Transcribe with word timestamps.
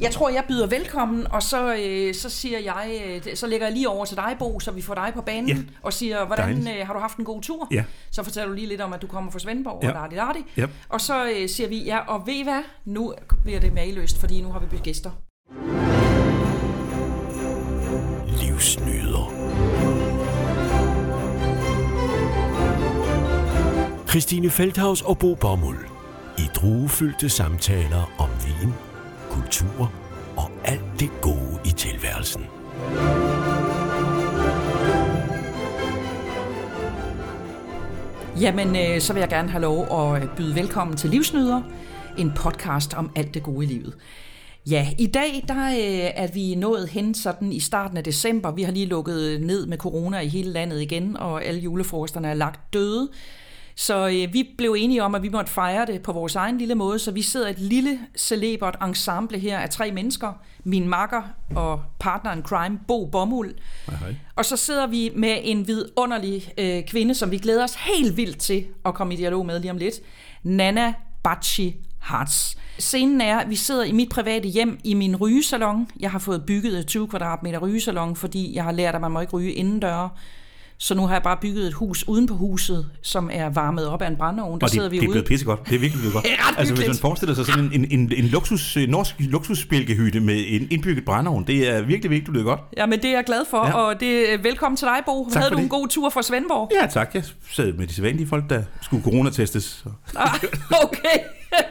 Jeg 0.00 0.10
tror, 0.10 0.28
jeg 0.28 0.44
byder 0.48 0.66
velkommen, 0.66 1.26
og 1.30 1.42
så, 1.42 1.74
øh, 1.76 2.14
så 2.14 2.30
siger 2.30 2.58
jeg, 2.58 3.00
øh, 3.26 3.36
så 3.36 3.46
lægger 3.46 3.66
jeg 3.66 3.74
lige 3.76 3.88
over 3.88 4.04
til 4.04 4.16
dig, 4.16 4.36
Bo, 4.38 4.60
så 4.60 4.70
vi 4.70 4.82
får 4.82 4.94
dig 4.94 5.10
på 5.14 5.20
banen, 5.22 5.48
Ja. 5.48 5.56
og 5.82 5.92
siger, 5.92 6.24
hvordan 6.26 6.68
øh, 6.68 6.86
har 6.86 6.92
du 6.94 6.98
haft 7.00 7.16
en 7.16 7.24
god 7.24 7.42
tur? 7.42 7.68
Ja. 7.70 7.84
Så 8.10 8.22
fortæller 8.22 8.48
du 8.48 8.54
lige 8.54 8.66
lidt 8.66 8.80
om, 8.80 8.92
at 8.92 9.02
du 9.02 9.06
kommer 9.06 9.30
fra 9.30 9.38
Svendborg, 9.38 9.80
Ja. 9.82 9.88
og 9.88 9.94
dardi, 9.94 10.16
dardi. 10.16 10.38
Ja. 10.56 10.66
Og 10.88 11.00
så 11.00 11.24
øh, 11.30 11.48
siger 11.48 11.68
vi, 11.68 11.84
ja, 11.84 11.98
og 11.98 12.26
ved 12.26 12.34
I 12.34 12.42
hvad? 12.42 12.62
Nu 12.84 13.14
bliver 13.44 13.60
det 13.60 13.72
mageløst, 13.74 14.18
fordi 14.20 14.40
nu 14.40 14.52
har 14.52 14.58
vi 14.70 14.76
gæster. 14.84 15.10
Livsnyder. 18.42 19.32
Christine 24.08 24.50
Feldhaus 24.50 25.02
og 25.02 25.18
Bo 25.18 25.34
Bommel. 25.34 25.76
I 26.38 26.42
druefyldte 26.54 27.28
samtaler 27.28 28.12
om 28.18 28.28
vin, 28.46 28.72
kultur 29.36 29.92
og 30.36 30.50
alt 30.64 31.00
det 31.00 31.10
gode 31.20 31.58
i 31.64 31.68
tilværelsen. 31.68 32.42
Jamen, 38.40 38.76
øh, 38.76 39.00
så 39.00 39.12
vil 39.12 39.20
jeg 39.20 39.28
gerne 39.28 39.48
have 39.48 39.62
lov 39.62 40.04
at 40.14 40.30
byde 40.36 40.54
velkommen 40.54 40.96
til 40.96 41.10
Livsnyder, 41.10 41.62
en 42.18 42.32
podcast 42.36 42.94
om 42.94 43.10
alt 43.16 43.34
det 43.34 43.42
gode 43.42 43.64
i 43.64 43.68
livet. 43.68 43.94
Ja, 44.70 44.88
i 44.98 45.06
dag 45.06 45.44
der 45.48 45.66
øh, 45.66 46.10
er 46.14 46.32
vi 46.32 46.54
nået 46.54 46.88
hen 46.88 47.14
sådan 47.14 47.52
i 47.52 47.60
starten 47.60 47.96
af 47.96 48.04
december. 48.04 48.50
Vi 48.50 48.62
har 48.62 48.72
lige 48.72 48.86
lukket 48.86 49.40
ned 49.40 49.66
med 49.66 49.78
corona 49.78 50.20
i 50.20 50.28
hele 50.28 50.50
landet 50.50 50.80
igen, 50.80 51.16
og 51.16 51.44
alle 51.44 51.60
julefrokosterne 51.60 52.28
er 52.28 52.34
lagt 52.34 52.72
døde. 52.72 53.08
Så 53.78 54.08
øh, 54.08 54.32
vi 54.32 54.50
blev 54.58 54.74
enige 54.78 55.02
om, 55.02 55.14
at 55.14 55.22
vi 55.22 55.28
måtte 55.28 55.52
fejre 55.52 55.86
det 55.86 56.02
på 56.02 56.12
vores 56.12 56.36
egen 56.36 56.58
lille 56.58 56.74
måde, 56.74 56.98
så 56.98 57.10
vi 57.10 57.22
sidder 57.22 57.48
et 57.48 57.58
lille 57.58 57.98
celebert 58.16 58.76
ensemble 58.82 59.38
her 59.38 59.58
af 59.58 59.70
tre 59.70 59.92
mennesker. 59.92 60.32
Min 60.64 60.88
makker 60.88 61.22
og 61.56 61.82
partner 61.98 62.32
in 62.32 62.42
crime, 62.42 62.78
Bo 62.88 63.06
Bomuld. 63.06 63.54
Hej, 63.86 63.96
hej. 63.96 64.16
Og 64.36 64.44
så 64.44 64.56
sidder 64.56 64.86
vi 64.86 65.10
med 65.14 65.38
en 65.42 65.66
vidunderlig 65.66 66.52
øh, 66.58 66.82
kvinde, 66.84 67.14
som 67.14 67.30
vi 67.30 67.38
glæder 67.38 67.64
os 67.64 67.74
helt 67.74 68.16
vildt 68.16 68.38
til 68.38 68.66
at 68.84 68.94
komme 68.94 69.14
i 69.14 69.16
dialog 69.16 69.46
med 69.46 69.60
lige 69.60 69.70
om 69.70 69.78
lidt. 69.78 69.94
Nana 70.42 70.94
Bachi 71.22 71.76
Hartz. 71.98 72.56
Scenen 72.78 73.20
er, 73.20 73.38
at 73.38 73.50
vi 73.50 73.56
sidder 73.56 73.84
i 73.84 73.92
mit 73.92 74.08
private 74.08 74.48
hjem 74.48 74.78
i 74.84 74.94
min 74.94 75.16
rygesalon. 75.16 75.88
Jeg 76.00 76.10
har 76.10 76.18
fået 76.18 76.46
bygget 76.46 76.78
et 76.78 76.86
20 76.86 77.08
kvadratmeter 77.08 77.58
rygesalon, 77.58 78.16
fordi 78.16 78.54
jeg 78.54 78.64
har 78.64 78.72
lært, 78.72 78.94
at 78.94 79.00
man 79.00 79.10
må 79.10 79.20
ikke 79.20 79.32
ryge 79.32 79.52
indendøre. 79.52 80.10
Så 80.78 80.94
nu 80.94 81.06
har 81.06 81.14
jeg 81.14 81.22
bare 81.22 81.36
bygget 81.40 81.66
et 81.66 81.72
hus 81.74 82.04
uden 82.08 82.26
på 82.26 82.34
huset, 82.34 82.86
som 83.02 83.30
er 83.32 83.48
varmet 83.48 83.86
op 83.88 84.02
af 84.02 84.08
en 84.08 84.16
brændeovn. 84.16 84.48
Der 84.50 84.54
Og 84.54 84.60
det, 84.60 84.70
sidder 84.70 84.88
vi 84.88 84.96
det 84.96 85.02
er 85.04 85.08
ude. 85.08 85.12
blevet 85.12 85.26
pissegodt. 85.26 85.68
Det 85.68 85.74
er 85.74 85.78
virkelig 85.78 86.00
blevet 86.00 86.12
godt. 86.16 86.24
Det 86.24 86.32
er 86.32 86.48
ret 86.50 86.58
altså, 86.58 86.74
hvis 86.74 86.86
man 86.86 86.96
forestiller 86.96 87.34
sig 87.34 87.46
sådan 87.46 87.64
en, 87.64 87.72
en, 87.84 88.00
en, 88.00 88.12
en 88.16 88.24
luksus, 88.24 88.76
øh, 88.76 88.88
norsk 88.88 89.14
luksusspilkehytte 89.18 90.20
med 90.20 90.44
en 90.48 90.68
indbygget 90.70 91.04
brændeovn, 91.04 91.44
det 91.46 91.68
er 91.68 91.82
virkelig, 91.82 92.10
virkelig 92.10 92.32
bleet 92.32 92.44
godt. 92.44 92.60
Ja, 92.76 92.86
men 92.86 93.02
det 93.02 93.10
er 93.10 93.14
jeg 93.14 93.24
glad 93.24 93.44
for, 93.50 93.66
Ja. 93.66 93.72
og 93.72 94.00
det 94.00 94.32
er 94.32 94.38
velkommen 94.38 94.76
til 94.76 94.86
dig, 94.86 94.98
Bo. 95.06 95.28
Tak 95.32 95.42
Havde 95.42 95.50
du 95.50 95.56
en 95.56 95.62
det. 95.62 95.70
god 95.70 95.88
tur 95.88 96.10
fra 96.10 96.22
Svendborg? 96.22 96.70
Ja, 96.82 96.86
tak. 96.86 97.14
Jeg 97.14 97.24
sad 97.50 97.72
med 97.72 97.86
de 97.86 97.94
sædvanlige 97.94 98.26
folk, 98.28 98.50
der 98.50 98.62
skulle 98.82 99.02
coronatestes. 99.04 99.64
Så. 99.64 99.88
Ah, 100.16 100.34
okay. 100.84 101.18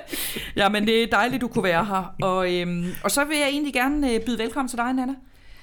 ja, 0.61 0.69
men 0.69 0.85
det 0.87 1.03
er 1.03 1.07
dejligt, 1.11 1.41
du 1.41 1.47
kunne 1.47 1.63
være 1.63 1.85
her. 1.85 2.13
Og, 2.21 2.53
øhm, 2.53 2.85
og 3.03 3.11
så 3.11 3.23
vil 3.23 3.37
jeg 3.37 3.47
egentlig 3.49 3.73
gerne 3.73 4.13
øh, 4.13 4.19
byde 4.25 4.37
velkommen 4.39 4.69
til 4.69 4.77
dig, 4.77 4.93
Nana. 4.93 5.13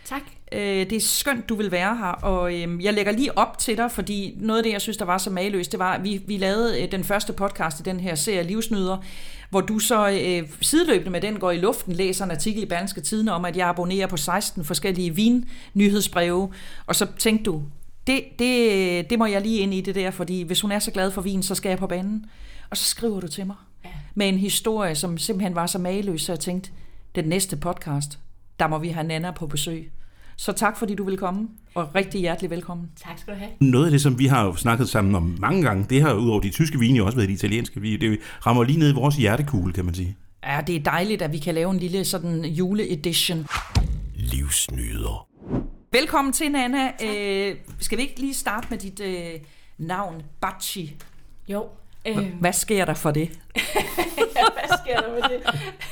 Tak. 0.04 0.22
Øh, 0.52 0.90
det 0.90 0.92
er 0.92 1.00
skønt, 1.00 1.48
du 1.48 1.54
vil 1.54 1.70
være 1.70 1.96
her, 1.96 2.06
og 2.06 2.54
øhm, 2.60 2.80
jeg 2.80 2.94
lægger 2.94 3.12
lige 3.12 3.38
op 3.38 3.58
til 3.58 3.76
dig, 3.76 3.90
fordi 3.90 4.34
noget 4.40 4.58
af 4.58 4.64
det, 4.64 4.72
jeg 4.72 4.80
synes, 4.80 4.96
der 4.96 5.04
var 5.04 5.18
så 5.18 5.30
mageløst, 5.30 5.72
det 5.72 5.78
var, 5.78 5.92
at 5.92 6.04
vi, 6.04 6.22
vi 6.26 6.36
lavede 6.36 6.82
øh, 6.82 6.92
den 6.92 7.04
første 7.04 7.32
podcast 7.32 7.80
i 7.80 7.82
den 7.82 8.00
her 8.00 8.14
serie 8.14 8.42
Livsnyder, 8.42 8.96
hvor 9.50 9.60
du 9.60 9.78
så 9.78 10.08
øh, 10.10 10.48
sideløbende 10.60 11.10
med 11.10 11.20
den 11.20 11.38
går 11.38 11.50
i 11.50 11.56
luften, 11.58 11.92
læser 11.92 12.24
en 12.24 12.30
artikel 12.30 12.62
i 12.62 12.66
Berlingske 12.66 13.00
Tidene 13.00 13.32
om, 13.32 13.44
at 13.44 13.56
jeg 13.56 13.68
abonnerer 13.68 14.06
på 14.06 14.16
16 14.16 14.64
forskellige 14.64 15.14
vin-nyhedsbreve, 15.14 16.52
og 16.86 16.96
så 16.96 17.06
tænkte 17.18 17.44
du, 17.44 17.62
det, 18.06 18.24
det, 18.38 19.10
det 19.10 19.18
må 19.18 19.26
jeg 19.26 19.40
lige 19.42 19.58
ind 19.60 19.74
i 19.74 19.80
det 19.80 19.94
der, 19.94 20.10
fordi 20.10 20.42
hvis 20.42 20.60
hun 20.60 20.72
er 20.72 20.78
så 20.78 20.90
glad 20.90 21.10
for 21.10 21.20
vin, 21.20 21.42
så 21.42 21.54
skal 21.54 21.68
jeg 21.68 21.78
på 21.78 21.86
banen. 21.86 22.26
Og 22.70 22.76
så 22.76 22.84
skriver 22.84 23.20
du 23.20 23.28
til 23.28 23.46
mig 23.46 23.56
Ja. 23.84 23.88
med 24.14 24.28
en 24.28 24.38
historie, 24.38 24.94
som 24.94 25.18
simpelthen 25.18 25.54
var 25.54 25.66
så 25.66 25.78
mageløs, 25.78 26.22
så 26.22 26.32
jeg 26.32 26.40
tænkte, 26.40 26.70
den 27.14 27.24
næste 27.24 27.56
podcast, 27.56 28.18
der 28.60 28.66
må 28.66 28.78
vi 28.78 28.88
have 28.88 29.06
Nana 29.06 29.30
på 29.30 29.46
besøg. 29.46 29.90
Så 30.36 30.52
tak, 30.52 30.78
fordi 30.78 30.94
du 30.94 31.04
vil 31.04 31.16
komme, 31.16 31.48
og 31.74 31.94
rigtig 31.94 32.20
hjertelig 32.20 32.50
velkommen. 32.50 32.90
Tak 32.96 33.18
skal 33.18 33.34
du 33.34 33.38
have. 33.38 33.50
Noget 33.60 33.84
af 33.84 33.90
det, 33.90 34.00
som 34.00 34.18
vi 34.18 34.26
har 34.26 34.44
jo 34.44 34.54
snakket 34.56 34.88
sammen 34.88 35.14
om 35.14 35.36
mange 35.40 35.62
gange, 35.62 35.86
det 35.90 36.02
har 36.02 36.14
udover 36.14 36.40
de 36.40 36.50
tyske 36.50 36.78
vine 36.78 36.98
jo 36.98 37.06
også 37.06 37.16
været 37.16 37.28
de 37.28 37.34
italienske 37.34 37.80
vine. 37.80 37.98
Det 38.10 38.18
rammer 38.46 38.64
lige 38.64 38.78
ned 38.78 38.90
i 38.90 38.94
vores 38.94 39.16
hjertekugle, 39.16 39.72
kan 39.72 39.84
man 39.84 39.94
sige. 39.94 40.16
Ja, 40.46 40.60
det 40.66 40.76
er 40.76 40.80
dejligt, 40.80 41.22
at 41.22 41.32
vi 41.32 41.38
kan 41.38 41.54
lave 41.54 41.70
en 41.70 41.78
lille 41.78 42.04
sådan 42.04 42.44
juleedition. 42.44 43.46
Livsnyder. 44.14 45.28
Velkommen 45.92 46.32
til, 46.32 46.50
Nana. 46.50 46.92
Øh, 47.04 47.56
skal 47.78 47.98
vi 47.98 48.02
ikke 48.02 48.20
lige 48.20 48.34
starte 48.34 48.66
med 48.70 48.78
dit 48.78 49.00
øh, 49.00 49.40
navn, 49.78 50.22
Bachi? 50.40 50.94
Jo. 51.48 51.66
Øh, 52.06 52.40
Hvad 52.40 52.52
sker 52.52 52.84
der 52.84 52.94
for 52.94 53.10
det? 53.10 53.28
hvad 54.34 54.78
sker 54.84 55.00
der 55.00 55.12
med 55.12 55.22
det? 55.22 55.42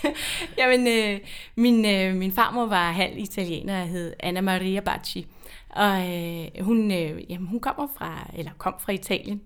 Jamen, 0.58 0.88
øh, 0.88 1.20
min, 1.56 1.84
øh, 1.84 2.14
min 2.14 2.32
farmor 2.32 2.66
var 2.66 2.92
halv 2.92 3.18
italiener 3.18 3.82
og 3.82 3.88
hed 3.88 4.14
Anna 4.20 4.40
Maria 4.40 4.80
Bacci. 4.80 5.26
Og 5.70 6.14
øh, 6.16 6.46
hun, 6.60 6.90
øh, 6.92 7.30
jamen, 7.30 7.46
hun 7.48 7.60
kommer 7.60 7.88
fra, 7.98 8.30
eller 8.34 8.50
kom 8.58 8.74
fra 8.78 8.92
Italien, 8.92 9.40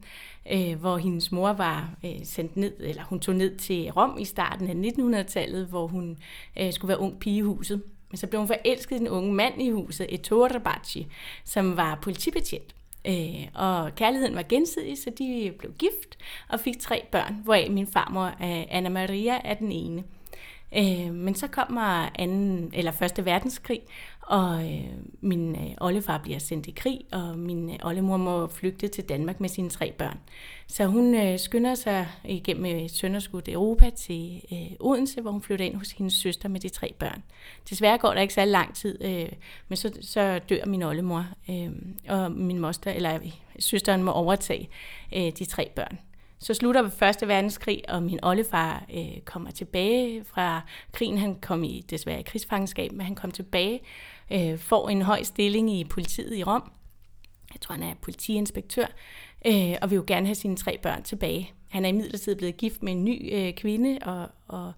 øh, 0.52 0.80
hvor 0.80 0.97
hendes 0.97 1.32
mor 1.32 1.52
var 1.52 1.91
øh, 2.04 2.10
sendt 2.25 2.56
ned, 2.56 2.72
eller 2.81 3.02
hun 3.04 3.20
tog 3.20 3.34
ned 3.34 3.56
til 3.56 3.91
Rom 3.91 4.19
i 4.19 4.25
starten 4.25 4.84
af 4.84 4.91
1900-tallet, 4.91 5.66
hvor 5.66 5.86
hun 5.86 6.19
øh, 6.60 6.72
skulle 6.72 6.88
være 6.88 7.00
ung 7.00 7.19
pige 7.19 7.36
i 7.36 7.41
huset. 7.41 7.82
Men 8.10 8.16
så 8.16 8.26
blev 8.26 8.41
hun 8.41 8.48
forelsket 8.48 8.96
i 8.96 8.98
den 8.98 9.08
unge 9.08 9.32
mand 9.32 9.62
i 9.62 9.70
huset, 9.70 10.06
Ettore 10.10 10.60
Bacci, 10.60 11.06
som 11.44 11.76
var 11.76 11.98
politibetjent. 12.02 12.75
Øh, 13.06 13.48
og 13.54 13.94
kærligheden 13.94 14.37
var 14.37 14.44
gensidig, 14.48 14.98
så 14.98 15.10
de 15.19 15.53
blev 15.59 15.72
gift 15.72 16.19
og 16.48 16.60
fik 16.60 16.81
tre 16.81 17.04
børn, 17.12 17.41
hvoraf 17.44 17.70
min 17.70 17.87
farmor 17.87 18.26
øh, 18.26 18.65
Anna 18.70 18.88
Maria 18.88 19.41
er 19.44 19.54
den 19.54 19.72
ene. 19.72 20.04
Øh, 20.76 21.14
men 21.14 21.34
så 21.34 21.47
kommer 21.47 22.09
anden, 22.19 22.70
eller 22.75 22.93
første 22.93 23.25
verdenskrig, 23.25 23.81
og 24.26 24.72
øh, 24.72 24.84
min 25.20 25.56
øh, 25.56 25.70
oldefar 25.80 26.18
bliver 26.18 26.38
sendt 26.38 26.66
i 26.66 26.70
krig, 26.70 27.00
og 27.12 27.38
min 27.38 27.70
øh, 27.70 27.76
oldemor 27.82 28.16
må 28.16 28.46
flygte 28.46 28.88
til 28.88 29.04
Danmark 29.04 29.40
med 29.40 29.48
sine 29.48 29.70
tre 29.70 29.92
børn. 29.92 30.18
Så 30.66 30.86
hun 30.86 31.14
øh, 31.14 31.38
skynder 31.38 31.74
sig 31.74 32.08
igennem 32.24 32.66
øh, 32.66 32.82
et 32.82 32.90
sønderskudt 32.90 33.48
Europa 33.48 33.90
til 33.90 34.42
øh, 34.52 34.76
Odense, 34.80 35.20
hvor 35.20 35.30
hun 35.30 35.42
flytter 35.42 35.64
ind 35.64 35.76
hos 35.76 35.90
hendes 35.90 36.14
søster 36.14 36.48
med 36.48 36.60
de 36.60 36.68
tre 36.68 36.94
børn. 36.98 37.22
Desværre 37.70 37.98
går 37.98 38.14
der 38.14 38.20
ikke 38.20 38.34
så 38.34 38.44
lang 38.44 38.74
tid, 38.74 39.04
øh, 39.04 39.28
men 39.68 39.76
så, 39.76 39.98
så 40.00 40.40
dør 40.48 40.66
min 40.66 40.82
oldemor, 40.82 41.26
øh, 41.50 41.70
og 42.08 42.32
min 42.32 42.58
moster, 42.58 42.90
eller 42.90 43.14
øh, 43.14 43.32
søsteren 43.58 44.02
må 44.02 44.10
overtage 44.10 44.68
øh, 45.16 45.32
de 45.38 45.44
tre 45.44 45.70
børn. 45.76 45.98
Så 46.38 46.54
slutter 46.54 46.90
Første 46.90 47.28
Verdenskrig, 47.28 47.82
og 47.88 48.02
min 48.02 48.24
oldefar 48.24 48.84
øh, 48.94 49.20
kommer 49.24 49.50
tilbage 49.50 50.24
fra 50.24 50.60
krigen. 50.92 51.18
Han 51.18 51.34
kom 51.34 51.64
i 51.64 51.84
desværre 51.90 52.20
i 52.20 52.22
krigsfangenskab, 52.22 52.92
men 52.92 53.06
han 53.06 53.14
kom 53.14 53.30
tilbage, 53.30 53.80
øh, 54.34 54.58
får 54.58 54.88
en 54.88 55.02
høj 55.02 55.22
stilling 55.22 55.72
i 55.72 55.84
politiet 55.84 56.36
i 56.36 56.44
Rom. 56.44 56.72
Jeg 57.52 57.60
tror, 57.60 57.74
han 57.74 57.82
er 57.82 57.94
politiinspektør, 58.02 58.86
øh, 59.46 59.74
og 59.82 59.90
vil 59.90 59.96
jo 59.96 60.04
gerne 60.06 60.26
have 60.26 60.34
sine 60.34 60.56
tre 60.56 60.78
børn 60.82 61.02
tilbage. 61.02 61.52
Han 61.70 61.84
er 61.84 61.88
imidlertid 61.88 62.36
blevet 62.36 62.56
gift 62.56 62.82
med 62.82 62.92
en 62.92 63.04
ny 63.04 63.34
øh, 63.34 63.54
kvinde, 63.54 63.98
og, 64.02 64.28
og 64.48 64.72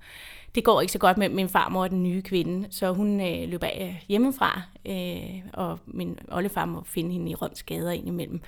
det 0.54 0.64
går 0.64 0.80
ikke 0.80 0.92
så 0.92 0.98
godt 0.98 1.18
med 1.18 1.28
min 1.28 1.48
farmor 1.48 1.82
og 1.82 1.90
den 1.90 2.02
nye 2.02 2.22
kvinde, 2.22 2.68
så 2.70 2.92
hun 2.92 3.20
øh, 3.20 3.48
løber 3.48 3.66
af 3.66 4.04
hjemmefra, 4.08 4.62
øh, 4.86 5.42
og 5.52 5.78
min 5.86 6.18
oldefar 6.28 6.64
må 6.64 6.82
finde 6.86 7.12
hende 7.12 7.30
i 7.30 7.34
Roms 7.34 7.62
gader 7.62 7.90
indimellem. 7.90 8.40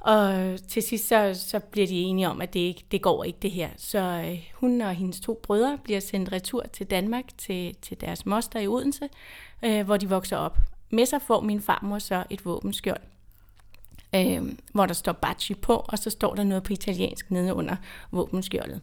Og 0.00 0.56
til 0.68 0.82
sidst 0.82 1.08
så, 1.08 1.34
så 1.34 1.58
bliver 1.58 1.86
de 1.86 2.00
enige 2.00 2.28
om, 2.28 2.40
at 2.40 2.54
det, 2.54 2.60
ikke, 2.60 2.84
det 2.90 3.02
går 3.02 3.24
ikke 3.24 3.38
det 3.42 3.50
her. 3.50 3.68
Så 3.76 3.98
øh, 3.98 4.38
hun 4.54 4.80
og 4.80 4.94
hendes 4.94 5.20
to 5.20 5.40
brødre 5.42 5.78
bliver 5.84 6.00
sendt 6.00 6.32
retur 6.32 6.62
til 6.72 6.86
Danmark, 6.86 7.24
til, 7.38 7.76
til 7.82 8.00
deres 8.00 8.26
moster 8.26 8.60
i 8.60 8.68
Odense, 8.68 9.08
øh, 9.62 9.84
hvor 9.84 9.96
de 9.96 10.08
vokser 10.08 10.36
op. 10.36 10.58
Med 10.90 11.06
sig 11.06 11.22
får 11.22 11.40
min 11.40 11.60
farmor 11.60 11.98
så 11.98 12.24
et 12.30 12.44
våbenskjold, 12.44 13.00
øh, 14.14 14.42
hvor 14.72 14.86
der 14.86 14.94
står 14.94 15.12
Bacci 15.12 15.54
på, 15.54 15.84
og 15.88 15.98
så 15.98 16.10
står 16.10 16.34
der 16.34 16.44
noget 16.44 16.62
på 16.62 16.72
italiensk 16.72 17.30
nede 17.30 17.54
under 17.54 17.76
våbenskjoldet. 18.10 18.80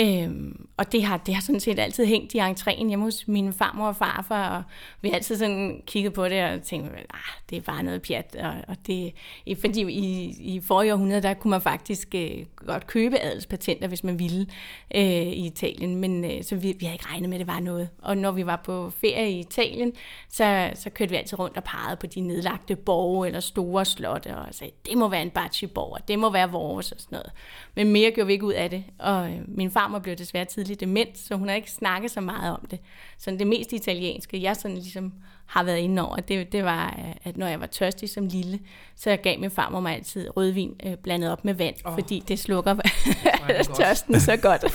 Øhm, 0.00 0.68
og 0.76 0.92
det 0.92 1.04
har, 1.04 1.16
det 1.16 1.34
har 1.34 1.42
sådan 1.42 1.60
set 1.60 1.78
altid 1.78 2.06
hængt 2.06 2.34
i 2.34 2.38
entréen 2.38 2.88
hjemme 2.88 3.04
hos 3.04 3.28
min 3.28 3.52
farmor 3.52 3.86
og 3.86 3.96
farfar, 3.96 4.56
og 4.56 4.62
vi 5.00 5.08
har 5.08 5.16
altid 5.16 5.36
sådan 5.36 5.82
kigget 5.86 6.12
på 6.12 6.28
det 6.28 6.44
og 6.44 6.62
tænkt, 6.62 6.92
ah, 6.94 7.20
det 7.50 7.58
er 7.58 7.62
bare 7.62 7.82
noget 7.82 8.02
pjat. 8.02 8.36
Og, 8.40 8.52
og 8.68 8.76
det, 8.86 9.12
fordi 9.60 9.92
i, 9.92 10.34
i 10.54 10.60
forrige 10.60 10.92
århundrede, 10.94 11.22
der 11.22 11.34
kunne 11.34 11.50
man 11.50 11.60
faktisk 11.60 12.14
øh, 12.14 12.44
godt 12.56 12.86
købe 12.86 13.18
adelspatenter, 13.18 13.88
hvis 13.88 14.04
man 14.04 14.18
ville 14.18 14.46
øh, 14.94 15.02
i 15.02 15.46
Italien, 15.46 15.96
men 15.96 16.24
øh, 16.24 16.44
så 16.44 16.56
vi, 16.56 16.74
vi 16.78 16.84
havde 16.84 16.94
ikke 16.94 17.06
regnet 17.06 17.28
med, 17.28 17.36
at 17.36 17.46
det 17.46 17.54
var 17.54 17.60
noget. 17.60 17.88
Og 18.02 18.18
når 18.18 18.32
vi 18.32 18.46
var 18.46 18.60
på 18.64 18.90
ferie 18.90 19.30
i 19.30 19.38
Italien, 19.38 19.92
så, 20.28 20.70
så 20.74 20.90
kørte 20.90 21.10
vi 21.10 21.16
altid 21.16 21.38
rundt 21.38 21.56
og 21.56 21.64
pegede 21.64 21.96
på 21.96 22.06
de 22.06 22.20
nedlagte 22.20 22.76
borge 22.76 23.26
eller 23.26 23.40
store 23.40 23.84
slotte, 23.84 24.36
og 24.36 24.46
sagde, 24.50 24.72
det 24.86 24.98
må 24.98 25.08
være 25.08 25.22
en 25.22 25.30
bachiborg, 25.30 25.92
og 25.92 26.08
det 26.08 26.18
må 26.18 26.30
være 26.30 26.50
vores 26.50 26.92
og 26.92 27.00
sådan 27.00 27.16
noget. 27.16 27.32
Men 27.74 27.92
mere 27.92 28.10
gjorde 28.10 28.26
vi 28.26 28.32
ikke 28.32 28.46
ud 28.46 28.52
af 28.52 28.70
det, 28.70 28.84
og 28.98 29.30
øh, 29.30 29.38
min 29.46 29.70
farmor 29.78 29.98
blev 29.98 30.16
desværre 30.16 30.44
tidligt 30.44 30.80
dement, 30.80 31.18
så 31.18 31.34
hun 31.36 31.48
har 31.48 31.56
ikke 31.56 31.70
snakket 31.70 32.10
så 32.10 32.20
meget 32.20 32.52
om 32.52 32.66
det. 32.70 32.78
Så 33.18 33.30
det 33.30 33.46
mest 33.46 33.72
italienske, 33.72 34.42
jeg 34.42 34.56
sådan 34.56 34.76
ligesom 34.76 35.12
har 35.46 35.62
været 35.62 35.78
inde 35.78 36.08
over, 36.08 36.16
det, 36.16 36.52
det 36.52 36.64
var, 36.64 36.94
øh, 36.98 37.14
at 37.24 37.36
når 37.36 37.46
jeg 37.46 37.60
var 37.60 37.66
tørstig 37.66 38.10
som 38.10 38.26
lille, 38.26 38.58
så 38.96 39.16
gav 39.16 39.38
min 39.38 39.50
farmor 39.50 39.80
mig 39.80 39.94
altid 39.94 40.36
rødvin 40.36 40.80
øh, 40.86 40.96
blandet 40.96 41.32
op 41.32 41.44
med 41.44 41.54
vand, 41.54 41.74
oh. 41.84 41.94
fordi 41.94 42.24
det 42.28 42.38
slukker 42.38 42.74
tørsten 43.78 44.20
så 44.20 44.36
godt. 44.36 44.62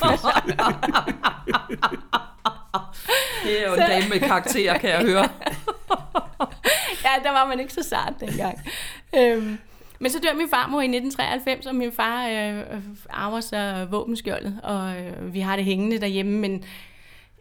det 3.46 3.62
er 3.62 3.68
jo 3.68 3.74
en 3.74 3.80
dame 3.80 4.10
med 4.10 4.20
karakter, 4.20 4.78
kan 4.78 4.90
jeg 4.90 5.02
høre. 5.02 5.30
ja, 7.06 7.10
der 7.24 7.32
var 7.32 7.48
man 7.48 7.60
ikke 7.60 7.74
så 7.74 7.84
sart 7.84 8.14
dengang. 8.20 8.60
øhm, 9.16 9.58
men 10.04 10.12
så 10.12 10.20
dør 10.20 10.34
min 10.34 10.50
farmor 10.50 10.82
i 10.82 10.86
1993, 10.86 11.66
og 11.66 11.76
min 11.76 11.92
far 11.92 12.28
øh, 12.28 12.60
øh, 12.60 12.82
arver 13.10 13.40
så 13.40 13.88
våbenskjoldet, 13.92 14.60
og 14.64 14.96
øh, 14.98 15.34
vi 15.34 15.40
har 15.40 15.56
det 15.56 15.66
hængende 15.66 16.00
derhjemme, 16.00 16.40
men 16.40 16.64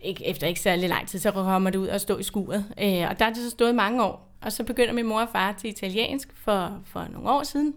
ikke, 0.02 0.26
efter 0.26 0.46
ikke 0.46 0.60
særlig 0.60 0.88
lang 0.88 1.08
tid, 1.08 1.18
så 1.18 1.30
kommer 1.30 1.70
det 1.70 1.78
ud 1.78 1.86
og 1.86 2.00
stå 2.00 2.18
i 2.18 2.22
skuret. 2.22 2.64
Øh, 2.80 3.10
og 3.10 3.18
der 3.18 3.24
er 3.24 3.28
det 3.28 3.36
så 3.36 3.50
stået 3.50 3.74
mange 3.74 4.04
år. 4.04 4.28
Og 4.40 4.52
så 4.52 4.64
begynder 4.64 4.92
min 4.92 5.06
mor 5.06 5.20
og 5.20 5.28
far 5.32 5.52
til 5.52 5.70
italiensk 5.70 6.28
for, 6.34 6.80
for 6.86 7.06
nogle 7.12 7.30
år 7.30 7.42
siden. 7.42 7.74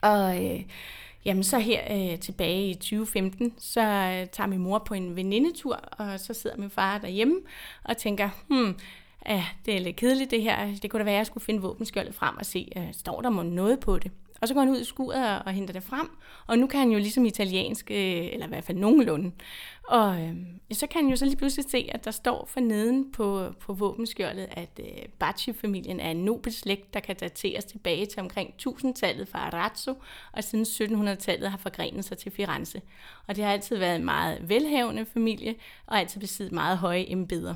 Og 0.00 0.44
øh, 0.44 0.60
jamen 1.24 1.44
så 1.44 1.58
her 1.58 1.80
øh, 1.90 2.18
tilbage 2.18 2.70
i 2.70 2.74
2015, 2.74 3.54
så 3.58 3.80
øh, 3.80 4.26
tager 4.28 4.46
min 4.46 4.58
mor 4.58 4.78
på 4.78 4.94
en 4.94 5.16
venindetur, 5.16 5.74
og 5.74 6.20
så 6.20 6.34
sidder 6.34 6.56
min 6.56 6.70
far 6.70 6.98
derhjemme 6.98 7.36
og 7.84 7.96
tænker, 7.96 8.28
hmm, 8.48 8.76
at 9.24 9.42
det 9.66 9.76
er 9.76 9.80
lidt 9.80 9.96
kedeligt 9.96 10.30
det 10.30 10.42
her. 10.42 10.74
Det 10.82 10.90
kunne 10.90 10.98
da 10.98 11.04
være, 11.04 11.14
at 11.14 11.18
jeg 11.18 11.26
skulle 11.26 11.44
finde 11.44 11.62
våbenskjoldet 11.62 12.14
frem 12.14 12.36
og 12.38 12.46
se, 12.46 12.72
at 12.76 12.96
står 12.96 13.20
der 13.20 13.30
må 13.30 13.42
noget 13.42 13.80
på 13.80 13.98
det? 13.98 14.10
Og 14.44 14.48
så 14.48 14.54
går 14.54 14.60
han 14.60 14.70
ud 14.70 14.80
i 14.80 14.84
skuret 14.84 15.42
og, 15.42 15.52
henter 15.52 15.72
det 15.72 15.82
frem, 15.82 16.10
og 16.46 16.58
nu 16.58 16.66
kan 16.66 16.80
han 16.80 16.90
jo 16.90 16.98
ligesom 16.98 17.24
italiensk, 17.24 17.90
øh, 17.90 17.96
eller 18.32 18.46
i 18.46 18.48
hvert 18.48 18.64
fald 18.64 18.78
nogenlunde. 18.78 19.32
Og 19.88 20.22
øh, 20.22 20.36
så 20.72 20.86
kan 20.86 21.00
han 21.00 21.10
jo 21.10 21.16
så 21.16 21.24
lige 21.24 21.36
pludselig 21.36 21.70
se, 21.70 21.88
at 21.92 22.04
der 22.04 22.10
står 22.10 22.46
for 22.46 22.60
neden 22.60 23.12
på, 23.12 23.52
på 23.60 23.72
våbenskjoldet, 23.72 24.48
at 24.50 24.80
øh, 24.80 25.08
Bacci-familien 25.18 26.00
er 26.00 26.10
en 26.10 26.24
nobel 26.24 26.52
slægt, 26.52 26.94
der 26.94 27.00
kan 27.00 27.16
dateres 27.16 27.64
tilbage 27.64 28.06
til 28.06 28.20
omkring 28.20 28.54
1000-tallet 28.62 29.28
fra 29.28 29.38
Arazzo, 29.38 29.94
og 30.32 30.44
siden 30.44 30.64
1700-tallet 30.64 31.50
har 31.50 31.58
forgrenet 31.58 32.04
sig 32.04 32.18
til 32.18 32.32
Firenze. 32.32 32.80
Og 33.26 33.36
det 33.36 33.44
har 33.44 33.52
altid 33.52 33.76
været 33.76 33.96
en 33.96 34.04
meget 34.04 34.48
velhavende 34.48 35.06
familie, 35.06 35.54
og 35.86 35.98
altid 35.98 36.20
besiddet 36.20 36.52
meget 36.52 36.78
høje 36.78 37.04
embeder. 37.08 37.54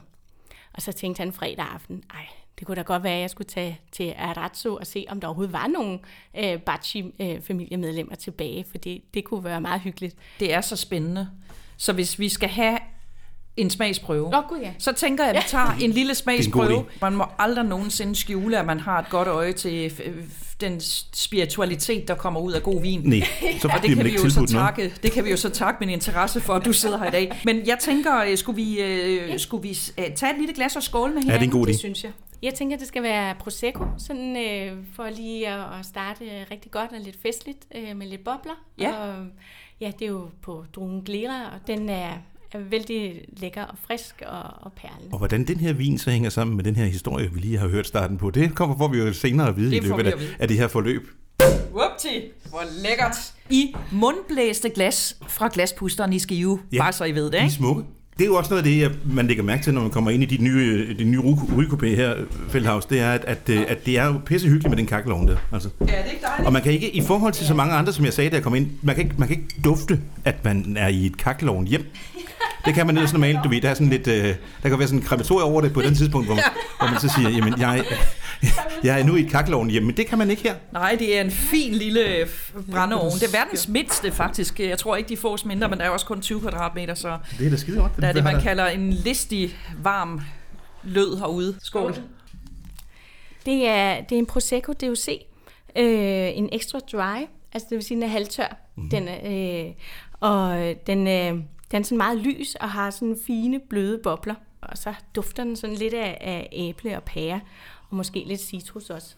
Og 0.74 0.82
så 0.82 0.92
tænkte 0.92 1.20
han 1.20 1.32
fredag 1.32 1.66
aften, 1.74 2.02
ej, 2.14 2.26
det 2.58 2.66
kunne 2.66 2.76
da 2.76 2.82
godt 2.82 3.02
være, 3.02 3.14
at 3.14 3.20
jeg 3.20 3.30
skulle 3.30 3.48
tage 3.48 3.80
til 3.92 4.14
Arazzo 4.18 4.74
og 4.74 4.86
se, 4.86 5.04
om 5.08 5.20
der 5.20 5.28
overhovedet 5.28 5.52
var 5.52 5.66
nogle 5.66 5.98
øh, 6.36 6.58
Bacci-familiemedlemmer 6.58 8.14
tilbage, 8.14 8.64
for 8.70 8.78
det, 8.78 9.02
det 9.14 9.24
kunne 9.24 9.44
være 9.44 9.60
meget 9.60 9.80
hyggeligt. 9.80 10.16
Det 10.40 10.54
er 10.54 10.60
så 10.60 10.76
spændende. 10.76 11.28
Så 11.76 11.92
hvis 11.92 12.18
vi 12.18 12.28
skal 12.28 12.48
have 12.48 12.78
en 13.56 13.70
smagsprøve, 13.70 14.26
oh, 14.26 14.44
God, 14.48 14.60
ja. 14.60 14.72
så 14.78 14.92
tænker 14.92 15.24
jeg, 15.24 15.34
at 15.34 15.42
vi 15.42 15.48
tager 15.48 15.76
en 15.80 15.90
lille 15.90 16.14
smagsprøve. 16.14 16.84
Man 17.00 17.16
må 17.16 17.26
aldrig 17.38 17.64
nogensinde 17.64 18.14
skjule, 18.14 18.58
at 18.58 18.66
man 18.66 18.80
har 18.80 18.98
et 18.98 19.08
godt 19.10 19.28
øje 19.28 19.52
til 19.52 19.92
den 20.60 20.81
spiritualitet, 21.14 22.08
der 22.08 22.14
kommer 22.14 22.40
ud 22.40 22.52
af 22.52 22.62
god 22.62 22.82
vin. 22.82 23.00
Nej, 23.05 23.20
så 23.60 23.69
og 23.75 23.82
det 23.82 23.96
kan, 23.96 24.05
vi 24.05 24.14
jo 24.14 24.31
så 24.31 24.46
takke, 24.46 24.93
det 25.02 25.12
kan 25.12 25.25
vi 25.25 25.31
jo 25.31 25.37
så 25.37 25.49
takke 25.49 25.76
min 25.81 25.90
interesse 25.90 26.40
for, 26.40 26.55
at 26.55 26.64
du 26.64 26.72
sidder 26.72 26.99
her 26.99 27.06
i 27.06 27.10
dag. 27.10 27.40
Men 27.44 27.66
jeg 27.66 27.78
tænker, 27.81 28.22
øh, 28.22 28.38
skulle 28.38 28.56
vi, 28.56 28.78
uh, 29.32 29.38
skulle 29.38 29.62
vi 29.62 29.75
tage 29.94 30.32
et 30.32 30.38
lille 30.38 30.55
glas 30.55 30.76
og 30.76 30.82
skåle 30.82 31.14
med 31.14 31.22
hinanden? 31.22 31.40
Ja, 31.40 31.46
det 31.46 31.52
er 31.52 31.56
en 31.56 31.60
god 31.60 31.66
idé. 31.66 31.70
Det 31.70 31.78
synes 31.78 32.05
jeg. 32.05 32.12
Jeg 32.43 32.55
tænker, 32.55 32.76
det 32.76 32.88
skal 32.88 33.02
være 33.02 33.34
Prosecco, 33.34 33.84
sådan 33.99 34.37
øh, 34.37 34.78
for 34.94 35.10
lige 35.10 35.49
at, 35.49 35.78
at 35.78 35.87
starte 35.87 36.25
rigtig 36.50 36.70
godt 36.70 36.93
og 36.93 37.00
lidt 37.00 37.16
festligt 37.22 37.66
øh, 37.75 37.96
med 37.96 38.06
lidt 38.06 38.25
bobler. 38.25 38.64
Ja. 38.78 38.93
Og, 38.93 39.26
ja, 39.81 39.93
det 39.99 40.04
er 40.04 40.11
jo 40.11 40.28
på 40.43 40.64
druen 40.75 41.02
Glera, 41.02 41.44
og 41.44 41.66
den 41.66 41.88
er, 41.88 42.12
er 42.52 42.58
vældig 42.58 43.20
lækker 43.36 43.62
og 43.62 43.74
frisk 43.86 44.22
og, 44.26 44.42
og 44.60 44.72
perlende. 44.72 45.12
Og 45.12 45.18
hvordan 45.18 45.46
den 45.46 45.56
her 45.56 45.72
vin 45.72 45.98
så 45.98 46.10
hænger 46.10 46.30
sammen 46.30 46.56
med 46.56 46.64
den 46.64 46.76
her 46.76 46.84
historie, 46.84 47.30
vi 47.32 47.40
lige 47.40 47.58
har 47.58 47.68
hørt 47.68 47.86
starten 47.86 48.18
på, 48.18 48.30
det 48.30 48.54
kommer 48.54 48.78
får 48.78 48.88
vi 48.88 48.98
jo 48.98 49.12
senere 49.12 49.48
at 49.48 49.56
vide 49.56 49.70
det 49.70 49.76
i 49.76 49.88
løbet 49.88 50.06
af, 50.06 50.12
af 50.38 50.48
det 50.48 50.56
her 50.56 50.68
forløb. 50.68 51.08
Whoopty, 51.72 52.06
hvor 52.48 52.62
lækkert. 52.82 53.16
I 53.50 53.74
mundblæste 53.92 54.70
glas 54.70 55.16
fra 55.28 55.50
glaspusteren 55.52 56.12
i 56.12 56.18
Skive, 56.18 56.60
ja, 56.72 56.78
bare 56.78 56.92
så 56.92 57.04
I 57.04 57.14
ved 57.14 57.24
det, 57.24 57.34
ikke? 57.34 57.46
De 57.46 57.52
smukke. 57.52 57.82
Det 58.18 58.24
er 58.24 58.28
jo 58.28 58.34
også 58.34 58.50
noget 58.50 58.66
af 58.66 58.90
det, 58.90 59.14
man 59.14 59.26
lægger 59.26 59.42
mærke 59.42 59.62
til, 59.62 59.74
når 59.74 59.80
man 59.80 59.90
kommer 59.90 60.10
ind 60.10 60.22
i 60.22 60.26
de 60.26 60.42
nye, 60.42 60.94
de 60.98 61.04
nye 61.04 61.18
rygekopé 61.56 61.86
her, 61.86 62.14
Feldhaus, 62.48 62.86
det 62.86 63.00
er, 63.00 63.12
at, 63.12 63.24
at, 63.24 63.50
at 63.50 63.86
det 63.86 63.98
er 63.98 64.06
jo 64.06 64.20
pisse 64.26 64.48
hyggeligt 64.48 64.70
med 64.70 64.76
den 64.76 64.86
kakkelovn 64.86 65.28
der. 65.28 65.36
Altså. 65.52 65.68
Ja, 65.80 65.84
det 65.86 65.94
er 65.94 66.04
ikke 66.04 66.22
dejligt. 66.22 66.46
Og 66.46 66.52
man 66.52 66.62
kan 66.62 66.72
ikke, 66.72 66.96
i 66.96 67.00
forhold 67.00 67.32
til 67.32 67.46
så 67.46 67.54
mange 67.54 67.74
andre, 67.74 67.92
som 67.92 68.04
jeg 68.04 68.12
sagde, 68.12 68.34
jeg 68.34 68.42
kom 68.42 68.54
ind, 68.54 68.70
man 68.82 68.94
kan 68.94 69.04
ikke, 69.04 69.16
man 69.18 69.28
kan 69.28 69.36
ikke 69.36 69.54
dufte, 69.64 70.00
at 70.24 70.44
man 70.44 70.76
er 70.78 70.88
i 70.88 71.06
et 71.06 71.16
kakkelovn 71.16 71.66
hjem. 71.66 71.84
Det 72.64 72.75
kan 72.75 72.87
man 72.87 72.96
ellers 72.96 73.12
normalt, 73.12 73.38
du 73.44 73.49
ved, 73.49 73.60
der 73.60 73.70
er 73.70 73.75
sådan 73.75 73.88
lidt, 73.88 74.06
øh, 74.06 74.34
der 74.62 74.69
kan 74.69 74.78
være 74.78 74.88
sådan 74.88 75.00
en 75.00 75.06
krematorie 75.06 75.44
over 75.44 75.60
det 75.60 75.72
på 75.72 75.82
den 75.82 75.94
tidspunkt, 75.94 76.26
hvor 76.26 76.34
man, 76.34 76.44
hvor 76.78 76.88
man 76.90 77.00
så 77.00 77.08
siger, 77.16 77.31
jamen 77.31 77.60
jeg, 77.60 77.84
jeg 78.84 79.00
er 79.00 79.05
nu 79.05 79.16
i 79.16 79.20
et 79.20 79.31
kakkelovn 79.31 79.70
hjemme, 79.70 79.87
men 79.87 79.96
det 79.96 80.06
kan 80.06 80.19
man 80.19 80.31
ikke 80.31 80.43
her. 80.43 80.55
Nej, 80.72 80.96
det 80.99 81.16
er 81.16 81.20
en 81.20 81.31
fin 81.31 81.75
lille 81.75 82.26
brændeovn. 82.70 83.12
Det 83.12 83.22
er 83.22 83.32
verdens 83.32 83.69
mindste 83.69 84.12
faktisk. 84.12 84.60
Jeg 84.60 84.78
tror 84.78 84.96
ikke, 84.96 85.08
de 85.08 85.16
fås 85.16 85.44
mindre, 85.44 85.69
men 85.69 85.78
der 85.78 85.84
er 85.84 85.90
også 85.90 86.06
kun 86.06 86.20
20 86.20 86.40
kvadratmeter, 86.40 86.94
så... 86.94 87.19
Det 87.38 87.46
er 87.46 87.50
da 87.50 87.56
skide 87.56 87.81
godt. 87.81 87.93
Der 88.00 88.06
er 88.06 88.12
det, 88.12 88.25
man 88.25 88.40
kalder 88.40 88.66
en 88.66 88.93
listig, 88.93 89.56
varm 89.82 90.20
lød 90.82 91.19
herude. 91.19 91.56
Skål. 91.62 91.94
Det 93.46 93.69
er, 93.69 94.00
det 94.00 94.12
er 94.12 94.19
en 94.19 94.26
Prosecco 94.26 94.72
DOC. 94.72 95.08
Øh, 95.76 96.38
en 96.38 96.49
extra 96.52 96.78
dry. 96.93 97.20
Altså 97.52 97.66
det 97.70 97.76
vil 97.76 97.84
sige, 97.84 97.96
den 97.96 98.02
er 98.02 98.08
halvtør. 98.08 98.56
Mm. 98.76 98.90
Den 98.90 99.08
er, 99.08 99.19
øh, 99.66 99.72
og 100.20 100.75
den, 100.87 101.06
øh, 101.06 101.43
den 101.70 101.80
er 101.80 101.84
sådan 101.84 101.98
meget 101.98 102.18
lys 102.18 102.54
og 102.54 102.70
har 102.70 102.90
sådan 102.90 103.16
fine, 103.26 103.60
bløde 103.70 104.00
bobler. 104.02 104.34
Og 104.62 104.78
så 104.78 104.94
dufter 105.14 105.44
den 105.44 105.56
sådan 105.56 105.76
lidt 105.76 105.94
af, 105.94 106.18
af 106.20 106.48
æble 106.52 106.96
og 106.96 107.02
pære, 107.02 107.40
og 107.90 107.96
måske 107.96 108.24
lidt 108.26 108.40
citrus 108.40 108.90
også. 108.90 109.14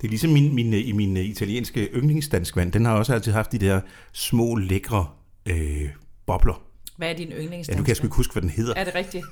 Det 0.00 0.04
er 0.04 0.08
ligesom 0.08 0.30
min, 0.30 0.54
min, 0.54 0.72
i 0.74 0.92
min 0.92 1.16
italienske 1.16 1.88
yndlingsdanskvand. 1.94 2.72
Den 2.72 2.84
har 2.84 2.94
også 2.94 3.14
altid 3.14 3.32
haft 3.32 3.52
de 3.52 3.58
der 3.58 3.80
små, 4.12 4.54
lækre 4.54 5.06
øh, 5.46 5.88
bobler. 6.26 6.62
Hvad 6.96 7.10
er 7.10 7.14
din 7.14 7.28
yndlingsdanskvand? 7.28 7.76
Ja, 7.76 7.76
nu 7.76 7.82
kan 7.82 7.88
jeg 7.88 7.96
sgu 7.96 8.06
ikke 8.06 8.16
huske, 8.16 8.32
hvad 8.32 8.42
den 8.42 8.50
hedder. 8.50 8.74
Er 8.76 8.84
det 8.84 8.94
rigtigt? 8.94 9.24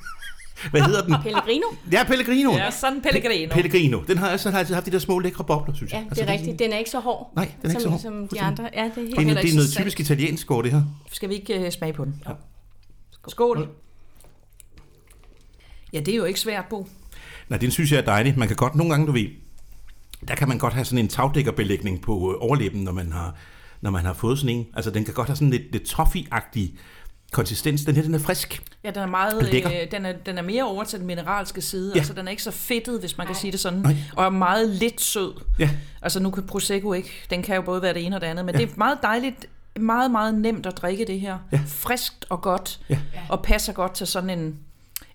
Hvad 0.71 0.83
hedder 0.83 1.03
den? 1.03 1.15
Pellegrino. 1.23 1.67
Ja, 1.93 2.05
Pellegrino. 2.05 2.53
Ja, 2.53 2.71
sådan 2.71 3.03
Pellegrino. 3.03 3.55
Pellegrino. 3.55 4.01
Den 4.09 4.19
har, 4.19 4.29
altså, 4.29 4.51
har 4.51 4.59
altid 4.59 4.75
haft 4.75 4.87
de 4.87 4.91
der 4.91 4.99
små 4.99 5.19
lækre 5.19 5.45
bobler, 5.45 5.75
synes 5.75 5.93
jeg. 5.93 5.99
Ja, 5.99 6.15
det 6.15 6.19
er 6.19 6.23
altså, 6.23 6.33
rigtigt. 6.33 6.59
Den 6.59 6.73
er 6.73 6.79
ikke 6.79 6.91
så 6.91 7.01
hård. 7.01 7.33
Nej, 7.37 7.53
den 7.63 7.71
er 7.71 7.75
ikke 7.75 7.83
som, 7.83 7.99
så 7.99 8.09
hård. 8.09 8.29
Som 8.29 8.29
de 8.29 8.41
andre. 8.41 8.71
Ja, 8.75 8.85
det 8.85 8.91
er, 8.91 9.01
helt 9.01 9.17
det 9.17 9.31
er, 9.31 9.41
det 9.41 9.51
er 9.51 9.55
noget 9.55 9.71
typisk 9.71 10.01
italiensk 10.01 10.51
over 10.51 10.63
det 10.63 10.73
her. 10.73 10.83
Skal 11.13 11.29
vi 11.29 11.35
ikke 11.35 11.67
uh, 11.67 11.71
smage 11.71 11.93
på 11.93 12.05
den? 12.05 12.23
Ja. 12.29 12.33
Skål. 13.29 13.57
Skål. 13.57 13.69
Ja, 15.93 16.01
det 16.01 16.09
er 16.09 16.17
jo 16.17 16.25
ikke 16.25 16.41
svært, 16.41 16.65
Bo. 16.71 16.89
Nej, 17.49 17.59
det 17.59 17.73
synes 17.73 17.93
jeg 17.93 17.99
er 17.99 18.05
dejligt. 18.05 18.37
Man 18.37 18.49
kan 18.49 18.57
godt 18.57 18.75
nogle 18.75 18.93
gange, 18.93 19.07
du 19.07 19.13
ved, 19.13 19.29
der 20.29 20.35
kan 20.35 20.49
man 20.49 20.59
godt 20.59 20.75
have 20.75 20.85
sådan 20.85 20.99
en 20.99 21.09
tagdækkerbelægning 21.09 22.03
på 22.03 22.33
øh, 22.33 22.37
overlæben, 22.41 22.85
når 22.85 22.93
man 22.93 23.13
har, 23.13 23.35
når 23.81 23.91
man 23.91 24.05
har 24.05 24.13
fået 24.13 24.39
sådan 24.39 24.57
en. 24.57 24.67
Altså, 24.75 24.91
den 24.91 25.05
kan 25.05 25.15
godt 25.15 25.29
have 25.29 25.37
sådan 25.37 25.51
lidt, 25.51 25.73
lidt 25.73 25.95
toffee-agtig 25.95 26.79
konsistens. 27.33 27.85
Den 27.85 27.95
her, 27.95 28.03
den 28.03 28.15
er 28.15 28.19
frisk. 28.19 28.63
Ja, 28.85 28.91
den 28.91 29.03
er 29.03 29.07
meget, 29.07 29.55
øh, 29.55 29.91
den, 29.91 30.07
er, 30.07 30.13
den 30.27 30.39
er 30.39 30.43
mere 30.43 30.65
over 30.65 30.85
til 30.85 30.99
den 30.99 31.07
mineralske 31.07 31.61
side. 31.61 31.93
Ja. 31.95 31.99
Altså, 31.99 32.13
den 32.13 32.27
er 32.27 32.31
ikke 32.31 32.43
så 32.43 32.51
fedtet, 32.51 33.01
hvis 33.01 33.19
man 33.19 33.27
kan 33.27 33.37
sige 33.37 33.53
det 33.53 33.61
sådan. 33.61 33.79
Nej. 33.79 33.97
Og 34.17 34.25
er 34.25 34.31
meget 34.31 34.69
lidt 34.69 35.01
sød. 35.01 35.33
Ja. 35.59 35.71
Altså, 36.03 36.21
nu 36.21 36.31
kan 36.31 36.47
Prosecco 36.47 36.93
ikke, 36.93 37.11
den 37.31 37.43
kan 37.43 37.57
jo 37.57 37.63
både 37.63 37.83
være 37.83 37.95
det 37.95 38.07
ene 38.07 38.17
og 38.17 38.21
det 38.21 38.27
andet, 38.27 38.45
men 38.45 38.55
ja. 38.55 38.61
det 38.61 38.71
er 38.71 38.75
meget 38.77 38.99
dejligt, 39.03 39.47
meget, 39.81 40.11
meget 40.11 40.35
nemt 40.35 40.67
at 40.67 40.77
drikke 40.77 41.05
det 41.05 41.21
her. 41.21 41.39
Ja. 41.53 41.61
Friskt 41.67 42.27
og 42.29 42.43
godt, 42.43 42.81
ja. 42.89 42.99
og 43.29 43.43
passer 43.43 43.73
godt 43.73 43.95
til 43.95 44.07
sådan 44.07 44.31
en 44.31 44.59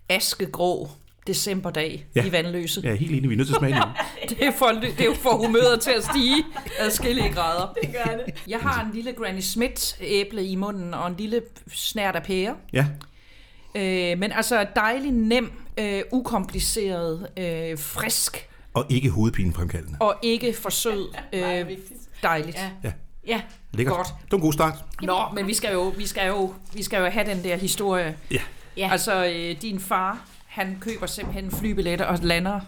askegrå 0.09 0.89
decemberdag 1.27 2.05
ja. 2.15 2.25
i 2.25 2.31
vandløset. 2.31 2.83
Ja, 2.83 2.95
helt 2.95 3.11
enig. 3.11 3.29
Vi 3.29 3.33
er 3.33 3.37
nødt 3.37 3.47
til 3.47 3.55
at 3.55 3.59
smage 3.59 3.75
det. 4.29 4.47
er 4.47 4.51
for, 4.51 4.67
det 4.67 4.99
er 5.01 5.05
jo 5.05 5.13
for 5.13 5.37
humøret 5.37 5.81
til 5.81 5.91
at 5.91 6.03
stige 6.03 6.45
adskillige 6.79 7.33
grader. 7.33 7.73
Det 7.81 7.89
gør 7.93 8.17
det. 8.25 8.43
Jeg 8.47 8.59
har 8.59 8.85
en 8.85 8.91
lille 8.93 9.13
Granny 9.13 9.39
Smith 9.39 9.93
æble 10.01 10.45
i 10.45 10.55
munden 10.55 10.93
og 10.93 11.07
en 11.07 11.15
lille 11.17 11.41
snært 11.73 12.15
af 12.15 12.23
pære. 12.23 12.55
Ja. 12.73 12.85
Øh, 13.75 14.19
men 14.19 14.31
altså 14.31 14.65
dejlig 14.75 15.11
nem, 15.11 15.51
øh, 15.77 16.01
ukompliceret, 16.11 17.27
øh, 17.37 17.77
frisk. 17.77 18.49
Og 18.73 18.85
ikke 18.89 19.09
hovedpinefremkaldende. 19.09 19.97
Og 19.99 20.15
ikke 20.21 20.53
for 20.53 20.69
sød. 20.69 21.15
Øh, 21.33 21.77
dejligt. 22.23 22.57
Ja. 22.57 22.69
ja. 22.83 22.91
Ja, 23.27 23.41
Lækkert. 23.73 23.95
Godt. 23.95 24.07
Det 24.07 24.31
var 24.31 24.37
en 24.37 24.41
god 24.41 24.53
start. 24.53 24.73
Nå, 25.01 25.17
men 25.33 25.47
vi 25.47 25.53
skal 25.53 25.73
jo, 25.73 25.93
vi 25.97 26.07
skal 26.07 26.27
jo, 26.27 26.53
vi 26.73 26.83
skal 26.83 26.99
jo 26.99 27.05
have 27.05 27.25
den 27.29 27.43
der 27.43 27.55
historie. 27.55 28.17
Ja. 28.31 28.41
ja. 28.77 28.89
Altså, 28.91 29.25
øh, 29.25 29.61
din 29.61 29.79
far, 29.79 30.21
han 30.47 30.77
køber 30.81 31.05
simpelthen 31.05 31.51
flybilletter 31.51 32.05
og 32.05 32.19
lander 32.21 32.59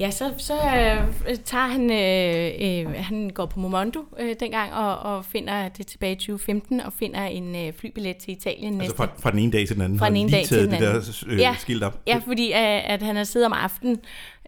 Ja, 0.00 0.10
så, 0.10 0.32
så 0.38 0.54
øh, 0.54 1.36
tager 1.44 1.66
han, 1.66 1.90
øh, 1.90 2.86
øh, 2.88 3.04
han 3.04 3.30
går 3.30 3.46
på 3.46 3.60
Momondo 3.60 4.04
øh, 4.18 4.36
dengang 4.40 4.72
og, 4.72 4.98
og 4.98 5.24
finder 5.24 5.68
det 5.68 5.86
tilbage 5.86 6.12
i 6.12 6.16
2015 6.16 6.80
og 6.80 6.92
finder 6.92 7.24
en 7.24 7.56
øh, 7.56 7.72
flybillet 7.72 8.16
til 8.16 8.32
Italien 8.32 8.80
altså 8.80 8.82
næste. 8.82 8.96
fra, 8.96 9.08
fra 9.18 9.30
den 9.30 9.38
ene 9.38 9.52
dag 9.52 9.66
til 9.66 9.76
den 9.76 9.82
anden? 9.82 9.98
Fra 9.98 10.08
den 10.08 10.16
ene 10.16 10.30
dag 10.30 10.44
til 10.44 10.56
den 10.56 10.74
anden. 10.74 10.94
det 10.94 11.24
der 11.26 11.32
øh, 11.32 11.38
ja, 11.38 11.54
skilt 11.58 11.82
op? 11.82 12.00
Ja, 12.06 12.20
fordi 12.26 12.52
at, 12.52 12.82
at 12.84 13.02
han 13.02 13.16
har 13.16 13.24
siddet 13.24 13.46
om 13.46 13.52
aftenen 13.52 14.00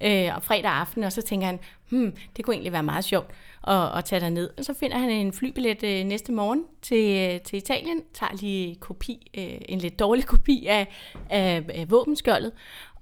øh, 0.02 0.36
og 0.36 0.42
fredag 0.42 0.70
aften, 0.70 1.04
og 1.04 1.12
så 1.12 1.22
tænker 1.22 1.46
han, 1.46 1.58
hmm, 1.88 2.12
det 2.36 2.44
kunne 2.44 2.54
egentlig 2.54 2.72
være 2.72 2.82
meget 2.82 3.04
sjovt 3.04 3.30
at, 3.68 3.92
og 3.92 4.04
tage 4.04 4.30
ned. 4.30 4.50
Og 4.58 4.64
så 4.64 4.74
finder 4.74 4.98
han 4.98 5.10
en 5.10 5.32
flybillet 5.32 5.82
øh, 5.82 6.04
næste 6.04 6.32
morgen 6.32 6.64
til, 6.82 7.32
øh, 7.34 7.40
til 7.40 7.56
Italien, 7.56 8.02
tager 8.14 8.32
lige 8.40 8.74
kopi, 8.74 9.30
øh, 9.38 9.60
en 9.68 9.78
lidt 9.78 9.98
dårlig 9.98 10.26
kopi 10.34 10.66
af, 10.66 10.86
af, 11.30 11.64
af 11.68 11.90
våbenskjoldet, 11.90 12.52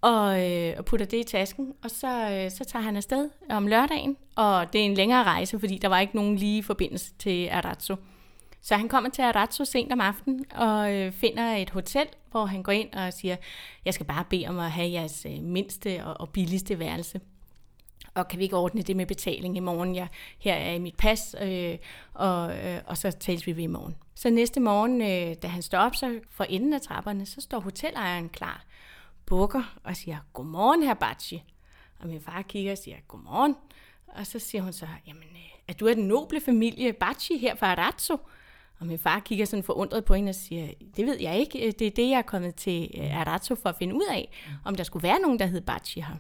og, 0.01 0.51
øh, 0.51 0.75
og 0.79 0.85
putter 0.85 1.07
det 1.07 1.19
i 1.19 1.23
tasken, 1.23 1.73
og 1.85 1.91
så, 1.91 2.31
øh, 2.31 2.51
så 2.51 2.65
tager 2.65 2.83
han 2.83 2.97
afsted 2.97 3.31
om 3.51 3.67
lørdagen, 3.67 4.17
og 4.37 4.73
det 4.73 4.81
er 4.81 4.85
en 4.85 4.95
længere 4.95 5.25
rejse, 5.25 5.59
fordi 5.59 5.79
der 5.79 5.89
var 5.89 6.01
ikke 6.01 6.17
nogen 6.17 6.37
lige 6.37 6.63
forbindelse 6.63 7.13
til 7.19 7.49
Arazzo. 7.49 7.97
Så 8.63 8.75
han 8.75 8.89
kommer 8.89 9.11
til 9.11 9.23
Arazzo 9.23 9.65
sent 9.65 9.93
om 9.93 10.01
aftenen 10.01 10.45
og 10.55 10.95
øh, 10.95 11.13
finder 11.13 11.57
et 11.57 11.71
hotel, 11.71 12.07
hvor 12.31 12.47
han 12.47 12.63
går 12.63 12.73
ind 12.73 12.93
og 12.93 13.13
siger, 13.13 13.37
jeg 13.85 13.95
skal 13.95 14.07
bare 14.07 14.25
bede 14.31 14.47
om 14.47 14.59
at 14.59 14.71
have 14.71 14.93
jeres 14.93 15.27
øh, 15.31 15.43
mindste 15.43 16.05
og, 16.05 16.21
og 16.21 16.29
billigste 16.29 16.79
værelse. 16.79 17.21
Og 18.17 18.29
kan 18.29 18.39
vi 18.39 18.45
ikke 18.45 18.57
ordne 18.57 18.83
det 18.83 18.97
med 18.97 19.07
betaling 19.07 19.57
i 19.57 19.61
morgen? 19.61 19.95
Jeg, 19.95 20.09
her 20.39 20.55
er 20.55 20.73
i 20.73 20.79
mit 20.79 20.97
pas, 20.97 21.35
øh, 21.43 21.79
og, 22.15 22.59
øh, 22.59 22.81
og 22.87 22.97
så 22.97 23.11
tales 23.11 23.47
vi 23.47 23.57
ved 23.57 23.63
i 23.63 23.67
morgen. 23.67 23.97
Så 24.15 24.31
næste 24.31 24.61
morgen, 24.61 25.03
øh, 25.03 25.37
da 25.43 25.49
han 25.49 25.63
står 25.63 25.79
op 25.79 25.95
så 25.95 26.21
for 26.31 26.45
enden 26.45 26.73
af 26.73 26.81
trapperne, 26.81 27.27
så 27.27 27.41
står 27.41 27.61
hotelejeren 27.61 28.29
klar, 28.29 28.65
bukker 29.27 29.79
og 29.85 29.97
siger, 29.97 30.17
godmorgen, 30.33 30.83
herr 30.83 30.95
Baci. 30.95 31.43
Og 32.01 32.09
min 32.09 32.21
far 32.21 32.43
kigger 32.43 32.73
og 32.73 32.79
siger, 32.79 32.97
godmorgen. 33.09 33.57
Og 34.07 34.27
så 34.27 34.39
siger 34.39 34.63
hun 34.63 34.73
så, 34.73 34.87
jamen, 35.07 35.23
øh, 35.23 35.61
er 35.69 35.73
du 35.73 35.89
af 35.89 35.95
den 35.95 36.05
noble 36.05 36.41
familie 36.41 36.93
Baci 36.93 37.39
her 37.39 37.55
fra 37.55 37.73
Arazzo? 37.73 38.17
Og 38.79 38.87
min 38.87 38.99
far 38.99 39.21
kigger 39.21 39.45
sådan 39.45 39.63
forundret 39.63 40.05
på 40.05 40.15
hende 40.15 40.31
og 40.31 40.35
siger, 40.35 40.69
det 40.97 41.07
ved 41.07 41.21
jeg 41.21 41.39
ikke, 41.39 41.75
det 41.79 41.87
er 41.87 41.91
det, 41.91 42.11
jeg 42.11 42.19
er 42.19 42.23
kommet 42.23 42.55
til 42.55 42.91
øh, 42.95 43.21
Arazzo 43.21 43.55
for 43.55 43.69
at 43.69 43.77
finde 43.77 43.95
ud 43.95 44.07
af, 44.11 44.31
om 44.65 44.75
der 44.75 44.85
skulle 44.85 45.03
være 45.03 45.21
nogen, 45.21 45.39
der 45.39 45.47
hed 45.47 45.61
Baci 45.61 46.01
her. 46.01 46.17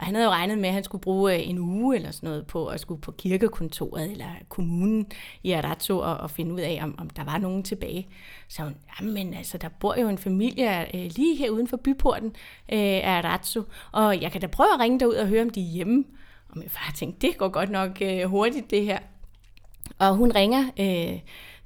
Og 0.00 0.06
han 0.06 0.14
havde 0.14 0.26
jo 0.26 0.32
regnet 0.32 0.58
med, 0.58 0.68
at 0.68 0.74
han 0.74 0.84
skulle 0.84 1.02
bruge 1.02 1.34
øh, 1.34 1.48
en 1.48 1.58
uge 1.58 1.96
eller 1.96 2.10
sådan 2.10 2.28
noget 2.28 2.46
på 2.46 2.66
at 2.66 2.80
skulle 2.80 3.00
på 3.00 3.12
kirkekontoret 3.12 4.10
eller 4.10 4.28
kommunen 4.48 5.06
i 5.42 5.52
Arazzo 5.52 5.98
og, 5.98 6.16
og 6.16 6.30
finde 6.30 6.54
ud 6.54 6.60
af, 6.60 6.80
om, 6.82 6.94
om 6.98 7.10
der 7.10 7.24
var 7.24 7.38
nogen 7.38 7.62
tilbage. 7.62 8.08
Så 8.48 8.62
hun, 8.62 8.76
jamen 9.00 9.34
altså, 9.34 9.58
der 9.58 9.68
bor 9.68 10.00
jo 10.00 10.08
en 10.08 10.18
familie 10.18 10.96
øh, 10.96 11.10
lige 11.16 11.36
her 11.36 11.50
uden 11.50 11.68
for 11.68 11.76
byporten 11.76 12.28
øh, 12.72 12.78
af 12.78 13.22
Arazzo, 13.24 13.62
og 13.92 14.20
jeg 14.20 14.32
kan 14.32 14.40
da 14.40 14.46
prøve 14.46 14.74
at 14.74 14.80
ringe 14.80 15.00
derud 15.00 15.14
og 15.14 15.26
høre, 15.26 15.42
om 15.42 15.50
de 15.50 15.60
er 15.60 15.70
hjemme. 15.72 16.04
Og 16.48 16.58
min 16.58 16.68
far 16.68 16.92
tænkte, 16.96 17.26
det 17.26 17.38
går 17.38 17.48
godt 17.48 17.70
nok 17.70 18.02
øh, 18.02 18.22
hurtigt 18.24 18.70
det 18.70 18.84
her. 18.84 18.98
Og 19.98 20.14
hun 20.16 20.32
ringer, 20.32 20.64
øh, 20.80 21.18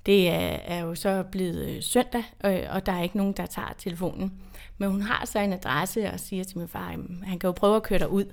det 0.07 0.29
er, 0.29 0.59
er 0.65 0.81
jo 0.81 0.95
så 0.95 1.25
blevet 1.33 1.69
øh, 1.69 1.83
søndag, 1.83 2.25
øh, 2.45 2.61
og 2.71 2.87
der 2.87 2.93
er 2.93 3.03
ikke 3.03 3.17
nogen, 3.17 3.33
der 3.33 3.47
tager 3.47 3.75
telefonen. 3.79 4.33
Men 4.79 4.91
hun 4.91 5.03
har 5.03 5.27
så 5.27 5.39
en 5.39 5.53
adresse 5.53 6.11
og 6.11 6.21
siger 6.21 6.45
til 6.45 6.59
min 6.59 6.69
far, 6.69 6.89
at 6.89 6.99
han 7.23 7.39
kan 7.39 7.49
jo 7.49 7.53
prøve 7.53 7.77
at 7.77 7.83
køre 7.83 7.99
dig 7.99 8.11
ud. 8.11 8.25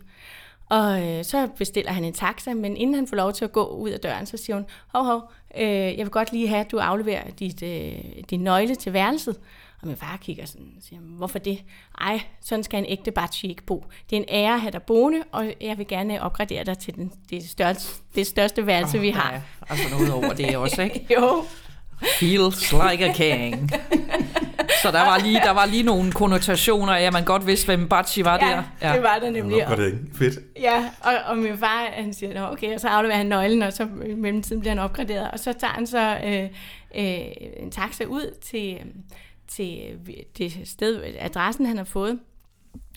Og 0.72 1.08
øh, 1.08 1.24
så 1.24 1.48
bestiller 1.58 1.92
han 1.92 2.04
en 2.04 2.14
taxa, 2.14 2.54
men 2.54 2.78
inden 2.78 2.96
han 2.96 3.08
får 3.08 3.16
lov 3.16 3.34
til 3.34 3.46
at 3.46 3.52
gå 3.52 3.66
ud 3.66 3.90
af 3.90 4.00
døren, 4.00 4.26
så 4.26 4.38
siger 4.38 4.56
hun, 4.56 4.66
hov, 4.88 5.06
hov, 5.06 5.32
øh, 5.58 5.68
jeg 5.68 5.98
vil 5.98 6.10
godt 6.10 6.32
lige 6.32 6.48
have, 6.48 6.60
at 6.60 6.72
du 6.72 6.78
afleverer 6.78 7.32
dit, 7.32 7.64
øh, 7.64 8.24
din 8.30 8.40
nøgle 8.40 8.76
til 8.76 8.94
værelset. 8.94 9.40
Og 9.82 9.88
min 9.88 9.98
far 9.98 10.18
kigger 10.18 10.46
sådan 10.46 10.74
og 10.78 10.84
siger, 10.84 11.00
hvorfor 11.00 11.40
det? 11.40 11.64
Ej, 12.02 12.22
sådan 12.42 12.64
skal 12.64 12.80
en 12.80 12.86
ægte 12.90 13.12
bachi 13.12 13.50
ikke 13.50 13.64
bo. 13.64 13.86
Det 14.10 14.16
er 14.16 14.22
en 14.22 14.26
ære 14.30 14.54
at 14.54 14.62
have 14.62 14.72
dig 14.72 14.84
boende, 14.84 15.24
og 15.32 15.54
jeg 15.62 15.78
vil 15.78 15.88
gerne 15.88 16.22
opgradere 16.22 16.64
dig 16.64 16.78
til 16.78 16.96
den, 16.96 17.12
det, 17.30 17.50
største, 17.50 18.04
det 18.16 18.28
største 18.28 18.66
værelse, 18.66 18.98
oh, 18.98 19.04
vi 19.04 19.10
har. 19.10 19.42
Altså 19.70 19.86
noget 19.98 20.14
over 20.14 20.34
det 20.34 20.58
også, 20.58 20.82
ikke? 20.82 21.06
jo. 21.16 21.44
Feels 22.20 22.74
like 22.74 23.05
a 23.05 23.13
king. 23.13 23.72
Så 24.81 24.91
der 24.91 25.01
var 25.01 25.20
lige, 25.24 25.39
der 25.43 25.51
var 25.51 25.65
lige 25.65 25.84
nogle 25.84 26.12
konnotationer 26.12 26.93
af, 26.93 27.03
at 27.03 27.13
man 27.13 27.25
godt 27.25 27.48
vidste, 27.48 27.65
hvem 27.65 27.89
Bachi 27.89 28.25
var 28.25 28.39
ja, 28.41 28.48
der. 28.48 28.63
Ja, 28.81 28.93
det 28.93 29.03
var 29.03 29.20
der 29.22 29.29
nemlig. 29.29 29.63
Var 29.67 29.75
det 29.75 29.86
ikke 29.86 29.98
fedt? 30.13 30.39
Ja, 30.60 30.89
og, 31.01 31.13
og 31.25 31.38
min 31.38 31.58
far, 31.58 31.89
han 31.93 32.13
siger, 32.13 32.48
okay, 32.48 32.74
og 32.74 32.79
så 32.79 32.88
afleverer 32.88 33.17
han 33.17 33.25
nøglen, 33.25 33.62
og 33.62 33.74
så 33.74 33.88
i 34.05 34.13
mellemtiden 34.13 34.60
bliver 34.60 34.72
han 34.72 34.79
opgraderet. 34.79 35.31
Og 35.31 35.39
så 35.39 35.53
tager 35.53 35.74
han 35.74 35.88
så 35.88 36.17
øh, 36.25 36.43
øh, 36.96 37.25
en 37.60 37.72
taxa 37.72 38.03
ud 38.03 38.36
til, 38.41 38.77
til 39.48 39.79
det 40.38 40.53
sted, 40.65 41.03
adressen 41.20 41.65
han 41.65 41.77
har 41.77 41.84
fået. 41.84 42.20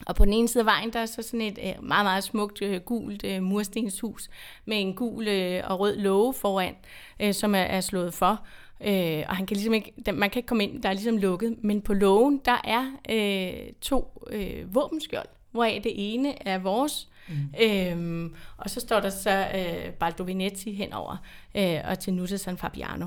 Og 0.06 0.16
på 0.16 0.24
den 0.24 0.32
ene 0.32 0.48
side 0.48 0.62
af 0.62 0.66
vejen, 0.66 0.92
der 0.92 0.98
er 0.98 1.06
så 1.06 1.22
sådan 1.22 1.40
et 1.40 1.58
øh, 1.62 1.84
meget, 1.84 2.04
meget 2.04 2.24
smukt 2.24 2.62
øh, 2.62 2.80
gult 2.80 3.24
øh, 3.24 3.42
murstenshus 3.42 4.28
med 4.64 4.80
en 4.80 4.94
gul 4.94 5.28
øh, 5.28 5.62
og 5.64 5.80
rød 5.80 5.96
låge 5.96 6.34
foran, 6.34 6.74
øh, 7.20 7.34
som 7.34 7.54
er 7.54 7.80
slået 7.80 8.14
for. 8.14 8.40
Øh, 8.80 9.24
og 9.28 9.36
han 9.36 9.46
kan 9.46 9.56
ligesom 9.56 9.74
ikke, 9.74 9.92
man 10.12 10.30
kan 10.30 10.38
ikke 10.38 10.46
komme 10.46 10.64
ind, 10.64 10.82
der 10.82 10.88
er 10.88 10.92
ligesom 10.92 11.16
lukket. 11.16 11.56
Men 11.62 11.82
på 11.82 11.94
lågen, 11.94 12.40
der 12.44 12.60
er 12.64 12.92
øh, 13.10 13.72
to 13.80 14.22
øh, 14.30 14.74
våbenskjold, 14.74 15.28
hvoraf 15.50 15.80
det 15.84 15.92
ene 16.14 16.48
er 16.48 16.58
vores. 16.58 17.08
Mm. 17.28 17.34
Øhm, 17.62 18.34
og 18.56 18.70
så 18.70 18.80
står 18.80 19.00
der 19.00 19.10
så 19.10 19.48
øh, 19.54 19.92
Baldovinetti 19.92 20.72
henover, 20.72 21.16
øh, 21.54 21.80
og 21.84 21.98
Tenuta 21.98 22.36
San 22.36 22.58
Fabiano. 22.58 23.06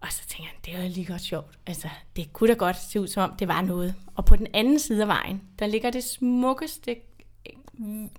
Og 0.00 0.12
så 0.12 0.26
tænker 0.28 0.44
han, 0.44 0.56
det 0.64 0.74
er 0.74 0.82
jo 0.82 0.94
lige 0.94 1.06
godt 1.06 1.20
sjovt. 1.20 1.58
Altså, 1.66 1.88
det 2.16 2.32
kunne 2.32 2.48
da 2.48 2.54
godt 2.54 2.76
se 2.76 3.00
ud, 3.00 3.06
som 3.06 3.30
om 3.30 3.36
det 3.36 3.48
var 3.48 3.62
noget. 3.62 3.94
Og 4.14 4.24
på 4.24 4.36
den 4.36 4.46
anden 4.54 4.78
side 4.78 5.02
af 5.02 5.08
vejen, 5.08 5.42
der 5.58 5.66
ligger 5.66 5.90
det 5.90 6.04
smukkeste, 6.04 6.96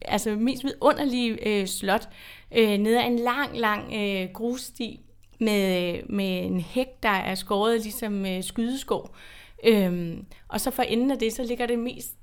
altså 0.01 0.35
mest 0.35 0.63
vidunderlige 0.63 1.47
øh, 1.47 1.67
slot, 1.67 2.09
øh, 2.51 2.77
ned 2.77 2.95
ad 2.95 3.07
en 3.07 3.19
lang, 3.19 3.57
lang 3.57 3.93
øh, 3.93 4.29
grussti, 4.33 5.01
med, 5.39 5.99
med 6.09 6.43
en 6.45 6.59
hæk, 6.59 6.87
der 7.03 7.09
er 7.09 7.35
skåret 7.35 7.81
ligesom 7.81 8.25
øh, 8.25 8.43
skydeskår. 8.43 9.15
Øhm, 9.63 10.25
og 10.47 10.61
så 10.61 10.71
for 10.71 10.83
enden 10.83 11.11
af 11.11 11.17
det, 11.17 11.33
så 11.33 11.43
ligger 11.43 11.65
det 11.65 11.79
mest 11.79 12.15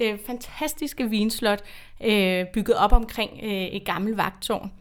øh, 0.00 0.18
fantastiske 0.26 1.10
vinslot, 1.10 1.62
øh, 2.04 2.46
bygget 2.52 2.76
op 2.76 2.92
omkring 2.92 3.30
øh, 3.42 3.50
et 3.50 3.84
gammelt 3.84 4.16
vagtårn. 4.16 4.72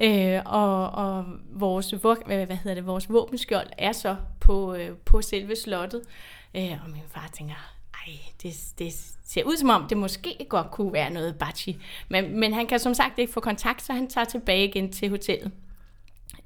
Øh, 0.00 0.40
og, 0.44 0.90
og 0.90 1.24
vores, 1.50 1.90
hvad 1.90 2.56
hedder 2.56 2.74
det, 2.74 2.86
vores 2.86 3.10
våbenskjold 3.10 3.66
er 3.78 3.92
så 3.92 4.16
på, 4.40 4.74
øh, 4.74 4.96
på 4.96 5.22
selve 5.22 5.56
slottet. 5.56 6.02
Øh, 6.56 6.72
og 6.84 6.90
min 6.90 7.02
far 7.08 7.30
tænker, 7.32 7.54
ej, 7.94 8.12
det, 8.42 8.54
det 8.78 8.92
ser 9.24 9.44
ud 9.44 9.56
som 9.56 9.70
om, 9.70 9.88
det 9.88 9.96
måske 9.96 10.46
godt 10.48 10.70
kunne 10.70 10.92
være 10.92 11.10
noget 11.10 11.38
bachi. 11.38 11.78
Men, 12.08 12.40
men 12.40 12.52
han 12.52 12.66
kan 12.66 12.78
som 12.78 12.94
sagt 12.94 13.18
ikke 13.18 13.32
få 13.32 13.40
kontakt, 13.40 13.82
så 13.82 13.92
han 13.92 14.08
tager 14.08 14.24
tilbage 14.24 14.68
igen 14.68 14.92
til 14.92 15.10
hotellet. 15.10 15.52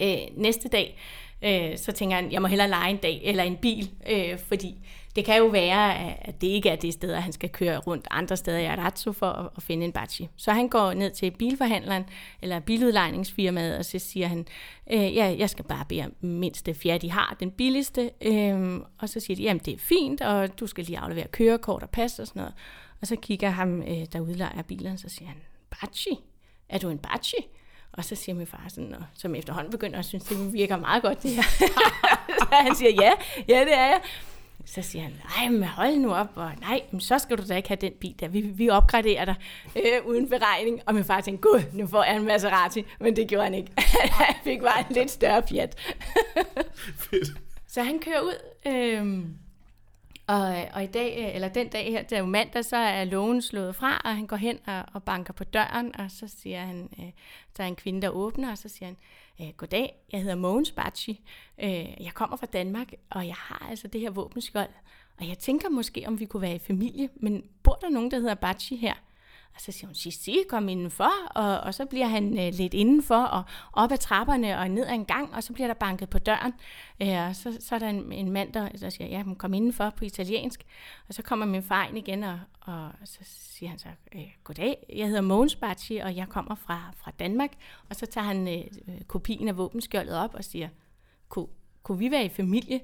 Øh, 0.03 0.17
næste 0.37 0.69
dag, 0.69 0.99
øh, 1.43 1.79
så 1.79 1.93
tænker 1.93 2.17
han, 2.17 2.33
jeg 2.33 2.43
må 2.43 2.49
hellere 2.49 2.69
lege 2.69 2.91
en 2.91 2.97
dag 2.97 3.21
eller 3.25 3.43
en 3.43 3.57
bil, 3.57 3.91
øh, 4.11 4.39
fordi 4.39 4.75
det 5.17 5.25
kan 5.25 5.39
jo 5.39 5.47
være, 5.47 5.99
at 6.29 6.41
det 6.41 6.47
ikke 6.47 6.69
er 6.69 6.77
det 6.77 6.93
sted, 6.93 7.15
han 7.15 7.33
skal 7.33 7.51
køre 7.51 7.79
rundt 7.79 8.07
andre 8.11 8.37
steder 8.37 8.59
i 8.59 8.65
Arazzo 8.65 9.13
for 9.13 9.27
at, 9.27 9.49
at 9.57 9.63
finde 9.63 9.85
en 9.85 9.93
bachi. 9.93 10.29
Så 10.37 10.53
han 10.53 10.69
går 10.69 10.95
ned 10.95 11.11
til 11.11 11.31
bilforhandleren 11.31 12.05
eller 12.43 12.61
biludlejningsfirmaet, 12.61 13.79
og 13.79 13.85
så 13.85 13.99
siger 13.99 14.27
han, 14.27 14.47
øh, 14.91 15.15
ja, 15.15 15.37
jeg 15.39 15.51
skal 15.51 15.65
bare 15.65 15.85
bede 15.89 16.03
om 16.05 16.15
mindste 16.21 16.75
fjerde, 16.75 16.99
de 16.99 17.11
har, 17.11 17.37
den 17.41 17.51
billigste. 17.51 18.11
Øh, 18.23 18.81
og 18.99 19.09
så 19.09 19.21
siger 19.21 19.37
de, 19.37 19.43
jamen 19.43 19.63
det 19.65 19.75
er 19.75 19.79
fint, 19.79 20.21
og 20.21 20.61
du 20.61 20.67
skal 20.67 20.85
lige 20.85 20.99
aflevere 20.99 21.27
kørekort 21.27 21.83
og 21.83 21.91
pas 21.91 22.19
og 22.19 22.27
sådan 22.27 22.41
noget. 22.41 22.55
Og 23.01 23.07
så 23.07 23.17
kigger 23.17 23.51
ham, 23.51 23.83
øh, 23.83 24.07
der 24.13 24.21
udlejer 24.21 24.63
bilen, 24.63 24.99
så 24.99 25.09
siger 25.09 25.29
han, 25.29 25.37
bachi? 25.71 26.19
Er 26.69 26.79
du 26.79 26.89
en 26.89 26.99
bachi? 26.99 27.47
Og 27.97 28.05
så 28.05 28.15
siger 28.15 28.37
min 28.37 28.47
far 28.47 28.65
sådan, 28.69 28.95
og, 28.95 29.03
som 29.15 29.35
efterhånden 29.35 29.71
begynder 29.71 29.99
at 29.99 30.05
synes, 30.05 30.25
det 30.25 30.53
virker 30.53 30.77
meget 30.77 31.03
godt 31.03 31.23
det 31.23 31.31
her. 31.31 31.43
så 32.39 32.47
han 32.51 32.75
siger, 32.75 32.91
ja, 32.91 33.13
ja 33.49 33.61
det 33.61 33.75
er 33.75 33.87
jeg. 33.87 34.01
Så 34.65 34.83
siger 34.83 35.03
han, 35.03 35.13
nej, 35.39 35.49
men 35.49 35.65
hold 35.65 35.97
nu 35.97 36.15
op, 36.15 36.29
og 36.35 36.51
nej, 36.61 36.83
men 36.91 37.01
så 37.01 37.19
skal 37.19 37.39
du 37.39 37.43
da 37.49 37.57
ikke 37.57 37.69
have 37.69 37.79
den 37.81 37.93
bil 38.01 38.15
der. 38.21 38.29
Vi, 38.29 38.41
vi 38.41 38.69
opgraderer 38.69 39.25
dig 39.25 39.35
øh, 39.77 40.07
uden 40.07 40.29
beregning. 40.29 40.81
Og 40.87 40.95
min 40.95 41.05
far 41.05 41.21
tænkte, 41.21 41.49
gud, 41.49 41.63
nu 41.73 41.87
får 41.87 42.05
jeg 42.05 42.17
en 42.17 42.25
Maserati. 42.25 42.85
Men 43.01 43.17
det 43.17 43.29
gjorde 43.29 43.45
han 43.45 43.55
ikke. 43.55 43.73
han 44.11 44.35
fik 44.45 44.61
bare 44.61 44.81
en 44.81 44.95
lidt 44.95 45.11
større 45.11 45.43
Fiat. 45.49 45.95
Fedt. 46.97 47.29
Så 47.69 47.83
han 47.83 47.99
kører 47.99 48.21
ud, 48.21 48.35
øh, 48.67 49.25
og, 50.27 50.67
og 50.75 50.85
i 50.85 50.87
dag, 50.87 51.17
øh, 51.19 51.35
eller 51.35 51.49
den 51.49 51.69
dag 51.69 51.85
her, 51.85 52.03
det 52.03 52.13
er 52.13 52.21
jo 52.21 52.27
mandag, 52.27 52.65
så 52.65 52.77
er 52.77 53.05
lågen 53.05 53.43
slået 53.43 53.77
fra, 53.77 54.01
og 54.05 54.17
han 54.17 54.27
går 54.27 54.37
hen 54.37 54.59
og, 54.67 54.85
og 54.93 55.03
banker 55.03 55.33
på 55.33 55.45
døren, 55.45 55.97
og 56.01 56.11
så 56.11 56.29
siger 56.29 56.61
han, 56.61 56.89
øh, 56.99 57.11
der 57.57 57.65
er 57.65 57.69
en 57.69 57.77
kvinde, 57.77 58.03
der 58.03 58.09
åbner, 58.09 58.51
og 58.51 58.59
så 58.59 58.69
siger 58.69 58.87
han, 58.87 58.97
øh, 59.41 59.53
goddag, 59.57 59.95
jeg 60.13 60.21
hedder 60.21 60.35
Mogens 60.35 60.73
Bachi, 60.73 61.21
øh, 61.59 62.03
jeg 62.05 62.13
kommer 62.15 62.37
fra 62.37 62.47
Danmark, 62.47 62.93
og 63.11 63.27
jeg 63.27 63.35
har 63.35 63.67
altså 63.71 63.89
det 63.89 64.01
her 64.01 64.11
våbenskjold, 64.11 64.71
og 65.19 65.29
jeg 65.29 65.39
tænker 65.39 65.69
måske, 65.69 66.05
om 66.07 66.21
vi 66.21 66.25
kunne 66.25 66.43
være 66.43 66.55
i 66.55 66.59
familie, 66.59 67.09
men 67.17 67.45
bor 67.63 67.75
der 67.75 67.89
nogen, 67.89 68.11
der 68.11 68.19
hedder 68.19 68.35
Bachi 68.35 68.77
her? 68.77 68.95
Og 69.57 69.63
så 69.63 69.73
siger 69.73 69.87
hun, 69.87 69.95
Sissi, 69.95 70.39
kom 70.49 70.69
indenfor, 70.69 71.13
og, 71.35 71.61
og 71.61 71.75
så 71.75 71.87
bliver 71.87 72.07
han 72.07 72.39
øh, 72.39 72.53
lidt 72.53 72.75
indenfor, 72.75 73.23
og 73.23 73.43
op 73.73 73.93
ad 73.93 73.99
trapperne 73.99 74.59
og 74.59 74.71
ned 74.71 74.87
ad 74.87 74.95
en 74.95 75.05
gang, 75.05 75.35
og 75.35 75.43
så 75.43 75.53
bliver 75.53 75.67
der 75.67 75.75
banket 75.75 76.11
på 76.11 76.19
døren. 76.19 76.53
Øh, 77.03 77.29
og 77.29 77.37
så, 77.37 77.57
så 77.61 77.75
er 77.75 77.79
der 77.79 77.89
en, 77.89 78.13
en 78.13 78.31
mand, 78.31 78.53
der, 78.53 78.69
der 78.69 78.91
siger, 78.91 79.09
ja, 79.09 79.25
kom 79.39 79.55
indenfor 79.55 79.91
på 79.91 80.05
italiensk. 80.05 80.65
Og 81.09 81.15
så 81.15 81.23
kommer 81.23 81.47
min 81.47 81.63
far 81.63 81.87
ind 81.87 81.99
igen, 81.99 82.23
og, 82.23 82.41
og 82.61 82.91
så 83.05 83.19
siger 83.23 83.71
han 83.71 83.79
så, 83.79 83.89
øh, 84.15 84.29
goddag, 84.45 84.87
jeg 84.93 85.07
hedder 85.07 85.21
Mogens 85.21 85.57
Baci, 85.57 85.97
og 85.97 86.17
jeg 86.17 86.29
kommer 86.29 86.55
fra, 86.55 86.93
fra 86.97 87.11
Danmark. 87.19 87.51
Og 87.89 87.97
så 87.97 88.07
tager 88.07 88.25
han 88.25 88.49
øh, 88.49 89.01
kopien 89.07 89.49
af 89.49 89.57
våbenskjoldet 89.57 90.17
op 90.17 90.35
og 90.35 90.45
siger, 90.45 90.69
kunne, 91.29 91.47
kunne 91.83 91.99
vi 91.99 92.11
være 92.11 92.25
i 92.25 92.29
familie? 92.29 92.81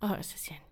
Og 0.00 0.18
så 0.20 0.38
siger 0.38 0.54
han, 0.54 0.62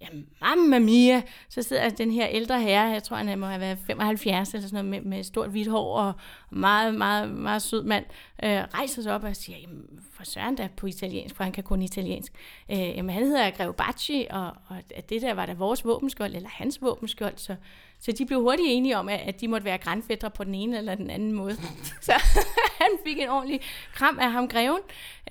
ja, 0.00 0.06
mamma 0.40 0.78
mia, 0.78 1.22
så 1.48 1.62
sidder 1.62 1.88
den 1.88 2.10
her 2.10 2.26
ældre 2.30 2.60
herre, 2.60 2.88
jeg 2.88 3.02
tror, 3.02 3.16
han 3.16 3.38
må 3.38 3.46
have 3.46 3.60
været 3.60 3.78
75 3.86 4.54
eller 4.54 4.68
sådan 4.68 4.84
noget, 4.84 5.02
med, 5.02 5.10
med 5.10 5.24
stort 5.24 5.50
hvidt 5.50 5.68
hår 5.68 5.98
og 5.98 6.12
meget, 6.50 6.94
meget, 6.94 7.30
meget 7.30 7.62
sød 7.62 7.82
mand, 7.82 8.04
øh, 8.44 8.50
rejser 8.50 9.02
sig 9.02 9.14
op 9.14 9.24
og 9.24 9.36
siger, 9.36 9.58
jamen, 9.58 9.84
for 10.12 10.24
søren 10.24 10.56
da 10.56 10.68
på 10.76 10.86
italiensk, 10.86 11.36
for 11.36 11.44
han 11.44 11.52
kan 11.52 11.64
kun 11.64 11.82
italiensk. 11.82 12.32
Øh, 12.70 12.78
jamen, 12.78 13.14
han 13.14 13.24
hedder 13.24 13.50
Greve 13.50 13.74
Bacci, 13.74 14.26
og, 14.30 14.46
og 14.46 14.76
det 15.08 15.22
der 15.22 15.34
var 15.34 15.46
da 15.46 15.52
vores 15.52 15.84
våbenskjold, 15.84 16.34
eller 16.34 16.48
hans 16.52 16.82
våbenskjold, 16.82 17.34
så, 17.36 17.56
så 18.00 18.12
de 18.12 18.26
blev 18.26 18.40
hurtigt 18.40 18.68
enige 18.70 18.98
om, 18.98 19.08
at, 19.08 19.40
de 19.40 19.48
måtte 19.48 19.64
være 19.64 19.78
grænfædre 19.78 20.30
på 20.30 20.44
den 20.44 20.54
ene 20.54 20.78
eller 20.78 20.94
den 20.94 21.10
anden 21.10 21.32
måde. 21.32 21.56
så 22.06 22.12
han 22.82 22.90
fik 23.06 23.18
en 23.18 23.28
ordentlig 23.28 23.60
kram 23.94 24.18
af 24.18 24.32
ham 24.32 24.48
greven, 24.48 24.80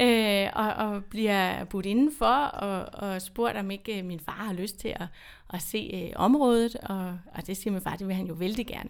øh, 0.01 0.49
og, 0.53 0.73
og 0.73 1.05
bliver 1.05 1.63
budt 1.63 1.85
indenfor, 1.85 2.25
og, 2.43 3.09
og 3.09 3.21
spurgt, 3.21 3.57
om 3.57 3.71
ikke 3.71 3.99
øh, 3.99 4.05
min 4.05 4.19
far 4.19 4.43
har 4.45 4.53
lyst 4.53 4.79
til 4.79 4.88
at, 4.88 5.07
at 5.53 5.61
se 5.61 5.91
øh, 5.93 6.11
området, 6.15 6.75
og, 6.75 7.17
og 7.35 7.47
det 7.47 7.57
siger 7.57 7.71
min 7.71 7.81
far, 7.81 7.95
det 7.95 8.07
vil 8.07 8.15
han 8.15 8.27
jo 8.27 8.33
vældig 8.33 8.67
gerne. 8.67 8.89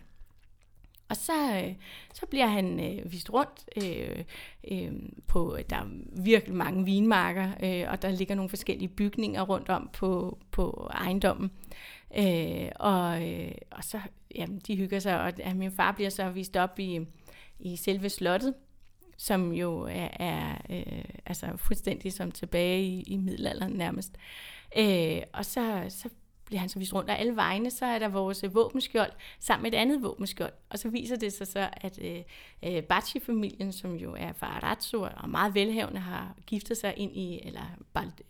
Og 1.09 1.15
så, 1.15 1.61
øh, 1.63 1.73
så 2.13 2.25
bliver 2.25 2.47
han 2.47 2.79
øh, 2.79 3.11
vist 3.11 3.33
rundt 3.33 3.65
øh, 3.83 4.23
øh, 4.71 4.91
på, 5.27 5.57
der 5.69 5.75
er 5.75 5.85
virkelig 6.23 6.55
mange 6.55 6.85
vinmarker, 6.85 7.51
øh, 7.63 7.91
og 7.91 8.01
der 8.01 8.11
ligger 8.11 8.35
nogle 8.35 8.49
forskellige 8.49 8.87
bygninger 8.87 9.41
rundt 9.41 9.69
om 9.69 9.89
på, 9.93 10.37
på 10.51 10.89
ejendommen. 10.93 11.51
Øh, 12.17 12.69
og, 12.75 13.29
øh, 13.29 13.51
og 13.71 13.83
så, 13.83 13.99
jamen, 14.35 14.59
de 14.59 14.75
hygger 14.75 14.99
sig, 14.99 15.21
og 15.21 15.33
at 15.39 15.55
min 15.55 15.71
far 15.71 15.91
bliver 15.91 16.09
så 16.09 16.29
vist 16.29 16.57
op 16.57 16.79
i, 16.79 16.99
i 17.59 17.75
selve 17.75 18.09
slottet, 18.09 18.53
som 19.17 19.53
jo 19.53 19.81
er, 19.81 20.07
er 20.19 20.57
øh, 20.69 21.03
altså 21.25 21.57
fuldstændig 21.57 22.13
som 22.13 22.31
tilbage 22.31 22.83
i, 22.83 23.01
i 23.01 23.17
middelalderen 23.17 23.73
nærmest. 23.73 24.17
Øh, 24.77 25.21
og 25.33 25.45
så, 25.45 25.85
så 25.89 26.09
bliver 26.49 26.59
han 26.59 26.69
så 26.69 26.79
vist 26.79 26.93
rundt 26.93 27.09
af 27.09 27.19
alle 27.19 27.35
vegne, 27.35 27.71
så 27.71 27.85
er 27.85 27.99
der 27.99 28.07
vores 28.07 28.43
øh, 28.43 28.55
våbenskjold 28.55 29.11
sammen 29.39 29.63
med 29.63 29.73
et 29.73 29.77
andet 29.77 30.03
våbenskjold. 30.03 30.53
Og 30.69 30.79
så 30.79 30.89
viser 30.89 31.15
det 31.15 31.33
sig 31.33 31.47
så, 31.47 31.69
at 31.73 31.99
øh, 32.01 32.21
øh 32.63 32.83
Bacci-familien, 32.83 33.71
som 33.71 33.95
jo 33.95 34.15
er 34.17 34.33
fra 34.33 34.47
Arazzo 34.47 35.07
og 35.17 35.29
meget 35.29 35.55
velhavende, 35.55 35.99
har 35.99 36.35
giftet 36.45 36.77
sig 36.77 36.93
ind 36.97 37.17
i, 37.17 37.39
eller 37.43 37.61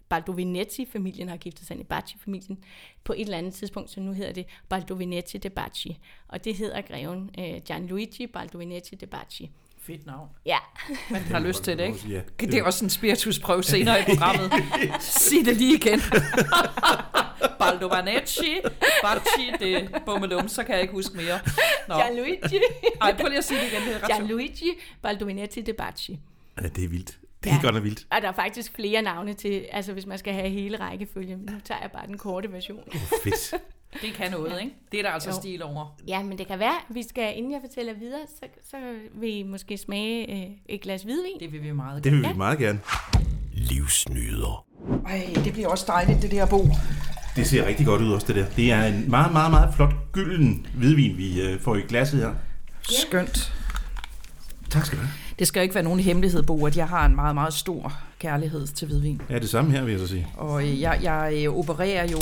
Baldovinetti-familien 0.09 1.29
har 1.29 1.38
giftet 1.38 1.67
sig 1.67 1.73
ind 1.73 1.81
i 1.81 1.88
Bacci-familien 1.88 2.63
på 3.03 3.13
et 3.13 3.21
eller 3.21 3.38
andet 3.38 3.53
tidspunkt, 3.53 3.89
så 3.89 3.99
nu 3.99 4.13
hedder 4.13 4.33
det 4.33 4.45
Baldovinetti 4.69 5.38
de 5.38 5.49
Bacci. 5.49 5.97
Og 6.27 6.45
det 6.45 6.55
hedder 6.55 6.81
greven 6.81 7.29
øh, 7.39 7.61
Gianluigi 7.65 8.27
Baldovinetti 8.27 8.95
de 8.95 9.07
Bacci. 9.07 9.51
Fedt 9.81 10.05
navn. 10.05 10.29
Ja. 10.45 10.57
Man 11.09 11.21
har 11.21 11.39
lyst 11.39 11.63
til 11.63 11.77
det, 11.77 11.86
ikke? 11.86 12.24
Det 12.39 12.53
er 12.53 12.63
også 12.63 12.86
en 12.86 12.89
spiritusprøve 12.89 13.63
senere 13.63 14.01
i 14.01 14.03
programmet. 14.03 14.51
Sig 15.00 15.45
det 15.45 15.57
lige 15.57 15.75
igen. 15.75 16.00
Baldo 17.59 17.88
Vanecci, 17.88 18.57
Bacci, 19.03 19.51
det 19.59 20.01
bummelum, 20.05 20.48
så 20.48 20.63
kan 20.63 20.74
jeg 20.74 20.81
ikke 20.81 20.93
huske 20.93 21.17
mere. 21.17 21.39
Nå. 21.88 21.95
Gianluigi. 21.95 22.59
Ej, 23.01 23.17
prøv 23.17 23.27
lige 23.27 23.38
at 23.38 23.43
sige 23.43 23.59
det 23.59 23.71
igen. 23.71 23.81
Det 23.81 23.95
er 23.95 24.07
Gianluigi 24.07 24.71
Baldovinetti 25.01 25.62
de 25.62 25.74
Bacci. 25.74 26.19
Ja, 26.62 26.67
det 26.67 26.83
er 26.83 26.88
vildt. 26.88 27.17
Det 27.43 27.50
er 27.50 27.55
ja. 27.55 27.62
godt 27.62 27.75
og 27.75 27.83
vildt. 27.83 28.07
Og 28.12 28.21
der 28.21 28.27
er 28.27 28.31
faktisk 28.31 28.75
flere 28.75 29.01
navne 29.01 29.33
til, 29.33 29.65
altså 29.71 29.93
hvis 29.93 30.05
man 30.05 30.17
skal 30.17 30.33
have 30.33 30.50
hele 30.50 30.79
rækkefølgen. 30.79 31.39
Nu 31.39 31.59
tager 31.65 31.81
jeg 31.81 31.91
bare 31.91 32.07
den 32.07 32.17
korte 32.17 32.51
version. 32.51 32.83
Oh, 32.88 33.01
fedt. 33.24 33.62
Det 33.93 34.13
kan 34.13 34.31
noget, 34.31 34.62
ikke? 34.62 34.75
Det 34.91 35.00
er 35.00 35.03
der 35.03 35.10
altså 35.10 35.29
jo. 35.29 35.36
stil 35.36 35.63
over. 35.63 35.96
Ja, 36.08 36.24
men 36.24 36.38
det 36.38 36.48
kan 36.48 36.60
være, 36.60 36.75
vi 36.89 37.03
skal, 37.03 37.38
inden 37.38 37.51
jeg 37.51 37.60
fortæller 37.67 37.93
videre, 37.93 38.19
så, 38.39 38.46
så 38.72 38.77
vil 39.13 39.38
I 39.38 39.43
måske 39.43 39.77
smage 39.77 40.31
øh, 40.31 40.51
et 40.65 40.81
glas 40.81 41.03
hvidvin. 41.03 41.39
Det 41.39 41.51
vil 41.51 41.63
vi 41.63 41.72
meget 41.72 42.03
gerne. 42.03 42.17
Det 42.17 42.24
vil 42.24 42.34
vi 42.34 42.38
meget 42.38 42.60
gerne. 42.60 42.79
Livsnyder. 43.53 44.65
Ej, 45.05 45.29
det 45.36 45.53
bliver 45.53 45.67
også 45.67 45.86
dejligt, 45.88 46.22
det 46.22 46.31
der 46.31 46.46
bo. 46.46 46.67
Det 47.36 47.48
ser 47.48 47.67
rigtig 47.67 47.86
godt 47.86 48.01
ud 48.01 48.12
også, 48.12 48.27
det 48.27 48.36
der. 48.36 48.46
Det 48.55 48.72
er 48.72 48.84
en 48.84 49.10
meget, 49.10 49.34
meget, 49.34 49.51
meget 49.51 49.74
flot 49.75 49.93
gylden 50.12 50.67
hvidvin, 50.75 51.17
vi 51.17 51.41
øh, 51.41 51.60
får 51.60 51.75
i 51.75 51.81
glasset 51.81 52.19
her. 52.19 52.34
Skønt. 52.81 53.53
Tak 54.69 54.86
skal 54.86 54.98
du 54.98 55.03
have. 55.03 55.13
Det 55.39 55.48
skal 55.48 55.60
jo 55.60 55.63
ikke 55.63 55.75
være 55.75 55.84
nogen 55.84 56.00
hemmelighed, 56.00 56.43
Bo, 56.43 56.65
at 56.65 56.77
jeg 56.77 56.88
har 56.88 57.05
en 57.05 57.15
meget, 57.15 57.36
meget 57.36 57.53
stor 57.53 57.93
kærlighed 58.19 58.67
til 58.67 58.88
hvidvin. 58.88 59.22
Ja, 59.29 59.39
det 59.39 59.50
samme 59.50 59.72
her, 59.72 59.84
vil 59.84 59.91
jeg 59.91 60.00
så 60.00 60.08
sige. 60.08 60.27
Og 60.38 60.63
øh, 60.63 60.81
jeg, 60.81 61.00
jeg 61.03 61.34
øh, 61.46 61.58
opererer 61.58 62.08
jo 62.12 62.19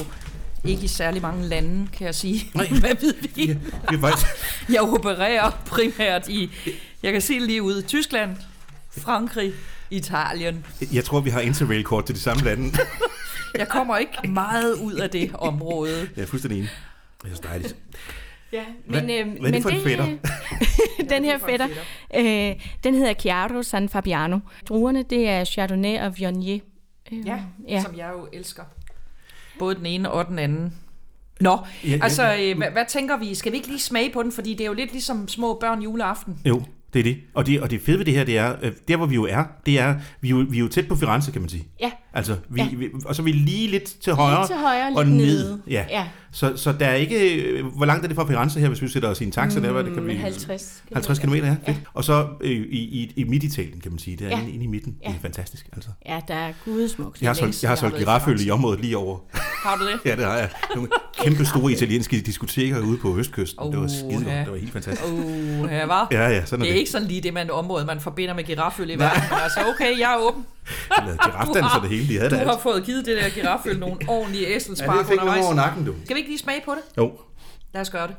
ikke 0.63 0.83
i 0.83 0.87
særlig 0.87 1.21
mange 1.21 1.47
lande, 1.47 1.87
kan 1.93 2.05
jeg 2.05 2.15
sige, 2.15 2.51
Nej. 2.53 2.67
med 2.71 2.95
hvidvin. 2.95 3.47
Ja, 3.47 3.53
det 3.89 3.97
er 3.97 3.99
faktisk... 3.99 4.27
jeg 4.69 4.81
opererer 4.81 5.51
primært 5.65 6.27
i, 6.27 6.51
jeg 7.03 7.11
kan 7.11 7.21
se 7.21 7.33
lige 7.39 7.61
ud, 7.63 7.81
Tyskland, 7.81 8.35
Frankrig, 8.97 9.53
Italien. 9.89 10.65
Jeg 10.93 11.03
tror, 11.03 11.19
vi 11.19 11.29
har 11.29 11.41
interrail-kort 11.41 12.05
til 12.05 12.15
de 12.15 12.19
samme 12.19 12.43
lande. 12.43 12.77
jeg 13.57 13.67
kommer 13.67 13.97
ikke 13.97 14.27
meget 14.27 14.73
ud 14.73 14.93
af 14.93 15.09
det 15.09 15.31
område. 15.33 16.09
Jeg 16.15 16.21
er 16.21 16.27
fuldstændig 16.27 16.57
enig. 16.57 16.69
Det 17.23 17.31
er 17.31 17.35
så 17.35 17.41
dejligt. 17.43 17.75
Ja, 18.51 18.63
men, 18.85 19.05
hvad, 19.05 19.15
øh, 19.15 19.27
hvad 19.39 19.49
er 19.49 19.53
det 19.53 19.61
for 19.61 19.69
men 19.69 19.77
en 19.79 19.83
fætter? 19.83 20.05
den 21.15 21.23
her 21.23 21.37
fætter, 21.37 21.67
øh, 22.15 22.55
den 22.83 22.93
hedder 22.93 23.13
Chiaro 23.13 23.63
San 23.63 23.89
Fabiano. 23.89 24.39
Druerne, 24.69 25.03
det 25.03 25.29
er 25.29 25.45
Chardonnay 25.45 25.99
og 25.99 26.17
Viognier. 26.17 26.59
Øh, 27.11 27.27
ja, 27.27 27.39
ja, 27.67 27.81
som 27.81 27.97
jeg 27.97 28.11
jo 28.13 28.27
elsker. 28.33 28.63
Både 29.59 29.75
den 29.75 29.85
ene 29.85 30.11
og 30.11 30.27
den 30.27 30.39
anden. 30.39 30.73
Nå, 31.41 31.57
ja, 31.83 31.99
altså, 32.01 32.35
øh, 32.41 32.57
hvad, 32.57 32.71
hvad 32.71 32.85
tænker 32.89 33.17
vi? 33.17 33.35
Skal 33.35 33.51
vi 33.51 33.57
ikke 33.57 33.67
lige 33.67 33.79
smage 33.79 34.11
på 34.13 34.23
den? 34.23 34.31
Fordi 34.31 34.53
det 34.53 34.61
er 34.61 34.67
jo 34.67 34.73
lidt 34.73 34.91
ligesom 34.91 35.27
små 35.27 35.57
børn 35.61 35.81
juleaften. 35.81 36.39
Jo, 36.45 36.63
det 36.93 36.99
er 36.99 37.03
det. 37.03 37.17
Og 37.33 37.45
det, 37.45 37.61
og 37.61 37.71
det 37.71 37.81
fede 37.81 37.97
ved 37.97 38.05
det 38.05 38.13
her, 38.13 38.23
det 38.23 38.37
er, 38.37 38.55
øh, 38.61 38.71
der 38.87 38.97
hvor 38.97 39.05
vi 39.05 39.15
jo 39.15 39.23
er, 39.23 39.43
det 39.65 39.79
er, 39.79 39.95
vi 40.21 40.27
er 40.27 40.31
jo, 40.31 40.45
vi 40.49 40.57
er 40.57 40.61
jo 40.61 40.67
tæt 40.67 40.87
på 40.87 40.95
Firenze, 40.95 41.31
kan 41.31 41.41
man 41.41 41.49
sige. 41.49 41.67
Ja. 41.79 41.91
Altså, 42.13 42.35
vi, 42.49 42.61
ja. 42.61 42.67
vi, 42.75 42.89
og 43.05 43.15
så 43.15 43.21
er 43.21 43.23
vi 43.23 43.31
lige 43.31 43.67
lidt 43.67 44.01
til 44.01 44.13
højre, 44.13 44.37
lige 44.37 44.47
til 44.47 44.55
højre 44.55 44.93
og 44.95 45.05
ned. 45.05 45.15
ned. 45.15 45.59
Ja. 45.67 45.85
ja. 45.89 46.07
Så, 46.31 46.53
så 46.57 46.71
der 46.71 46.85
er 46.85 46.93
ikke... 46.93 47.63
Hvor 47.75 47.85
langt 47.85 48.03
er 48.03 48.07
det 48.07 48.15
fra 48.15 48.25
Firenze 48.25 48.59
her, 48.59 48.67
hvis 48.67 48.81
vi 48.81 48.87
sætter 48.87 49.09
os 49.09 49.21
i 49.21 49.23
en 49.23 49.31
taxa? 49.31 49.59
Mm, 49.59 49.65
der, 49.65 49.81
det 49.81 49.93
kan 49.93 50.07
vi, 50.07 50.15
50 50.15 50.83
km. 50.87 50.93
50 50.93 51.19
km, 51.19 51.33
ja. 51.33 51.55
ja. 51.67 51.75
Og 51.93 52.03
så 52.03 52.27
øh, 52.41 52.51
i, 52.51 52.79
i, 52.79 53.13
i 53.15 53.23
midt-Italien, 53.23 53.79
kan 53.81 53.91
man 53.91 53.99
sige. 53.99 54.17
Det 54.17 54.25
er 54.27 54.29
ja. 54.29 54.39
inde, 54.39 54.51
inde 54.51 54.63
i 54.63 54.67
midten. 54.67 54.95
Ja. 55.03 55.07
Det 55.07 55.15
er 55.15 55.21
fantastisk, 55.21 55.67
altså. 55.73 55.89
Ja, 56.05 56.19
der 56.27 56.33
er 56.33 56.53
gudesmukt. 56.65 57.21
Jeg 57.21 57.29
har 57.29 57.33
solgt, 57.33 57.63
jeg 57.63 57.71
har 57.71 57.75
solgt 57.75 57.97
giraffølge 57.97 58.45
i 58.45 58.51
området 58.51 58.81
lige 58.81 58.97
over. 58.97 59.17
Har 59.63 59.75
du 59.75 59.87
det? 59.87 59.99
ja, 60.09 60.15
det 60.15 60.25
har 60.25 60.35
jeg. 60.35 60.49
Nogle 60.75 60.89
kæmpe 61.23 61.45
store 61.45 61.71
italienske 61.71 62.21
diskoteker 62.21 62.79
ude 62.79 62.97
på 62.97 63.17
Østkysten. 63.17 63.59
Oh, 63.59 63.71
det 63.71 63.81
var 63.81 63.87
skide 63.87 64.31
ja. 64.31 64.39
Det 64.39 64.51
var 64.51 64.57
helt 64.57 64.73
fantastisk. 64.73 65.11
Oh, 65.13 65.71
ja, 65.71 65.85
var. 65.85 66.07
Ja, 66.11 66.29
ja, 66.29 66.45
sådan 66.45 66.59
det 66.59 66.67
er 66.67 66.71
er 66.71 66.73
det. 66.73 66.79
ikke 66.79 66.91
sådan 66.91 67.07
lige 67.07 67.21
det 67.21 67.33
man 67.33 67.51
område, 67.51 67.85
man 67.85 67.99
forbinder 67.99 68.33
med 68.33 68.43
giraffølge 68.43 68.93
i 68.93 68.99
verden. 68.99 69.23
Altså, 69.43 69.59
okay, 69.69 69.99
jeg 69.99 70.13
er 70.13 70.17
åben. 70.17 70.45
Girafdanser 71.23 71.79
det 71.81 71.89
hele, 71.95 71.96
de 72.07 72.17
havde 72.17 72.29
Du 72.29 72.35
det 72.35 72.45
har 72.45 72.51
alt. 72.51 72.61
fået 72.61 72.85
givet 72.85 73.05
det 73.05 73.17
der 73.17 73.29
giraffølge 73.29 73.79
nogle 73.79 73.97
ordentlige 74.17 74.49
Ja, 74.49 74.55
æselspark 74.55 74.99
det 74.99 75.07
fik 75.07 75.19
undervejs. 75.21 75.45
over 75.45 75.53
nakken, 75.53 75.85
du. 75.85 75.95
Skal 76.03 76.15
vi 76.15 76.19
ikke 76.19 76.29
lige 76.31 76.39
smage 76.39 76.61
på 76.65 76.71
det? 76.71 76.81
Jo. 76.97 77.11
Lad 77.73 77.81
os 77.81 77.89
gøre 77.89 78.07
det. 78.07 78.15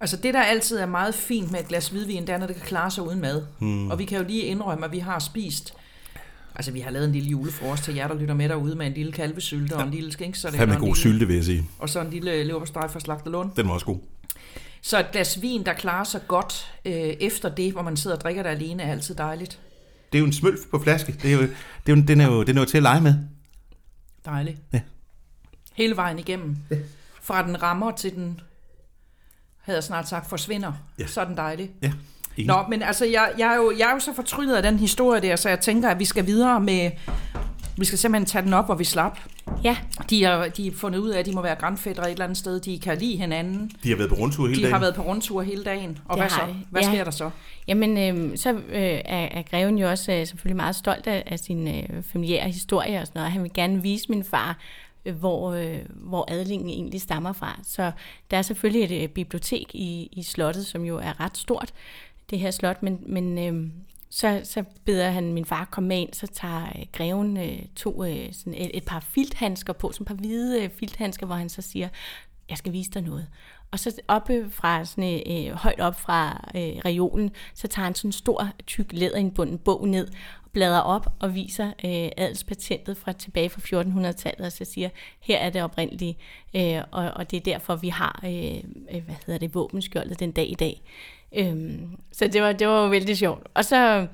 Altså 0.00 0.16
det, 0.16 0.34
der 0.34 0.42
altid 0.42 0.78
er 0.78 0.86
meget 0.86 1.14
fint 1.14 1.50
med 1.52 1.60
et 1.60 1.68
glas 1.68 1.88
hvidvin, 1.88 2.22
det 2.26 2.28
er, 2.30 2.38
når 2.38 2.46
det 2.46 2.56
kan 2.56 2.64
klare 2.64 2.90
sig 2.90 3.06
uden 3.06 3.20
mad. 3.20 3.42
Hmm. 3.58 3.90
Og 3.90 3.98
vi 3.98 4.04
kan 4.04 4.18
jo 4.18 4.24
lige 4.26 4.42
indrømme, 4.42 4.84
at 4.86 4.92
vi 4.92 4.98
har 4.98 5.18
spist... 5.18 5.74
Altså, 6.54 6.72
vi 6.72 6.80
har 6.80 6.90
lavet 6.90 7.06
en 7.06 7.12
lille 7.12 7.28
julefrokost 7.28 7.84
til 7.84 7.94
jer, 7.94 8.08
der 8.08 8.14
lytter 8.14 8.34
med 8.34 8.48
derude 8.48 8.74
med 8.74 8.86
en 8.86 8.92
lille 8.92 9.12
kalvesylte 9.12 9.72
og 9.76 9.82
en 9.82 9.90
lille 9.90 10.12
skinksalat. 10.12 10.58
Fandme 10.58 10.72
og 10.74 10.76
en 10.76 10.80
god 10.80 10.86
lille- 10.88 11.00
sylte, 11.00 11.26
vil 11.26 11.36
jeg 11.36 11.44
sige. 11.44 11.64
Og 11.78 11.88
så 11.88 12.00
en 12.00 12.10
lille 12.10 12.44
leverpostej 12.44 12.88
fra 12.88 13.00
Slagterlund. 13.00 13.50
Den 13.56 13.66
var 13.68 13.74
også 13.74 13.86
god. 13.86 13.98
Så 14.88 14.98
et 14.98 15.10
glas 15.12 15.42
vin, 15.42 15.66
der 15.66 15.72
klarer 15.72 16.04
sig 16.04 16.20
godt 16.28 16.74
øh, 16.84 16.92
efter 16.92 17.48
det, 17.48 17.72
hvor 17.72 17.82
man 17.82 17.96
sidder 17.96 18.16
og 18.16 18.22
drikker 18.22 18.42
det 18.42 18.50
alene, 18.50 18.82
er 18.82 18.90
altid 18.90 19.14
dejligt. 19.14 19.60
Det 20.12 20.18
er 20.18 20.20
jo 20.20 20.26
en 20.26 20.32
smølf 20.32 20.60
på 20.70 20.78
flaske. 20.78 21.12
Det 21.12 21.32
er 21.32 21.34
jo, 21.34 21.42
det 21.42 21.92
er 21.92 21.96
jo, 21.96 22.02
den, 22.02 22.20
er 22.20 22.26
jo, 22.26 22.42
den 22.42 22.56
er 22.56 22.60
jo 22.60 22.66
til 22.66 22.76
at 22.76 22.82
lege 22.82 23.00
med. 23.00 23.14
Dejligt. 24.24 24.60
Ja. 24.72 24.80
Hele 25.74 25.96
vejen 25.96 26.18
igennem. 26.18 26.56
Fra 27.22 27.46
den 27.46 27.62
rammer 27.62 27.90
til 27.90 28.14
den, 28.14 28.40
havde 29.60 29.76
jeg 29.76 29.84
snart 29.84 30.08
sagt, 30.08 30.28
forsvinder. 30.28 30.72
Ja. 30.98 31.06
Så 31.06 31.20
er 31.20 31.24
den 31.24 31.36
dejlig. 31.36 31.70
Ja. 31.82 31.92
Nå, 32.38 32.64
men 32.68 32.82
altså, 32.82 33.04
jeg, 33.04 33.32
jeg, 33.38 33.52
er 33.52 33.56
jo, 33.56 33.72
jeg 33.78 33.88
er 33.88 33.92
jo 33.92 34.00
så 34.00 34.14
fortrydet 34.14 34.56
af 34.56 34.62
den 34.62 34.78
historie 34.78 35.20
der, 35.20 35.36
så 35.36 35.48
jeg 35.48 35.60
tænker, 35.60 35.88
at 35.88 35.98
vi 35.98 36.04
skal 36.04 36.26
videre 36.26 36.60
med... 36.60 36.90
Vi 37.78 37.84
skal 37.84 37.98
simpelthen 37.98 38.26
tage 38.26 38.44
den 38.44 38.52
op, 38.54 38.64
hvor 38.66 38.74
vi 38.74 38.84
slap. 38.84 39.18
Ja, 39.64 39.76
De 40.10 40.24
har, 40.24 40.48
de 40.48 40.64
har 40.70 40.76
fundet 40.76 40.98
ud 40.98 41.08
af, 41.08 41.18
at 41.18 41.26
de 41.26 41.32
må 41.32 41.42
være 41.42 41.54
grandfædre 41.54 42.02
et 42.06 42.10
eller 42.10 42.24
andet 42.24 42.38
sted. 42.38 42.60
De 42.60 42.78
kan 42.78 42.98
lide 42.98 43.16
hinanden. 43.16 43.70
De 43.82 43.88
har 43.88 43.96
været 43.96 44.08
på 44.10 44.16
rundtur 44.16 44.46
hele 44.46 44.56
De 44.56 44.62
dagen. 44.62 44.72
har 44.72 44.80
været 44.80 44.94
på 44.94 45.02
rundtur 45.02 45.42
hele 45.42 45.64
dagen. 45.64 45.98
Og 46.04 46.16
Det 46.16 46.22
hvad 46.22 46.30
så? 46.30 46.40
de. 46.48 46.56
Hvad 46.70 46.82
Ja. 46.82 46.88
sker 46.92 47.04
der 47.04 47.10
så? 47.10 47.30
Jamen, 47.68 47.98
øh, 47.98 48.36
så 48.38 48.52
øh, 48.52 48.60
er, 48.72 49.28
er 49.30 49.42
greven 49.42 49.78
jo 49.78 49.90
også 49.90 50.12
øh, 50.12 50.26
selvfølgelig 50.26 50.56
meget 50.56 50.76
stolt 50.76 51.06
af, 51.06 51.22
af 51.26 51.38
sin 51.38 51.68
øh, 51.68 52.02
familiære 52.02 52.48
historie 52.50 53.00
og 53.00 53.06
sådan 53.06 53.18
noget. 53.20 53.32
Han 53.32 53.42
vil 53.42 53.52
gerne 53.54 53.82
vise 53.82 54.06
min 54.08 54.24
far, 54.24 54.58
øh, 55.04 55.14
hvor, 55.16 55.52
øh, 55.52 55.78
hvor 55.94 56.24
adlingen 56.32 56.68
egentlig 56.68 57.00
stammer 57.00 57.32
fra. 57.32 57.60
Så 57.64 57.90
der 58.30 58.36
er 58.36 58.42
selvfølgelig 58.42 58.96
et 58.96 59.02
øh, 59.02 59.08
bibliotek 59.08 59.74
i, 59.74 60.08
i 60.12 60.22
slottet, 60.22 60.66
som 60.66 60.84
jo 60.84 60.96
er 60.96 61.20
ret 61.20 61.36
stort, 61.38 61.72
det 62.30 62.38
her 62.38 62.50
slot, 62.50 62.82
men, 62.82 62.98
men 63.06 63.38
øh, 63.38 63.70
så, 64.10 64.40
så 64.44 64.64
beder 64.84 65.10
han 65.10 65.32
min 65.32 65.44
far 65.44 65.64
komme 65.70 65.88
med 65.88 65.98
ind, 65.98 66.12
så 66.12 66.26
tager 66.26 66.66
øh, 66.66 66.86
greven 66.92 67.36
øh, 67.36 67.58
to, 67.76 68.04
øh, 68.04 68.32
sådan 68.32 68.54
et, 68.54 68.70
et 68.74 68.84
par 68.84 69.00
filthandsker 69.00 69.72
på, 69.72 69.92
sådan 69.92 70.02
et 70.02 70.08
par 70.08 70.14
hvide 70.14 70.62
øh, 70.62 70.70
filthandsker, 70.70 71.26
hvor 71.26 71.34
han 71.34 71.48
så 71.48 71.62
siger, 71.62 71.88
jeg 72.48 72.58
skal 72.58 72.72
vise 72.72 72.90
dig 72.90 73.02
noget. 73.02 73.28
Og 73.70 73.78
så 73.78 74.00
oppe 74.08 74.50
fra 74.50 74.84
sådan, 74.84 75.22
øh, 75.26 75.48
øh 75.48 75.54
højt 75.54 75.80
op 75.80 76.00
fra 76.00 76.50
øh, 76.54 76.76
reolen, 76.84 77.30
så 77.54 77.68
tager 77.68 77.84
han 77.84 77.94
sådan 77.94 78.08
en 78.08 78.12
stor, 78.12 78.48
tyk 78.66 78.92
læderindbunden 78.92 79.58
bog 79.58 79.88
ned, 79.88 80.08
og 80.44 80.50
bladrer 80.52 80.80
op 80.80 81.12
og 81.18 81.34
viser 81.34 81.66
øh, 81.66 82.08
adelspatentet 82.16 82.96
fra 82.96 83.12
tilbage 83.12 83.50
fra 83.50 83.60
1400-tallet, 83.60 84.46
og 84.46 84.52
så 84.52 84.64
siger, 84.64 84.88
her 85.20 85.38
er 85.38 85.50
det 85.50 85.62
oprindelige, 85.62 86.18
øh, 86.56 86.82
og, 86.90 87.10
og 87.10 87.30
det 87.30 87.36
er 87.36 87.40
derfor, 87.40 87.76
vi 87.76 87.88
har, 87.88 88.20
øh, 88.24 88.56
øh 88.92 89.04
hvad 89.04 89.14
hedder 89.26 89.38
det, 89.38 89.54
våbenskjoldet 89.54 90.20
den 90.20 90.32
dag 90.32 90.50
i 90.50 90.54
dag. 90.54 90.82
Øhm, 91.36 91.96
så 92.12 92.28
det 92.28 92.42
var, 92.42 92.52
det 92.52 92.68
var 92.68 92.82
jo 92.82 92.88
vældig 92.88 93.18
sjovt. 93.18 93.48
Og 93.54 93.64
så 93.64 94.06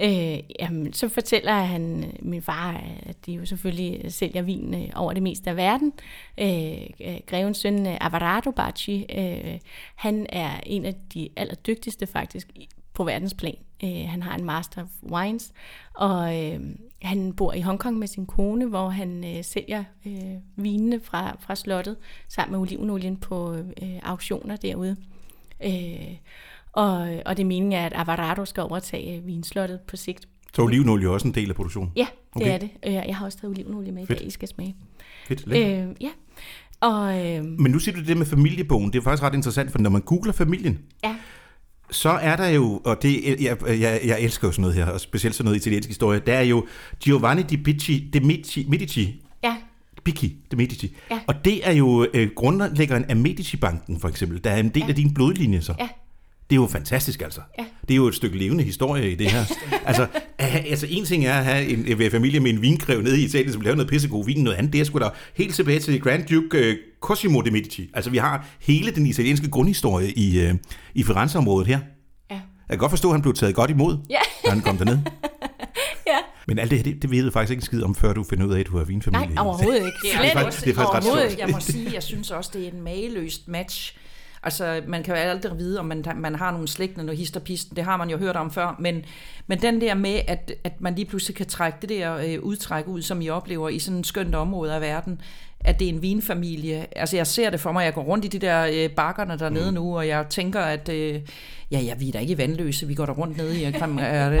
Øh, 0.00 0.38
jamen, 0.60 0.92
så 0.92 1.08
fortæller 1.08 1.52
han 1.52 2.04
øh, 2.04 2.12
min 2.20 2.42
far, 2.42 2.84
at 3.02 3.26
de 3.26 3.32
jo 3.32 3.44
selvfølgelig 3.44 4.12
sælger 4.12 4.42
vin 4.42 4.74
øh, 4.74 4.88
over 4.94 5.12
det 5.12 5.22
meste 5.22 5.50
af 5.50 5.56
verden. 5.56 5.92
Øh, 6.38 7.08
øh 7.08 7.20
grevens 7.26 7.58
søn 7.58 7.86
Avarado 7.86 8.50
Bacci, 8.50 9.06
øh, 9.18 9.58
han 9.94 10.26
er 10.28 10.60
en 10.66 10.84
af 10.84 10.94
de 11.14 11.28
allerdygtigste 11.36 12.06
faktisk 12.06 12.48
på 12.94 13.04
verdensplan. 13.04 13.56
Øh, 13.84 14.04
han 14.08 14.22
har 14.22 14.36
en 14.36 14.44
Master 14.44 14.82
of 14.82 14.88
Wines, 15.02 15.52
og 15.94 16.42
øh, 16.44 16.60
han 17.02 17.32
bor 17.32 17.52
i 17.52 17.60
Hongkong 17.60 17.98
med 17.98 18.06
sin 18.06 18.26
kone, 18.26 18.66
hvor 18.66 18.88
han 18.88 19.24
øh, 19.36 19.44
sælger 19.44 19.84
øh, 20.06 20.36
vinene 20.56 21.00
fra, 21.00 21.36
fra 21.40 21.54
slottet 21.54 21.96
sammen 22.28 22.52
med 22.52 22.60
olivenolien 22.60 23.16
på 23.16 23.54
øh, 23.82 23.98
auktioner 24.02 24.56
derude. 24.56 24.96
Øh, 25.64 26.16
og, 26.72 27.08
og 27.26 27.36
det 27.36 27.42
er 27.42 27.46
meningen, 27.46 27.72
at 27.72 27.92
Avarado 27.96 28.44
skal 28.44 28.62
overtage 28.62 29.22
vinslottet 29.24 29.80
på 29.80 29.96
sigt. 29.96 30.28
Så 30.54 30.62
olivenolie 30.62 31.06
er 31.06 31.10
også 31.10 31.28
en 31.28 31.34
del 31.34 31.48
af 31.48 31.56
produktionen? 31.56 31.92
Ja, 31.96 32.06
det 32.34 32.42
okay. 32.42 32.54
er 32.54 32.58
det. 32.58 32.70
Øh, 32.86 32.92
jeg 32.92 33.16
har 33.16 33.26
også 33.26 33.38
taget 33.38 33.50
olivenolie 33.50 33.92
med 33.92 34.06
dag, 34.06 34.26
I 34.26 34.30
skal 34.30 34.48
smage. 34.48 34.76
Fedt, 35.28 35.44
øh, 35.46 35.96
ja. 36.00 36.10
Og, 36.80 37.26
øh, 37.26 37.44
Men 37.44 37.72
nu 37.72 37.78
siger 37.78 37.96
du 37.96 38.04
det 38.04 38.16
med 38.16 38.26
familiebogen. 38.26 38.92
Det 38.92 38.98
er 38.98 39.02
faktisk 39.02 39.22
ret 39.22 39.34
interessant, 39.34 39.72
for 39.72 39.78
når 39.78 39.90
man 39.90 40.00
googler 40.00 40.32
familien, 40.32 40.78
ja. 41.04 41.16
så 41.90 42.08
er 42.08 42.36
der 42.36 42.48
jo, 42.48 42.80
og 42.84 43.02
det, 43.02 43.40
jeg, 43.42 43.56
jeg, 43.68 44.00
jeg 44.04 44.20
elsker 44.20 44.48
jo 44.48 44.52
sådan 44.52 44.62
noget 44.62 44.74
her, 44.76 44.86
og 44.86 45.00
specielt 45.00 45.36
sådan 45.36 45.44
noget 45.44 45.56
italiensk 45.56 45.88
historie, 45.88 46.20
der 46.26 46.34
er 46.34 46.42
jo 46.42 46.66
Giovanni 47.00 47.42
di 47.42 47.56
Medici, 47.56 48.10
de 48.12 48.20
Medici, 48.20 48.66
Medici 48.68 49.22
ja. 49.44 49.56
Bicci 50.04 50.36
de 50.50 50.56
Medici. 50.56 50.96
Ja. 51.10 51.20
Og 51.26 51.44
det 51.44 51.68
er 51.68 51.72
jo 51.72 52.06
øh, 52.14 52.30
grundlæggeren 52.36 53.04
af 53.04 53.16
Medici-banken, 53.16 54.00
for 54.00 54.08
eksempel. 54.08 54.44
Der 54.44 54.50
er 54.50 54.60
en 54.60 54.68
del 54.68 54.82
ja. 54.82 54.88
af 54.88 54.94
din 54.94 55.14
blodlinje, 55.14 55.62
så. 55.62 55.74
Ja. 55.78 55.88
Det 56.52 56.58
er 56.58 56.62
jo 56.62 56.66
fantastisk, 56.66 57.22
altså. 57.22 57.40
Ja. 57.58 57.64
Det 57.80 57.90
er 57.90 57.96
jo 57.96 58.06
et 58.06 58.14
stykke 58.14 58.38
levende 58.38 58.64
historie 58.64 59.12
i 59.12 59.14
det 59.14 59.30
her. 59.30 59.44
altså, 59.86 60.06
altså, 60.38 60.86
en 60.90 61.04
ting 61.04 61.26
er 61.26 61.34
at 61.34 61.44
have 61.44 61.66
en, 61.66 62.02
en 62.02 62.10
familie 62.10 62.40
med 62.40 62.50
en 62.50 62.62
vinkrev 62.62 63.02
nede 63.02 63.20
i 63.20 63.24
Italien, 63.24 63.52
som 63.52 63.62
laver 63.62 63.76
noget 63.76 63.90
pissegod 63.90 64.26
vin. 64.26 64.44
Noget 64.44 64.56
andet, 64.56 64.72
det 64.72 64.80
er 64.80 64.84
sgu 64.84 64.98
da 64.98 65.08
helt 65.34 65.54
tilbage 65.54 65.80
til 65.80 66.00
Grand 66.00 66.26
Duke 66.26 66.70
uh, 66.70 66.76
Cosimo 67.00 67.40
de 67.40 67.50
Medici. 67.50 67.90
Altså, 67.94 68.10
vi 68.10 68.18
har 68.18 68.46
hele 68.60 68.90
den 68.90 69.06
italienske 69.06 69.50
grundhistorie 69.50 70.12
i, 70.12 70.46
uh, 70.46 70.54
i 70.94 71.02
Firenze-området 71.02 71.66
her. 71.66 71.78
Ja. 72.30 72.34
Jeg 72.34 72.42
kan 72.70 72.78
godt 72.78 72.92
forstå, 72.92 73.08
at 73.08 73.14
han 73.14 73.22
blev 73.22 73.34
taget 73.34 73.54
godt 73.54 73.70
imod, 73.70 73.98
ja. 74.10 74.20
da 74.44 74.50
han 74.50 74.60
kom 74.60 74.78
derned. 74.78 74.98
ja. 76.10 76.18
Men 76.46 76.58
alt 76.58 76.70
det 76.70 76.78
her, 76.78 76.84
det, 76.84 77.02
det 77.02 77.10
ved 77.10 77.24
du 77.24 77.30
faktisk 77.30 77.50
ikke 77.50 77.60
en 77.60 77.64
skid 77.64 77.82
om, 77.82 77.94
før 77.94 78.12
du 78.12 78.24
finder 78.24 78.46
ud 78.46 78.52
af, 78.52 78.60
at 78.60 78.66
du 78.66 78.76
har 78.76 78.84
vinfamilie. 78.84 79.34
Nej, 79.34 79.44
overhovedet 79.44 79.86
ikke. 79.86 79.98
Det 80.02 80.14
er, 80.14 80.20
det 80.20 80.30
er, 80.30 80.32
faktisk, 80.32 80.64
det 80.64 80.70
er 80.70 80.74
faktisk 80.74 81.12
ret. 81.12 81.38
Jeg 81.38 81.48
må 81.48 81.60
sige, 81.60 81.90
jeg 81.94 82.02
synes 82.02 82.30
også, 82.30 82.50
det 82.54 82.68
er 82.68 82.70
en 82.70 82.82
mageløst 82.82 83.48
match 83.48 83.96
Altså, 84.44 84.82
man 84.86 85.02
kan 85.02 85.14
jo 85.14 85.20
aldrig 85.20 85.58
vide, 85.58 85.80
om 85.80 85.86
man, 85.86 86.04
man 86.16 86.34
har 86.34 86.50
nogle 86.50 86.68
slægtende, 86.68 87.04
noget 87.04 87.18
histerpisten, 87.18 87.76
det 87.76 87.84
har 87.84 87.96
man 87.96 88.10
jo 88.10 88.18
hørt 88.18 88.36
om 88.36 88.50
før, 88.50 88.76
men, 88.78 89.04
men 89.46 89.62
den 89.62 89.80
der 89.80 89.94
med, 89.94 90.20
at, 90.28 90.52
at 90.64 90.80
man 90.80 90.94
lige 90.94 91.06
pludselig 91.06 91.36
kan 91.36 91.46
trække 91.46 91.78
det 91.80 91.88
der 91.88 92.16
øh, 92.16 92.42
udtræk 92.42 92.86
ud, 92.86 93.02
som 93.02 93.20
I 93.20 93.28
oplever 93.28 93.68
i 93.68 93.78
sådan 93.78 94.00
et 94.00 94.06
skønt 94.06 94.34
område 94.34 94.74
af 94.74 94.80
verden, 94.80 95.20
at 95.64 95.78
det 95.78 95.88
er 95.88 95.92
en 95.92 96.02
vinfamilie. 96.02 96.86
Altså, 96.98 97.16
jeg 97.16 97.26
ser 97.26 97.50
det 97.50 97.60
for 97.60 97.72
mig, 97.72 97.84
jeg 97.84 97.94
går 97.94 98.02
rundt 98.02 98.24
i 98.24 98.28
de 98.28 98.38
der 98.38 98.66
øh, 98.72 98.90
bakkerne 98.90 99.38
dernede 99.38 99.70
mm. 99.70 99.74
nu, 99.74 99.96
og 99.96 100.08
jeg 100.08 100.26
tænker, 100.28 100.60
at 100.60 100.88
øh, 100.88 101.20
ja, 101.70 101.80
ja, 101.80 101.94
vi 101.94 102.08
er 102.08 102.12
da 102.12 102.18
ikke 102.18 102.38
vandløse, 102.38 102.86
vi 102.86 102.94
går 102.94 103.06
der 103.06 103.12
rundt 103.12 103.36
nede 103.36 103.60
i 103.60 103.64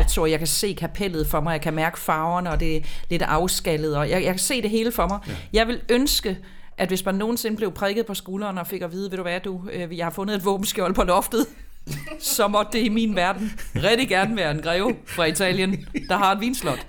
så 0.08 0.26
jeg 0.26 0.38
kan 0.38 0.48
se 0.48 0.72
kapellet 0.72 1.26
for 1.26 1.40
mig, 1.40 1.52
jeg 1.52 1.60
kan 1.60 1.74
mærke 1.74 1.98
farverne, 1.98 2.50
og 2.50 2.60
det 2.60 2.76
er 2.76 2.80
lidt 3.10 3.22
afskallet, 3.22 3.96
og 3.96 4.10
jeg, 4.10 4.24
jeg 4.24 4.32
kan 4.32 4.38
se 4.38 4.62
det 4.62 4.70
hele 4.70 4.92
for 4.92 5.08
mig. 5.08 5.18
Ja. 5.28 5.32
Jeg 5.52 5.66
vil 5.66 5.80
ønske, 5.88 6.38
at 6.78 6.88
hvis 6.88 7.04
man 7.04 7.14
nogensinde 7.14 7.56
blev 7.56 7.72
prikket 7.72 8.06
på 8.06 8.14
skulderen 8.14 8.58
og 8.58 8.66
fik 8.66 8.82
at 8.82 8.92
vide, 8.92 9.10
ved 9.10 9.16
du 9.16 9.22
hvad, 9.22 9.40
du, 9.40 9.62
øh, 9.72 9.98
jeg 9.98 10.06
har 10.06 10.10
fundet 10.10 10.36
et 10.36 10.44
våbenskjold 10.44 10.94
på 10.94 11.02
loftet, 11.02 11.46
så 12.18 12.48
måtte 12.48 12.78
det 12.78 12.84
i 12.84 12.88
min 12.88 13.16
verden 13.16 13.52
rigtig 13.76 14.08
gerne 14.08 14.36
være 14.36 14.50
en 14.50 14.62
greve 14.62 14.96
fra 15.06 15.24
Italien, 15.24 15.86
der 16.08 16.16
har 16.16 16.32
et 16.32 16.40
vinslot. 16.40 16.86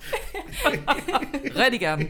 rigtig 1.62 1.80
gerne. 1.80 2.06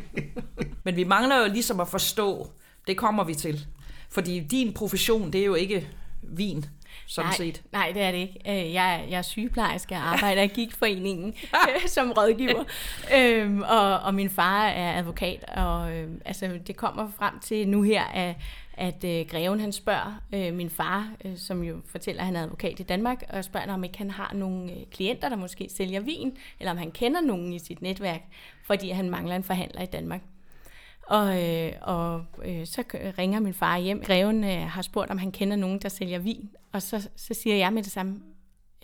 Men 0.84 0.96
vi 0.96 1.04
mangler 1.04 1.38
jo 1.38 1.52
ligesom 1.52 1.80
at 1.80 1.88
forstå, 1.88 2.50
det 2.87 2.96
kommer 2.96 3.24
vi 3.24 3.34
til. 3.34 3.66
Fordi 4.10 4.40
din 4.40 4.72
profession, 4.72 5.32
det 5.32 5.40
er 5.40 5.44
jo 5.44 5.54
ikke 5.54 5.88
vin 6.22 6.66
sådan 7.06 7.28
nej, 7.28 7.36
set. 7.36 7.62
Nej, 7.72 7.90
det 7.94 8.02
er 8.02 8.10
det 8.10 8.18
ikke. 8.18 8.40
Øh, 8.48 8.72
jeg, 8.72 9.06
jeg 9.10 9.18
er 9.18 9.22
sygeplejerske 9.22 9.94
og 9.94 10.12
arbejder 10.12 10.42
i 10.42 10.46
Gigtforeningen 10.46 11.34
som 11.86 12.12
rådgiver. 12.12 12.64
øhm, 13.16 13.62
og, 13.62 14.00
og 14.00 14.14
min 14.14 14.30
far 14.30 14.66
er 14.66 14.98
advokat, 14.98 15.44
og 15.56 15.92
øh, 15.92 16.10
altså, 16.24 16.58
det 16.66 16.76
kommer 16.76 17.10
frem 17.18 17.38
til 17.40 17.68
nu 17.68 17.82
her, 17.82 18.04
at, 18.04 18.34
at 18.76 19.04
øh, 19.04 19.26
greven 19.26 19.60
han 19.60 19.72
spørger 19.72 20.20
øh, 20.32 20.54
min 20.54 20.70
far, 20.70 21.12
øh, 21.24 21.36
som 21.36 21.62
jo 21.62 21.76
fortæller, 21.86 22.20
at 22.20 22.26
han 22.26 22.36
er 22.36 22.42
advokat 22.42 22.80
i 22.80 22.82
Danmark, 22.82 23.22
og 23.28 23.44
spørger, 23.44 23.74
om 23.74 23.84
ikke 23.84 23.98
han 23.98 24.10
har 24.10 24.32
nogle 24.34 24.72
øh, 24.72 24.78
klienter, 24.92 25.28
der 25.28 25.36
måske 25.36 25.68
sælger 25.70 26.00
vin, 26.00 26.36
eller 26.60 26.70
om 26.70 26.76
han 26.76 26.90
kender 26.90 27.20
nogen 27.20 27.52
i 27.52 27.58
sit 27.58 27.82
netværk, 27.82 28.22
fordi 28.64 28.90
han 28.90 29.10
mangler 29.10 29.36
en 29.36 29.44
forhandler 29.44 29.82
i 29.82 29.86
Danmark. 29.86 30.20
Og, 31.06 31.42
øh, 31.42 31.72
og 31.80 32.24
øh, 32.44 32.66
så 32.66 32.84
ringer 33.18 33.40
min 33.40 33.54
far 33.54 33.78
hjem. 33.78 34.02
Greven 34.02 34.44
øh, 34.44 34.68
har 34.68 34.82
spurgt, 34.82 35.10
om 35.10 35.18
han 35.18 35.32
kender 35.32 35.56
nogen, 35.56 35.78
der 35.78 35.88
sælger 35.88 36.18
vin. 36.18 36.50
Og 36.72 36.82
så, 36.82 37.08
så 37.16 37.34
siger 37.34 37.56
jeg 37.56 37.72
med 37.72 37.82
det 37.82 37.92
samme, 37.92 38.20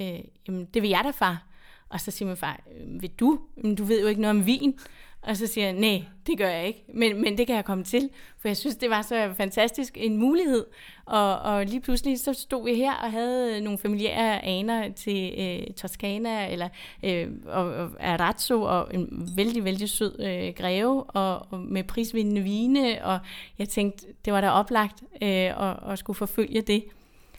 øh, 0.01 0.21
jamen 0.49 0.65
det 0.65 0.83
vil 0.83 0.91
jeg 0.91 1.01
da, 1.05 1.11
far. 1.11 1.47
Og 1.89 2.01
så 2.01 2.11
siger 2.11 2.27
min 2.27 2.37
far, 2.37 2.61
øh, 2.77 3.03
vil 3.03 3.11
du? 3.11 3.41
Men 3.57 3.75
du 3.75 3.85
ved 3.85 4.01
jo 4.01 4.07
ikke 4.07 4.21
noget 4.21 4.37
om 4.37 4.47
vin. 4.47 4.79
Og 5.23 5.37
så 5.37 5.47
siger 5.47 5.65
jeg, 5.65 5.73
nej, 5.73 6.05
det 6.27 6.39
gør 6.39 6.49
jeg 6.49 6.67
ikke, 6.67 6.85
men, 6.95 7.23
men 7.23 7.39
det 7.39 7.47
kan 7.47 7.57
jeg 7.57 7.65
komme 7.65 7.85
til, 7.85 8.11
for 8.39 8.49
jeg 8.49 8.57
synes, 8.57 8.77
det 8.77 8.91
var 8.91 9.03
så 9.03 9.35
fantastisk 9.37 9.97
en 10.01 10.17
mulighed. 10.17 10.67
Og, 11.05 11.39
og 11.39 11.67
lige 11.67 11.81
pludselig 11.81 12.21
så 12.21 12.33
stod 12.33 12.65
vi 12.65 12.75
her 12.75 12.93
og 12.93 13.13
havde 13.13 13.61
nogle 13.61 13.79
familiære 13.79 14.45
aner 14.45 14.93
til 14.93 15.35
øh, 15.39 15.75
Toscana 15.75 16.53
eller 16.53 16.69
øh, 17.03 17.29
og, 17.47 17.65
og 17.65 17.91
Arazzo 18.01 18.63
og 18.63 18.95
en 18.95 19.33
vældig, 19.37 19.65
vældig 19.65 19.89
sød 19.89 20.21
øh, 20.21 20.55
greve 20.55 21.03
og, 21.03 21.47
og 21.51 21.61
med 21.61 21.85
prisvindende 21.85 22.41
vine, 22.41 23.05
og 23.05 23.19
jeg 23.59 23.69
tænkte, 23.69 24.07
det 24.25 24.33
var 24.33 24.41
da 24.41 24.51
oplagt 24.51 25.03
øh, 25.23 25.51
og, 25.57 25.75
og 25.75 25.99
skulle 25.99 26.17
forfølge 26.17 26.61
det. 26.63 26.85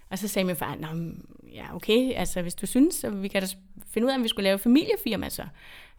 Og 0.09 0.17
så 0.19 0.27
sagde 0.27 0.45
min 0.45 0.55
far, 0.55 0.77
ja 1.53 1.75
okay, 1.75 2.13
altså 2.15 2.41
hvis 2.41 2.55
du 2.55 2.65
synes, 2.65 2.95
så 2.95 3.09
vi 3.09 3.27
kan 3.27 3.41
da 3.41 3.47
finde 3.93 4.05
ud 4.05 4.11
af, 4.11 4.15
om 4.15 4.23
vi 4.23 4.27
skulle 4.27 4.43
lave 4.43 4.59
familiefirma 4.59 5.29
så. 5.29 5.43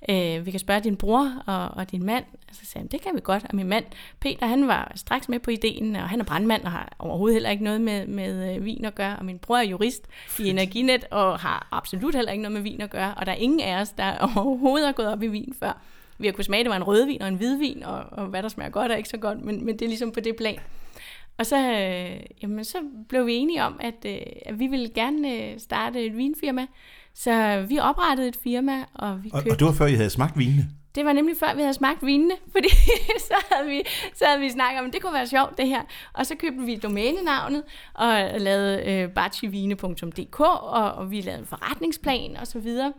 Øh, 0.08 0.46
vi 0.46 0.50
kan 0.50 0.60
spørge 0.60 0.80
din 0.80 0.96
bror 0.96 1.42
og, 1.46 1.68
og 1.68 1.90
din 1.90 2.04
mand. 2.04 2.24
Og 2.48 2.54
så 2.54 2.66
sagde 2.66 2.82
han, 2.82 2.88
det 2.88 3.00
kan 3.00 3.10
vi 3.14 3.20
godt. 3.24 3.44
Og 3.48 3.56
min 3.56 3.68
mand, 3.68 3.84
Peter, 4.20 4.46
han 4.46 4.68
var 4.68 4.92
straks 4.94 5.28
med 5.28 5.38
på 5.38 5.50
ideen, 5.50 5.96
og 5.96 6.08
han 6.08 6.20
er 6.20 6.24
brandmand 6.24 6.64
og 6.64 6.70
har 6.70 6.92
overhovedet 6.98 7.34
heller 7.34 7.50
ikke 7.50 7.64
noget 7.64 7.80
med, 7.80 8.06
med 8.06 8.56
øh, 8.56 8.64
vin 8.64 8.84
at 8.84 8.94
gøre. 8.94 9.16
Og 9.16 9.24
min 9.24 9.38
bror 9.38 9.56
er 9.56 9.62
jurist 9.62 10.08
i 10.38 10.48
Energinet 10.48 11.04
og 11.10 11.38
har 11.38 11.68
absolut 11.70 12.14
heller 12.14 12.32
ikke 12.32 12.42
noget 12.42 12.52
med 12.52 12.62
vin 12.62 12.80
at 12.80 12.90
gøre. 12.90 13.14
Og 13.14 13.26
der 13.26 13.32
er 13.32 13.36
ingen 13.36 13.60
af 13.60 13.80
os, 13.80 13.90
der 13.90 14.18
overhovedet 14.36 14.86
har 14.86 14.92
gået 14.92 15.08
op 15.08 15.22
i 15.22 15.26
vin 15.26 15.54
før. 15.58 15.82
Vi 16.18 16.26
har 16.26 16.32
kunnet 16.32 16.46
smage, 16.46 16.64
det 16.64 16.70
var 16.70 16.76
en 16.76 16.82
rødvin 16.82 17.22
og 17.22 17.28
en 17.28 17.34
hvidvin, 17.34 17.82
og, 17.82 18.04
og 18.10 18.26
hvad 18.26 18.42
der 18.42 18.48
smager 18.48 18.70
godt 18.70 18.92
og 18.92 18.96
ikke 18.96 19.08
så 19.08 19.16
godt, 19.16 19.44
men, 19.44 19.64
men 19.64 19.78
det 19.78 19.82
er 19.82 19.88
ligesom 19.88 20.12
på 20.12 20.20
det 20.20 20.36
plan. 20.36 20.58
Og 21.38 21.46
så, 21.46 21.56
øh, 21.56 22.20
jamen, 22.42 22.64
så 22.64 22.78
blev 23.08 23.26
vi 23.26 23.34
enige 23.34 23.62
om, 23.62 23.80
at, 23.80 24.04
øh, 24.06 24.20
at 24.46 24.58
vi 24.58 24.66
ville 24.66 24.88
gerne 24.88 25.34
øh, 25.34 25.58
starte 25.58 26.06
et 26.06 26.16
vinfirma, 26.16 26.66
så 27.14 27.64
vi 27.68 27.78
oprettede 27.78 28.28
et 28.28 28.36
firma, 28.36 28.84
og 28.94 29.24
vi 29.24 29.28
købte... 29.28 29.46
Og, 29.46 29.52
og 29.52 29.58
det 29.58 29.66
var 29.66 29.72
før, 29.72 29.86
I 29.86 29.94
havde 29.94 30.10
smagt 30.10 30.38
vinene? 30.38 30.68
Det 30.94 31.04
var 31.04 31.12
nemlig 31.12 31.36
før, 31.36 31.54
vi 31.54 31.60
havde 31.60 31.74
smagt 31.74 32.06
vinene, 32.06 32.34
fordi 32.52 32.68
så 33.18 33.34
havde 33.50 33.68
vi, 33.68 33.82
så 34.14 34.24
havde 34.24 34.40
vi 34.40 34.50
snakket 34.50 34.80
om, 34.80 34.86
at 34.86 34.92
det 34.92 35.02
kunne 35.02 35.14
være 35.14 35.26
sjovt, 35.26 35.58
det 35.58 35.66
her. 35.66 35.82
Og 36.12 36.26
så 36.26 36.34
købte 36.34 36.60
vi 36.60 36.76
domænenavnet, 36.76 37.62
og 37.94 38.40
lavede 38.40 38.82
øh, 38.90 39.08
bachivine.dk, 39.10 40.40
og, 40.40 40.92
og 40.92 41.10
vi 41.10 41.20
lavede 41.20 41.40
en 41.40 41.46
forretningsplan, 41.46 42.36
og 42.36 42.46
så 42.46 42.58
videre. 42.58 42.92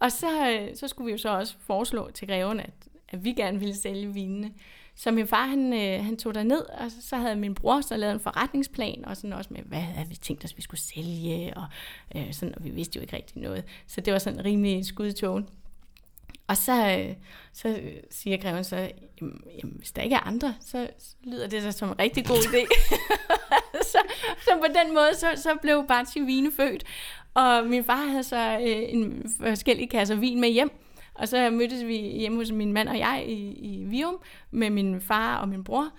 Og 0.00 0.12
så, 0.12 0.50
øh, 0.50 0.76
så 0.76 0.88
skulle 0.88 1.06
vi 1.06 1.12
jo 1.12 1.18
så 1.18 1.28
også 1.28 1.54
foreslå 1.66 2.10
til 2.10 2.28
greven, 2.28 2.60
at, 2.60 2.70
at 3.08 3.24
vi 3.24 3.32
gerne 3.32 3.58
ville 3.58 3.76
sælge 3.76 4.14
vinene. 4.14 4.50
Så 4.98 5.10
min 5.10 5.26
far, 5.26 5.46
han, 5.46 5.72
øh, 5.72 6.04
han 6.04 6.16
tog 6.16 6.34
der 6.34 6.42
ned, 6.42 6.60
og 6.60 6.90
så, 6.90 6.96
så 7.08 7.16
havde 7.16 7.36
min 7.36 7.54
bror 7.54 7.80
så 7.80 7.96
lavet 7.96 8.14
en 8.14 8.20
forretningsplan, 8.20 9.04
og 9.04 9.16
sådan 9.16 9.32
også 9.32 9.50
med, 9.52 9.60
hvad 9.62 9.78
havde 9.78 10.08
vi 10.08 10.16
tænkt 10.16 10.44
os, 10.44 10.56
vi 10.56 10.62
skulle 10.62 10.80
sælge, 10.80 11.52
og, 11.56 11.66
øh, 12.16 12.32
sådan, 12.32 12.54
og 12.54 12.64
vi 12.64 12.70
vidste 12.70 12.96
jo 12.96 13.00
ikke 13.00 13.16
rigtig 13.16 13.42
noget. 13.42 13.64
Så 13.86 14.00
det 14.00 14.12
var 14.12 14.18
sådan 14.18 14.44
rimelig 14.44 14.86
skudtågen. 14.86 15.48
Og 16.46 16.56
så, 16.56 16.98
øh, 16.98 17.14
så 17.52 17.80
siger 18.10 18.36
greven 18.36 18.64
så, 18.64 18.76
jamen, 19.20 19.42
jamen, 19.62 19.76
hvis 19.78 19.92
der 19.92 20.02
ikke 20.02 20.16
er 20.16 20.26
andre, 20.26 20.54
så, 20.60 20.90
så 20.98 21.14
lyder 21.24 21.46
det 21.48 21.62
så 21.62 21.72
som 21.72 21.88
en 21.88 21.98
rigtig 21.98 22.26
god 22.26 22.36
idé. 22.36 22.66
så, 23.92 23.98
så 24.44 24.50
på 24.60 24.66
den 24.84 24.94
måde, 24.94 25.10
så, 25.14 25.26
så 25.36 25.58
blev 25.62 25.84
Bartsi 25.88 26.20
Vine 26.20 26.52
født. 26.52 26.84
Og 27.34 27.66
min 27.66 27.84
far 27.84 28.06
havde 28.06 28.24
så 28.24 28.58
øh, 28.60 28.82
en 28.88 29.32
forskellige 29.40 29.88
kasser 29.88 30.14
vin 30.14 30.40
med 30.40 30.48
hjem, 30.48 30.70
og 31.18 31.28
så 31.28 31.50
mødtes 31.50 31.86
vi 31.86 31.96
hjemme 31.96 32.38
hos 32.38 32.52
min 32.52 32.72
mand 32.72 32.88
og 32.88 32.98
jeg 32.98 33.24
i, 33.26 33.52
i 33.52 33.84
Vium 33.84 34.22
med 34.50 34.70
min 34.70 35.00
far 35.00 35.36
og 35.36 35.48
min 35.48 35.64
bror. 35.64 35.90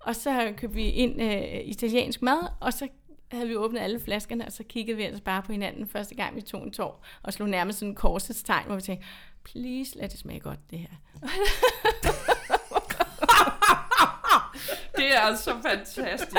og 0.00 0.16
så 0.16 0.52
købte 0.56 0.74
vi 0.74 0.90
ind 0.90 1.22
øh, 1.22 1.60
italiensk 1.64 2.22
mad, 2.22 2.38
og 2.60 2.72
så 2.72 2.88
havde 3.32 3.48
vi 3.48 3.56
åbnet 3.56 3.80
alle 3.80 4.00
flaskerne, 4.00 4.46
og 4.46 4.52
så 4.52 4.64
kiggede 4.64 4.96
vi 4.96 5.02
altså 5.02 5.22
bare 5.22 5.42
på 5.42 5.52
hinanden 5.52 5.86
første 5.86 6.14
gang, 6.14 6.36
vi 6.36 6.40
tog 6.40 6.62
en 6.62 6.72
tår, 6.72 7.04
og 7.22 7.32
slog 7.32 7.48
nærmest 7.48 7.78
sådan 7.78 7.90
en 7.90 7.94
korsets 7.94 8.42
tegn, 8.42 8.66
hvor 8.66 8.74
vi 8.74 8.80
tænkte, 8.80 9.06
please, 9.44 9.98
lad 9.98 10.08
det 10.08 10.18
smage 10.18 10.40
godt, 10.40 10.70
det 10.70 10.78
her. 10.78 10.88
Det 14.98 15.16
er 15.16 15.20
altså 15.20 15.50
fantastisk. 15.68 16.36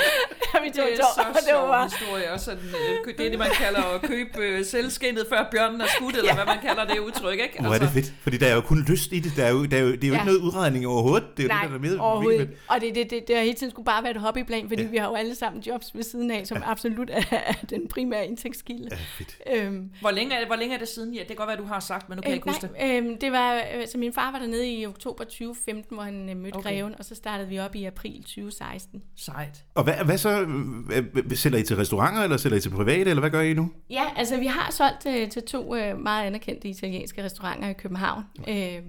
Ja, 0.53 0.59
vi 0.63 0.69
tog 0.69 0.85
Det 0.85 0.93
en 0.93 0.99
er 0.99 1.05
så 1.15 1.21
det 1.35 1.43
sjov 1.49 1.67
var 1.67 1.83
historie. 1.89 2.31
Og 2.33 2.39
sådan, 2.39 2.63
øh, 3.07 3.13
det 3.17 3.25
er 3.25 3.29
det, 3.29 3.39
man 3.39 3.49
kalder 3.63 3.81
at 3.95 4.01
købe 4.01 4.37
øh, 4.39 4.65
selvskinnet, 4.65 5.25
før 5.29 5.47
bjørnen 5.51 5.81
er 5.81 5.85
skudt, 5.95 6.15
eller 6.15 6.33
hvad 6.35 6.45
man 6.45 6.57
kalder 6.61 6.85
det 6.85 6.99
udtryk, 6.99 7.39
ikke? 7.39 7.61
Hvor 7.61 7.73
er 7.73 7.79
det 7.79 7.89
fedt, 7.89 8.13
fordi 8.21 8.37
der 8.37 8.47
er 8.47 8.55
jo 8.55 8.61
kun 8.61 8.85
lyst 8.89 9.11
i 9.11 9.19
det. 9.19 9.31
Der 9.35 9.45
er 9.45 9.51
jo, 9.51 9.65
der 9.65 9.77
er 9.77 9.81
jo, 9.81 9.91
det 9.91 10.03
er 10.03 10.07
jo 10.07 10.13
Ja. 10.13 10.19
ikke 10.19 10.25
noget 10.25 10.39
udregning 10.39 10.87
overhovedet. 10.87 11.27
Det 11.37 11.43
er 11.43 11.47
jo 11.47 11.53
Nej, 11.53 11.61
det, 11.61 11.69
der 11.71 11.75
er 11.77 11.81
med. 11.81 11.97
overhovedet. 11.99 12.49
Og 12.67 12.81
det, 12.81 12.95
det, 12.95 13.09
det, 13.09 13.27
det 13.27 13.35
har 13.35 13.43
hele 13.43 13.55
tiden 13.55 13.71
skulle 13.71 13.85
bare 13.85 14.03
være 14.03 14.11
et 14.11 14.17
hobbyplan, 14.21 14.67
fordi 14.69 14.83
ja. 14.83 14.89
vi 14.89 14.97
har 14.97 15.07
jo 15.09 15.15
alle 15.15 15.35
sammen 15.35 15.61
jobs 15.63 15.91
ved 15.95 16.03
siden 16.03 16.31
af, 16.31 16.47
som 16.47 16.57
ja. 16.57 16.71
absolut 16.71 17.09
er, 17.13 17.21
den 17.69 17.87
primære 17.87 18.25
indtægtskilde. 18.27 18.87
Ja, 18.91 18.97
fedt. 19.17 19.37
Øhm, 19.53 19.89
Hvor 20.01 20.11
længe, 20.11 20.35
er, 20.35 20.45
hvor 20.47 20.55
længe 20.55 20.75
er 20.75 20.79
det 20.79 20.87
siden? 20.87 21.13
Ja, 21.13 21.19
det 21.19 21.27
kan 21.27 21.35
godt 21.35 21.47
være, 21.47 21.57
du 21.57 21.63
har 21.63 21.79
sagt, 21.79 22.09
men 22.09 22.15
nu 22.15 22.21
kan 22.21 22.29
jeg 22.31 22.35
ikke 22.35 22.49
huske 22.49 22.67
det. 22.67 22.97
øhm, 22.97 23.17
det 23.17 23.31
var, 23.31 23.53
øh, 23.55 23.87
så 23.87 23.97
min 23.97 24.13
far 24.13 24.31
var 24.31 24.39
dernede 24.39 24.69
i 24.69 24.85
oktober 24.85 25.23
2015, 25.23 25.95
hvor 25.95 26.03
han 26.03 26.29
øh, 26.29 26.37
mødte 26.37 26.55
Okay. 26.55 26.69
greven, 26.69 26.95
og 26.99 27.05
så 27.05 27.15
startede 27.15 27.49
vi 27.49 27.59
op 27.59 27.75
i 27.75 27.83
april 27.85 28.23
2016. 28.51 29.01
Sejt. 29.15 29.63
Og 29.75 29.83
hvad, 29.83 29.93
hvad 30.05 30.17
så? 30.17 30.41
øh, 30.41 31.05
øh, 31.15 31.35
Sælger 31.35 31.59
I 31.59 31.63
til 31.63 31.75
restauranter, 31.75 32.21
eller 32.21 32.37
sælger 32.37 32.57
I 32.57 32.61
til 32.61 32.69
private, 32.69 33.09
eller 33.09 33.19
hvad 33.19 33.29
gør 33.29 33.41
I 33.41 33.53
nu? 33.53 33.71
Ja, 33.89 34.03
altså 34.15 34.37
vi 34.37 34.45
har 34.45 34.71
solgt 34.71 35.01
til, 35.01 35.29
til 35.29 35.43
to 35.43 35.75
øh, 35.75 35.99
meget 35.99 36.25
anerkendte 36.25 36.69
italienske 36.69 37.23
restauranter 37.23 37.69
i 37.69 37.73
København. 37.73 38.23
Øh, 38.47 38.81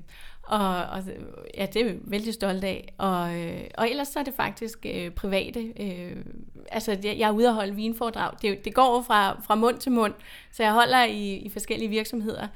og, 0.43 0.77
og 0.77 1.03
ja, 1.59 1.67
det 1.67 1.83
er 1.83 1.93
vi 1.93 1.99
vældig 2.05 2.35
stolte 2.35 2.67
af. 2.67 2.95
Og, 2.99 3.35
øh, 3.35 3.61
og 3.79 3.91
ellers 3.91 4.09
så 4.09 4.19
er 4.19 4.23
det 4.23 4.35
faktisk 4.35 4.87
øh, 4.95 5.11
private. 5.11 5.73
Øh, 5.81 6.17
altså 6.73 6.91
jeg 6.91 7.17
jeg 7.19 7.29
er 7.29 7.33
ude 7.33 7.49
at 7.49 7.55
holde 7.55 7.75
vinforedrag. 7.75 8.33
Det, 8.43 8.65
det 8.65 8.75
går 8.75 9.03
fra, 9.07 9.41
fra 9.47 9.55
mund 9.55 9.79
til 9.79 9.93
mund, 9.93 10.13
så 10.53 10.63
jeg 10.63 10.73
holder 10.73 11.05
i, 11.05 11.35
i 11.35 11.49
forskellige 11.49 11.89
virksomheder. 11.89 12.47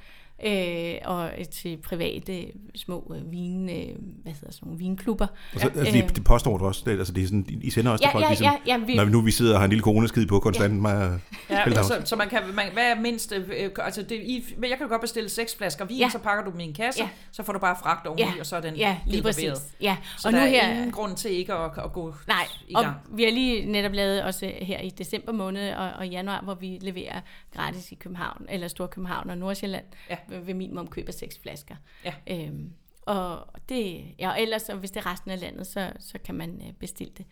Øh, 0.44 0.94
og 1.04 1.30
til 1.50 1.76
private 1.76 2.46
små 2.74 3.12
øh, 3.16 3.33
vin, 3.33 3.68
øh, 3.68 3.74
hvad 4.22 4.33
hedder 4.33 4.52
sådan 4.52 4.59
nogle 4.66 4.78
vinklubber. 4.78 5.26
Og 5.54 5.61
så, 5.61 5.66
altså, 5.66 5.80
Øh, 5.80 5.92
det, 6.02 6.16
det 6.16 6.24
påstår 6.24 6.59
du 6.59 6.66
også. 6.66 6.83
Det, 6.87 6.90
altså, 6.98 7.12
det 7.12 7.22
er 7.22 7.26
sådan, 7.26 7.46
I 7.62 7.70
sender 7.70 7.92
også 7.92 8.02
til 8.02 8.09
Ja, 8.09 8.12
folk, 8.14 8.24
ja, 8.24 8.28
ligesom, 8.28 8.44
ja, 8.46 8.57
ja, 8.66 8.78
vi- 8.85 8.96
når 8.96 9.04
vi 9.04 9.11
nu 9.11 9.20
vi 9.20 9.30
sidder 9.30 9.52
og 9.54 9.59
har 9.61 9.64
en 9.64 9.70
lille 9.70 9.83
coroneskid 9.83 10.26
på 10.26 10.40
konstant. 10.40 10.83
Ja. 10.88 11.12
Ja, 11.50 11.83
så, 11.83 12.02
så 12.04 12.16
man 12.16 12.28
kan, 12.28 12.40
man, 12.54 12.64
hvad 12.72 12.85
er 12.90 13.00
mindst, 13.00 13.33
øh, 13.33 13.70
altså 13.78 14.02
det, 14.02 14.12
I, 14.16 14.44
jeg 14.68 14.78
kan 14.78 14.88
godt 14.88 15.00
bestille 15.00 15.28
seks 15.28 15.57
flasker 15.57 15.85
vin, 15.85 15.96
ja. 15.98 16.04
Ja. 16.04 16.09
så 16.11 16.18
pakker 16.18 16.44
du 16.44 16.50
dem 16.50 16.61
i 16.61 16.64
en 16.64 16.74
kasse, 16.74 17.00
ja. 17.00 17.04
Ja. 17.04 17.11
så 17.33 17.42
får 17.42 17.52
du 17.52 17.59
bare 17.59 17.76
fragt 17.83 18.07
oveni, 18.07 18.22
Ja, 18.22 18.33
og 18.40 18.46
så 18.46 18.57
er 18.57 18.61
den 18.61 18.74
ja 18.76 18.96
lige 19.07 19.22
præcis. 19.22 19.44
barberet. 19.44 19.62
Ja. 19.80 19.96
Så 20.18 20.28
og 20.28 20.33
der 20.33 20.38
nu 20.40 20.44
er 20.44 20.48
her, 20.50 20.70
ingen 20.70 20.90
grund 20.90 21.16
til 21.16 21.30
ikke 21.30 21.54
at, 21.54 21.70
at 21.85 21.92
gå 21.92 22.14
Nej, 22.28 22.46
i 22.68 22.74
og 22.74 22.83
gang. 22.83 22.96
vi 23.14 23.22
har 23.24 23.30
lige 23.30 23.72
netop 23.72 23.92
lavet 23.92 24.22
også 24.22 24.52
her 24.61 24.80
i 24.80 24.88
december 24.90 25.33
måned 25.33 25.72
og, 25.74 25.90
og 25.98 26.09
januar, 26.09 26.40
hvor 26.44 26.54
vi 26.54 26.78
leverer 26.80 27.20
gratis 27.57 27.92
i 27.92 27.94
København, 27.94 28.46
eller 28.48 28.68
Storkøbenhavn 28.68 29.30
og 29.30 29.38
Nordsjælland, 29.38 29.85
Ja. 30.11 30.16
Ved, 30.38 30.54
minimum 30.54 30.88
køb 30.88 31.08
af 31.08 31.14
seks 31.14 31.38
flasker. 31.38 31.76
Ja. 32.04 32.14
Øhm, 32.30 32.70
og 33.02 33.46
det, 33.68 34.04
ja, 34.18 34.30
og 34.30 34.42
ellers, 34.42 34.68
og 34.68 34.76
hvis 34.76 34.90
det 34.90 35.00
er 35.00 35.12
resten 35.12 35.30
af 35.30 35.40
landet, 35.40 35.66
så, 35.66 35.92
så 35.98 36.18
kan 36.24 36.34
man 36.34 36.62
øh, 36.66 36.72
bestille 36.72 37.12
det 37.16 37.26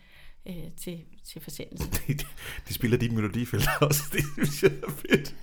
øh, 0.47 0.71
til, 0.77 1.01
til 1.23 1.41
forsendelse. 1.41 1.89
De 2.67 2.73
spiller 2.73 2.97
din 2.97 3.15
melodifelt 3.15 3.67
også. 3.81 4.03
Det 4.11 4.23
synes 4.33 4.63
jeg 4.63 4.71
er 4.87 4.91
fedt. 4.91 5.35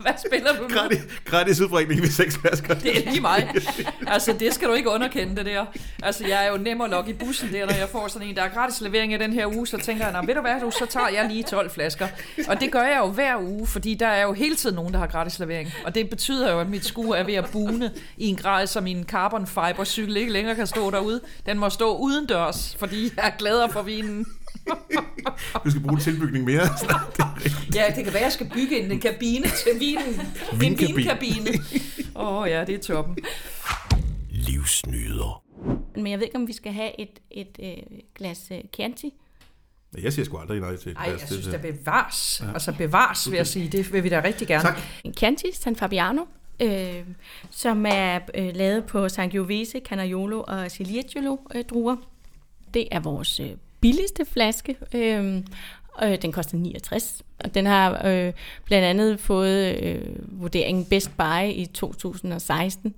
Hvad 0.00 0.12
spiller 0.26 0.56
du 0.56 0.62
nu? 0.62 0.68
Gratis, 0.74 0.98
gratis 1.24 1.60
udbringning 1.60 2.00
med 2.00 2.08
seks 2.08 2.38
flasker. 2.38 2.74
Det 2.74 2.98
er 2.98 3.10
lige 3.10 3.20
mig. 3.20 3.54
Altså, 4.06 4.32
det 4.40 4.54
skal 4.54 4.68
du 4.68 4.72
ikke 4.74 4.90
underkende, 4.90 5.36
det 5.36 5.46
der. 5.46 5.64
Altså, 6.02 6.26
jeg 6.26 6.46
er 6.46 6.50
jo 6.50 6.56
nem 6.56 6.80
at 6.80 6.90
lokke 6.90 7.10
i 7.10 7.14
bussen 7.14 7.52
der, 7.52 7.66
når 7.66 7.74
jeg 7.74 7.88
får 7.88 8.08
sådan 8.08 8.28
en, 8.28 8.36
der 8.36 8.42
er 8.42 8.48
gratis 8.48 8.80
levering 8.80 9.12
i 9.12 9.16
den 9.18 9.32
her 9.32 9.46
uge, 9.56 9.66
så 9.66 9.76
tænker 9.78 10.04
jeg, 10.04 10.12
"Nå, 10.12 10.26
ved 10.26 10.34
du 10.34 10.40
hvad, 10.40 10.60
du, 10.60 10.70
så 10.70 10.86
tager 10.86 11.08
jeg 11.08 11.28
lige 11.28 11.42
12 11.42 11.70
flasker. 11.70 12.08
Og 12.48 12.60
det 12.60 12.72
gør 12.72 12.82
jeg 12.82 12.98
jo 12.98 13.06
hver 13.06 13.36
uge, 13.40 13.66
fordi 13.66 13.94
der 13.94 14.06
er 14.06 14.22
jo 14.22 14.32
hele 14.32 14.56
tiden 14.56 14.74
nogen, 14.76 14.92
der 14.92 14.98
har 14.98 15.06
gratis 15.06 15.38
levering. 15.38 15.72
Og 15.84 15.94
det 15.94 16.10
betyder 16.10 16.52
jo, 16.52 16.60
at 16.60 16.68
mit 16.68 16.84
skue 16.86 17.16
er 17.16 17.24
ved 17.24 17.34
at 17.34 17.50
bune 17.52 17.90
i 18.16 18.26
en 18.26 18.36
grad, 18.36 18.66
som 18.66 18.82
min 18.84 19.04
carbon 19.08 19.46
fiber 19.46 19.84
cykel 19.84 20.16
ikke 20.16 20.32
længere 20.32 20.54
kan 20.54 20.66
stå 20.66 20.90
derude. 20.90 21.20
Den 21.46 21.58
må 21.58 21.70
stå 21.70 21.96
uden 21.96 22.26
dørs, 22.26 22.76
fordi 22.78 23.12
jeg 23.16 23.26
er 23.26 23.30
gladere 23.38 23.68
for 23.72 23.82
vinen. 23.82 24.26
Du 25.64 25.70
skal 25.70 25.82
bruge 25.82 25.94
en 25.94 26.00
tilbygning 26.00 26.44
mere. 26.44 26.60
Ja, 27.74 27.84
det 27.96 28.04
kan 28.04 28.06
være, 28.06 28.16
at 28.16 28.22
jeg 28.22 28.32
skal 28.32 28.50
bygge 28.54 28.80
en 28.92 29.00
kabine 29.00 29.46
til 29.46 29.80
vinen. 29.80 30.20
En 30.52 30.60
Vinkabine. 30.60 31.50
Åh 32.16 32.36
oh, 32.38 32.48
ja, 32.48 32.64
det 32.64 32.74
er 32.74 32.78
toppen. 32.94 33.16
Livsnyder. 34.30 35.42
Men 35.94 36.06
jeg 36.06 36.18
ved 36.18 36.26
ikke, 36.26 36.36
om 36.36 36.46
vi 36.48 36.52
skal 36.52 36.72
have 36.72 37.00
et, 37.00 37.10
et 37.30 37.58
øh, 37.62 37.98
glas 38.14 38.48
øh, 38.52 38.58
Chianti. 38.74 39.14
Jeg 40.02 40.12
siger 40.12 40.24
sgu 40.26 40.38
aldrig 40.38 40.60
nej 40.60 40.76
til. 40.76 40.92
Nej, 40.94 41.06
deres- 41.06 41.20
jeg 41.20 41.28
synes, 41.28 41.44
det- 41.44 41.52
der 41.52 41.72
bevares. 41.72 42.42
Ja. 42.46 42.52
Altså 42.52 42.72
bevares, 42.78 43.30
vil 43.30 43.36
jeg 43.36 43.46
sige. 43.46 43.68
Det 43.68 43.92
vil 43.92 44.04
vi 44.04 44.08
da 44.08 44.20
rigtig 44.24 44.48
gerne. 44.48 44.62
Tak. 44.62 44.78
En 45.04 45.14
Chianti 45.14 45.46
San 45.54 45.76
Fabiano, 45.76 46.24
øh, 46.60 46.94
som 47.50 47.86
er 47.88 48.18
øh, 48.34 48.50
lavet 48.56 48.84
på 48.84 49.08
Sangiovese, 49.08 49.80
Canaiolo 49.88 50.44
og 50.48 50.70
Ciliegolo 50.70 51.36
øh, 51.54 51.64
druer. 51.64 51.96
Det 52.74 52.88
er 52.90 53.00
vores 53.00 53.40
øh, 53.40 53.50
billigste 53.80 54.24
flaske. 54.24 54.76
Øh, 54.94 55.42
øh, 56.02 56.22
den 56.22 56.32
koster 56.32 56.56
69, 56.56 57.22
og 57.44 57.54
den 57.54 57.66
har 57.66 58.06
øh, 58.06 58.32
blandt 58.64 58.86
andet 58.86 59.20
fået 59.20 59.76
øh, 59.82 60.02
vurderingen 60.40 60.84
Best 60.84 61.10
Buy 61.16 61.48
i 61.52 61.66
2016. 61.74 62.94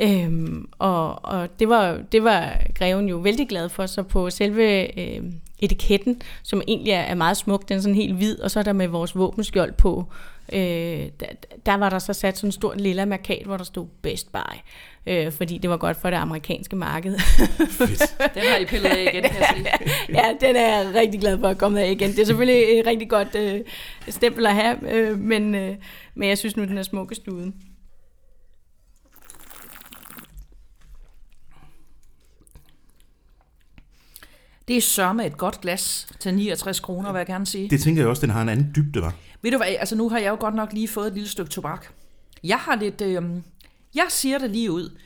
Øhm, 0.00 0.68
og 0.78 1.24
og 1.24 1.58
det, 1.58 1.68
var, 1.68 1.98
det 2.12 2.24
var 2.24 2.58
greven 2.74 3.08
jo 3.08 3.16
vældig 3.16 3.48
glad 3.48 3.68
for, 3.68 3.86
så 3.86 4.02
på 4.02 4.30
selve 4.30 4.98
øh, 5.00 5.22
etiketten, 5.58 6.22
som 6.42 6.62
egentlig 6.68 6.92
er, 6.92 7.14
meget 7.14 7.36
smuk, 7.36 7.68
den 7.68 7.76
er 7.76 7.80
sådan 7.80 7.94
helt 7.94 8.14
hvid, 8.14 8.40
og 8.40 8.50
så 8.50 8.58
er 8.58 8.62
der 8.62 8.72
med 8.72 8.88
vores 8.88 9.16
våbenskjold 9.16 9.72
på, 9.72 10.04
øh, 10.52 10.58
der, 11.20 11.26
der 11.66 11.74
var 11.74 11.90
der 11.90 11.98
så 11.98 12.12
sat 12.12 12.36
sådan 12.36 12.48
en 12.48 12.52
stor 12.52 12.74
lilla 12.74 13.04
markat, 13.04 13.46
hvor 13.46 13.56
der 13.56 13.64
stod 13.64 13.86
Best 14.02 14.32
Buy, 14.32 14.56
øh, 15.06 15.32
fordi 15.32 15.58
det 15.58 15.70
var 15.70 15.76
godt 15.76 15.96
for 15.96 16.10
det 16.10 16.16
amerikanske 16.16 16.76
marked. 16.76 17.18
Fedt. 17.18 18.16
Den 18.34 18.42
har 18.42 18.56
I 18.56 18.64
pillet 18.64 18.88
af 18.88 19.10
igen, 19.12 19.22
kan 19.22 19.40
jeg 19.40 19.54
sige. 19.54 19.68
ja, 20.18 20.34
den 20.40 20.56
er 20.56 20.78
jeg 20.78 20.94
rigtig 20.94 21.20
glad 21.20 21.38
for 21.38 21.48
at 21.48 21.58
komme 21.58 21.80
af 21.80 21.90
igen. 21.90 22.10
Det 22.10 22.18
er 22.18 22.24
selvfølgelig 22.24 22.78
et 22.78 22.86
rigtig 22.86 23.10
godt 23.10 23.34
øh, 23.34 23.60
stempel 24.08 24.46
at 24.46 24.54
have, 24.54 24.92
øh, 24.92 25.18
men, 25.18 25.54
øh, 25.54 25.76
men 26.14 26.28
jeg 26.28 26.38
synes 26.38 26.56
nu, 26.56 26.64
den 26.64 26.78
er 26.78 26.82
smukkest 26.82 27.28
uden. 27.28 27.54
Det 34.68 34.76
er 34.76 34.80
sørme 34.80 35.26
et 35.26 35.36
godt 35.36 35.60
glas 35.60 36.08
til 36.20 36.34
69 36.34 36.80
kroner, 36.80 37.12
vil 37.12 37.18
jeg 37.18 37.26
gerne 37.26 37.46
sige. 37.46 37.70
Det 37.70 37.80
tænker 37.80 38.02
jeg 38.02 38.08
også, 38.08 38.20
den 38.22 38.30
har 38.30 38.42
en 38.42 38.48
anden 38.48 38.72
dybde, 38.76 39.02
var. 39.02 39.14
Ved 39.42 39.50
du 39.50 39.56
hvad, 39.56 39.66
altså 39.66 39.96
nu 39.96 40.08
har 40.08 40.18
jeg 40.18 40.30
jo 40.30 40.36
godt 40.40 40.54
nok 40.54 40.72
lige 40.72 40.88
fået 40.88 41.06
et 41.06 41.12
lille 41.12 41.28
stykke 41.28 41.50
tobak. 41.50 41.86
Jeg 42.44 42.58
har 42.58 42.76
lidt, 42.76 43.00
øh, 43.00 43.22
jeg 43.94 44.06
siger 44.08 44.38
det 44.38 44.50
lige 44.50 44.72
ud. 44.72 44.96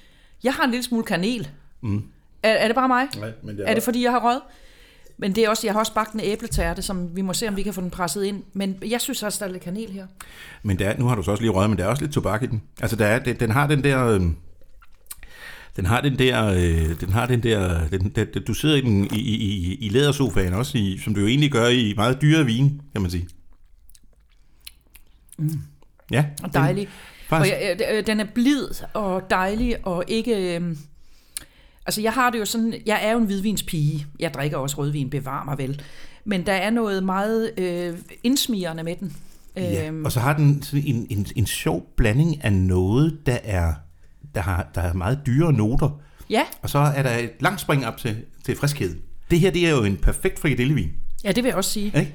Jeg 0.45 0.55
har 0.55 0.65
en 0.65 0.71
lille 0.71 0.85
smule 0.85 1.05
kanel. 1.05 1.49
Mm. 1.81 2.05
Er, 2.43 2.51
er 2.51 2.67
det 2.69 2.75
bare 2.75 2.89
mig? 2.89 3.07
Nej, 3.19 3.33
men 3.43 3.59
Er 3.65 3.75
det 3.75 3.83
fordi, 3.83 4.03
jeg 4.03 4.11
har 4.13 4.21
røget? 4.25 4.41
Men 5.19 5.35
det 5.35 5.45
er 5.45 5.49
også, 5.49 5.67
jeg 5.67 5.75
har 5.75 5.81
også 5.81 5.95
bagt 5.95 6.13
en 6.13 6.21
æbletærte, 6.21 6.83
som 6.83 7.17
vi 7.17 7.23
må 7.23 7.33
se, 7.33 7.49
om 7.49 7.57
vi 7.57 7.63
kan 7.63 7.75
få 7.75 7.81
den 7.81 7.91
presset 7.91 8.25
ind. 8.25 8.43
Men 8.53 8.77
jeg 8.89 9.01
synes 9.01 9.23
også, 9.23 9.39
der 9.45 9.49
er 9.49 9.53
lidt 9.53 9.63
kanel 9.63 9.93
her. 9.93 10.07
Men 10.63 10.79
der, 10.79 10.89
er- 10.89 10.99
nu 10.99 11.07
har 11.07 11.15
du 11.15 11.23
så 11.23 11.31
også 11.31 11.43
lige 11.43 11.51
røget, 11.53 11.71
men 11.71 11.79
der 11.79 11.85
er 11.85 11.89
også 11.89 12.03
lidt 12.03 12.13
tobak 12.15 12.43
i 12.43 12.47
den. 12.47 12.63
Altså, 12.81 12.97
der 12.97 13.07
er, 13.07 13.19
den, 13.19 13.37
den 13.41 13.51
har 13.51 13.67
den 13.67 13.85
der... 13.85 14.07
Øh, 14.07 14.21
den 15.77 15.87
har 15.87 16.01
den 16.01 16.19
der, 16.19 16.47
øh, 16.47 17.01
den 17.01 17.09
har 17.13 17.27
den 17.27 17.43
der, 17.43 17.89
den, 17.89 18.09
den, 18.09 18.27
den, 18.35 18.45
du 18.45 18.55
sidder 18.55 18.77
i, 18.77 18.81
den, 18.81 19.05
i, 19.15 19.19
i, 19.19 19.35
i, 19.45 19.75
i 19.75 19.89
lædersofaen 19.89 20.53
også, 20.53 20.79
i, 20.79 20.99
som 21.05 21.15
du 21.15 21.21
jo 21.21 21.27
egentlig 21.27 21.53
gør 21.53 21.67
i 21.67 21.93
meget 21.97 22.23
dyre 22.23 22.45
vin, 22.47 22.81
kan 22.93 23.03
man 23.03 23.11
sige. 23.11 23.29
Mm. 25.39 25.51
Ja. 26.11 26.25
Og 26.43 26.55
dejlig. 26.55 26.89
Og 27.27 27.29
Faktisk, 27.29 27.55
jeg, 27.55 27.81
øh, 27.93 28.07
den 28.07 28.21
er 28.21 28.27
blid 28.35 28.69
og 28.95 29.23
dejlig 29.31 29.87
og 29.87 30.05
ikke... 30.09 30.57
Øh, 30.59 30.77
altså 31.87 32.01
jeg 32.01 32.13
har 32.13 32.31
det 32.31 32.39
jo 32.39 32.45
sådan, 32.45 32.75
jeg 32.87 33.01
er 33.03 33.13
jo 33.13 33.19
en 33.19 33.25
hvidvinspige. 33.25 34.07
Jeg 34.19 34.35
drikker 34.35 34.57
også 34.57 34.77
rødvin, 34.79 35.11
bevar 35.11 35.45
mig 35.45 35.59
vel. 35.59 35.83
Men 36.25 36.47
der 36.47 36.53
er 36.53 36.71
noget 36.71 37.05
meget 37.05 37.59
øh, 37.59 37.99
indsmirrende 38.23 38.83
med 38.83 38.97
den. 38.97 39.17
ja. 39.57 39.87
Øhm, 39.87 40.05
Og 40.05 40.13
så 40.13 40.21
har 40.21 40.37
den 40.37 40.65
en, 40.73 41.07
en, 41.11 41.27
en 41.37 41.47
sjov 41.47 41.87
blanding 41.97 42.45
af 42.45 42.53
noget, 42.53 43.19
der 43.27 43.39
er, 43.45 43.75
der 44.35 44.41
har, 44.41 44.71
der 44.75 44.81
er 44.81 44.93
meget 44.93 45.21
dyre 45.27 45.53
noter. 45.53 46.01
ja, 46.31 46.43
Og 46.63 46.71
så 46.71 46.79
er 46.79 47.03
der 47.03 47.17
et 47.17 47.31
langt 47.41 47.61
spring 47.61 47.87
op 47.87 47.97
til, 47.97 48.17
til 48.45 48.57
friskhed. 48.57 48.97
Det 49.31 49.41
her, 49.41 49.51
det 49.51 49.67
er 49.67 49.71
jo 49.71 49.85
en 49.85 49.97
perfekt 49.97 50.39
frikadellevin. 50.39 50.91
Ja, 51.25 51.29
det 51.33 51.37
vil 51.45 51.49
jeg 51.49 51.55
også 51.57 51.71
sige. 51.71 51.87
Ikke? 51.87 52.13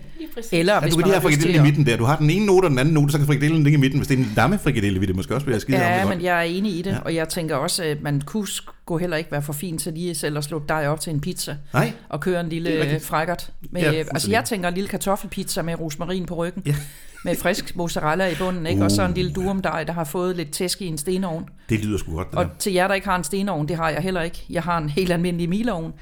Eller 0.52 0.74
Ja, 0.74 0.80
hvis 0.80 0.94
du 0.94 0.98
kan 0.98 1.02
man 1.02 1.08
lige 1.08 1.20
have 1.22 1.32
frikadellen 1.32 1.66
i 1.66 1.70
midten 1.70 1.86
der. 1.86 1.98
Du 1.98 2.04
har 2.04 2.18
den 2.18 2.30
ene 2.30 2.46
note 2.46 2.66
og 2.66 2.70
den 2.70 2.80
anden 2.80 2.94
note, 2.94 3.12
så 3.12 3.18
kan 3.18 3.28
frikadellen 3.28 3.64
ligge 3.64 3.78
i 3.78 3.80
midten. 3.80 4.00
Hvis 4.00 4.08
det 4.08 4.16
er 4.20 4.24
en 4.24 4.32
lammefrikadelle, 4.36 5.00
vil 5.00 5.08
det 5.08 5.16
måske 5.16 5.36
også 5.36 5.48
være 5.48 5.60
skide 5.60 5.78
om 5.78 5.84
Ja, 5.84 6.00
det 6.00 6.10
men 6.10 6.22
jeg 6.22 6.38
er 6.38 6.42
enig 6.42 6.76
i 6.80 6.82
det, 6.82 6.92
Ja. 6.92 6.98
og 7.00 7.16
jeg 7.16 7.30
tænker 7.30 7.56
også, 7.56 7.84
at 7.84 8.02
man 8.02 8.22
kunne 8.22 8.48
gå 8.86 8.98
heller 8.98 9.18
ikke 9.18 9.32
være 9.32 9.42
for 9.42 9.54
fin 9.54 9.78
til 9.78 9.94
lige 9.94 10.16
selv 10.16 10.38
at 10.38 10.44
slå 10.44 10.64
dig 10.70 10.88
op 10.88 11.00
til 11.00 11.14
en 11.14 11.22
pizza 11.22 11.56
Nej, 11.74 11.92
og 12.10 12.20
køre 12.22 12.42
en 12.42 12.50
lille 12.50 13.00
frækkert. 13.00 13.50
Med, 13.72 13.82
Ja, 13.82 13.92
altså 13.92 14.32
jeg 14.32 14.46
tænker 14.46 14.68
en 14.68 14.74
lille 14.76 14.88
kartoffelpizza 14.90 15.62
med 15.62 15.80
rosmarin 15.80 16.26
på 16.26 16.36
ryggen, 16.36 16.64
Ja. 16.66 16.76
med 17.26 17.36
frisk 17.36 17.76
mozzarella 17.76 18.28
i 18.32 18.36
bunden, 18.36 18.66
ikke? 18.66 18.84
og 18.84 18.92
så 18.92 19.04
en 19.04 19.10
Uh. 19.10 19.16
lille 19.16 19.32
durumdej, 19.34 19.84
der 19.84 19.94
har 19.94 20.04
fået 20.04 20.36
lidt 20.36 20.52
tæsk 20.52 20.82
i 20.82 20.86
en 20.88 20.98
stenovn. 20.98 21.46
det 21.70 21.86
lyder 21.86 21.98
sgu 21.98 22.16
godt. 22.16 22.28
Det 22.32 22.38
der. 22.38 22.44
Og 22.46 22.50
til 22.60 22.74
jer, 22.74 22.88
der 22.88 22.96
ikke 22.96 23.08
har 23.08 23.16
en 23.16 23.24
stenovn, 23.24 23.68
det 23.68 23.76
har 23.76 23.90
jeg 23.90 24.02
heller 24.02 24.22
ikke. 24.22 24.46
Jeg 24.50 24.64
har 24.64 24.78
en 24.78 24.90
helt 24.90 25.12
almindelig 25.12 25.50
milovn. 25.50 25.94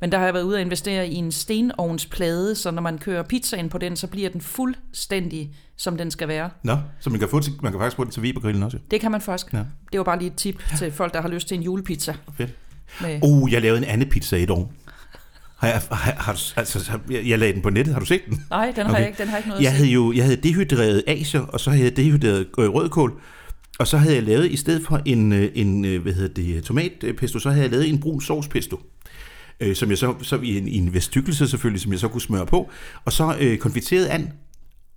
Men 0.00 0.12
der 0.12 0.18
har 0.18 0.24
jeg 0.24 0.34
været 0.34 0.44
ude 0.44 0.56
og 0.56 0.60
investere 0.60 1.08
i 1.08 1.14
en 1.14 1.32
stenovnsplade, 1.32 2.54
så 2.54 2.70
når 2.70 2.82
man 2.82 2.98
kører 2.98 3.22
pizzaen 3.22 3.68
på 3.68 3.78
den, 3.78 3.96
så 3.96 4.06
bliver 4.06 4.30
den 4.30 4.40
fuldstændig, 4.40 5.54
som 5.76 5.96
den 5.96 6.10
skal 6.10 6.28
være. 6.28 6.50
Nå, 6.62 6.76
så 7.00 7.10
man 7.10 7.18
kan, 7.18 7.28
få 7.28 7.40
til, 7.40 7.52
man 7.62 7.72
kan 7.72 7.80
faktisk 7.80 7.96
få 7.96 8.04
den 8.04 8.12
til 8.12 8.22
Webergrillen 8.22 8.62
også. 8.62 8.78
Det 8.90 9.00
kan 9.00 9.10
man 9.10 9.20
faktisk. 9.20 9.52
Ja. 9.52 9.58
Det 9.92 9.98
var 9.98 10.04
bare 10.04 10.18
lige 10.18 10.30
et 10.30 10.34
tip 10.36 10.62
til 10.78 10.92
folk, 10.92 11.14
der 11.14 11.22
har 11.22 11.28
lyst 11.28 11.48
til 11.48 11.56
en 11.56 11.62
julepizza. 11.62 12.14
Fedt. 12.36 12.50
Med, 13.00 13.20
Uh, 13.22 13.52
jeg 13.52 13.62
lavede 13.62 13.78
en 13.78 13.84
anden 13.84 14.08
pizza 14.08 14.36
i 14.36 14.42
et 14.42 14.50
år. 14.50 14.72
Har 15.56 15.68
jeg, 15.68 15.82
har, 15.90 16.12
har, 16.18 16.52
altså, 16.56 16.98
jeg, 17.10 17.26
jeg 17.26 17.38
lagde 17.38 17.52
den 17.54 17.62
på 17.62 17.70
nettet. 17.70 17.94
Har 17.94 18.00
du 18.00 18.06
set 18.06 18.20
den? 18.30 18.42
nej, 18.50 18.72
den 18.76 18.86
har, 18.86 18.90
Okay. 18.92 19.00
jeg 19.00 19.08
ikke, 19.08 19.22
den 19.22 19.28
har 19.28 19.36
ikke 19.36 19.48
noget 19.48 19.62
Jeg 19.62 19.70
at 19.70 19.76
havde 19.76 19.90
jo 19.90 20.12
jeg 20.12 20.24
havde 20.24 20.36
dehydreret 20.36 21.02
asier, 21.06 21.40
og 21.40 21.60
så 21.60 21.70
havde 21.70 21.84
jeg 21.84 21.96
dehydreret 21.96 22.46
øh, 22.58 22.68
rødkål. 22.68 23.20
Og 23.78 23.86
så 23.86 23.96
havde 23.98 24.14
jeg 24.14 24.22
lavet, 24.22 24.50
i 24.50 24.56
stedet 24.56 24.86
for 24.86 25.00
en, 25.04 25.32
øh, 25.32 25.48
en 25.54 25.84
øh, 25.84 26.02
hvad 26.02 26.12
hedder 26.12 26.34
det, 26.34 26.64
tomatpesto, 26.64 27.38
så 27.38 27.50
havde 27.50 27.62
jeg 27.62 27.70
lavet 27.70 27.88
en 27.88 28.00
brun 28.00 28.20
sovspesto. 28.20 28.80
Øh, 29.60 29.76
som 29.76 29.90
jeg 29.90 29.98
så, 29.98 30.14
så 30.22 30.36
i 30.36 30.58
en, 30.58 30.68
i 30.68 30.76
en 30.76 30.94
vestykelse 30.94 31.48
selvfølgelig, 31.48 31.80
som 31.80 31.92
jeg 31.92 32.00
så 32.00 32.08
kunne 32.08 32.20
smøre 32.20 32.46
på. 32.46 32.70
Og 33.04 33.12
så 33.12 33.36
øh, 33.40 33.58
konfiteret 33.58 34.06
and, 34.06 34.28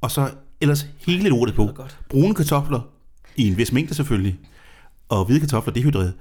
og 0.02 0.12
så 0.12 0.32
ellers 0.62 0.88
hele 1.08 1.30
lortet 1.30 1.56
på. 1.56 1.70
Brune 2.10 2.36
kartofler, 2.36 2.82
i 3.36 3.48
en 3.48 3.58
vis 3.58 3.72
mængde 3.72 3.94
selvfølgelig, 3.94 4.40
og 5.10 5.26
hvide 5.26 5.40
kartofler 5.40 5.74
dehydreret. 5.74 6.14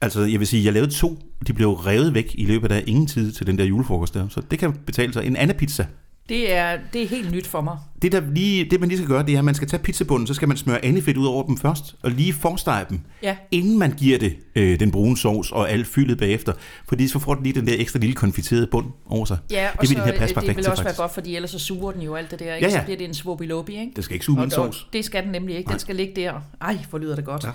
Altså, 0.00 0.20
jeg 0.20 0.40
vil 0.40 0.46
sige, 0.46 0.64
jeg 0.64 0.72
lavede 0.72 0.90
to. 0.90 1.18
De 1.46 1.52
blev 1.52 1.72
revet 1.72 2.14
væk 2.14 2.34
i 2.34 2.46
løbet 2.46 2.72
af 2.72 2.84
ingen 2.86 3.06
tid 3.06 3.32
til 3.32 3.46
den 3.46 3.58
der 3.58 3.64
julefrokost 3.64 4.14
der. 4.14 4.28
Så 4.28 4.42
det 4.50 4.58
kan 4.58 4.72
betale 4.72 5.12
sig. 5.12 5.26
En 5.26 5.36
anden 5.36 5.56
pizza. 5.56 5.86
Det 6.30 6.52
er, 6.52 6.78
det 6.92 7.02
er 7.02 7.06
helt 7.08 7.32
nyt 7.32 7.46
for 7.46 7.60
mig. 7.60 7.78
Det, 8.02 8.12
der 8.12 8.20
lige, 8.34 8.64
det 8.64 8.80
man 8.80 8.88
lige 8.88 8.98
skal 8.98 9.08
gøre, 9.08 9.22
det 9.26 9.34
er, 9.34 9.38
at 9.38 9.44
man 9.44 9.54
skal 9.54 9.68
tage 9.68 9.82
pizzabunden, 9.82 10.26
så 10.26 10.34
skal 10.34 10.48
man 10.48 10.56
smøre 10.56 10.84
andefedt 10.84 11.16
ud 11.16 11.26
over 11.26 11.46
dem 11.46 11.56
først, 11.58 11.94
og 12.02 12.10
lige 12.10 12.32
forstege 12.32 12.86
dem, 12.90 13.00
Ja. 13.22 13.36
inden 13.50 13.78
man 13.78 13.92
giver 13.92 14.18
det 14.18 14.36
øh, 14.56 14.80
den 14.80 14.90
brune 14.90 15.16
sovs 15.16 15.52
og 15.52 15.70
alt 15.70 15.86
fyldet 15.86 16.18
bagefter. 16.18 16.52
Fordi 16.88 17.08
så 17.08 17.18
får 17.18 17.34
den 17.34 17.42
lige 17.42 17.52
den 17.60 17.66
der 17.66 17.74
ekstra 17.78 17.98
lille 17.98 18.14
konfiterede 18.14 18.66
bund 18.66 18.86
over 19.06 19.24
sig. 19.24 19.38
Ja, 19.50 19.66
og 19.74 19.80
det 19.80 19.80
vil 19.80 19.88
så, 19.88 19.94
det 20.04 20.12
her 20.12 20.18
passe 20.18 20.36
øh, 20.36 20.46
det 20.46 20.56
vil 20.56 20.64
til, 20.64 20.70
også 20.70 20.82
være 20.82 20.88
faktisk. 20.88 21.00
godt, 21.00 21.14
fordi 21.14 21.36
ellers 21.36 21.50
så 21.50 21.58
suger 21.58 21.92
den 21.92 22.02
jo 22.02 22.14
alt 22.14 22.30
det 22.30 22.38
der, 22.38 22.54
ikke? 22.54 22.66
Ja, 22.68 22.72
ja. 22.74 22.78
Så 22.80 22.84
bliver 22.84 22.98
det 22.98 23.04
en 23.08 23.14
svobilobi, 23.14 23.72
ikke? 23.80 23.92
Det 23.96 24.04
skal 24.04 24.14
ikke 24.14 24.24
suge 24.26 24.36
min 24.38 24.44
Og- 24.46 24.52
sovs. 24.52 24.80
og 24.82 24.92
Det 24.92 25.04
skal 25.04 25.22
den 25.22 25.32
nemlig 25.32 25.56
ikke. 25.56 25.70
Den 25.70 25.78
skal 25.78 25.96
ligge 25.96 26.12
der. 26.16 26.32
Ej, 26.60 26.78
hvor 26.90 26.98
lyder 26.98 27.16
det 27.16 27.24
godt. 27.24 27.44
Ja. 27.44 27.50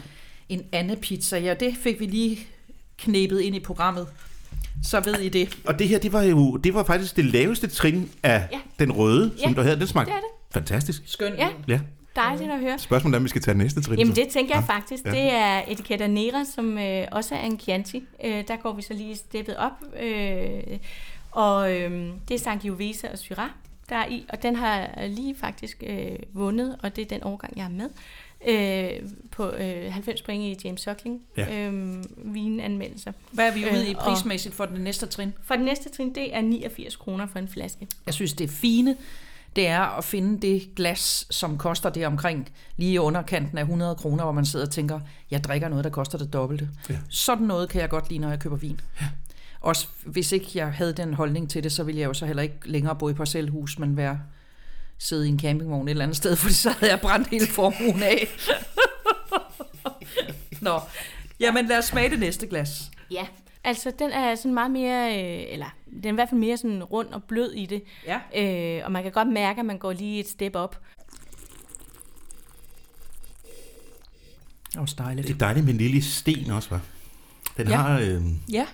En 0.50 0.62
anden 0.72 0.98
pizza, 0.98 1.40
ja, 1.40 1.54
det 1.54 1.74
fik 1.84 2.00
vi 2.00 2.06
lige 2.06 2.40
knæbet 2.98 3.40
ind 3.42 3.56
i 3.56 3.60
programmet. 3.60 4.08
Så 4.86 5.00
ved 5.00 5.20
I 5.20 5.30
det. 5.30 5.58
Og 5.66 5.80
det 5.80 5.88
her, 5.88 6.00
det 6.00 6.14
var 6.14 6.22
jo 6.24 6.56
det 6.58 6.74
var 6.74 6.84
faktisk 6.84 7.16
det 7.16 7.26
laveste 7.26 7.68
trin 7.68 8.12
af 8.24 8.48
Ja. 8.52 8.60
den 8.80 8.92
røde, 8.92 9.32
som 9.38 9.50
Ja, 9.52 9.56
du 9.56 9.62
havde. 9.62 9.80
Den 9.80 9.88
smagte 9.88 10.12
det 10.12 10.18
er 10.18 10.22
det. 10.22 10.54
fantastisk. 10.54 11.02
Skønt. 11.06 11.36
Ja. 11.38 11.50
Ja. 11.68 11.80
Dejligt 12.16 12.52
at 12.52 12.60
høre. 12.60 12.80
Spørgsmålet 12.80 13.16
er, 13.16 13.20
om 13.20 13.24
vi 13.24 13.30
skal 13.30 13.42
tage 13.42 13.58
næste 13.58 13.82
trin. 13.82 14.00
Jamen 14.00 14.16
så. 14.16 14.22
det 14.22 14.30
tænker 14.30 14.56
jeg 14.56 14.64
faktisk. 14.64 15.06
Ja. 15.06 15.12
Det 15.12 15.34
er 15.34 15.62
Etiquetta 15.68 16.08
Nera, 16.08 16.44
som 16.56 16.78
øh, 16.78 17.08
også 17.12 17.36
er 17.36 17.40
en 17.42 17.60
Chianti. 17.60 18.04
Øh, 18.26 18.44
der 18.48 18.56
går 18.56 18.74
vi 18.74 18.82
så 18.82 18.94
lige 18.94 19.16
steppet 19.16 19.58
op. 19.58 19.72
Øh, 20.04 20.78
og 21.32 21.74
øh, 21.76 22.08
det 22.28 22.36
er 22.36 22.40
Sangiovese 22.40 23.12
og 23.12 23.18
Syrah, 23.18 23.50
der 23.90 23.96
er 23.96 24.08
i. 24.08 24.26
Og 24.30 24.44
den 24.44 24.56
har 24.56 24.90
lige 25.08 25.36
faktisk 25.42 25.84
øh, 25.88 26.10
vundet, 26.34 26.76
og 26.84 26.96
det 26.96 27.02
er 27.02 27.06
den 27.06 27.24
årgang, 27.24 27.58
jeg 27.58 27.66
er 27.66 27.70
med. 27.70 27.86
Øh, 27.86 27.90
på 29.32 29.50
øh, 29.50 29.92
90 29.94 30.22
point 30.22 30.44
i 30.64 30.68
James 30.68 30.82
Suckling 30.82 31.22
Ja. 31.38 31.68
øh, 31.70 32.04
vinanmeldelser. 32.34 33.12
Hvad 33.32 33.48
er 33.48 33.54
vi 33.54 33.66
ude 33.72 33.88
i 33.88 33.90
Øh, 33.90 33.96
prismæssigt 33.96 34.56
for 34.56 34.66
den 34.66 34.82
næste 34.82 35.06
trin? 35.06 35.34
For 35.44 35.56
det 35.56 35.66
næste 35.66 35.90
trin, 35.90 36.16
det 36.16 36.36
er 36.36 36.42
89 36.42 36.96
kroner 36.96 37.28
for 37.28 37.40
en 37.40 37.48
flaske. 37.48 37.88
Jeg 38.06 38.14
synes, 38.14 38.34
det 38.34 38.50
fine, 38.50 38.96
det 39.56 39.68
er 39.68 39.98
at 39.98 40.04
finde 40.04 40.42
det 40.48 40.76
glas, 40.76 41.28
som 41.30 41.58
koster 41.58 41.90
det 41.90 42.08
omkring 42.08 42.50
lige 42.78 42.94
i 42.94 42.98
underkanten 42.98 43.58
af 43.58 43.62
100 43.62 43.96
kroner, 43.96 44.24
hvor 44.24 44.32
man 44.34 44.46
sidder 44.46 44.66
og 44.66 44.72
tænker, 44.72 45.00
jeg 45.32 45.44
drikker 45.44 45.70
noget, 45.70 45.84
der 45.84 45.90
koster 45.90 46.18
det 46.18 46.34
dobbelte. 46.34 46.70
Ja. 46.90 46.96
Sådan 47.10 47.48
noget 47.48 47.70
kan 47.70 47.82
jeg 47.82 47.90
godt 47.90 48.10
lide, 48.10 48.20
når 48.20 48.30
jeg 48.30 48.40
køber 48.40 48.56
vin. 48.56 48.80
Også 49.62 49.88
hvis 50.06 50.32
ikke 50.32 50.48
jeg 50.56 50.72
havde 50.72 50.94
den 50.94 51.14
holdning 51.14 51.50
til 51.50 51.64
det, 51.64 51.72
så 51.72 51.84
ville 51.84 52.02
jeg 52.02 52.08
jo 52.08 52.14
så 52.14 52.26
heller 52.26 52.44
ikke 52.44 52.56
længere 52.66 52.96
bo 52.96 53.10
i 53.10 53.14
parcelhus, 53.14 53.80
men 53.80 53.98
være 53.98 54.20
sidde 55.00 55.26
i 55.26 55.30
en 55.30 55.40
campingvogn 55.40 55.88
et 55.88 55.92
eller 55.92 56.04
andet 56.04 56.18
sted, 56.18 56.36
fordi 56.42 56.54
så 56.54 56.70
havde 56.70 56.92
jeg 56.92 57.02
brændt 57.02 57.28
hele 57.28 57.48
formuen 57.48 58.04
af. 58.04 58.28
Nå, 60.62 60.80
jamen 61.40 61.66
lad 61.66 61.78
os 61.78 61.86
smage 61.86 62.10
det 62.10 62.20
næste 62.20 62.48
glas. 62.48 62.92
Ja, 63.12 63.26
altså 63.64 63.92
den 64.00 64.12
er 64.12 64.36
sådan 64.36 64.54
meget 64.54 64.72
mere, 64.72 65.08
øh, 65.10 65.46
eller 65.54 65.76
den 65.94 66.06
er 66.06 66.10
i 66.12 66.16
hvert 66.16 66.30
fald 66.30 66.40
mere 66.40 66.58
sådan 66.58 66.84
rund 66.84 67.08
og 67.08 67.24
blød 67.24 67.52
i 67.52 67.66
det. 67.66 67.84
Ja. 68.06 68.20
Øh, 68.78 68.86
og 68.86 68.92
man 68.92 69.04
kan 69.04 69.12
godt 69.12 69.28
mærke, 69.28 69.60
at 69.60 69.66
man 69.66 69.78
går 69.78 69.94
lige 69.94 70.20
et 70.20 70.28
step 70.30 70.56
op. 70.56 70.82
Det 74.74 74.80
var 74.80 74.94
dejligt. 74.98 75.28
Det 75.28 75.34
er 75.34 75.38
dejligt 75.38 75.66
med 75.66 75.74
en 75.74 75.78
lille 75.80 76.02
sten 76.04 76.52
også, 76.52 76.70
hva'? 76.76 76.78
Den, 77.58 77.68
Ja. 77.68 77.76
har, 77.76 78.00
øh, 78.00 78.22
Ja, 78.52 78.66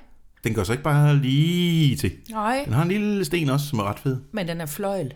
den 0.43 0.53
går 0.53 0.63
så 0.63 0.71
ikke 0.71 0.83
bare 0.83 1.17
lige 1.17 1.95
til. 1.95 2.11
nej, 2.29 2.61
Den 2.65 2.73
har 2.73 2.81
en 2.81 2.87
lille 2.87 3.25
sten 3.25 3.49
også, 3.49 3.65
som 3.67 3.79
er 3.79 3.83
ret 3.83 3.99
fed. 3.99 4.17
men 4.31 4.47
den 4.47 4.61
er 4.61 4.65
fløjl. 4.65 5.13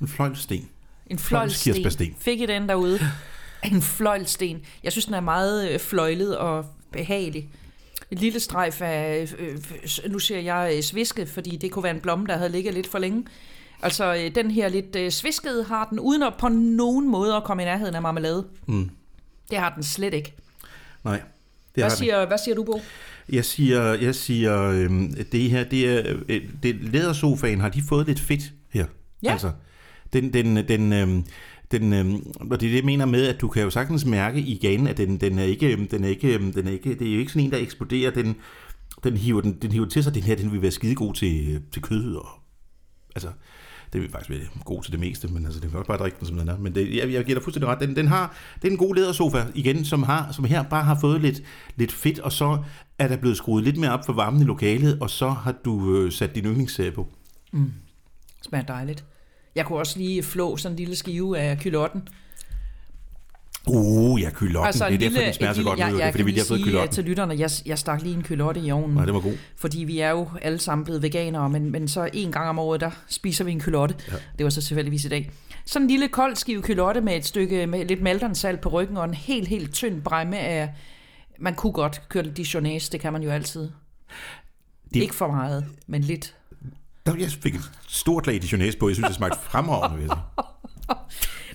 En 0.00 0.08
fløjlsten. 0.08 0.68
En 1.06 1.18
fløjlsten. 1.18 2.16
Fik 2.18 2.40
I 2.40 2.46
den 2.46 2.68
derude? 2.68 3.00
En 3.64 3.82
fløjlsten. 3.82 4.60
Jeg 4.84 4.92
synes, 4.92 5.04
den 5.04 5.14
er 5.14 5.20
meget 5.20 5.70
øh, 5.70 5.80
fløjlet 5.80 6.38
og 6.38 6.66
behagelig. 6.92 7.48
Et 8.10 8.20
lille 8.20 8.40
strejf 8.40 8.82
af, 8.82 9.32
øh, 9.38 9.58
øh, 10.04 10.12
nu 10.12 10.18
siger 10.18 10.40
jeg 10.40 10.72
øh, 10.76 10.82
svisket, 10.82 11.28
fordi 11.28 11.56
det 11.56 11.70
kunne 11.70 11.82
være 11.82 11.94
en 11.94 12.00
blomme, 12.00 12.26
der 12.26 12.36
havde 12.36 12.52
ligget 12.52 12.74
lidt 12.74 12.86
for 12.86 12.98
længe. 12.98 13.24
Altså, 13.82 14.14
øh, 14.14 14.34
den 14.34 14.50
her 14.50 14.68
lidt 14.68 14.96
øh, 14.96 15.10
sviskede 15.10 15.64
har 15.64 15.86
den, 15.90 16.00
uden 16.00 16.22
at 16.22 16.34
på 16.38 16.48
nogen 16.48 17.10
måde 17.10 17.36
at 17.36 17.44
komme 17.44 17.62
i 17.62 17.66
nærheden 17.66 17.94
af 17.94 18.02
marmelade. 18.02 18.46
Mm. 18.66 18.90
Det 19.50 19.58
har 19.58 19.74
den 19.74 19.82
slet 19.82 20.14
ikke. 20.14 20.34
Nej. 21.04 21.12
Det 21.14 21.22
Hvad 21.74 21.84
har 21.84 21.88
den. 21.90 21.98
siger, 21.98 22.26
hvad 22.26 22.38
siger 22.44 22.54
du, 22.54 22.64
Bo? 22.64 22.80
Jeg 23.32 23.44
siger, 23.44 23.82
jeg 23.82 24.14
siger 24.14 24.62
øhm, 24.62 25.24
det 25.32 25.50
her, 25.50 25.64
det 25.64 25.88
er, 25.88 26.16
øh, 26.28 26.42
det, 26.62 26.74
lædersofaen, 26.74 27.60
har 27.60 27.68
de 27.68 27.82
fået 27.88 28.06
lidt 28.06 28.20
fedt 28.20 28.42
her? 28.70 28.86
Ja. 29.22 29.32
Altså, 29.32 29.52
den, 30.12 30.32
den, 30.32 30.56
den, 30.68 30.92
øh, 30.92 31.22
den, 31.70 31.92
øh, 31.92 32.20
og 32.50 32.60
det 32.60 32.66
er 32.66 32.70
det, 32.70 32.76
jeg 32.76 32.84
mener 32.84 33.06
med, 33.06 33.26
at 33.26 33.40
du 33.40 33.48
kan 33.48 33.62
jo 33.62 33.70
sagtens 33.70 34.04
mærke 34.04 34.40
igen, 34.40 34.86
at 34.86 34.96
den, 34.96 35.16
den 35.16 35.38
er 35.38 35.44
ikke, 35.44 35.72
øhm, 35.72 35.88
den 35.88 36.04
er 36.04 36.08
ikke, 36.08 36.34
øhm, 36.34 36.52
den 36.52 36.66
er 36.66 36.72
ikke, 36.72 36.94
det 36.94 37.08
er 37.08 37.12
jo 37.12 37.18
ikke 37.18 37.32
sådan 37.32 37.44
en, 37.44 37.50
der 37.50 37.58
eksploderer, 37.58 38.10
den, 38.10 38.36
den 39.04 39.16
hiver, 39.16 39.40
den, 39.40 39.52
den 39.62 39.72
hiver 39.72 39.86
til 39.86 40.04
sig, 40.04 40.14
den 40.14 40.22
her, 40.22 40.36
den 40.36 40.52
vil 40.52 40.62
være 40.62 40.70
skide 40.70 40.94
god 40.94 41.14
til, 41.14 41.54
øh, 41.54 41.60
til 41.72 41.82
kød, 41.82 42.14
og, 42.14 42.28
altså, 43.14 43.28
det 43.92 44.00
vil 44.00 44.10
faktisk 44.10 44.30
være 44.30 44.48
god 44.64 44.82
til 44.82 44.92
det 44.92 45.00
meste, 45.00 45.28
men 45.28 45.44
altså, 45.44 45.60
det 45.60 45.70
vil 45.70 45.78
også 45.78 45.88
bare 45.88 45.98
drikke 45.98 46.16
den, 46.18 46.26
som 46.26 46.36
den 46.36 46.48
er. 46.48 46.58
Men 46.58 46.74
det, 46.74 46.96
jeg, 46.96 47.12
jeg 47.12 47.24
giver 47.24 47.38
dig 47.38 47.42
fuldstændig 47.42 47.68
ret. 47.68 47.80
Den, 47.80 47.96
den 47.96 48.08
har, 48.08 48.36
det 48.62 48.68
er 48.68 48.72
en 48.72 48.78
god 48.78 48.94
lædersofa, 48.94 49.44
igen, 49.54 49.84
som, 49.84 50.02
har, 50.02 50.32
som 50.32 50.44
her 50.44 50.62
bare 50.62 50.84
har 50.84 50.98
fået 51.00 51.20
lidt, 51.20 51.42
lidt 51.76 51.92
fedt, 51.92 52.18
og 52.18 52.32
så 52.32 52.62
er 52.98 53.08
der 53.08 53.16
blevet 53.16 53.36
skruet 53.36 53.64
lidt 53.64 53.76
mere 53.76 53.92
op 53.92 54.06
for 54.06 54.12
varmen 54.12 54.42
i 54.42 54.44
lokalet, 54.44 54.98
og 55.00 55.10
så 55.10 55.28
har 55.28 55.52
du 55.64 55.96
øh, 55.96 56.12
sat 56.12 56.34
din 56.34 56.44
yndlingsserie 56.44 56.92
på. 56.92 57.08
Mm. 57.52 57.72
Smager 58.42 58.64
dejligt. 58.64 59.04
Jeg 59.60 59.66
kunne 59.66 59.78
også 59.78 59.98
lige 59.98 60.22
flå 60.22 60.56
sådan 60.56 60.72
en 60.72 60.76
lille 60.76 60.96
skive 60.96 61.38
af 61.38 61.58
kylotten. 61.58 62.08
Uh, 63.66 64.20
ja, 64.22 64.30
kylotten. 64.30 64.66
Altså, 64.66 64.84
det 64.84 65.02
er 65.02 65.06
en 65.06 65.12
derfor, 65.14 65.24
den 65.24 65.34
smager 65.34 65.52
så 65.52 65.62
godt 65.62 65.78
jeg. 65.78 65.92
Det 65.92 65.98
jeg, 65.98 66.06
er, 66.08 66.10
fordi 66.10 66.22
vi 66.24 66.32
kan 66.32 66.44
fået 66.44 66.58
lige 66.58 66.64
sige 66.64 66.72
kylotten. 66.72 66.94
til 66.94 67.04
lytterne, 67.04 67.34
jeg, 67.38 67.50
jeg 67.66 67.78
stak 67.78 68.02
lige 68.02 68.14
en 68.14 68.22
kylotte 68.22 68.60
i 68.60 68.70
ovnen. 68.70 68.94
Nej, 68.96 69.04
det 69.04 69.14
var 69.14 69.20
god. 69.20 69.32
Fordi 69.56 69.84
vi 69.84 69.98
er 70.00 70.10
jo 70.10 70.28
alle 70.42 70.58
sammen 70.58 70.84
blevet 70.84 71.02
veganere, 71.02 71.48
men, 71.50 71.70
men 71.72 71.88
så 71.88 72.10
en 72.12 72.32
gang 72.32 72.48
om 72.48 72.58
året, 72.58 72.80
der 72.80 72.90
spiser 73.08 73.44
vi 73.44 73.52
en 73.52 73.60
kylotte. 73.60 73.94
Ja. 74.08 74.16
Det 74.38 74.44
var 74.44 74.50
så 74.50 74.62
tilfældigvis 74.62 75.04
i 75.04 75.08
dag. 75.08 75.30
Sådan 75.66 75.84
en 75.84 75.90
lille 75.90 76.08
kold 76.08 76.36
skive 76.36 76.62
kylotte 76.62 77.00
med 77.00 77.16
et 77.16 77.24
stykke 77.26 77.66
med 77.66 77.84
lidt 77.84 78.02
malternsalt 78.02 78.60
på 78.60 78.68
ryggen 78.68 78.96
og 78.96 79.04
en 79.04 79.14
helt, 79.14 79.48
helt 79.48 79.72
tynd 79.74 80.02
bremme 80.02 80.38
af... 80.38 80.74
Man 81.38 81.54
kunne 81.54 81.72
godt 81.72 82.02
køre 82.08 82.22
lidt 82.22 82.36
dijonnaise, 82.36 82.92
det 82.92 83.00
kan 83.00 83.12
man 83.12 83.22
jo 83.22 83.30
altid. 83.30 83.60
Det- 83.62 83.70
Det... 84.94 85.02
Ikke 85.02 85.14
for 85.14 85.26
meget, 85.26 85.66
men 85.86 86.00
lidt. 86.02 86.34
Der, 87.06 87.14
jeg 87.16 87.30
fik 87.30 87.54
et 87.54 87.70
stort 87.88 88.26
lag 88.26 88.42
dijonæs 88.42 88.76
på. 88.76 88.88
Jeg 88.88 88.96
synes, 88.96 89.06
det 89.08 89.16
smagte 89.16 89.38
fremragende. 89.42 90.06
Sige. 90.06 90.20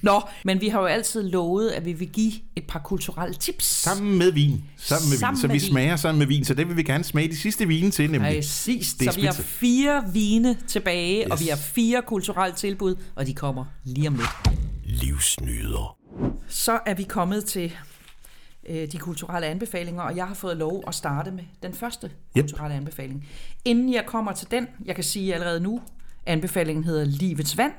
Nå, 0.02 0.22
men 0.46 0.62
vi 0.62 0.68
har 0.70 0.80
jo 0.80 0.86
altid 0.86 1.24
lovet, 1.24 1.70
at 1.70 1.86
vi 1.86 1.94
vil 1.94 2.08
give 2.08 2.32
et 2.56 2.64
par 2.68 2.80
kulturelle 2.80 3.36
tips. 3.36 3.66
Sammen 3.66 4.18
med 4.18 4.32
vin. 4.32 4.64
Sammen 4.78 5.10
med 5.10 5.18
Sammen 5.18 5.36
vin. 5.36 5.42
Så 5.42 5.48
med 5.48 5.56
vi 5.56 5.60
vin. 5.60 5.70
smager 5.72 5.96
sammen 5.96 6.20
med 6.20 6.28
vin. 6.28 6.46
Så 6.46 6.54
det 6.54 6.68
vil 6.68 6.78
vi 6.78 6.84
gerne 6.84 7.04
smage 7.04 7.28
de 7.28 7.38
sidste 7.38 7.68
vine 7.68 7.92
til, 7.92 8.12
nemlig. 8.12 8.36
Præcis. 8.36 8.94
Det 8.94 9.14
Så 9.14 9.20
vi 9.20 9.26
har 9.26 9.34
fire 9.34 10.04
vine 10.14 10.58
tilbage, 10.68 11.20
yes. 11.22 11.32
og 11.32 11.40
vi 11.40 11.48
har 11.48 11.58
fire 11.58 12.02
kulturelle 12.08 12.56
tilbud, 12.56 12.96
og 13.16 13.26
de 13.28 13.34
kommer 13.34 13.66
lige 13.84 14.08
om 14.08 14.16
lidt. 14.16 14.30
Livsnyder. 14.86 15.98
Så 16.48 16.80
er 16.86 16.94
vi 16.94 17.04
kommet 17.04 17.46
til 17.46 17.74
øh, 18.70 18.92
de 18.92 18.98
kulturelle 18.98 19.48
anbefalinger, 19.48 20.02
og 20.04 20.16
jeg 20.16 20.28
har 20.28 20.34
fået 20.36 20.58
lov 20.58 20.84
at 20.88 20.96
starte 20.96 21.32
med 21.32 21.44
den 21.64 21.74
første 21.74 22.12
Yep. 22.38 22.44
kulturelle 22.44 22.76
anbefaling. 22.76 23.28
Inden 23.66 23.94
jeg 23.94 24.06
kommer 24.06 24.32
til 24.34 24.52
den, 24.52 24.68
jeg 24.86 24.96
kan 24.96 25.04
sige 25.04 25.34
allerede 25.34 25.60
nu, 25.60 25.82
anbefalingen 26.26 26.84
hedder 26.84 27.04
Livets 27.06 27.58
Vand, 27.58 27.74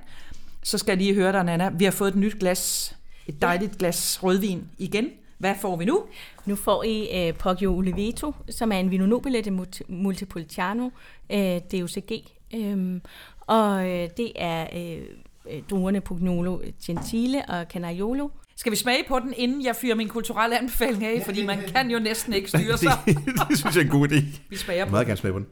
så 0.62 0.78
skal 0.78 0.92
jeg 0.92 0.98
lige 0.98 1.14
høre 1.14 1.32
dig, 1.32 1.44
Nana. 1.44 1.68
Vi 1.68 1.84
har 1.84 1.90
fået 1.92 2.08
et 2.08 2.16
nyt 2.16 2.38
glas, 2.38 2.96
et 3.26 3.42
dejligt 3.42 3.78
glas 3.78 4.22
rødvin 4.22 4.68
igen. 4.78 5.08
Hvad 5.38 5.54
får 5.60 5.76
vi 5.76 5.84
nu? 5.84 6.02
Nu 6.46 6.56
får 6.56 6.82
I 6.82 7.28
øh, 7.28 7.34
Poggio 7.34 7.76
Oliveto, 7.76 8.32
som 8.50 8.72
er 8.72 8.76
en 8.78 8.90
Vino 8.90 9.06
Nobile 9.06 9.40
de 9.42 9.50
Mult- 9.50 9.80
Multipolitano 9.88 10.90
øh, 11.30 11.60
DOCG. 11.72 12.12
Øhm, 12.54 13.02
og 13.40 13.90
øh, 13.90 14.08
det 14.16 14.32
er 14.36 14.66
øh, 14.76 15.02
øh, 15.50 15.62
druerne 15.70 16.00
Pugnolo 16.00 16.58
Gentile 16.86 17.44
og 17.48 17.66
Canaiolo. 17.70 18.28
Skal 18.56 18.72
vi 18.72 18.76
smage 18.76 19.04
på 19.08 19.18
den, 19.18 19.34
inden 19.36 19.64
jeg 19.64 19.76
fyrer 19.76 19.94
min 19.94 20.08
kulturelle 20.08 20.58
anbefaling 20.58 21.04
af? 21.04 21.22
Fordi 21.24 21.46
man 21.46 21.58
kan 21.68 21.90
jo 21.90 21.98
næsten 21.98 22.32
ikke 22.32 22.48
styre 22.48 22.78
sig. 22.88 22.92
det, 23.06 23.16
det 23.48 23.58
synes 23.58 23.76
jeg 23.76 23.80
er 23.82 23.84
en 23.84 23.90
god 23.90 24.08
idé. 24.08 24.24
Vi 24.48 24.56
smager 24.56 24.78
Jeg 24.78 24.86
på 24.86 24.88
vil 24.88 24.92
meget 24.92 25.06
gerne 25.06 25.16
smage 25.16 25.32
på 25.32 25.38
den. 25.38 25.46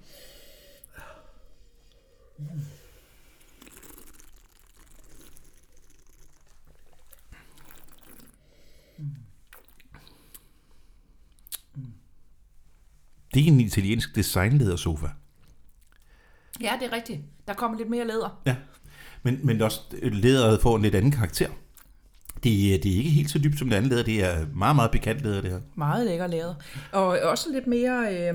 Det 13.34 13.42
er 13.42 13.46
en 13.46 13.60
italiensk 13.60 14.14
designledersofa. 14.14 15.06
Ja, 16.60 16.72
det 16.80 16.86
er 16.86 16.92
rigtigt. 16.92 17.20
Der 17.46 17.54
kommer 17.54 17.78
lidt 17.78 17.90
mere 17.90 18.06
læder. 18.06 18.42
Ja, 18.46 18.56
men, 19.22 19.46
men 19.46 19.62
også 19.62 19.80
læderet 20.02 20.60
får 20.62 20.76
en 20.76 20.82
lidt 20.82 20.94
anden 20.94 21.12
karakter. 21.12 21.50
Det, 22.44 22.74
er- 22.74 22.78
det 22.78 22.92
er 22.92 22.96
ikke 22.96 23.10
helt 23.10 23.30
så 23.30 23.38
dybt 23.38 23.58
som 23.58 23.68
det 23.68 23.76
andet 23.76 23.90
læder. 23.90 24.02
Det 24.02 24.24
er 24.24 24.46
meget, 24.54 24.76
meget 24.76 24.90
pikant 24.90 25.20
læder, 25.20 25.40
det 25.40 25.50
her. 25.50 25.60
Meget 25.74 26.06
lækker 26.06 26.26
læder. 26.26 26.54
Og 26.92 27.06
også 27.06 27.46
lidt 27.52 27.66
mere... 27.66 28.14
Øh, 28.14 28.34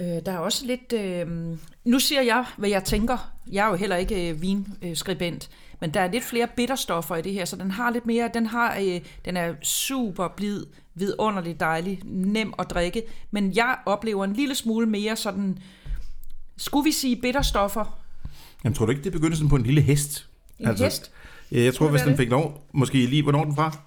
øh, 0.00 0.22
der 0.26 0.32
er 0.32 0.38
også 0.38 0.66
lidt... 0.66 0.92
Øh, 0.92 1.56
nu 1.84 1.98
siger 1.98 2.22
jeg, 2.22 2.44
hvad 2.56 2.68
jeg 2.68 2.84
tænker. 2.84 3.32
Jeg 3.52 3.66
er 3.66 3.70
jo 3.70 3.76
heller 3.76 3.96
ikke 3.96 4.30
øh, 4.30 4.42
vinskribent. 4.42 5.50
Men 5.80 5.94
der 5.94 6.00
er 6.00 6.10
lidt 6.12 6.24
flere 6.24 6.48
bitterstoffer 6.56 7.16
i 7.16 7.22
det 7.22 7.32
her, 7.32 7.44
så 7.44 7.56
den 7.56 7.70
har 7.70 7.90
lidt 7.90 8.06
mere... 8.06 8.30
Den, 8.34 8.46
har, 8.46 8.76
øh, 8.80 9.00
den 9.24 9.36
er 9.36 9.54
super 9.62 10.28
blid, 10.36 10.66
vidunderligt 10.94 11.60
dejlig, 11.60 12.00
nem 12.04 12.54
at 12.58 12.70
drikke. 12.70 13.02
Men 13.30 13.56
jeg 13.56 13.76
oplever 13.86 14.24
en 14.24 14.32
lille 14.32 14.54
smule 14.54 14.86
mere 14.86 15.16
sådan... 15.16 15.58
Skulle 16.56 16.84
vi 16.84 16.92
sige 16.92 17.16
bitterstoffer? 17.16 17.98
Jamen, 18.64 18.74
tror 18.74 18.86
du 18.86 18.90
ikke, 18.90 19.02
det 19.04 19.08
er 19.08 19.12
begyndelsen 19.18 19.48
på 19.48 19.56
en 19.56 19.62
lille 19.62 19.80
hest? 19.80 20.28
En 20.58 20.66
altså, 20.66 20.84
hest? 20.84 21.10
Ja, 21.52 21.62
jeg 21.62 21.74
tror, 21.74 21.88
hvis 21.88 22.00
den 22.00 22.10
det? 22.10 22.18
fik 22.18 22.30
lov, 22.30 22.66
måske 22.72 23.06
lige, 23.06 23.22
hvornår 23.22 23.40
er 23.40 23.44
den 23.44 23.54
fra? 23.54 23.78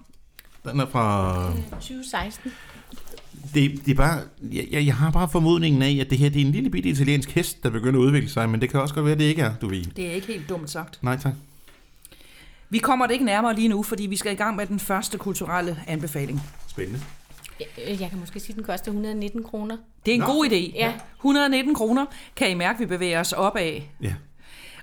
Den 0.70 0.80
er 0.80 0.86
fra... 0.86 1.52
2016. 1.70 2.52
Det, 3.54 3.86
det 3.86 3.90
er 3.92 3.94
bare, 3.94 4.20
jeg, 4.52 4.86
jeg 4.86 4.94
har 4.96 5.10
bare 5.10 5.28
formodningen 5.32 5.82
af, 5.82 5.98
at 6.00 6.10
det 6.10 6.18
her 6.18 6.28
det 6.28 6.42
er 6.42 6.46
en 6.46 6.52
lille 6.52 6.70
bitte 6.70 6.88
italiensk 6.88 7.30
hest, 7.30 7.62
der 7.62 7.70
begynder 7.70 8.00
at 8.00 8.04
udvikle 8.04 8.28
sig, 8.28 8.48
men 8.50 8.60
det 8.60 8.70
kan 8.70 8.80
også 8.80 8.94
godt 8.94 9.04
være, 9.04 9.12
at 9.12 9.18
det 9.18 9.24
ikke 9.24 9.42
er, 9.42 9.54
du 9.60 9.68
ved. 9.68 9.84
Det 9.84 10.06
er 10.06 10.10
ikke 10.12 10.26
helt 10.26 10.48
dumt 10.48 10.70
sagt. 10.70 10.98
Nej, 11.02 11.16
tak. 11.16 11.32
Vi 12.70 12.78
kommer 12.78 13.06
det 13.06 13.12
ikke 13.12 13.24
nærmere 13.24 13.54
lige 13.54 13.68
nu, 13.68 13.82
fordi 13.82 14.06
vi 14.06 14.16
skal 14.16 14.32
i 14.32 14.34
gang 14.34 14.56
med 14.56 14.66
den 14.66 14.78
første 14.78 15.18
kulturelle 15.18 15.76
anbefaling. 15.86 16.42
Spændende. 16.68 17.00
Øh, 17.60 18.00
Jeg 18.00 18.10
kan 18.10 18.18
måske 18.20 18.40
sige, 18.40 18.50
at 18.52 18.56
den 18.56 18.64
koster 18.64 18.88
119 18.90 19.42
kroner. 19.42 19.76
Det 20.06 20.10
er 20.12 20.14
en 20.14 20.20
Nå. 20.20 20.26
god 20.26 20.46
idé. 20.50 20.74
Ja. 20.74 20.92
119 21.16 21.74
kroner 21.74 22.06
kan 22.36 22.50
I 22.50 22.54
mærke, 22.54 22.78
vi 22.78 22.86
bevæger 22.86 23.20
os 23.20 23.32
opad. 23.32 23.80
Ja, 24.02 24.14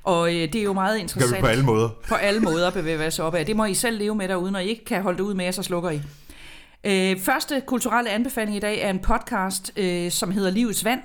Og 0.07 0.35
øh, 0.35 0.41
det 0.53 0.55
er 0.55 0.63
jo 0.63 0.73
meget 0.73 0.93
det 0.93 0.99
gør 0.99 1.01
interessant. 1.01 1.37
vi 1.37 1.41
på 1.41 1.47
alle 1.47 1.63
måder. 1.63 1.89
På 2.07 2.15
alle 2.15 2.39
måder 2.39 2.71
bevæger 2.71 3.07
os 3.07 3.19
opad. 3.19 3.45
Det 3.45 3.55
må 3.55 3.65
I 3.65 3.73
selv 3.73 3.97
leve 3.97 4.15
med 4.15 4.27
derude, 4.27 4.51
når 4.51 4.59
I 4.59 4.67
ikke 4.67 4.85
kan 4.85 5.01
holde 5.01 5.17
det 5.17 5.23
ud 5.23 5.33
med, 5.33 5.51
så 5.51 5.63
slukker 5.63 5.89
I. 5.89 6.01
Øh, 6.83 7.19
første 7.19 7.61
kulturelle 7.65 8.09
anbefaling 8.09 8.57
i 8.57 8.59
dag 8.59 8.81
er 8.81 8.89
en 8.89 8.99
podcast, 8.99 9.71
øh, 9.75 10.11
som 10.11 10.31
hedder 10.31 10.49
Livets 10.49 10.85
Vand. 10.85 11.01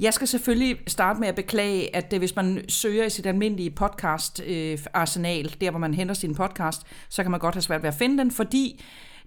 Jeg 0.00 0.14
skal 0.14 0.28
selvfølgelig 0.28 0.76
starte 0.86 1.20
med 1.20 1.28
at 1.28 1.34
beklage, 1.34 1.96
at 1.96 2.12
øh, 2.12 2.18
hvis 2.18 2.36
man 2.36 2.64
søger 2.68 3.04
i 3.04 3.10
sit 3.10 3.26
almindelige 3.26 3.70
podcast-arsenal, 3.70 5.56
der 5.60 5.70
hvor 5.70 5.78
man 5.78 5.94
henter 5.94 6.14
sin 6.14 6.34
podcast, 6.34 6.82
så 7.08 7.22
kan 7.22 7.30
man 7.30 7.40
godt 7.40 7.54
have 7.54 7.62
svært 7.62 7.82
ved 7.82 7.88
at 7.88 7.94
finde 7.94 8.18
den, 8.18 8.30
fordi 8.30 8.84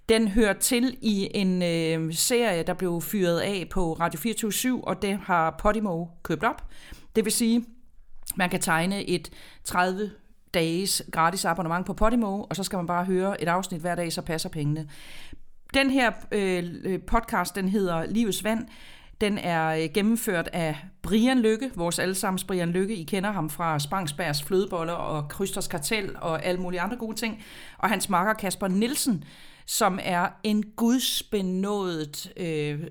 den 0.09 0.27
hører 0.27 0.53
til 0.53 0.97
i 1.01 1.29
en 1.33 1.63
øh, 1.63 2.13
serie, 2.13 2.63
der 2.63 2.73
blev 2.73 3.01
fyret 3.01 3.39
af 3.39 3.67
på 3.71 3.93
Radio 3.93 4.19
24 4.19 4.87
og 4.87 5.01
det 5.01 5.19
har 5.23 5.55
Podimo 5.59 6.05
købt 6.23 6.43
op. 6.43 6.63
Det 7.15 7.25
vil 7.25 7.33
sige, 7.33 7.65
man 8.35 8.49
kan 8.49 8.61
tegne 8.61 9.09
et 9.09 9.29
30 9.63 10.11
dages 10.53 11.03
gratis 11.11 11.45
abonnement 11.45 11.85
på 11.85 11.93
Podimo, 11.93 12.43
og 12.43 12.55
så 12.55 12.63
skal 12.63 12.77
man 12.77 12.87
bare 12.87 13.05
høre 13.05 13.41
et 13.41 13.47
afsnit 13.47 13.81
hver 13.81 13.95
dag, 13.95 14.13
så 14.13 14.21
passer 14.21 14.49
pengene. 14.49 14.89
Den 15.73 15.89
her 15.89 16.11
øh, 16.31 16.99
podcast, 17.07 17.55
den 17.55 17.69
hedder 17.69 18.05
Livets 18.05 18.43
Vand. 18.43 18.67
Den 19.21 19.37
er 19.37 19.67
øh, 19.67 19.89
gennemført 19.93 20.49
af 20.53 20.77
Brian 21.01 21.39
Lykke, 21.39 21.71
vores 21.75 21.99
allesammens 21.99 22.43
Brian 22.43 22.69
Lykke. 22.69 22.95
I 22.95 23.03
kender 23.03 23.31
ham 23.31 23.49
fra 23.49 23.79
Spangsbergs 23.79 24.43
Flødeboller 24.43 24.93
og 24.93 25.29
Krysters 25.29 25.67
Kartel 25.67 26.15
og 26.21 26.45
alle 26.45 26.61
mulige 26.61 26.81
andre 26.81 26.97
gode 26.97 27.15
ting. 27.15 27.43
Og 27.77 27.89
hans 27.89 28.09
makker 28.09 28.33
Kasper 28.33 28.67
Nielsen, 28.67 29.23
som 29.65 29.99
er 30.03 30.27
en 30.43 30.63
gudsbenået, 30.63 32.33
øh, 32.37 32.87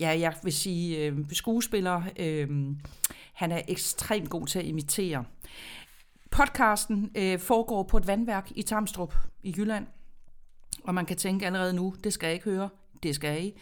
ja, 0.00 0.20
jeg 0.20 0.34
vil 0.42 0.52
sige 0.52 1.06
øh, 1.06 1.18
skuespiller. 1.32 2.02
Øh, 2.18 2.48
han 3.34 3.52
er 3.52 3.62
ekstremt 3.68 4.30
god 4.30 4.46
til 4.46 4.58
at 4.58 4.64
imitere. 4.64 5.24
Podcasten 6.30 7.10
øh, 7.14 7.38
foregår 7.38 7.82
på 7.82 7.96
et 7.96 8.06
vandværk 8.06 8.52
i 8.56 8.62
Tamstrup 8.62 9.14
i 9.42 9.54
Jylland. 9.56 9.86
Og 10.84 10.94
man 10.94 11.06
kan 11.06 11.16
tænke 11.16 11.46
allerede 11.46 11.72
nu, 11.72 11.94
det 12.04 12.12
skal 12.12 12.26
jeg 12.26 12.34
ikke 12.34 12.50
høre, 12.50 12.68
det 13.02 13.14
skal 13.14 13.44
I. 13.44 13.52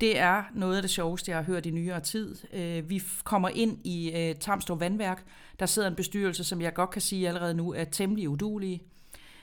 Det 0.00 0.18
er 0.18 0.42
noget 0.54 0.76
af 0.76 0.82
det 0.82 0.90
sjoveste, 0.90 1.30
jeg 1.30 1.38
har 1.38 1.44
hørt 1.44 1.66
i 1.66 1.70
nyere 1.70 2.00
tid. 2.00 2.36
Øh, 2.52 2.90
Vi 2.90 3.02
kommer 3.24 3.48
ind 3.48 3.86
i 3.86 4.12
øh, 4.14 4.34
Tamstrup 4.34 4.80
Vandværk. 4.80 5.24
Der 5.58 5.66
sidder 5.66 5.88
en 5.88 5.94
bestyrelse, 5.94 6.44
som 6.44 6.60
jeg 6.60 6.74
godt 6.74 6.90
kan 6.90 7.02
sige 7.02 7.28
allerede 7.28 7.54
nu, 7.54 7.72
er 7.72 7.84
temmelig 7.84 8.28
udulige. 8.28 8.82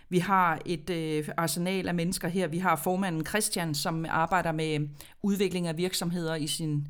Vi 0.10 0.20
har 0.20 0.60
et 0.66 0.90
øh, 0.90 1.30
arsenal 1.38 1.88
af 1.88 1.96
mennesker 1.96 2.28
her. 2.28 2.48
Vi 2.48 2.58
har 2.58 2.76
formanden 2.76 3.26
Christian, 3.26 3.76
som 3.76 4.06
arbejder 4.10 4.52
med 4.52 4.90
udvikling 5.22 5.68
af 5.68 5.78
virksomheder 5.78 6.36
i 6.36 6.48
sin 6.48 6.88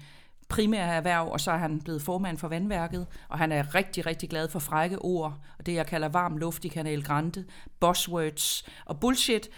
primære 0.52 0.96
erhverv, 0.96 1.28
og 1.32 1.40
så 1.40 1.52
er 1.52 1.58
han 1.58 1.82
blevet 1.82 2.02
formand 2.02 2.38
for 2.38 2.48
vandværket, 2.48 3.08
og 3.30 3.38
han 3.38 3.52
er 3.52 3.76
rigtig, 3.76 4.06
rigtig 4.06 4.30
glad 4.30 4.50
for 4.50 4.60
frække 4.60 5.00
ord, 5.00 5.38
og 5.60 5.66
det 5.66 5.74
jeg 5.74 5.86
kalder 5.86 6.10
varm 6.10 6.38
luft 6.38 6.66
i 6.66 6.68
Kanal 6.68 7.04
Grande, 7.04 7.46
buzzwords 7.80 8.66
og 8.86 9.00
bullshit. 9.00 9.50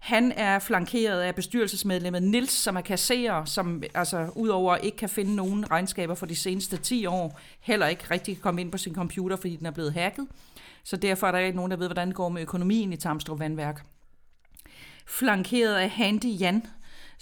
Han 0.00 0.32
er 0.32 0.58
flankeret 0.58 1.20
af 1.20 1.34
bestyrelsesmedlemmet 1.34 2.22
Nils, 2.22 2.50
som 2.50 2.76
er 2.76 2.80
kasserer, 2.80 3.44
som 3.44 3.82
altså 3.94 4.28
udover 4.36 4.76
ikke 4.76 4.96
kan 4.96 5.08
finde 5.08 5.34
nogen 5.34 5.70
regnskaber 5.70 6.14
for 6.14 6.26
de 6.26 6.36
seneste 6.36 6.76
10 6.76 7.06
år, 7.06 7.40
heller 7.60 7.86
ikke 7.86 8.04
rigtig 8.10 8.34
kan 8.34 8.42
komme 8.42 8.60
ind 8.60 8.72
på 8.72 8.78
sin 8.78 8.94
computer, 8.94 9.36
fordi 9.36 9.56
den 9.56 9.66
er 9.66 9.70
blevet 9.70 9.92
hacket. 9.92 10.26
Så 10.84 10.96
derfor 10.96 11.26
er 11.26 11.32
der 11.32 11.38
ikke 11.38 11.56
nogen, 11.56 11.70
der 11.70 11.76
ved, 11.76 11.86
hvordan 11.86 12.08
det 12.08 12.16
går 12.16 12.28
med 12.28 12.42
økonomien 12.42 12.92
i 12.92 12.96
Tamstrup 12.96 13.38
Vandværk. 13.38 13.84
Flankeret 15.06 15.74
af 15.74 15.90
Handy 15.90 16.40
Jan, 16.40 16.66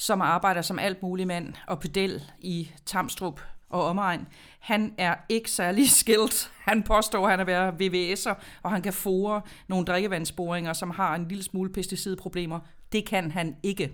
som 0.01 0.21
arbejder 0.21 0.63
som 0.63 0.79
alt 0.79 1.03
mulig 1.03 1.27
mand 1.27 1.55
og 1.67 1.81
pedel 1.81 2.23
i 2.39 2.71
Tamstrup 2.87 3.41
og 3.71 3.85
omegn. 3.85 4.27
Han 4.61 4.95
er 4.99 5.15
ikke 5.29 5.51
særlig 5.51 5.91
skilt. 6.01 6.53
Han 6.59 6.83
påstår, 6.83 7.25
at 7.25 7.31
han 7.31 7.41
er 7.41 7.45
være 7.45 7.75
VVS'er, 7.81 8.35
og 8.63 8.71
han 8.71 8.83
kan 8.83 8.93
fore 8.93 9.43
nogle 9.69 9.85
drikkevandsboringer, 9.85 10.73
som 10.73 10.91
har 10.91 11.15
en 11.15 11.29
lille 11.29 11.45
smule 11.45 11.73
pesticidproblemer. 11.73 12.61
Det 12.93 13.05
kan 13.05 13.31
han 13.31 13.57
ikke. 13.63 13.93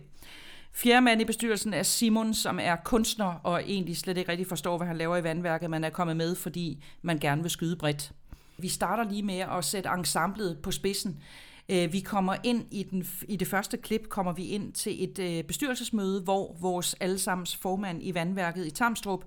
Fjerde 0.73 1.01
mand 1.01 1.21
i 1.21 1.25
bestyrelsen 1.25 1.75
er 1.75 1.83
Simon, 1.83 2.35
som 2.35 2.59
er 2.63 2.77
kunstner 2.77 3.41
og 3.43 3.63
egentlig 3.63 3.97
slet 3.97 4.19
ikke 4.19 4.31
rigtig 4.31 4.47
forstår, 4.47 4.77
hvad 4.77 4.87
han 4.87 4.97
laver 4.97 5.17
i 5.17 5.25
vandværket. 5.25 5.71
men 5.71 5.85
er 5.85 5.91
kommet 5.91 6.17
med, 6.17 6.37
fordi 6.37 6.85
man 7.03 7.19
gerne 7.19 7.43
vil 7.43 7.51
skyde 7.51 7.77
bredt. 7.77 8.13
Vi 8.59 8.69
starter 8.69 9.11
lige 9.11 9.23
med 9.23 9.39
at 9.39 9.65
sætte 9.65 9.91
ensemblet 9.99 10.59
på 10.63 10.71
spidsen. 10.71 11.23
Øh, 11.69 11.93
Vi 11.93 12.01
kommer 12.01 12.37
ind 12.45 12.65
i, 12.71 12.83
den, 12.83 13.07
i 13.29 13.37
det 13.37 13.49
første 13.49 13.77
klip, 13.77 14.09
kommer 14.09 14.33
vi 14.33 14.47
ind 14.47 14.73
til 14.73 15.05
et 15.05 15.19
øh, 15.19 15.45
bestyrelsesmøde, 15.45 16.21
hvor 16.21 16.57
vores 16.61 16.97
allesammens 17.01 17.57
formand 17.57 17.99
i 18.03 18.15
vandværket 18.15 18.67
i 18.67 18.71
Tamstrup 18.71 19.25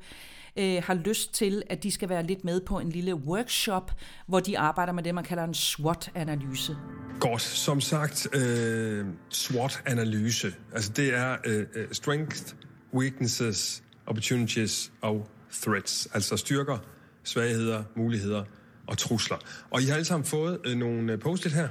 øh, 0.57 0.83
har 0.85 0.93
lyst 0.93 1.33
til, 1.33 1.63
at 1.69 1.83
de 1.83 1.91
skal 1.91 2.09
være 2.09 2.23
lidt 2.23 2.43
med 2.43 2.61
på 2.61 2.79
en 2.79 2.89
lille 2.89 3.15
workshop, 3.15 3.91
hvor 4.27 4.39
de 4.39 4.59
arbejder 4.59 4.93
med 4.93 5.03
det, 5.03 5.15
man 5.15 5.23
kalder 5.23 5.43
en 5.43 5.53
SWOT-analyse. 5.53 6.77
Godt, 7.19 7.41
som 7.41 7.81
sagt, 7.81 8.35
øh, 8.35 9.05
SWOT-analyse. 9.29 10.53
Altså 10.73 10.91
det 10.91 11.13
er 11.13 11.37
øh, 11.45 11.65
øh 11.75 11.87
strength, 11.91 12.53
weaknesses, 12.93 13.83
opportunities 14.05 14.91
og 15.01 15.29
threats. 15.51 16.07
Altså 16.13 16.37
styrker, 16.37 16.77
svagheder, 17.23 17.83
muligheder 17.95 18.43
og 18.87 18.97
trusler. 18.97 19.37
Og 19.69 19.81
I 19.81 19.85
har 19.85 19.93
alle 19.93 20.05
sammen 20.05 20.25
fået 20.25 20.59
øh, 20.65 20.77
nogle 20.77 21.13
øh, 21.13 21.19
post-it 21.19 21.53
her. 21.53 21.69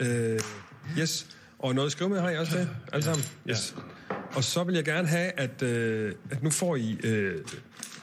Øh, 0.00 0.40
yes. 0.98 1.26
Og 1.58 1.74
noget 1.74 1.86
at 1.86 1.92
skrive 1.92 2.10
med 2.10 2.20
har 2.20 2.30
I 2.30 2.36
også 2.36 2.58
det? 2.58 2.68
Alle 2.92 3.04
sammen? 3.04 3.24
Yes. 3.50 3.76
Og 4.34 4.44
så 4.44 4.64
vil 4.64 4.74
jeg 4.74 4.84
gerne 4.84 5.08
have, 5.08 5.32
at, 5.32 5.62
øh, 5.62 6.14
at 6.30 6.42
nu 6.42 6.50
får 6.50 6.76
I, 6.76 6.98
øh, 7.04 7.44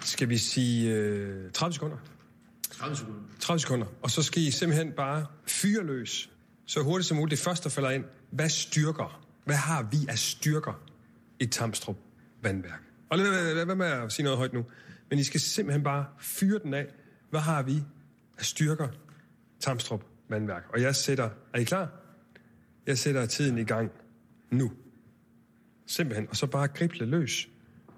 skal 0.01 0.29
vi 0.29 0.37
sige, 0.37 0.93
øh, 0.93 1.51
30 1.51 1.73
sekunder. 1.73 1.97
30 2.71 2.95
sekunder. 2.95 3.19
30 3.39 3.59
sekunder. 3.59 3.87
Og 4.01 4.11
så 4.11 4.23
skal 4.23 4.41
I 4.41 4.51
simpelthen 4.51 4.91
bare 4.91 5.25
fyre 5.47 5.83
løs, 5.83 6.29
så 6.65 6.81
hurtigt 6.81 7.07
som 7.07 7.17
muligt. 7.17 7.31
Det 7.31 7.45
første, 7.45 7.63
der 7.63 7.69
falder 7.69 7.89
ind, 7.89 8.05
hvad 8.31 8.49
styrker? 8.49 9.23
Hvad 9.45 9.55
har 9.55 9.83
vi 9.91 9.97
af 10.09 10.19
styrker 10.19 10.83
i 11.39 11.45
Tamstrup 11.45 11.97
Vandværk? 12.41 12.81
Og 13.09 13.17
lad, 13.17 13.53
lad, 13.53 13.65
lad 13.65 13.75
med 13.75 13.85
at 13.85 14.11
sige 14.11 14.23
noget 14.23 14.37
højt 14.37 14.53
nu. 14.53 14.65
Men 15.09 15.19
I 15.19 15.23
skal 15.23 15.39
simpelthen 15.39 15.83
bare 15.83 16.05
fyre 16.19 16.59
den 16.59 16.73
af. 16.73 16.85
Hvad 17.29 17.39
har 17.39 17.61
vi 17.63 17.83
af 18.37 18.45
styrker 18.45 18.87
Tamstrup 19.59 20.03
Vandværk? 20.33 20.63
Og 20.73 20.81
jeg 20.81 20.95
sætter, 20.95 21.29
er 21.53 21.59
I 21.59 21.63
klar? 21.63 21.89
Jeg 22.87 22.97
sætter 22.97 23.25
tiden 23.25 23.57
i 23.57 23.63
gang 23.63 23.91
nu. 24.51 24.71
Simpelthen. 25.87 26.27
Og 26.29 26.35
så 26.35 26.47
bare 26.47 26.67
grible 26.67 27.05
løs. 27.05 27.49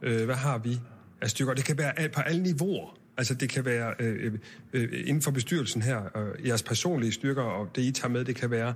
Øh, 0.02 0.26
hvad 0.26 0.36
har 0.36 0.58
vi 0.58 0.80
af 1.22 1.30
styrker? 1.30 1.54
Det 1.54 1.66
kan 1.66 1.78
være 1.78 2.10
på 2.10 2.22
alle 2.22 2.44
niveauer. 2.44 2.98
Altså 3.18 3.34
det 3.34 3.50
kan 3.50 3.66
være 3.66 3.94
øh, 4.00 4.26
øh, 4.26 4.40
øh, 4.74 5.04
inden 5.06 5.22
for 5.22 5.32
bestyrelsen 5.32 5.82
her, 5.82 5.98
og 5.98 6.28
jeres 6.46 6.64
personlige 6.64 7.12
styrker, 7.12 7.42
og 7.42 7.76
det 7.76 7.82
I 7.82 7.92
tager 7.92 8.10
med, 8.10 8.26
det 8.26 8.36
kan 8.36 8.52
være, 8.52 8.74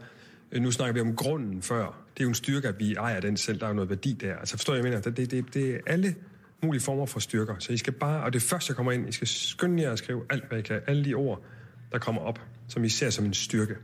øh, 0.51 0.62
nu 0.62 0.72
snakker 0.72 0.93
vi 0.93 1.01
om 1.01 1.16
grunden 1.16 1.62
før. 1.62 2.03
Det 2.14 2.20
er 2.20 2.24
jo 2.24 2.30
en 2.30 2.36
styrke, 2.36 2.68
at 2.68 2.80
vi 2.80 2.93
ejer 2.95 3.20
den 3.20 3.38
selv. 3.38 3.60
Der 3.60 3.66
er 3.66 3.70
jo 3.70 3.76
noget 3.76 3.89
værdi 3.89 4.14
der. 4.14 4.36
Altså 4.36 4.57
forstår 4.57 4.74
jeg, 4.74 4.84
jeg 4.84 4.91
mener? 4.91 5.01
Det, 5.12 5.32
det, 5.32 5.53
det 5.53 5.76
er 5.76 5.80
alle 5.88 6.16
mulige 6.64 6.82
former 6.82 7.05
for 7.05 7.20
styrker. 7.20 7.55
Så 7.60 7.74
I 7.74 7.78
skal 7.78 7.93
bare, 7.93 8.24
og 8.24 8.34
det 8.34 8.41
første, 8.41 8.72
jeg 8.72 8.76
kommer 8.76 8.91
ind, 8.91 9.10
I 9.10 9.12
skal 9.12 9.28
skynde 9.28 9.84
jer 9.84 9.91
at 9.91 9.97
skrive 9.97 10.26
alt, 10.30 10.47
hvad 10.47 10.60
I 10.60 10.62
kan. 10.62 10.82
Alle 10.88 11.05
de 11.05 11.14
ord, 11.14 11.43
der 11.91 11.99
kommer 11.99 12.22
op, 12.22 12.39
som 12.70 12.84
I 12.84 12.89
ser 12.89 13.09
som 13.09 13.26
en 13.26 13.34
styrke. 13.34 13.76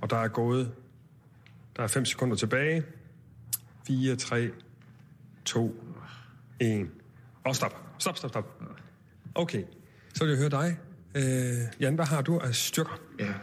Og 0.00 0.10
der 0.10 0.16
er 0.16 0.28
gået, 0.28 0.72
der 1.76 1.82
er 1.82 1.86
5 1.86 2.04
sekunder 2.04 2.36
tilbage. 2.36 2.84
4, 3.86 4.16
3, 4.16 4.50
2, 5.44 5.84
1. 6.60 6.88
Og 7.44 7.56
stop. 7.56 7.84
Stop, 7.98 8.16
stop, 8.16 8.30
stop. 8.30 8.62
Okay, 9.34 9.64
så 10.14 10.24
vil 10.24 10.30
jeg 10.30 10.38
høre 10.38 10.50
dig. 10.50 10.78
Øh, 11.14 11.80
Jan, 11.80 11.94
hvad 11.94 12.04
har 12.04 12.22
du 12.22 12.38
af 12.38 12.54
styrker? 12.54 13.00
Ja, 13.18 13.34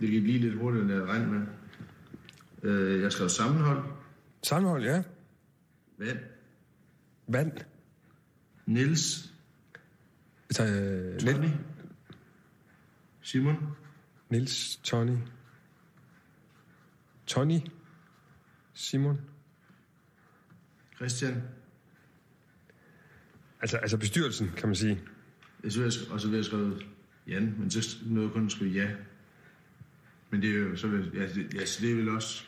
det 0.00 0.10
kan 0.12 0.22
blive 0.22 0.38
lidt 0.38 0.58
hurtigt, 0.58 0.82
end 0.82 0.92
jeg 0.92 1.02
regner 1.02 1.26
med. 1.26 1.46
Øh, 2.62 3.02
jeg 3.02 3.12
skrev 3.12 3.28
sammenhold. 3.28 3.84
Sammenhold, 4.42 4.84
ja. 4.84 5.02
Vand. 5.98 6.18
Vand. 7.28 7.52
Niels. 8.66 9.32
Altså, 10.50 10.64
øh, 10.64 11.20
Tony. 11.20 11.48
Simon. 13.22 13.56
Nils, 14.34 14.76
Tony. 14.82 15.16
Tony. 17.26 17.60
Simon. 18.72 19.20
Christian. 20.96 21.42
Altså, 23.60 23.76
altså 23.76 23.96
bestyrelsen, 23.96 24.50
kan 24.56 24.68
man 24.68 24.76
sige. 24.76 25.00
Jeg 25.64 25.72
synes, 25.72 26.02
og 26.02 26.20
så 26.20 26.28
vil 26.28 26.36
jeg 26.36 26.44
skrive 26.44 26.80
Jan, 27.26 27.54
men 27.58 27.70
så 27.70 27.98
jeg 28.10 28.30
kun 28.32 28.50
skrive 28.50 28.70
ja. 28.70 28.90
Men 30.30 30.42
det 30.42 30.50
er 30.50 30.58
jo, 30.58 30.76
så 30.76 30.88
vil, 30.88 31.10
ja, 31.14 31.22
det, 31.22 31.54
ja, 31.54 31.66
så 31.66 31.82
det 31.82 31.90
er 31.90 31.94
vel 31.94 32.08
også... 32.08 32.44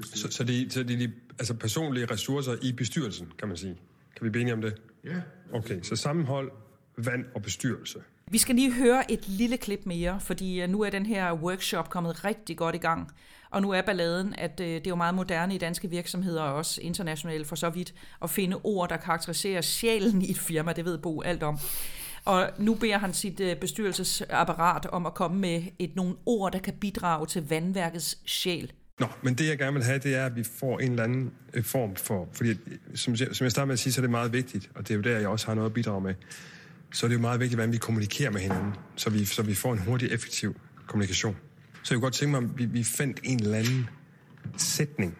Så, 0.00 0.28
så, 0.30 0.44
de, 0.44 0.70
så 0.70 0.82
de, 0.82 0.98
de 0.98 1.12
altså 1.38 1.54
personlige 1.54 2.06
ressourcer 2.06 2.56
i 2.62 2.72
bestyrelsen, 2.72 3.32
kan 3.38 3.48
man 3.48 3.56
sige. 3.56 3.80
Kan 4.16 4.24
vi 4.24 4.30
blive 4.30 4.40
enige 4.40 4.54
om 4.54 4.60
det? 4.60 4.82
Ja. 5.04 5.22
Okay, 5.52 5.82
så 5.82 5.96
sammenhold, 5.96 6.52
vand 6.96 7.24
og 7.34 7.42
bestyrelse. 7.42 7.98
Vi 8.32 8.38
skal 8.38 8.54
lige 8.54 8.72
høre 8.72 9.10
et 9.12 9.28
lille 9.28 9.56
klip 9.56 9.80
mere, 9.86 10.20
fordi 10.20 10.62
øh, 10.62 10.68
nu 10.68 10.80
er 10.82 10.90
den 10.90 11.06
her 11.06 11.32
workshop 11.32 11.90
kommet 11.90 12.24
rigtig 12.24 12.56
godt 12.56 12.74
i 12.74 12.78
gang. 12.78 13.10
Og 13.50 13.62
nu 13.62 13.70
er 13.70 13.82
balladen, 13.82 14.34
at 14.38 14.60
øh, 14.60 14.66
det 14.66 14.76
er 14.86 14.90
jo 14.90 14.94
meget 14.96 15.14
moderne 15.14 15.54
i 15.54 15.58
danske 15.58 15.90
virksomheder, 15.90 16.42
og 16.42 16.54
også 16.54 16.80
internationalt 16.80 17.46
for 17.46 17.56
så 17.56 17.70
vidt, 17.70 17.94
at 18.22 18.30
finde 18.30 18.56
ord, 18.64 18.88
der 18.88 18.96
karakteriserer 18.96 19.60
sjælen 19.60 20.22
i 20.22 20.30
et 20.30 20.38
firma. 20.38 20.72
Det 20.72 20.84
ved 20.84 20.98
Bo 20.98 21.22
alt 21.22 21.42
om. 21.42 21.58
Og 22.24 22.50
nu 22.58 22.74
beder 22.74 22.98
han 22.98 23.12
sit 23.14 23.40
øh, 23.40 23.56
bestyrelsesapparat 23.56 24.86
om 24.86 25.06
at 25.06 25.14
komme 25.14 25.38
med 25.40 25.62
et, 25.78 25.96
nogle 25.96 26.14
ord, 26.26 26.52
der 26.52 26.58
kan 26.58 26.74
bidrage 26.80 27.26
til 27.26 27.48
vandværkets 27.48 28.18
sjæl. 28.26 28.72
Nå, 29.00 29.06
men 29.22 29.34
det 29.34 29.48
jeg 29.48 29.58
gerne 29.58 29.72
vil 29.72 29.84
have, 29.84 29.98
det 29.98 30.14
er, 30.16 30.26
at 30.26 30.36
vi 30.36 30.42
får 30.44 30.78
en 30.78 30.90
eller 30.90 31.04
anden 31.04 31.32
form 31.62 31.96
for... 31.96 32.28
Fordi, 32.32 32.54
som, 32.94 33.14
jeg- 33.20 33.28
som 33.32 33.44
jeg 33.44 33.50
startede 33.50 33.66
med 33.66 33.72
at 33.72 33.78
sige, 33.78 33.92
så 33.92 34.00
er 34.00 34.02
det 34.02 34.10
meget 34.10 34.32
vigtigt, 34.32 34.70
og 34.74 34.88
det 34.88 34.90
er 34.90 34.96
jo 34.96 35.02
der, 35.02 35.18
jeg 35.18 35.28
også 35.28 35.46
har 35.46 35.54
noget 35.54 35.68
at 35.68 35.74
bidrage 35.74 36.00
med. 36.00 36.14
Så 36.92 37.06
er 37.06 37.08
det 37.08 37.14
jo 37.14 37.20
meget 37.20 37.40
vigtigt, 37.40 37.56
hvordan 37.56 37.72
vi 37.72 37.78
kommunikerer 37.78 38.30
med 38.30 38.40
hinanden, 38.40 38.74
så 38.96 39.10
vi, 39.10 39.24
så 39.24 39.42
vi 39.42 39.54
får 39.54 39.72
en 39.72 39.78
hurtig, 39.78 40.08
effektiv 40.10 40.60
kommunikation. 40.86 41.36
Så 41.82 41.94
jeg 41.94 41.96
kunne 41.96 42.02
godt 42.02 42.14
tænke 42.14 42.40
mig, 42.40 42.50
at 42.50 42.58
vi, 42.58 42.64
vi 42.64 42.84
fandt 42.84 43.20
en 43.22 43.42
eller 43.42 43.58
anden 43.58 43.88
sætning, 44.56 45.18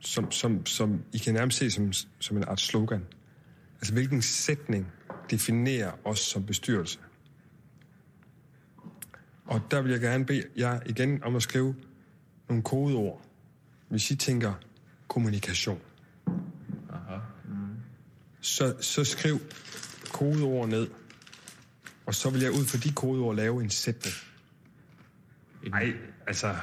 som, 0.00 0.30
som, 0.30 0.66
som 0.66 1.02
I 1.12 1.18
kan 1.18 1.34
nærmest 1.34 1.58
se 1.58 1.70
som, 1.70 1.92
som 2.18 2.36
en 2.36 2.44
art 2.44 2.60
slogan. 2.60 3.06
Altså, 3.76 3.92
hvilken 3.92 4.22
sætning 4.22 4.92
definerer 5.30 5.92
os 6.04 6.18
som 6.18 6.46
bestyrelse? 6.46 6.98
Og 9.44 9.60
der 9.70 9.82
vil 9.82 9.90
jeg 9.90 10.00
gerne 10.00 10.24
bede 10.26 10.44
jer 10.56 10.80
igen 10.86 11.24
om 11.24 11.36
at 11.36 11.42
skrive 11.42 11.74
nogle 12.48 12.62
kodeord. 12.62 13.22
Hvis 13.88 14.10
I 14.10 14.16
tænker 14.16 14.52
kommunikation. 15.08 15.80
Aha. 16.92 17.18
Så, 18.40 18.74
så 18.80 19.04
skriv 19.04 19.40
kodeord 20.22 20.68
ned. 20.68 20.88
Og 22.06 22.14
så 22.14 22.30
vil 22.30 22.40
jeg 22.40 22.50
ud 22.50 22.64
fra 22.64 22.78
de 22.78 22.92
kodeord 22.92 23.36
lave 23.36 23.62
en 23.62 23.70
sætning. 23.70 24.14
Nej, 25.70 25.92
altså... 26.26 26.54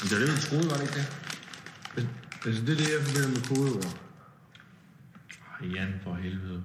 Men 0.00 0.08
det 0.10 0.12
er 0.12 0.18
det, 0.18 0.28
man 0.28 0.38
troede, 0.38 0.70
var 0.70 0.76
det 0.76 0.82
ikke 0.82 0.94
det? 0.94 2.08
Altså, 2.46 2.62
det 2.62 2.72
er 2.72 2.76
det, 2.76 2.88
jeg 2.92 3.02
forbinder 3.06 3.28
med 3.28 3.42
kodeord. 3.48 3.98
Jan 5.74 5.92
for 6.04 6.14
helvede. 6.14 6.64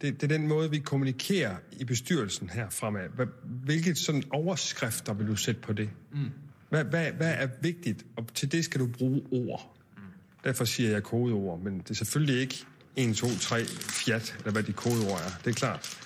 Det, 0.00 0.20
det 0.20 0.32
er 0.32 0.38
den 0.38 0.48
måde, 0.48 0.70
vi 0.70 0.78
kommunikerer 0.78 1.56
i 1.72 1.84
bestyrelsen 1.84 2.48
her 2.50 2.70
fremad. 2.70 3.08
Hvad- 3.14 3.26
Hvilket 3.64 3.98
sådan 3.98 4.22
overskrifter 4.30 5.14
vil 5.14 5.26
du 5.26 5.36
sætte 5.36 5.60
på 5.60 5.72
det? 5.72 5.90
Mm. 6.12 6.30
Hvad, 6.68 6.84
hvad, 6.84 7.12
hvad 7.12 7.34
er 7.38 7.48
vigtigt? 7.62 8.06
Og 8.16 8.26
til 8.34 8.52
det 8.52 8.64
skal 8.64 8.80
du 8.80 8.86
bruge 8.86 9.22
ord. 9.32 9.76
Mm. 9.96 10.02
Derfor 10.44 10.64
siger 10.64 10.90
jeg 10.90 11.02
kodeord, 11.02 11.60
men 11.60 11.78
det 11.78 11.90
er 11.90 11.94
selvfølgelig 11.94 12.40
ikke 12.40 12.66
1, 12.96 13.16
2, 13.16 13.26
3, 13.40 13.64
fjat, 13.64 14.36
eller 14.38 14.52
hvad 14.52 14.62
de 14.62 14.72
kodeord 14.72 15.20
er. 15.20 15.30
Det 15.44 15.50
er 15.50 15.54
klart. 15.54 15.98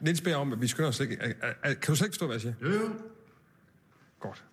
Niels 0.00 0.20
beder 0.20 0.36
om, 0.36 0.52
at 0.52 0.60
vi 0.60 0.66
skynder 0.66 0.88
os 0.88 1.00
ikke. 1.00 1.16
Kan 1.62 1.76
du 1.86 1.96
slet 1.96 2.06
ikke 2.06 2.14
forstå, 2.14 2.26
hvad 2.26 2.34
jeg 2.34 2.40
siger? 2.40 2.54
Jo, 2.62 2.72
jo. 2.72 2.90
Godt. 4.20 4.44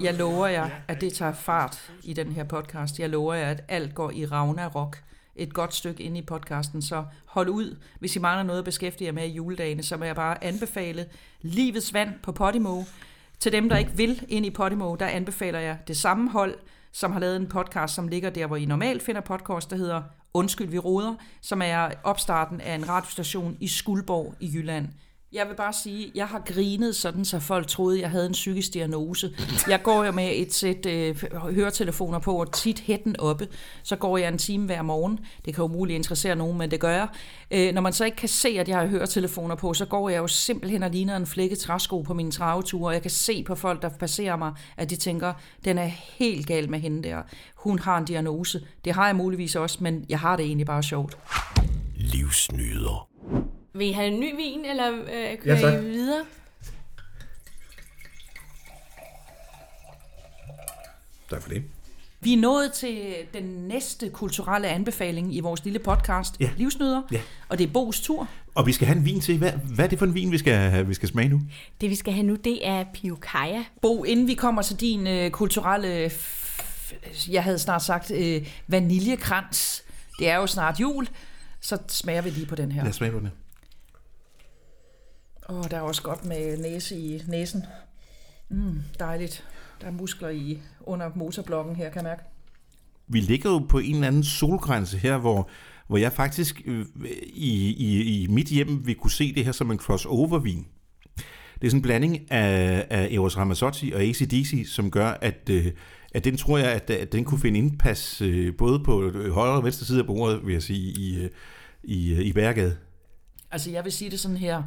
Jeg 0.00 0.14
lover 0.14 0.46
jer, 0.46 0.70
at 0.88 1.00
det 1.00 1.12
tager 1.12 1.32
fart 1.32 1.92
i 2.02 2.12
den 2.12 2.32
her 2.32 2.44
podcast. 2.44 2.98
Jeg 2.98 3.08
lover 3.08 3.34
jer, 3.34 3.50
at 3.50 3.64
alt 3.68 3.94
går 3.94 4.10
i 4.10 4.26
Ragnarok 4.26 4.98
et 5.36 5.54
godt 5.54 5.74
stykke 5.74 6.02
ind 6.02 6.18
i 6.18 6.22
podcasten, 6.22 6.82
så 6.82 7.04
hold 7.24 7.48
ud. 7.48 7.76
Hvis 7.98 8.16
I 8.16 8.18
mangler 8.18 8.42
noget 8.42 8.58
at 8.58 8.64
beskæftige 8.64 9.06
jer 9.06 9.12
med 9.12 9.24
i 9.24 9.32
juledagene, 9.32 9.82
så 9.82 9.96
må 9.96 10.04
jeg 10.04 10.16
bare 10.16 10.44
anbefale 10.44 11.06
Livets 11.42 11.94
Vand 11.94 12.10
på 12.22 12.32
Podimo. 12.32 12.82
Til 13.40 13.52
dem, 13.52 13.68
der 13.68 13.76
ikke 13.76 13.92
vil 13.96 14.24
ind 14.28 14.46
i 14.46 14.50
Podimo, 14.50 14.94
der 14.94 15.06
anbefaler 15.06 15.58
jeg 15.58 15.78
det 15.88 15.96
samme 15.96 16.30
hold, 16.30 16.54
som 16.92 17.12
har 17.12 17.20
lavet 17.20 17.36
en 17.36 17.46
podcast, 17.46 17.94
som 17.94 18.08
ligger 18.08 18.30
der, 18.30 18.46
hvor 18.46 18.56
I 18.56 18.64
normalt 18.64 19.02
finder 19.02 19.20
podcast, 19.20 19.70
der 19.70 19.76
hedder 19.76 20.02
Undskyld, 20.34 20.68
vi 20.68 20.78
roder, 20.78 21.14
som 21.40 21.62
er 21.62 21.90
opstarten 22.04 22.60
af 22.60 22.74
en 22.74 22.88
radiostation 22.88 23.56
i 23.60 23.68
Skuldborg 23.68 24.34
i 24.40 24.50
Jylland. 24.54 24.88
Jeg 25.32 25.48
vil 25.48 25.54
bare 25.54 25.72
sige, 25.72 26.12
jeg 26.14 26.26
har 26.26 26.42
grinet 26.46 26.96
sådan, 26.96 27.24
så 27.24 27.40
folk 27.40 27.66
troede, 27.66 28.00
jeg 28.00 28.10
havde 28.10 28.26
en 28.26 28.32
psykisk 28.32 28.74
diagnose. 28.74 29.34
Jeg 29.68 29.82
går 29.82 30.04
jo 30.04 30.12
med 30.12 30.30
et 30.34 30.52
sæt 30.52 30.86
øh, 30.86 31.16
høretelefoner 31.32 32.18
på, 32.18 32.40
og 32.40 32.52
tit 32.52 32.80
hætten 32.80 33.20
oppe. 33.20 33.48
Så 33.82 33.96
går 33.96 34.18
jeg 34.18 34.28
en 34.28 34.38
time 34.38 34.66
hver 34.66 34.82
morgen. 34.82 35.18
Det 35.44 35.54
kan 35.54 35.62
jo 35.62 35.68
muligt 35.68 35.96
interessere 35.96 36.36
nogen, 36.36 36.58
men 36.58 36.70
det 36.70 36.80
gør 36.80 36.90
jeg. 36.90 37.08
Øh, 37.50 37.74
når 37.74 37.80
man 37.80 37.92
så 37.92 38.04
ikke 38.04 38.16
kan 38.16 38.28
se, 38.28 38.48
at 38.48 38.68
jeg 38.68 38.78
har 38.78 38.86
høretelefoner 38.86 39.54
på, 39.54 39.74
så 39.74 39.84
går 39.86 40.08
jeg 40.08 40.18
jo 40.18 40.26
simpelthen 40.26 40.82
og 40.82 40.90
ligner 40.90 41.16
en 41.16 41.26
flækket 41.26 41.58
træsko 41.58 42.02
på 42.02 42.14
mine 42.14 42.30
traveture. 42.30 42.88
Og 42.88 42.92
jeg 42.92 43.02
kan 43.02 43.10
se 43.10 43.44
på 43.44 43.54
folk, 43.54 43.82
der 43.82 43.88
passerer 43.88 44.36
mig, 44.36 44.52
at 44.76 44.90
de 44.90 44.96
tænker, 44.96 45.32
den 45.64 45.78
er 45.78 45.90
helt 46.18 46.46
gal 46.46 46.70
med 46.70 46.78
hende 46.80 47.08
der. 47.08 47.22
Hun 47.54 47.78
har 47.78 47.98
en 47.98 48.04
diagnose. 48.04 48.60
Det 48.84 48.92
har 48.92 49.06
jeg 49.06 49.16
muligvis 49.16 49.56
også, 49.56 49.78
men 49.80 50.04
jeg 50.08 50.20
har 50.20 50.36
det 50.36 50.46
egentlig 50.46 50.66
bare 50.66 50.82
sjovt. 50.82 51.18
Livsnyder. 51.96 53.08
Vil 53.72 53.86
I 53.88 53.92
have 53.92 54.08
en 54.08 54.20
ny 54.20 54.36
vin, 54.36 54.64
eller 54.64 54.92
øh, 54.92 55.38
kører 55.38 55.56
Ja, 55.56 55.60
tak. 55.60 55.82
I 55.82 55.86
videre? 55.86 56.24
Tak 61.30 61.42
for 61.42 61.48
det. 61.48 61.62
Vi 62.20 62.32
er 62.32 62.36
nået 62.36 62.72
til 62.72 63.14
den 63.34 63.42
næste 63.44 64.08
kulturelle 64.10 64.68
anbefaling 64.68 65.34
i 65.36 65.40
vores 65.40 65.64
lille 65.64 65.78
podcast, 65.78 66.36
Ja. 66.40 66.50
Livsnyder. 66.56 67.02
Ja. 67.12 67.20
Og 67.48 67.58
det 67.58 67.70
er 67.74 67.80
Bo's 67.80 68.04
tur. 68.04 68.28
Og 68.54 68.66
vi 68.66 68.72
skal 68.72 68.86
have 68.86 68.98
en 68.98 69.04
vin 69.04 69.20
til. 69.20 69.38
Hvad, 69.38 69.52
hvad 69.52 69.84
er 69.84 69.88
det 69.88 69.98
for 69.98 70.06
en 70.06 70.14
vin, 70.14 70.32
vi 70.32 70.38
skal, 70.38 70.88
vi 70.88 70.94
skal 70.94 71.08
smage 71.08 71.28
nu? 71.28 71.40
Det 71.80 71.90
vi 71.90 71.94
skal 71.94 72.12
have 72.12 72.26
nu, 72.26 72.34
det 72.36 72.66
er 72.68 72.84
Piukaya. 72.94 73.64
Bo, 73.82 74.04
inden 74.04 74.26
vi 74.26 74.34
kommer 74.34 74.62
til 74.62 74.76
din 74.80 75.06
øh, 75.06 75.30
kulturelle, 75.30 76.06
f- 76.06 77.32
jeg 77.32 77.42
havde 77.44 77.58
snart 77.58 77.82
sagt, 77.82 78.10
øh, 78.10 78.46
vaniljekrans. 78.66 79.82
Det 80.18 80.28
er 80.28 80.36
jo 80.36 80.46
snart 80.46 80.80
jul, 80.80 81.08
så 81.60 81.78
smager 81.88 82.22
vi 82.22 82.30
lige 82.30 82.46
på 82.46 82.54
den 82.54 82.72
her. 82.72 82.82
Lad 82.82 82.90
os 82.90 82.96
smage 82.96 83.12
på 83.12 83.18
den. 83.18 83.28
Åh, 85.48 85.58
oh, 85.58 85.64
der 85.70 85.76
er 85.76 85.80
også 85.80 86.02
godt 86.02 86.24
med 86.24 86.58
næse 86.58 86.98
i 86.98 87.22
næsen. 87.28 87.64
Mm, 88.48 88.82
dejligt. 88.98 89.44
Der 89.80 89.86
er 89.86 89.90
muskler 89.90 90.28
i 90.28 90.58
under 90.80 91.10
motorblokken 91.14 91.76
her, 91.76 91.90
kan 91.90 91.96
jeg 91.96 92.04
mærke. 92.04 92.22
Vi 93.06 93.20
ligger 93.20 93.50
jo 93.50 93.58
på 93.58 93.78
en 93.78 93.94
eller 93.94 94.06
anden 94.06 94.24
solgrænse 94.24 94.98
her, 94.98 95.18
hvor, 95.18 95.48
hvor 95.86 95.98
jeg 95.98 96.12
faktisk 96.12 96.62
øh, 96.64 96.86
i, 97.26 97.74
i, 97.74 98.22
i 98.22 98.26
mit 98.26 98.46
hjem 98.46 98.86
vil 98.86 98.94
kunne 98.94 99.10
se 99.10 99.34
det 99.34 99.44
her 99.44 99.52
som 99.52 99.70
en 99.70 99.78
crossover-vin. 99.78 100.66
Det 101.54 101.66
er 101.66 101.70
sådan 101.70 101.78
en 101.78 101.82
blanding 101.82 102.32
af, 102.32 102.86
af 102.90 103.08
Eros 103.10 103.36
Ramazzotti 103.36 103.92
og 103.92 104.02
ACDC, 104.02 104.66
som 104.66 104.90
gør, 104.90 105.10
at, 105.10 105.50
øh, 105.50 105.66
at 106.14 106.24
den 106.24 106.36
tror 106.36 106.58
jeg, 106.58 106.72
at, 106.72 106.90
at 106.90 107.12
den 107.12 107.24
kunne 107.24 107.40
finde 107.40 107.58
indpas 107.58 108.20
øh, 108.20 108.56
både 108.56 108.80
på 108.84 109.12
højre 109.30 109.56
og 109.56 109.64
venstre 109.64 109.86
side 109.86 109.98
af 109.98 110.06
bordet, 110.06 110.46
vil 110.46 110.52
jeg 110.52 110.62
sige, 110.62 110.92
i, 111.00 111.28
i, 111.82 112.22
i 112.22 112.32
Bærgade. 112.32 112.76
Altså, 113.50 113.70
jeg 113.70 113.84
vil 113.84 113.92
sige 113.92 114.10
det 114.10 114.20
sådan 114.20 114.36
her. 114.36 114.62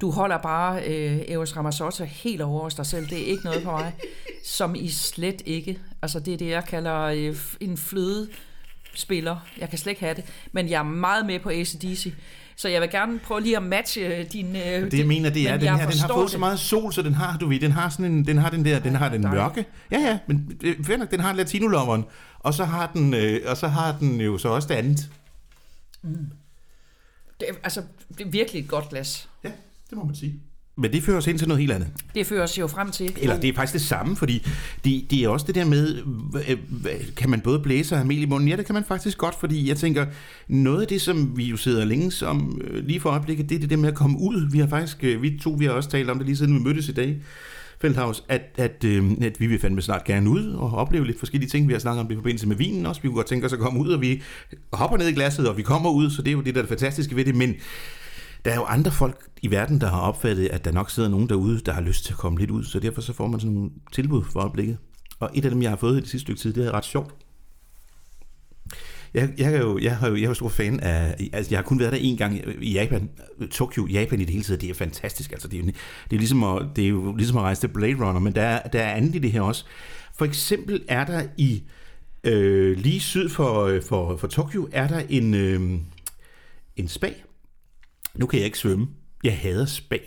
Du 0.00 0.10
holder 0.10 0.38
bare 0.38 0.82
øh, 0.84 1.18
Eros 1.28 1.56
Ramazzotti 1.56 2.04
helt 2.04 2.40
over 2.40 2.62
hos 2.62 2.74
dig 2.74 2.86
selv. 2.86 3.08
Det 3.10 3.22
er 3.22 3.26
ikke 3.26 3.44
noget 3.44 3.62
for 3.62 3.72
mig, 3.72 3.94
som 4.44 4.74
I 4.74 4.88
slet 4.88 5.42
ikke. 5.46 5.78
Altså, 6.02 6.20
det 6.20 6.34
er 6.34 6.38
det, 6.38 6.48
jeg 6.48 6.64
kalder 6.64 7.00
øh, 7.00 7.36
en 7.60 7.76
fløde 7.76 8.28
spiller. 8.94 9.36
Jeg 9.58 9.70
kan 9.70 9.78
slet 9.78 9.90
ikke 9.90 10.00
have 10.00 10.14
det. 10.14 10.24
Men 10.52 10.68
jeg 10.70 10.78
er 10.78 10.82
meget 10.82 11.26
med 11.26 11.40
på 11.40 11.48
ACDC. 11.50 12.12
Så 12.56 12.68
jeg 12.68 12.80
vil 12.80 12.90
gerne 12.90 13.18
prøve 13.18 13.40
lige 13.40 13.56
at 13.56 13.62
matche 13.62 14.24
din... 14.24 14.56
Øh, 14.56 14.90
Det 14.90 14.98
jeg 14.98 15.06
mener, 15.06 15.30
det 15.30 15.48
er, 15.48 15.56
den 15.56 15.68
her, 15.68 15.90
den 15.90 15.98
har 15.98 16.08
fået 16.08 16.22
det. 16.24 16.30
så 16.30 16.38
meget 16.38 16.58
sol, 16.58 16.92
så 16.92 17.02
den 17.02 17.14
har, 17.14 17.38
du 17.38 17.48
ved, 17.48 17.60
den 17.60 17.72
har 17.72 17.88
sådan 17.88 18.04
en, 18.12 18.26
den 18.26 18.38
har 18.38 18.50
den 18.50 18.64
der, 18.64 18.78
den 18.78 18.94
har 18.94 19.08
den 19.08 19.22
dejligt. 19.22 19.42
mørke. 19.42 19.64
Ja, 19.90 19.98
ja, 20.00 20.18
men 20.26 20.58
øh, 20.62 20.84
fair 20.84 20.96
nok, 20.96 21.10
den 21.10 21.20
har 21.20 21.32
latinoloveren. 21.32 22.04
Og 22.38 22.54
så 22.54 22.64
har 22.64 22.90
den, 22.94 23.14
øh, 23.14 23.40
og 23.46 23.56
så 23.56 23.68
har 23.68 23.96
den 24.00 24.20
jo 24.20 24.38
så 24.38 24.48
også 24.48 24.68
det 24.68 24.74
andet. 24.74 25.10
Det, 27.40 27.48
er- 27.48 27.54
altså, 27.64 27.82
det 28.18 28.26
er 28.26 28.30
virkelig 28.30 28.62
et 28.62 28.68
godt 28.68 28.88
glas. 28.88 29.28
Ja, 29.44 29.50
det 29.90 29.98
må 29.98 30.04
man 30.04 30.14
sige. 30.14 30.40
Men 30.78 30.92
det 30.92 31.02
fører 31.02 31.16
os 31.16 31.26
ind 31.26 31.38
til 31.38 31.48
noget 31.48 31.60
helt 31.60 31.72
andet. 31.72 31.88
Det 32.14 32.26
fører 32.26 32.42
os 32.42 32.58
jo 32.58 32.66
frem 32.66 32.90
til... 32.90 33.12
Eller 33.20 33.40
det 33.40 33.50
er 33.50 33.54
faktisk 33.54 33.72
det 33.72 33.82
samme, 33.82 34.16
fordi 34.16 34.46
det, 34.84 35.10
det 35.10 35.24
er 35.24 35.28
også 35.28 35.46
det 35.46 35.54
der 35.54 35.64
med, 35.64 36.02
kan 37.16 37.30
man 37.30 37.40
både 37.40 37.58
blæse 37.58 37.94
og 37.94 37.98
have 37.98 38.08
mel 38.08 38.22
i 38.22 38.26
munden? 38.26 38.48
Ja, 38.48 38.56
det 38.56 38.66
kan 38.66 38.74
man 38.74 38.84
faktisk 38.84 39.18
godt, 39.18 39.34
fordi 39.40 39.68
jeg 39.68 39.76
tænker, 39.76 40.06
noget 40.48 40.80
af 40.82 40.88
det, 40.88 41.02
som 41.02 41.36
vi 41.36 41.44
jo 41.44 41.56
sidder 41.56 41.84
længe 41.84 42.26
om 42.26 42.60
øh, 42.64 42.84
lige 42.84 43.00
for 43.00 43.10
øjeblikket, 43.10 43.48
det 43.48 43.54
er 43.54 43.58
det 43.58 43.70
der 43.70 43.76
med 43.76 43.88
at 43.88 43.94
komme 43.94 44.18
ud. 44.20 44.50
Vi 44.52 44.58
har 44.58 44.66
faktisk, 44.66 45.04
øh, 45.04 45.22
vi 45.22 45.38
to, 45.42 45.50
vi 45.50 45.64
har 45.64 45.72
også 45.72 45.90
talt 45.90 46.10
om 46.10 46.18
det 46.18 46.26
lige 46.26 46.36
siden 46.36 46.54
vi 46.54 46.62
mødtes 46.62 46.88
i 46.88 46.92
dag, 46.92 47.16
Feldhaus, 47.80 48.24
at, 48.28 48.42
at, 48.56 48.84
øh, 48.84 49.10
at 49.22 49.40
vi 49.40 49.46
vil 49.46 49.58
fandme 49.58 49.82
snart 49.82 50.04
gerne 50.04 50.30
ud 50.30 50.50
og 50.50 50.74
opleve 50.74 51.06
lidt 51.06 51.18
forskellige 51.18 51.50
ting. 51.50 51.68
Vi 51.68 51.72
har 51.72 51.80
snakket 51.80 52.00
om 52.00 52.06
det 52.06 52.14
i 52.14 52.16
forbindelse 52.16 52.48
med 52.48 52.56
vinen 52.56 52.86
også. 52.86 53.02
Vi 53.02 53.08
kunne 53.08 53.16
godt 53.16 53.26
tænke 53.26 53.46
os 53.46 53.52
at 53.52 53.58
komme 53.58 53.80
ud, 53.80 53.88
og 53.88 54.00
vi 54.00 54.22
hopper 54.72 54.96
ned 54.96 55.08
i 55.08 55.12
glasset, 55.12 55.48
og 55.48 55.56
vi 55.56 55.62
kommer 55.62 55.90
ud, 55.90 56.10
så 56.10 56.22
det 56.22 56.28
er 56.28 56.32
jo 56.32 56.40
det, 56.40 56.54
der 56.54 56.60
er 56.60 56.62
det 56.62 56.68
fantastiske 56.68 57.16
ved 57.16 57.24
det. 57.24 57.34
Men 57.34 57.54
der 58.46 58.52
er 58.52 58.56
jo 58.56 58.64
andre 58.64 58.90
folk 58.90 59.28
i 59.42 59.50
verden, 59.50 59.80
der 59.80 59.86
har 59.86 60.00
opfattet, 60.00 60.48
at 60.48 60.64
der 60.64 60.72
nok 60.72 60.90
sidder 60.90 61.08
nogen 61.08 61.28
derude, 61.28 61.60
der 61.60 61.72
har 61.72 61.80
lyst 61.80 62.04
til 62.04 62.12
at 62.12 62.18
komme 62.18 62.38
lidt 62.38 62.50
ud, 62.50 62.64
så 62.64 62.80
derfor 62.80 63.00
så 63.00 63.12
får 63.12 63.26
man 63.26 63.40
sådan 63.40 63.54
nogle 63.54 63.70
tilbud 63.92 64.24
for 64.32 64.40
øjeblikket. 64.40 64.78
Og 65.20 65.30
et 65.34 65.44
af 65.44 65.50
dem, 65.50 65.62
jeg 65.62 65.70
har 65.70 65.76
fået 65.76 65.98
i 65.98 66.00
det 66.00 66.08
sidste 66.08 66.24
stykke 66.24 66.40
tid, 66.40 66.52
det 66.52 66.66
er 66.66 66.72
ret 66.72 66.84
sjovt. 66.84 67.14
Jeg, 69.14 69.30
jeg, 69.38 69.52
er 69.54 69.58
jo, 69.58 69.78
jeg, 69.78 69.96
har 69.96 70.08
jo, 70.08 70.14
jeg 70.14 70.22
er 70.22 70.28
jo 70.28 70.34
stor 70.34 70.48
fan 70.48 70.80
af, 70.80 71.28
altså 71.32 71.50
jeg 71.50 71.58
har 71.58 71.62
kun 71.64 71.78
været 71.78 71.92
der 71.92 71.98
en 71.98 72.16
gang 72.16 72.40
i 72.60 72.72
Japan, 72.72 73.10
Tokyo, 73.50 73.86
Japan 73.86 74.20
i 74.20 74.24
det 74.24 74.32
hele 74.32 74.44
taget, 74.44 74.60
det 74.60 74.70
er 74.70 74.74
fantastisk, 74.74 75.32
altså 75.32 75.48
det 75.48 75.56
er, 75.60 75.64
jo- 75.64 75.72
det 76.10 76.16
er, 76.16 76.18
ligesom, 76.18 76.44
at, 76.44 76.62
det 76.76 76.84
er 76.84 76.88
jo 76.88 77.16
ligesom 77.16 77.36
at 77.36 77.42
rejse 77.42 77.60
til 77.62 77.68
Blade 77.68 77.94
Runner, 77.94 78.20
men 78.20 78.34
der 78.34 78.42
er, 78.42 78.68
der 78.68 78.80
er 78.82 78.94
andet 78.94 79.14
i 79.14 79.18
det 79.18 79.32
her 79.32 79.40
også. 79.40 79.64
For 80.18 80.24
eksempel 80.24 80.84
er 80.88 81.04
der 81.04 81.22
i, 81.36 81.62
øh, 82.24 82.78
lige 82.78 83.00
syd 83.00 83.28
for, 83.28 83.60
øh, 83.64 83.82
for, 83.82 84.16
for 84.16 84.26
Tokyo, 84.26 84.68
er 84.72 84.88
der 84.88 85.02
en, 85.08 85.34
øh, 85.34 85.60
en 86.76 86.88
spa, 86.88 87.12
nu 88.18 88.26
kan 88.26 88.38
jeg 88.38 88.46
ikke 88.46 88.58
svømme. 88.58 88.86
Jeg 89.24 89.38
hader 89.38 89.66
spa. 89.66 89.98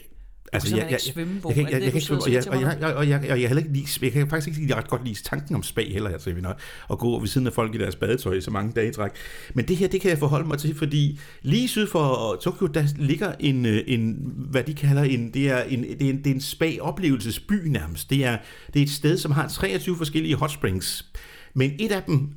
Altså, 0.53 0.69
simpelthen 0.69 0.93
ikke 0.93 1.03
svømme, 1.03 1.41
Bo. 1.41 1.49
jeg, 1.49 1.57
jeg, 1.57 1.65
jeg, 1.65 1.71
jeg, 1.71 1.81
det, 1.81 1.91
kan 1.91 1.95
ikke 1.95 2.07
svømme, 2.07 2.23
og 2.23 2.33
jeg, 2.33 2.47
og 2.47 2.61
jeg, 2.61 2.95
og 2.95 3.09
jeg, 3.09 3.19
og 3.19 3.27
jeg, 3.27 3.41
jeg, 3.41 3.49
heller 3.49 3.63
ikke 3.63 3.73
lide, 3.73 3.87
jeg 4.01 4.11
kan 4.11 4.29
faktisk 4.29 4.47
ikke 4.47 4.61
lide, 4.61 4.75
ret 4.75 4.89
godt 4.89 5.05
lide 5.05 5.23
tanken 5.23 5.55
om 5.55 5.63
spa 5.63 5.81
heller, 5.81 6.09
altså, 6.09 6.33
nok, 6.41 6.59
at 6.91 6.97
gå 6.97 7.19
ved 7.19 7.27
siden 7.27 7.47
af 7.47 7.53
folk 7.53 7.75
i 7.75 7.77
deres 7.77 7.95
badetøj 7.95 8.33
i 8.33 8.41
så 8.41 8.51
mange 8.51 8.73
dage 8.73 8.89
i 8.89 8.91
træk. 8.91 9.11
Men 9.53 9.67
det 9.67 9.77
her, 9.77 9.87
det 9.87 10.01
kan 10.01 10.09
jeg 10.09 10.17
forholde 10.17 10.47
mig 10.47 10.57
til, 10.57 10.75
fordi 10.75 11.19
lige 11.41 11.67
syd 11.67 11.87
for 11.87 12.37
Tokyo, 12.41 12.67
der 12.67 12.83
ligger 12.95 13.33
en, 13.39 13.65
øh, 13.65 13.83
en 13.87 14.17
hvad 14.35 14.63
de 14.63 14.73
kalder 14.73 15.03
en, 15.03 15.33
det 15.33 15.49
er 15.49 15.63
en, 15.63 15.83
det 15.83 16.01
er 16.01 16.09
en, 16.09 16.17
det 16.17 16.27
er 16.27 16.35
en 16.35 16.41
spa-oplevelsesby 16.41 17.67
nærmest. 17.67 18.09
Det 18.09 18.25
er, 18.25 18.37
det 18.73 18.79
er 18.79 18.83
et 18.83 18.91
sted, 18.91 19.17
som 19.17 19.31
har 19.31 19.47
23 19.47 19.97
forskellige 19.97 20.35
hot 20.35 20.51
springs. 20.51 21.05
Men 21.53 21.71
et 21.79 21.91
af 21.91 22.03
dem, 22.03 22.29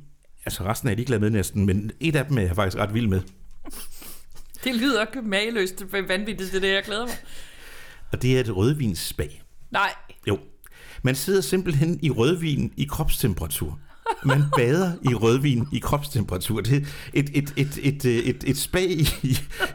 altså 0.45 0.63
resten 0.63 0.87
er 0.87 0.91
jeg 0.91 0.97
ligeglad 0.97 1.19
med 1.19 1.29
næsten, 1.29 1.65
men 1.65 1.91
et 1.99 2.15
af 2.15 2.25
dem 2.25 2.37
er 2.37 2.41
jeg 2.41 2.55
faktisk 2.55 2.77
ret 2.77 2.93
vild 2.93 3.07
med. 3.07 3.21
Det 4.63 4.75
lyder 4.75 5.05
mageløst 5.23 5.83
vanvittigt, 5.91 6.51
det 6.51 6.55
er 6.55 6.59
det, 6.59 6.73
jeg 6.73 6.83
glæder 6.83 7.05
mig. 7.05 7.15
Og 8.11 8.21
det 8.21 8.35
er 8.35 8.39
et 8.39 8.55
rødvinsspa. 8.55 9.27
Nej, 9.71 9.89
Jo. 10.27 10.39
Man 11.05 11.15
sidder 11.15 11.41
simpelthen 11.41 11.99
i 12.01 12.09
rødvin 12.09 12.73
i 12.77 12.83
kropstemperatur. 12.83 13.79
Man 14.25 14.43
bader 14.57 14.91
i 15.11 15.13
rødvin 15.13 15.67
i 15.73 15.79
kropstemperatur. 15.79 16.61
Det 16.61 16.75
er 16.77 16.85
et, 17.13 17.29
et, 17.33 17.53
et, 17.57 17.79
et, 17.83 18.05
et, 18.05 18.43
et, 18.47 18.57
spa 18.57 18.79
i, 18.79 19.07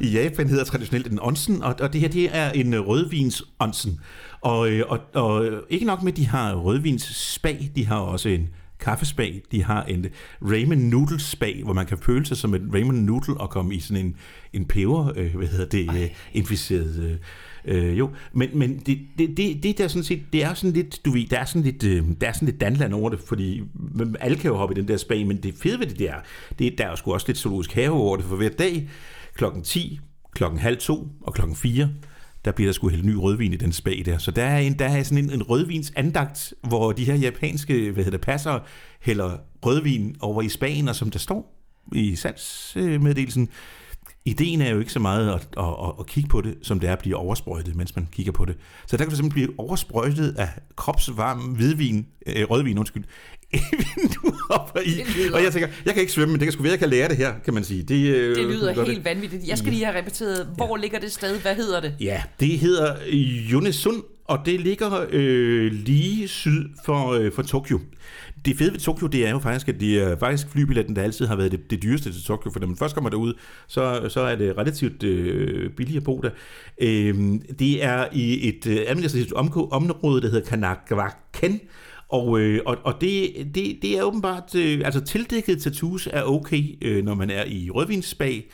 i 0.01 0.09
Japan 0.11 0.49
hedder 0.49 0.65
traditionelt 0.65 1.07
en 1.13 1.21
onsen, 1.21 1.63
og, 1.63 1.75
og 1.81 1.93
det 1.93 2.01
her 2.01 2.09
det 2.09 2.37
er 2.37 2.51
en 2.51 2.81
rødvins 2.81 3.43
onsen. 3.59 4.01
Og, 4.41 4.71
øh, 4.71 4.85
og, 4.89 5.01
og 5.15 5.63
ikke 5.71 5.87
nok 5.87 6.03
med, 6.03 6.13
at 6.13 6.17
de 6.17 6.27
har 6.27 6.55
rødvins 6.55 7.03
spa, 7.17 7.57
de 7.77 7.87
har 7.87 7.99
også 7.99 8.29
en 8.29 8.49
kaffespa, 8.81 9.31
de 9.53 9.65
har 9.65 9.85
en 9.85 10.07
ramen 10.43 10.79
noodle 10.79 11.21
spa, 11.21 11.53
hvor 11.65 11.73
man 11.73 11.87
kan 11.87 11.99
føle 11.99 12.27
sig 12.27 12.37
som 12.37 12.55
en 12.55 12.71
ramen 12.75 13.05
noodle 13.05 13.37
og 13.37 13.51
komme 13.51 13.75
i 13.75 13.81
sådan 13.81 14.07
en, 14.07 14.17
en 14.53 14.65
peber, 14.65 15.13
øh, 15.17 15.37
hvad 15.37 15.49
hedder 15.49 15.67
det, 15.67 16.03
øh, 16.03 16.11
inficeret 16.33 17.03
øh, 17.03 17.17
Øh, 17.65 17.99
jo, 17.99 18.11
men, 18.33 18.49
men 18.55 18.79
det, 18.87 18.99
det, 19.19 19.37
det, 19.37 19.63
det 19.63 19.79
der 19.79 19.89
sådan 19.89 20.05
set, 20.05 20.23
det 20.33 20.45
er 20.45 20.55
sådan 20.55 20.73
lidt, 20.73 21.05
du 21.05 21.11
ved, 21.11 21.27
der 21.27 21.39
er 21.39 21.45
sådan 21.45 21.63
lidt, 21.63 21.85
øh, 21.85 22.05
der 22.21 22.29
er 22.29 22.33
sådan 22.33 22.49
lidt 22.49 22.61
danland 22.61 22.95
over 22.95 23.11
det, 23.11 23.21
fordi 23.21 23.63
alle 24.21 24.37
kan 24.37 24.51
jo 24.51 24.57
hoppe 24.57 24.75
i 24.75 24.81
den 24.81 24.89
der 24.89 24.97
spa, 24.97 25.15
men 25.15 25.37
det 25.37 25.55
fede 25.55 25.79
ved 25.79 25.87
det 25.87 25.99
der, 25.99 26.15
det, 26.59 26.79
der 26.79 26.85
er 26.85 26.91
jo 26.91 26.97
sgu 26.97 27.13
også 27.13 27.27
lidt 27.29 27.39
zoologisk 27.39 27.73
have 27.73 27.91
over 27.91 28.17
det, 28.17 28.25
for 28.25 28.37
hver 28.37 28.49
dag, 28.49 28.89
klokken 29.35 29.63
10, 29.63 30.01
klokken 30.35 30.61
halv 30.61 30.77
to 30.77 31.09
og 31.21 31.35
klokken 31.35 31.57
4, 31.57 31.89
der 32.49 32.53
bliver 32.53 32.69
der 32.69 32.73
sgu 32.73 32.89
hældt 32.89 33.05
ny 33.05 33.15
rødvin 33.15 33.53
i 33.53 33.57
den 33.57 33.73
spag 33.73 34.03
der. 34.07 34.19
Så 34.19 34.31
der 34.31 34.45
er, 34.45 34.59
en, 34.59 34.79
der 34.79 34.85
er 34.85 35.03
sådan 35.03 35.25
en, 35.25 35.33
en 35.33 35.43
rødvins 35.43 35.93
andagt, 35.97 36.55
hvor 36.63 36.93
de 36.93 37.05
her 37.05 37.15
japanske, 37.15 37.91
hvad 37.91 38.05
hedder 38.05 38.19
det, 38.19 38.27
passer, 38.27 38.59
hælder 39.01 39.37
rødvin 39.67 40.17
over 40.21 40.43
i 40.43 40.49
spagen, 40.49 40.89
og 40.89 40.97
som 40.97 41.11
der 41.11 41.19
står 41.19 41.55
i 41.93 42.17
salgsmeddelelsen, 42.17 43.49
ideen 44.29 44.61
er 44.63 44.71
jo 44.71 44.79
ikke 44.79 44.93
så 44.93 44.99
meget 44.99 45.29
at, 45.29 45.35
at, 45.35 45.65
at, 45.65 45.93
at 46.01 46.07
kigge 46.07 46.29
på 46.29 46.41
det, 46.41 46.55
som 46.63 46.81
det 46.81 46.89
er 46.89 46.93
at 46.93 46.99
blive 46.99 47.17
oversprøjtet, 47.17 47.77
mens 47.77 47.97
man 47.97 48.09
kigger 48.13 48.33
på 48.33 48.45
det. 48.45 48.57
Så 48.87 48.97
der 48.97 49.05
kan 49.05 49.11
du 49.11 49.17
simpelthen 49.17 49.47
blive 49.47 49.61
oversprøjtet 49.61 50.35
af 50.39 50.49
kropsvarm 50.77 51.39
hvidvin, 51.39 52.07
øh, 52.27 52.51
rødvin, 52.51 52.79
undskyld, 52.79 53.05
du 54.15 54.33
hopper 54.51 54.81
i. 54.81 54.91
Det 54.91 55.35
Og 55.35 55.43
jeg 55.43 55.53
tænker, 55.53 55.69
jeg 55.85 55.95
kan 55.95 56.01
ikke 56.01 56.13
svømme, 56.13 56.33
men 56.33 56.41
det 56.41 56.47
kan 56.47 56.53
sgu 56.53 56.63
være, 56.63 56.73
jeg 56.73 56.79
kan 56.79 56.89
lære 56.89 57.09
det 57.09 57.17
her, 57.17 57.33
kan 57.45 57.55
man 57.55 57.65
sige. 57.65 57.83
Det, 57.83 58.15
øh, 58.15 58.37
det 58.37 58.45
lyder 58.45 58.85
helt 58.85 59.05
vanvittigt. 59.05 59.49
Jeg 59.49 59.59
skal 59.59 59.73
lige 59.73 59.85
have 59.85 59.99
repeteret, 59.99 60.49
hvor 60.57 60.77
ligger 60.77 60.99
det 60.99 61.13
sted? 61.13 61.41
Hvad 61.41 61.55
hedder 61.55 61.81
det? 61.81 61.95
Ja, 62.01 62.23
det 62.41 62.59
hedder 62.59 62.97
Yonesund, 63.53 64.03
og 64.29 64.39
det 64.47 64.61
ligger 64.61 65.07
øh, 65.11 65.73
lige 65.73 66.29
syd 66.29 66.69
for, 66.85 67.13
øh, 67.13 67.33
for 67.33 67.43
Tokyo. 67.43 67.81
Det 68.45 68.57
fede 68.59 68.73
ved 68.73 68.79
Tokyo, 68.79 69.07
det 69.07 69.27
er 69.27 69.31
jo 69.31 69.39
faktisk, 69.39 69.69
at 69.69 69.81
det 69.81 70.03
er 70.03 70.13
øh, 70.13 70.19
faktisk 70.19 70.49
flybilletten, 70.51 70.97
der 70.97 71.03
altid 71.03 71.27
har 71.27 71.37
været 71.37 71.53
det, 71.53 71.71
det 71.71 71.83
dyreste 71.83 72.13
til 72.13 72.25
Tokyo, 72.25 72.51
for 72.51 72.61
når 72.61 72.67
man 72.67 72.77
først 72.77 72.95
kommer 72.95 73.11
derud, 73.11 73.35
så, 73.67 74.09
så 74.09 74.21
er 74.21 74.37
det 74.37 74.59
relativt 74.59 75.03
øh, 75.03 75.71
billigt 75.71 75.97
at 75.97 76.05
bo 76.05 76.21
der. 76.21 76.31
Øh, 76.81 77.15
det 77.59 77.85
er 77.85 78.07
i 78.13 78.49
et 78.49 78.67
øh, 78.67 78.79
administrativt 78.87 79.33
område, 79.33 80.23
der 80.23 80.29
hedder 80.29 80.49
Kanagawa-ken, 80.49 81.61
og, 82.09 82.41
øh, 82.41 82.61
og, 82.67 82.77
og 82.85 82.95
det, 83.01 83.33
det, 83.55 83.79
det 83.83 83.99
er 83.99 84.03
åbenbart, 84.03 84.55
øh, 84.55 84.81
altså 84.85 85.01
tildækket 85.01 85.63
tattoos 85.63 86.09
er 86.13 86.23
okay, 86.23 86.65
øh, 86.83 87.05
når 87.05 87.15
man 87.15 87.31
er 87.31 87.45
i 87.45 87.71
rødvinsspag, 87.71 88.51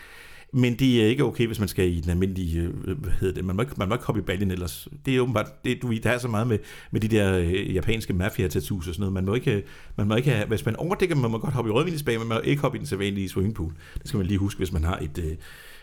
men 0.54 0.74
det 0.78 1.02
er 1.02 1.06
ikke 1.06 1.24
okay, 1.24 1.46
hvis 1.46 1.58
man 1.58 1.68
skal 1.68 1.92
i 1.92 2.00
den 2.00 2.10
almindelige, 2.10 2.60
øh, 2.60 2.98
hvad 2.98 3.12
hedder 3.20 3.34
det, 3.34 3.44
man 3.44 3.56
må 3.56 3.62
ikke, 3.62 3.74
man 3.78 3.88
må 3.88 3.94
ikke 3.94 4.04
hoppe 4.04 4.20
i 4.20 4.24
baljen 4.24 4.50
ellers. 4.50 4.88
Det 5.06 5.16
er 5.16 5.20
åbenbart, 5.20 5.64
det, 5.64 5.82
du, 5.82 5.92
der 6.02 6.10
er 6.10 6.18
så 6.18 6.28
meget 6.28 6.46
med, 6.46 6.58
med 6.90 7.00
de 7.00 7.08
der 7.08 7.38
øh, 7.38 7.74
japanske 7.74 8.12
mafia-tattoos 8.12 8.88
og 8.88 8.94
sådan 8.94 9.00
noget. 9.00 9.12
Man 9.12 9.24
må 9.24 9.34
ikke, 9.34 9.62
man 9.96 10.08
må 10.08 10.14
ikke 10.16 10.30
have, 10.30 10.46
hvis 10.46 10.64
man 10.66 10.76
overdækker, 10.76 11.16
man 11.16 11.30
må 11.30 11.38
godt 11.38 11.54
hoppe 11.54 11.68
i 11.70 11.72
rødvinsbag, 11.72 12.18
men 12.18 12.28
man 12.28 12.36
må 12.36 12.40
ikke 12.40 12.62
hoppe 12.62 12.76
i 12.76 12.78
den 12.78 12.86
sædvanlige 12.86 13.28
swimmingpool. 13.28 13.72
Det 13.98 14.08
skal 14.08 14.18
man 14.18 14.26
lige 14.26 14.38
huske, 14.38 14.58
hvis 14.58 14.72
man 14.72 14.84
har 14.84 14.98
et, 14.98 15.18
øh, 15.18 15.36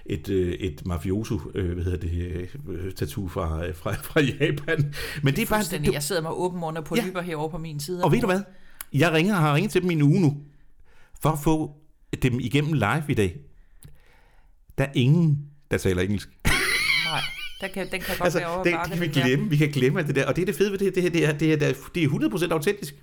et, 0.05 0.29
øh, 0.29 0.51
et 0.53 0.85
mafioso, 0.85 1.39
øh, 1.55 1.73
hvad 1.73 1.83
hedder 1.83 1.97
det, 1.97 2.47
øh, 2.69 2.91
tattoo 2.91 3.27
fra, 3.27 3.67
øh, 3.67 3.75
fra, 3.75 3.93
fra 3.93 4.21
Japan. 4.21 4.93
Men 5.23 5.35
det 5.35 5.41
er 5.41 5.45
bare, 5.45 5.59
Fuldstændig. 5.59 5.87
du, 5.87 5.93
Jeg 5.93 6.03
sidder 6.03 6.21
med 6.21 6.29
åben 6.33 6.59
mund 6.59 6.77
og 6.77 6.83
på 6.83 6.95
Ja. 6.95 7.05
lyber 7.07 7.21
herovre 7.21 7.49
på 7.49 7.57
min 7.57 7.79
side. 7.79 8.03
og 8.03 8.11
ved 8.11 8.21
du 8.21 8.27
hvad? 8.27 8.41
Jeg 8.93 9.11
ringer, 9.13 9.33
har 9.35 9.55
ringet 9.55 9.71
til 9.71 9.81
dem 9.81 9.91
i 9.91 9.93
en 9.93 10.01
uge 10.01 10.21
nu, 10.21 10.37
for 11.21 11.29
at 11.29 11.39
få 11.39 11.71
dem 12.23 12.39
igennem 12.39 12.73
live 12.73 13.03
i 13.09 13.13
dag. 13.13 13.37
Der 14.77 14.83
er 14.83 14.91
ingen, 14.95 15.39
der 15.71 15.77
taler 15.77 16.01
engelsk. 16.01 16.29
Nej, 16.45 17.21
den 17.61 17.69
kan, 17.73 17.91
den 17.91 18.01
kan 18.01 18.15
godt 18.17 18.21
Altså, 18.21 18.39
være 18.39 18.57
det, 18.63 18.65
det 18.65 18.91
kan 18.91 19.01
vi 19.01 19.07
der. 19.07 19.23
glemme. 19.23 19.49
Vi 19.49 19.57
kan 19.57 19.69
glemme 19.71 20.03
det 20.03 20.15
der. 20.15 20.25
Og 20.27 20.35
det 20.35 20.41
er 20.41 20.45
det 20.45 20.55
fede 20.55 20.71
ved 20.71 20.77
det, 20.79 20.95
det 20.95 21.03
her, 21.03 21.09
det 21.09 21.25
er, 21.25 21.31
det 21.33 21.53
er, 21.53 21.55
det 21.57 21.67
er, 21.69 21.73
det 21.95 22.03
er 22.03 22.07
100% 22.47 22.51
autentisk. 22.53 22.95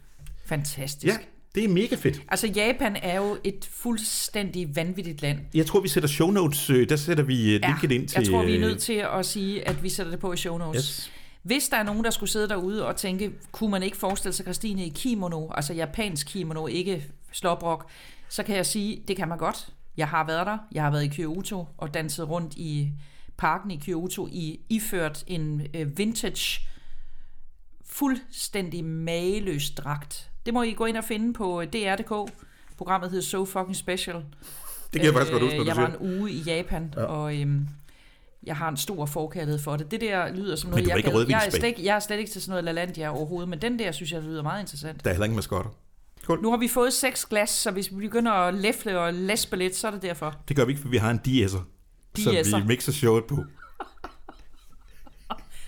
Fantastisk. 0.46 1.06
Ja, 1.14 1.18
det 1.54 1.64
er 1.64 1.68
mega 1.68 1.96
fedt. 1.96 2.22
Altså, 2.28 2.46
Japan 2.46 2.96
er 3.02 3.16
jo 3.16 3.38
et 3.44 3.68
fuldstændig 3.72 4.76
vanvittigt 4.76 5.22
land. 5.22 5.38
Jeg 5.54 5.66
tror, 5.66 5.80
vi 5.80 5.88
sætter 5.88 6.08
show 6.08 6.30
notes, 6.30 6.70
øh, 6.70 6.88
der 6.88 6.96
sætter 6.96 7.24
vi 7.24 7.54
øh, 7.54 7.60
linket 7.66 7.92
ind 7.92 8.08
til... 8.08 8.18
jeg 8.20 8.28
tror, 8.28 8.44
vi 8.44 8.50
er 8.50 8.54
øh, 8.54 8.60
nødt 8.60 8.80
til 8.80 9.04
at 9.18 9.26
sige, 9.26 9.68
at 9.68 9.82
vi 9.82 9.88
sætter 9.88 10.10
det 10.10 10.20
på 10.20 10.32
i 10.32 10.36
show 10.36 10.58
notes. 10.58 10.80
Yes. 10.86 11.10
Hvis 11.42 11.68
der 11.68 11.76
er 11.76 11.82
nogen, 11.82 12.04
der 12.04 12.10
skulle 12.10 12.30
sidde 12.30 12.48
derude 12.48 12.86
og 12.86 12.96
tænke, 12.96 13.30
kunne 13.52 13.70
man 13.70 13.82
ikke 13.82 13.96
forestille 13.96 14.32
sig 14.32 14.44
Christine 14.44 14.86
i 14.86 14.92
kimono, 14.94 15.48
altså 15.50 15.72
japansk 15.74 16.26
kimono, 16.26 16.66
ikke 16.66 17.04
slåbrok, 17.32 17.90
så 18.28 18.42
kan 18.42 18.56
jeg 18.56 18.66
sige, 18.66 19.02
det 19.08 19.16
kan 19.16 19.28
man 19.28 19.38
godt. 19.38 19.68
Jeg 19.98 20.08
har 20.08 20.26
været 20.26 20.46
der. 20.46 20.58
Jeg 20.72 20.82
har 20.82 20.90
været 20.90 21.04
i 21.04 21.08
Kyoto 21.08 21.66
og 21.78 21.94
danset 21.94 22.28
rundt 22.28 22.54
i 22.56 22.92
parken 23.36 23.70
i 23.70 23.76
Kyoto 23.86 24.26
i 24.26 24.60
iført 24.68 25.24
en 25.26 25.66
øh, 25.74 25.98
vintage, 25.98 26.60
fuldstændig 27.86 28.84
mageløs 28.84 29.70
dragt. 29.70 30.30
Det 30.46 30.54
må 30.54 30.62
I 30.62 30.72
gå 30.72 30.84
ind 30.84 30.96
og 30.96 31.04
finde 31.04 31.32
på 31.32 31.60
øh, 31.60 31.66
DR.dk. 31.72 32.32
Programmet 32.76 33.10
hedder 33.10 33.24
So 33.24 33.44
Fucking 33.44 33.76
Special. 33.76 34.16
Det 34.92 35.00
kan 35.00 35.04
jeg 35.04 35.12
faktisk 35.12 35.32
godt 35.32 35.42
huske, 35.42 35.66
Jeg 35.66 35.76
var 35.76 35.86
en 35.86 36.18
uge 36.18 36.30
i 36.30 36.40
Japan, 36.40 36.94
ja. 36.96 37.02
og 37.04 37.40
øhm, 37.40 37.68
jeg 38.42 38.56
har 38.56 38.68
en 38.68 38.76
stor 38.76 39.06
forkærlighed 39.06 39.58
for 39.58 39.76
det. 39.76 39.90
Det 39.90 40.00
der 40.00 40.34
lyder 40.34 40.56
som 40.56 40.70
noget, 40.70 40.88
jeg, 40.88 41.04
jeg, 41.28 41.46
er 41.46 41.50
slet, 41.50 41.64
ikke- 41.64 41.84
jeg 41.84 41.94
er 41.96 42.00
slet 42.00 42.18
ikke 42.18 42.30
til 42.30 42.42
sådan 42.42 42.50
noget 42.50 42.64
LaLandia 42.64 43.08
overhovedet, 43.08 43.48
men 43.48 43.62
den 43.62 43.78
der 43.78 43.92
synes 43.92 44.12
jeg 44.12 44.22
lyder 44.22 44.42
meget 44.42 44.60
interessant. 44.60 45.04
Der 45.04 45.10
er 45.10 45.14
heller 45.14 45.24
ingen 45.24 45.36
maskotter. 45.36 45.70
Skål. 46.22 46.42
Nu 46.42 46.50
har 46.50 46.56
vi 46.56 46.68
fået 46.68 46.92
seks 46.92 47.24
glas, 47.26 47.50
så 47.50 47.70
hvis 47.70 47.90
vi 47.90 48.00
begynder 48.00 48.32
at 48.32 48.54
læfle 48.54 49.00
og 49.00 49.14
læspe 49.14 49.56
lidt, 49.56 49.76
så 49.76 49.86
er 49.86 49.90
det 49.90 50.02
derfor. 50.02 50.34
Det 50.48 50.56
gør 50.56 50.64
vi 50.64 50.72
ikke, 50.72 50.82
for 50.82 50.88
vi 50.88 50.96
har 50.96 51.10
en 51.10 51.18
diæsser, 51.18 51.58
som 52.18 52.32
Diæsser. 52.32 52.60
vi 52.60 52.66
mixer 52.66 52.92
showet 52.92 53.24
på. 53.24 53.36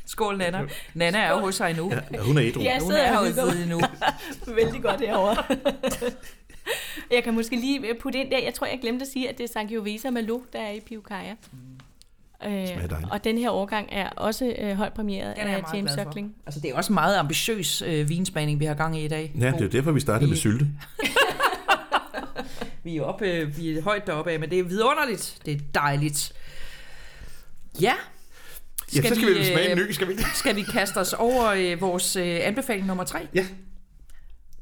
Skål, 0.06 0.38
Nana. 0.38 0.66
Nana 0.94 1.18
er 1.18 1.30
jo 1.30 1.38
hos 1.38 1.54
sig 1.54 1.70
endnu. 1.70 1.92
Ja, 2.12 2.18
hun 2.18 2.38
er 2.38 2.42
ædru. 2.44 2.60
Ja. 2.60 2.78
Hun 2.78 2.90
sidder 2.90 3.02
er 3.02 3.18
og 3.18 3.26
herude 3.26 3.52
hygger 3.52 3.62
endnu. 3.62 3.80
Vældig 4.56 4.82
godt 4.82 5.00
herovre. 5.00 5.44
jeg 7.10 7.24
kan 7.24 7.34
måske 7.34 7.56
lige 7.56 7.94
putte 8.00 8.18
ind 8.18 8.30
der. 8.30 8.38
Jeg 8.38 8.54
tror, 8.54 8.66
jeg 8.66 8.78
glemte 8.80 9.02
at 9.02 9.12
sige, 9.12 9.28
at 9.28 9.38
det 9.38 9.44
er 9.44 9.48
Sangiovese 9.48 10.10
Malo, 10.10 10.40
der 10.52 10.60
er 10.60 10.72
i 10.72 10.80
Pivkaya. 10.80 11.34
Øh, 12.46 12.68
og 13.10 13.24
den 13.24 13.38
her 13.38 13.50
årgang 13.50 13.88
er 13.92 14.08
også 14.08 14.54
øh, 14.58 14.76
højt 14.76 14.92
premieret 14.92 15.36
Den 15.36 15.46
er 15.46 15.56
af 15.56 15.62
James. 15.74 15.92
Suckling. 15.92 16.34
Altså, 16.46 16.60
det 16.60 16.70
er 16.70 16.74
også 16.74 16.92
meget 16.92 17.16
ambitiøs 17.16 17.82
øh, 17.82 18.08
vinsmagning, 18.08 18.60
vi 18.60 18.64
har 18.64 18.74
gang 18.74 18.98
i 18.98 19.04
i 19.04 19.08
dag. 19.08 19.32
Ja, 19.40 19.46
det 19.46 19.54
er 19.54 19.60
jo 19.64 19.68
derfor, 19.68 19.92
vi 19.92 20.00
startede 20.00 20.28
med 20.28 20.36
sylte. 20.36 20.66
Vi 22.84 22.96
er, 22.96 23.02
oppe, 23.02 23.26
øh, 23.26 23.56
vi 23.56 23.78
er 23.78 23.82
højt 23.82 24.06
deroppe 24.06 24.30
af, 24.30 24.40
men 24.40 24.50
det 24.50 24.58
er 24.58 24.62
vidunderligt. 24.62 25.38
Det 25.46 25.54
er 25.54 25.58
dejligt. 25.74 26.32
Ja. 27.80 27.92
Ja, 28.96 29.02
så 29.02 29.14
skal 29.14 29.28
vi, 29.28 29.38
øh, 29.38 29.44
smage 29.44 29.72
en 29.72 29.78
ny, 29.78 29.90
skal 29.90 30.08
vi? 30.08 30.12
Skal 30.34 30.56
vi 30.56 30.62
kaste 30.62 30.96
os 30.96 31.12
over 31.12 31.46
øh, 31.46 31.80
vores 31.80 32.16
øh, 32.16 32.38
anbefaling 32.42 32.86
nummer 32.86 33.04
tre? 33.04 33.18
Ja. 33.34 33.46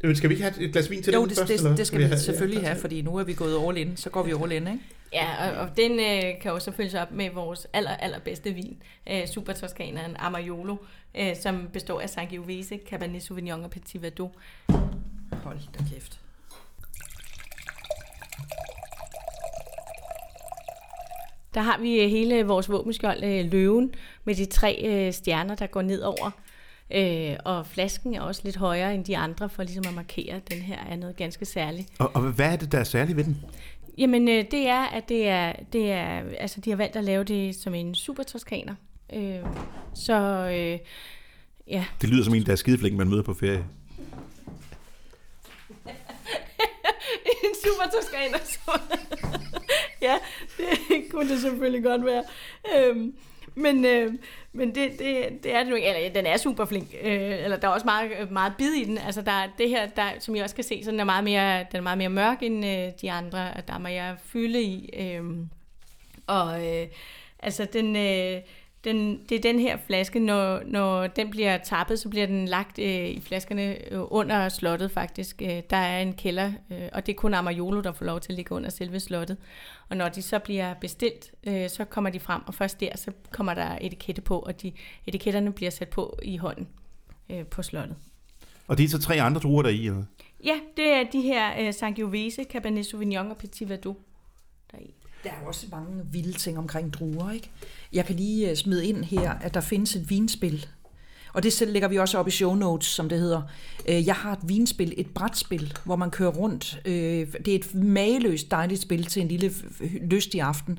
Men 0.03 0.17
skal 0.17 0.31
vi 0.31 0.35
ikke 0.35 0.51
have 0.51 0.63
et 0.65 0.73
glas 0.73 0.91
vin 0.91 1.03
til 1.03 1.13
Jo, 1.13 1.21
den 1.21 1.29
det, 1.29 1.39
først? 1.39 1.49
det, 1.49 1.59
eller 1.59 1.77
det 1.77 1.87
skal 1.87 1.99
vi 1.99 2.05
Ja, 2.05 2.17
selvfølgelig 2.17 2.61
ja, 2.63 2.69
have, 2.69 2.81
fordi 2.81 3.03
nu 3.03 3.17
er 3.17 3.25
vi 3.25 3.33
gået 3.35 3.69
all 3.69 3.77
in. 3.79 3.97
Så 3.97 4.11
går 4.11 4.23
vi 4.23 4.33
all 4.43 4.53
in, 4.53 4.67
ikke? 4.67 4.79
Ja, 5.13 5.51
og, 5.51 5.57
og 5.57 5.77
den 5.77 5.93
øh, 5.93 6.41
kan 6.41 6.51
jo 6.53 6.59
så 6.59 6.73
følges 6.73 6.95
op 6.95 7.11
med 7.11 7.31
vores 7.31 7.67
aller, 7.73 7.97
allerbedste 7.97 8.53
vin, 8.53 8.83
øh, 9.11 9.27
Super 9.27 9.53
Toscaneren 9.53 10.17
Amariolo, 10.17 10.77
øh, 11.15 11.37
som 11.37 11.69
består 11.73 12.01
af 12.01 12.11
Sangiovese, 12.11 12.81
Cabernet 12.91 13.23
Sauvignon 13.23 13.65
og 13.65 13.71
Petit 13.71 14.03
Verdot. 14.03 14.31
Hold 15.33 15.59
da 15.79 15.85
kæft. 15.93 16.21
Der 21.55 21.61
har 21.61 21.79
vi 21.79 22.01
øh, 22.01 22.11
hele 22.11 22.47
vores 22.47 22.69
våbenskjold, 22.69 23.25
øh, 23.25 23.53
løven, 23.53 23.95
med 24.25 24.35
de 24.35 24.47
tre 24.47 24.83
øh, 24.85 25.13
stjerner, 25.13 25.55
der 25.55 25.67
går 25.67 25.83
ned 25.83 26.03
over. 26.03 26.31
Øh, 26.91 27.37
og 27.45 27.67
flasken 27.67 28.15
er 28.15 28.21
også 28.21 28.41
lidt 28.45 28.57
højere 28.57 28.95
end 28.95 29.05
de 29.05 29.17
andre, 29.17 29.49
for 29.49 29.63
ligesom 29.63 29.85
at 29.89 29.95
markere, 29.95 30.35
at 30.35 30.51
den 30.51 30.59
her 30.59 30.79
er 30.91 30.97
noget 30.97 31.17
ganske 31.17 31.45
særligt. 31.45 31.89
Og, 31.99 32.11
og 32.15 32.23
hvad 32.23 32.53
er 32.53 32.57
det, 32.57 32.73
der 32.73 32.79
er 32.79 32.85
særligt 32.85 33.17
ved 33.17 33.25
den? 33.25 33.45
Jamen, 33.99 34.29
øh, 34.29 34.45
det 34.51 34.69
er, 34.69 34.83
at 34.85 35.09
det 35.09 35.29
er, 35.29 35.53
det 35.73 35.93
er, 35.93 36.23
altså, 36.39 36.61
de 36.61 36.71
har 36.71 36.77
valgt 36.77 36.97
at 36.97 37.05
lave 37.05 37.25
det 37.25 37.55
som 37.57 37.75
en 37.75 37.95
super 37.95 38.23
toskaner. 38.23 38.75
Øh, 39.13 39.39
så 39.95 40.15
øh, 40.53 40.79
ja, 41.67 41.85
Det 42.01 42.09
lyder 42.09 42.25
som 42.25 42.35
en, 42.35 42.47
der 42.47 42.53
er 42.53 42.57
skideflink, 42.57 42.97
man 42.97 43.09
møder 43.09 43.23
på 43.23 43.35
ferie. 43.35 43.65
en 47.45 47.55
super 47.65 47.91
toskaner. 48.01 48.39
så- 48.45 48.81
ja, 50.07 50.15
det 50.59 51.05
kunne 51.11 51.29
det 51.31 51.41
selvfølgelig 51.41 51.83
godt 51.83 52.05
være. 52.05 52.25
Øhm, 52.77 53.15
men 53.55 53.85
øh, 53.85 54.15
men 54.53 54.75
det, 54.75 54.99
det, 54.99 55.29
det 55.43 55.55
er 55.55 55.63
det 55.65 55.71
jo 55.71 55.77
ikke. 55.77 55.89
Eller, 55.89 56.13
den 56.13 56.27
er 56.27 56.37
super 56.37 56.65
flink. 56.65 56.95
Øh, 57.03 57.45
eller 57.45 57.57
der 57.57 57.69
er 57.69 57.73
også 57.73 57.85
meget, 57.87 58.31
meget 58.31 58.53
bid 58.59 58.73
i 58.73 58.85
den. 58.85 58.99
Altså 58.99 59.23
der 59.23 59.33
er 59.33 59.49
det 59.59 59.69
her, 59.69 59.87
der, 59.87 60.11
som 60.19 60.35
I 60.35 60.39
også 60.39 60.55
kan 60.55 60.65
se, 60.65 60.85
så 60.85 60.91
den 60.91 61.01
er 61.01 61.05
meget 61.05 61.25
mere, 61.25 61.59
den 61.59 61.77
er 61.77 61.81
meget 61.81 61.99
mere 61.99 62.09
mørk 62.09 62.43
end 62.43 62.67
øh, 62.67 62.89
de 63.01 63.13
andre. 63.13 63.53
og 63.57 63.69
Der 63.69 63.75
er 63.75 63.79
mere 63.79 64.17
fylde 64.25 64.63
i. 64.63 64.91
Øh, 64.99 65.25
og 66.27 66.67
øh, 66.67 66.87
altså 67.39 67.65
den... 67.73 67.97
Øh, 67.97 68.41
den, 68.85 69.21
det 69.29 69.37
er 69.37 69.41
den 69.41 69.59
her 69.59 69.77
flaske, 69.87 70.19
når, 70.19 70.63
når 70.67 71.07
den 71.07 71.31
bliver 71.31 71.59
tappet, 71.59 71.99
så 71.99 72.09
bliver 72.09 72.27
den 72.27 72.49
lagt 72.49 72.79
øh, 72.79 73.09
i 73.09 73.21
flaskerne 73.21 73.93
øh, 73.93 74.01
under 74.01 74.49
slottet 74.49 74.91
faktisk. 74.91 75.43
Øh, 75.43 75.63
der 75.71 75.77
er 75.77 76.03
en 76.03 76.13
kælder, 76.13 76.53
øh, 76.71 76.89
og 76.93 77.07
det 77.07 77.13
er 77.13 77.17
kun 77.17 77.35
Amariolo, 77.35 77.81
der 77.81 77.93
får 77.93 78.05
lov 78.05 78.21
til 78.21 78.33
at 78.33 78.37
ligge 78.37 78.55
under 78.55 78.71
selve 78.71 79.01
slottet. 79.01 79.37
Og 79.89 79.97
når 79.97 80.09
de 80.09 80.23
så 80.23 80.39
bliver 80.39 80.75
bestilt, 80.75 81.33
øh, 81.45 81.71
så 81.71 81.85
kommer 81.85 82.11
de 82.11 82.21
frem, 82.21 82.43
og 82.47 82.55
først 82.55 82.81
der, 82.81 82.97
så 82.97 83.13
kommer 83.31 83.55
der 83.55 83.79
etikette 83.81 84.23
på, 84.23 84.39
og 84.39 84.63
de 84.63 84.73
etiketterne 85.07 85.53
bliver 85.53 85.71
sat 85.71 85.89
på 85.89 86.19
i 86.23 86.37
hånden 86.37 86.69
øh, 87.31 87.47
på 87.47 87.63
slottet. 87.63 87.97
Og 88.69 88.79
det 88.79 88.85
er 88.85 88.89
så 88.89 88.99
tre 88.99 89.21
andre 89.21 89.41
druer 89.41 89.63
der 89.63 89.71
er 89.71 89.75
i, 89.75 89.87
eller? 89.87 90.05
Ja, 90.45 90.55
det 90.77 90.87
er 90.87 91.05
de 91.13 91.21
her 91.21 91.67
øh, 91.67 91.75
Sangiovese, 91.75 92.45
Cabernet 92.45 92.87
Sauvignon 92.87 93.31
og 93.31 93.37
Petit 93.37 93.69
Verdot, 93.69 93.97
der 94.71 94.79
er 94.79 94.83
i. 94.83 94.95
Der 95.25 95.31
er 95.31 95.47
også 95.47 95.67
mange 95.71 96.07
vilde 96.13 96.33
ting 96.33 96.59
omkring 96.59 96.93
druer, 96.93 97.31
ikke? 97.31 97.51
Jeg 97.93 98.05
kan 98.05 98.17
lige 98.17 98.51
øh, 98.51 98.57
smide 98.57 98.87
ind 98.87 99.05
her, 99.05 99.31
at 99.31 99.55
der 99.55 99.61
findes 99.61 99.97
et 99.97 100.11
vinspil. 100.11 100.67
Og 101.33 101.43
det 101.43 101.53
selv 101.53 101.73
lægger 101.73 101.89
vi 101.89 101.99
også 101.99 102.19
op 102.19 102.29
i 102.29 102.31
show 102.31 102.55
notes, 102.55 102.87
som 102.87 103.09
det 103.09 103.21
hedder. 103.21 103.43
Øh, 103.89 104.07
jeg 104.07 104.15
har 104.15 104.33
et 104.33 104.39
vinspil, 104.49 104.95
et 104.97 105.11
brætspil, 105.11 105.79
hvor 105.85 105.97
man 105.97 106.11
kører 106.11 106.31
rundt. 106.31 106.81
Øh, 106.85 107.33
det 107.45 107.49
er 107.49 107.55
et 107.55 107.75
mageløst 107.75 108.51
dejligt 108.51 108.81
spil 108.81 109.07
til 109.07 109.23
en 109.23 109.29
lille 109.29 109.53
lystig 110.01 110.41
aften. 110.41 110.79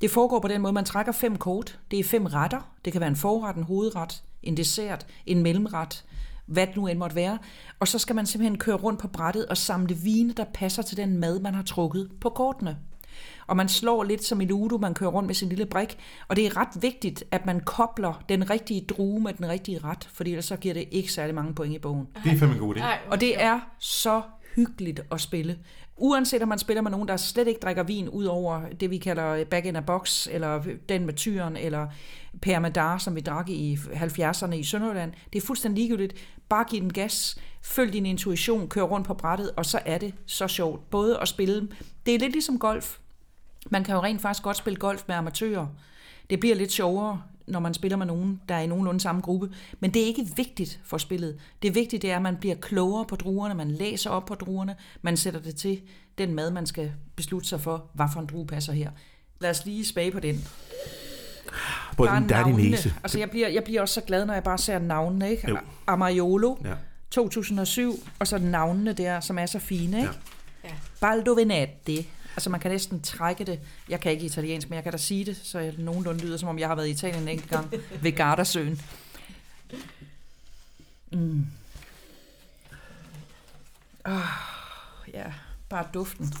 Det 0.00 0.10
foregår 0.10 0.40
på 0.40 0.48
den 0.48 0.60
måde, 0.60 0.72
man 0.72 0.84
trækker 0.84 1.12
fem 1.12 1.36
kort. 1.36 1.78
Det 1.90 1.98
er 1.98 2.04
fem 2.04 2.26
retter. 2.26 2.72
Det 2.84 2.92
kan 2.92 3.00
være 3.00 3.10
en 3.10 3.16
forret, 3.16 3.56
en 3.56 3.62
hovedret, 3.62 4.22
en 4.42 4.56
dessert, 4.56 5.06
en 5.26 5.42
mellemret, 5.42 6.04
hvad 6.46 6.66
det 6.66 6.76
nu 6.76 6.86
end 6.86 6.98
måtte 6.98 7.16
være. 7.16 7.38
Og 7.80 7.88
så 7.88 7.98
skal 7.98 8.16
man 8.16 8.26
simpelthen 8.26 8.58
køre 8.58 8.76
rundt 8.76 9.00
på 9.00 9.08
brættet 9.08 9.46
og 9.46 9.56
samle 9.56 9.94
vine, 9.94 10.32
der 10.32 10.44
passer 10.54 10.82
til 10.82 10.96
den 10.96 11.18
mad, 11.18 11.40
man 11.40 11.54
har 11.54 11.62
trukket 11.62 12.10
på 12.20 12.28
kortene. 12.28 12.76
Og 13.46 13.56
man 13.56 13.68
slår 13.68 14.04
lidt 14.04 14.24
som 14.24 14.40
i 14.40 14.44
Ludo, 14.44 14.78
man 14.78 14.94
kører 14.94 15.10
rundt 15.10 15.26
med 15.26 15.34
sin 15.34 15.48
lille 15.48 15.66
brik. 15.66 15.98
Og 16.28 16.36
det 16.36 16.46
er 16.46 16.56
ret 16.56 16.82
vigtigt, 16.82 17.24
at 17.30 17.46
man 17.46 17.60
kobler 17.60 18.24
den 18.28 18.50
rigtige 18.50 18.80
drue 18.80 19.20
med 19.20 19.32
den 19.32 19.48
rigtige 19.48 19.78
ret, 19.84 20.08
fordi 20.12 20.30
ellers 20.30 20.44
så 20.44 20.56
giver 20.56 20.74
det 20.74 20.88
ikke 20.90 21.12
særlig 21.12 21.34
mange 21.34 21.54
point 21.54 21.74
i 21.74 21.78
bogen. 21.78 22.06
Det 22.24 22.32
er 22.32 22.38
fandme 22.38 22.54
en 22.54 22.60
god 22.60 22.76
idé. 22.76 22.82
Og 23.10 23.20
det 23.20 23.42
er 23.42 23.60
så 23.78 24.22
hyggeligt 24.56 25.00
at 25.10 25.20
spille. 25.20 25.58
Uanset 25.96 26.42
om 26.42 26.48
man 26.48 26.58
spiller 26.58 26.82
med 26.82 26.90
nogen, 26.90 27.08
der 27.08 27.16
slet 27.16 27.48
ikke 27.48 27.60
drikker 27.60 27.82
vin, 27.82 28.08
ud 28.08 28.24
over 28.24 28.60
det, 28.80 28.90
vi 28.90 28.98
kalder 28.98 29.44
back 29.44 29.66
in 29.66 29.76
a 29.76 29.80
box, 29.80 30.28
eller 30.30 30.62
den 30.88 31.06
med 31.06 31.14
tyren, 31.14 31.56
eller 31.56 31.86
Permadar, 32.42 32.98
som 32.98 33.14
vi 33.14 33.20
drak 33.20 33.48
i 33.48 33.74
70'erne 33.74 34.52
i 34.52 34.62
Sønderjylland. 34.62 35.12
Det 35.32 35.42
er 35.42 35.46
fuldstændig 35.46 35.82
ligegyldigt. 35.82 36.14
Bare 36.48 36.64
giv 36.64 36.80
den 36.80 36.92
gas, 36.92 37.38
følg 37.62 37.92
din 37.92 38.06
intuition, 38.06 38.68
kør 38.68 38.82
rundt 38.82 39.06
på 39.06 39.14
brættet, 39.14 39.50
og 39.56 39.66
så 39.66 39.80
er 39.86 39.98
det 39.98 40.14
så 40.26 40.48
sjovt. 40.48 40.90
Både 40.90 41.18
at 41.18 41.28
spille, 41.28 41.68
det 42.06 42.14
er 42.14 42.18
lidt 42.18 42.32
ligesom 42.32 42.58
golf. 42.58 42.98
Man 43.70 43.84
kan 43.84 43.94
jo 43.94 44.02
rent 44.02 44.22
faktisk 44.22 44.42
godt 44.42 44.56
spille 44.56 44.76
golf 44.78 45.04
med 45.06 45.16
amatører. 45.16 45.66
Det 46.30 46.40
bliver 46.40 46.54
lidt 46.56 46.72
sjovere, 46.72 47.22
når 47.46 47.60
man 47.60 47.74
spiller 47.74 47.96
med 47.96 48.06
nogen, 48.06 48.40
der 48.48 48.54
er 48.54 48.60
i 48.60 48.66
nogenlunde 48.66 49.00
samme 49.00 49.20
gruppe. 49.20 49.50
Men 49.80 49.94
det 49.94 50.02
er 50.02 50.06
ikke 50.06 50.26
vigtigt 50.36 50.80
for 50.84 50.98
spillet. 50.98 51.38
Det 51.62 51.74
vigtige 51.74 52.00
det 52.00 52.10
er, 52.10 52.16
at 52.16 52.22
man 52.22 52.36
bliver 52.36 52.54
klogere 52.54 53.04
på 53.04 53.16
druerne, 53.16 53.54
man 53.54 53.70
læser 53.70 54.10
op 54.10 54.24
på 54.26 54.34
druerne, 54.34 54.76
man 55.02 55.16
sætter 55.16 55.40
det 55.40 55.56
til 55.56 55.80
den 56.18 56.34
mad, 56.34 56.50
man 56.50 56.66
skal 56.66 56.92
beslutte 57.16 57.48
sig 57.48 57.60
for, 57.60 57.84
hvad 57.94 58.06
for 58.12 58.20
en 58.20 58.26
drue 58.26 58.46
passer 58.46 58.72
her. 58.72 58.90
Lad 59.40 59.50
os 59.50 59.64
lige 59.64 59.86
smage 59.86 60.10
på 60.10 60.20
den. 60.20 60.44
Både 61.96 62.08
Bare 62.08 62.20
den 62.20 62.26
navnene. 62.26 62.70
næse. 62.70 62.94
Altså, 63.02 63.18
jeg 63.18 63.30
bliver, 63.30 63.48
jeg 63.48 63.64
bliver 63.64 63.80
også 63.80 63.94
så 63.94 64.00
glad, 64.00 64.26
når 64.26 64.34
jeg 64.34 64.42
bare 64.42 64.58
ser 64.58 64.78
navnene, 64.78 65.30
ikke? 65.30 65.48
Jo. 65.50 65.58
Amariolo, 65.86 66.56
Ja. 66.64 66.74
2007, 67.10 67.94
og 68.18 68.26
så 68.26 68.38
navnene 68.38 68.92
der, 68.92 69.20
som 69.20 69.38
er 69.38 69.46
så 69.46 69.58
fine, 69.58 69.96
ikke? 69.98 70.10
Ja. 70.64 70.70
Baldo 71.00 71.32
Venati. 71.32 72.08
Altså, 72.36 72.50
man 72.50 72.60
kan 72.60 72.70
næsten 72.70 73.02
trække 73.02 73.44
det. 73.44 73.60
Jeg 73.88 74.00
kan 74.00 74.12
ikke 74.12 74.26
italiensk, 74.26 74.70
men 74.70 74.74
jeg 74.74 74.82
kan 74.82 74.92
da 74.92 74.98
sige 74.98 75.24
det, 75.24 75.36
så 75.36 75.58
jeg 75.58 75.74
nogenlunde 75.78 76.20
lyder, 76.20 76.36
som 76.36 76.48
om 76.48 76.58
jeg 76.58 76.68
har 76.68 76.74
været 76.74 76.86
i 76.86 76.90
Italien 76.90 77.22
en 77.22 77.28
enkelt 77.28 77.50
gang 77.50 77.72
ved 78.02 78.12
Gardasøen. 78.12 78.80
Mm. 81.12 81.46
Oh, 84.04 84.20
ja, 85.12 85.32
bare 85.68 85.86
duften. 85.94 86.32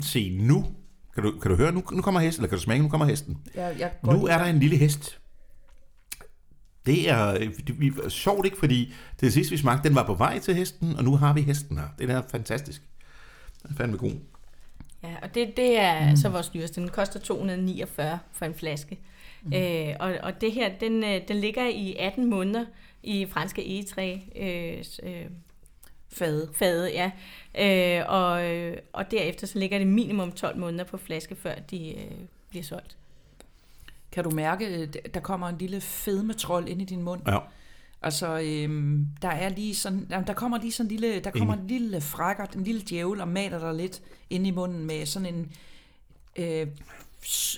Se, 0.00 0.38
nu. 0.38 0.66
Kan 1.14 1.22
du, 1.22 1.38
kan 1.38 1.50
du 1.50 1.56
høre? 1.56 1.72
Nu, 1.72 1.82
nu 1.92 2.02
kommer 2.02 2.20
hesten, 2.20 2.40
eller 2.40 2.48
kan 2.48 2.58
du 2.58 2.62
smage? 2.62 2.82
Nu 2.82 2.88
kommer 2.88 3.06
hesten. 3.06 3.38
Jeg, 3.54 3.76
jeg 3.78 3.92
Nu 4.02 4.26
er 4.26 4.38
der 4.38 4.44
en 4.44 4.60
lille 4.60 4.76
hest. 4.76 5.18
Det 6.86 7.10
er, 7.10 7.34
øh, 7.34 7.40
det 7.66 7.80
vi- 7.80 7.92
sjovt 8.08 8.44
ikke, 8.44 8.58
fordi 8.58 8.94
det 9.20 9.32
sidste 9.32 9.50
vi 9.50 9.56
smagte, 9.58 9.88
den 9.88 9.94
var 9.96 10.06
på 10.06 10.14
vej 10.14 10.38
til 10.38 10.54
hesten, 10.54 10.96
og 10.96 11.04
nu 11.04 11.16
har 11.16 11.32
vi 11.32 11.40
hesten 11.40 11.78
her. 11.78 11.84
Det 11.98 12.10
er 12.10 12.22
fantastisk. 12.30 12.82
Den 13.62 13.70
er 13.72 13.76
fandme 13.76 13.96
god. 13.96 14.12
Ja, 15.02 15.14
og 15.22 15.34
det, 15.34 15.56
det 15.56 15.78
er 15.78 16.10
mm. 16.10 16.16
så 16.16 16.28
vores 16.28 16.48
dyreste. 16.48 16.80
Den 16.80 16.88
koster 16.88 17.20
249 17.20 18.18
for 18.32 18.44
en 18.44 18.54
flaske. 18.54 18.98
Mm. 19.42 19.52
Øh, 19.52 19.96
og, 20.00 20.14
og 20.22 20.40
det 20.40 20.52
her, 20.52 20.70
den, 20.80 21.04
øh, 21.04 21.20
den 21.28 21.36
ligger 21.36 21.68
i 21.68 21.96
18 21.98 22.30
måneder 22.30 22.64
i 23.02 23.26
franske 23.30 23.66
egetræ 23.66 24.18
øh, 24.36 24.84
øh, 25.02 25.24
Fade. 26.12 26.48
fade, 26.54 26.90
ja. 26.92 27.10
Øh, 27.58 28.04
og, 28.08 28.44
øh, 28.50 28.76
og 28.92 29.10
derefter 29.10 29.46
så 29.46 29.58
ligger 29.58 29.78
det 29.78 29.86
minimum 29.86 30.32
12 30.32 30.58
måneder 30.58 30.84
på 30.84 30.96
flaske, 30.96 31.36
før 31.36 31.54
de 31.70 31.94
øh, 31.94 32.10
bliver 32.50 32.62
solgt. 32.64 32.96
Kan 34.12 34.24
du 34.24 34.30
mærke, 34.30 34.66
øh, 34.66 34.88
der 35.14 35.20
kommer 35.20 35.48
en 35.48 35.58
lille 35.58 35.80
fedmetrold 35.80 36.68
ind 36.68 36.82
i 36.82 36.84
din 36.84 37.02
mund? 37.02 37.20
Ja. 37.26 37.38
Altså, 38.02 38.40
øhm, 38.40 39.06
der 39.22 39.28
er 39.28 39.48
lige 39.48 39.74
sådan, 39.74 40.06
der, 40.10 40.20
der 40.24 40.32
kommer 40.32 40.58
lige 40.58 40.72
sådan 40.72 40.92
en 40.92 40.96
lille, 41.00 41.20
der 41.20 41.30
kommer 41.30 41.54
en 41.54 41.66
lille 41.66 42.00
frækker, 42.00 42.44
en 42.56 42.64
lille 42.64 42.82
djævel 42.90 43.20
og 43.20 43.28
maler 43.28 43.58
dig 43.58 43.74
lidt 43.74 44.02
ind 44.30 44.46
i 44.46 44.50
munden 44.50 44.84
med 44.86 45.06
sådan 45.06 45.34
en 45.34 45.52
øh, 46.36 46.66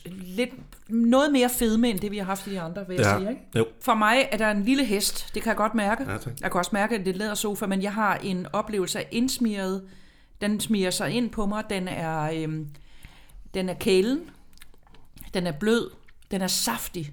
lidt, 0.07 0.51
noget 0.89 1.33
mere 1.33 1.49
fedme, 1.51 1.89
end 1.91 1.99
det 2.01 2.11
vi 2.11 2.19
har 2.19 2.25
haft 2.25 2.47
i 2.47 2.51
de 2.51 2.61
andre, 2.61 2.89
vil 2.89 2.95
jeg 2.97 3.05
Ja. 3.05 3.19
sige. 3.19 3.31
Ikke? 3.31 3.43
Jo. 3.57 3.67
For 3.81 3.95
mig 3.95 4.29
er 4.33 4.37
der 4.37 4.51
en 4.51 4.63
lille 4.65 4.85
hest, 4.85 5.31
det 5.35 5.43
kan 5.43 5.49
jeg 5.51 5.57
godt 5.57 5.75
mærke. 5.75 6.05
Ja, 6.13 6.19
tak. 6.19 6.33
Jeg 6.41 6.51
kan 6.51 6.59
også 6.59 6.71
mærke, 6.73 6.95
at 6.95 7.07
det 7.07 7.15
er 7.15 7.19
lædersofa, 7.19 7.67
men 7.67 7.83
jeg 7.83 7.95
har 7.95 8.17
en 8.17 8.47
oplevelse 8.53 8.99
af 8.99 9.09
indsmiret. 9.11 9.83
Den 10.41 10.61
smiger 10.61 10.91
sig 10.91 11.11
ind 11.11 11.31
på 11.31 11.47
mig. 11.47 11.65
Den 11.71 11.89
er, 11.89 12.31
øhm, 12.35 12.69
den 13.55 13.69
er 13.69 13.75
kælen. 13.75 14.21
Den 15.35 15.47
er 15.47 15.53
blød. 15.53 15.91
Den 16.31 16.43
er 16.43 16.47
saftig. 16.47 17.13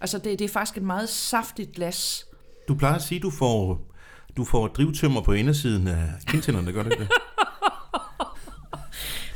Altså, 0.00 0.18
det, 0.18 0.38
det 0.38 0.44
er 0.44 0.48
faktisk 0.48 0.76
et 0.76 0.82
meget 0.82 1.08
saftigt 1.08 1.72
glas. 1.72 2.26
Du 2.68 2.74
plejer 2.74 2.94
at 2.94 3.02
sige, 3.02 3.16
at 3.18 3.22
du 3.22 3.30
får, 3.30 3.80
du 4.36 4.44
får 4.44 4.68
drivtømmer 4.68 5.20
på 5.20 5.32
indersiden 5.32 5.88
af 5.88 6.12
kindtænderne, 6.26 6.72
gør 6.72 6.82
du 6.82 6.90
ikke 6.90 7.02
det? 7.02 7.12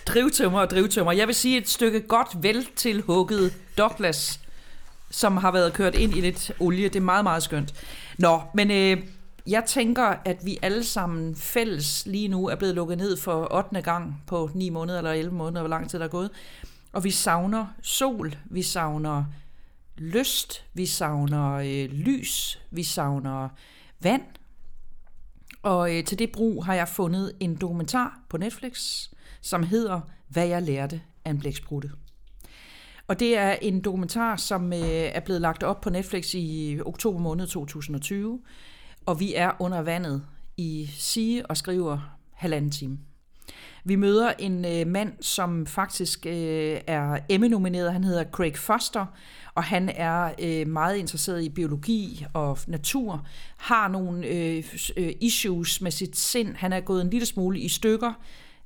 Drivtømmer 0.06 0.60
og 0.60 0.70
drivtømmer. 0.70 1.12
Jeg 1.12 1.26
vil 1.26 1.34
sige 1.34 1.58
et 1.58 1.68
stykke 1.68 2.00
godt 2.00 2.28
veltilhugget 2.42 3.54
Douglas, 3.78 4.40
som 5.10 5.36
har 5.36 5.50
været 5.50 5.72
kørt 5.72 5.94
ind 5.94 6.16
i 6.16 6.20
lidt 6.20 6.52
olie. 6.60 6.88
Det 6.88 6.96
er 6.96 7.00
meget, 7.00 7.24
meget 7.24 7.42
skønt. 7.42 7.74
Nå, 8.18 8.40
men 8.54 8.70
øh, 8.70 9.02
jeg 9.46 9.64
tænker, 9.66 10.14
at 10.24 10.36
vi 10.44 10.58
alle 10.62 10.84
sammen 10.84 11.36
fælles 11.36 12.06
lige 12.06 12.28
nu 12.28 12.48
er 12.48 12.54
blevet 12.54 12.74
lukket 12.74 12.98
ned 12.98 13.16
for 13.16 13.54
8. 13.54 13.80
gang 13.80 14.22
på 14.26 14.50
9 14.54 14.70
måneder 14.70 14.98
eller 14.98 15.12
11 15.12 15.34
måneder, 15.34 15.60
hvor 15.60 15.68
lang 15.68 15.90
tid 15.90 15.98
der 15.98 16.04
er 16.04 16.08
gået. 16.08 16.30
Og 16.92 17.04
vi 17.04 17.10
savner 17.10 17.66
sol, 17.82 18.34
vi 18.44 18.62
savner 18.62 19.24
lyst, 19.96 20.64
vi 20.74 20.86
savner 20.86 21.52
øh, 21.54 21.90
lys, 21.90 22.60
vi 22.70 22.82
savner 22.82 23.48
vand. 24.00 24.22
Og 25.62 25.96
øh, 25.96 26.04
til 26.04 26.18
det 26.18 26.32
brug 26.32 26.64
har 26.64 26.74
jeg 26.74 26.88
fundet 26.88 27.32
en 27.40 27.56
dokumentar 27.56 28.20
på 28.28 28.36
Netflix, 28.36 29.08
som 29.40 29.62
hedder 29.62 30.00
Hvad 30.28 30.46
jeg 30.46 30.62
lærte 30.62 31.02
af 31.24 31.30
en 31.30 31.38
blæksprutte. 31.38 31.90
Og 33.06 33.20
det 33.20 33.36
er 33.36 33.52
en 33.52 33.80
dokumentar, 33.80 34.36
som 34.36 34.72
øh, 34.72 34.78
er 34.88 35.20
blevet 35.20 35.40
lagt 35.40 35.62
op 35.62 35.80
på 35.80 35.90
Netflix 35.90 36.34
i 36.34 36.80
oktober 36.86 37.18
måned 37.18 37.46
2020. 37.46 38.40
Og 39.06 39.20
vi 39.20 39.34
er 39.34 39.52
under 39.58 39.78
vandet 39.82 40.26
i 40.56 40.90
sige 40.92 41.46
og 41.46 41.56
skriver 41.56 42.18
halvanden 42.32 42.70
time. 42.70 42.98
Vi 43.84 43.96
møder 43.96 44.32
en 44.38 44.64
øh, 44.64 44.86
mand, 44.86 45.12
som 45.20 45.66
faktisk 45.66 46.26
øh, 46.26 46.80
er 46.86 47.18
Emmy-nomineret. 47.28 47.92
Han 47.92 48.04
hedder 48.04 48.24
Craig 48.24 48.56
Foster, 48.56 49.06
og 49.54 49.64
han 49.64 49.88
er 49.88 50.30
øh, 50.42 50.66
meget 50.68 50.96
interesseret 50.96 51.42
i 51.42 51.48
biologi 51.48 52.26
og 52.32 52.58
natur. 52.66 53.26
Har 53.56 53.88
nogle 53.88 54.26
øh, 54.26 54.64
øh, 54.96 55.12
issues 55.20 55.80
med 55.80 55.90
sit 55.90 56.16
sind. 56.16 56.54
Han 56.56 56.72
er 56.72 56.80
gået 56.80 57.02
en 57.02 57.10
lille 57.10 57.26
smule 57.26 57.60
i 57.60 57.68
stykker. 57.68 58.12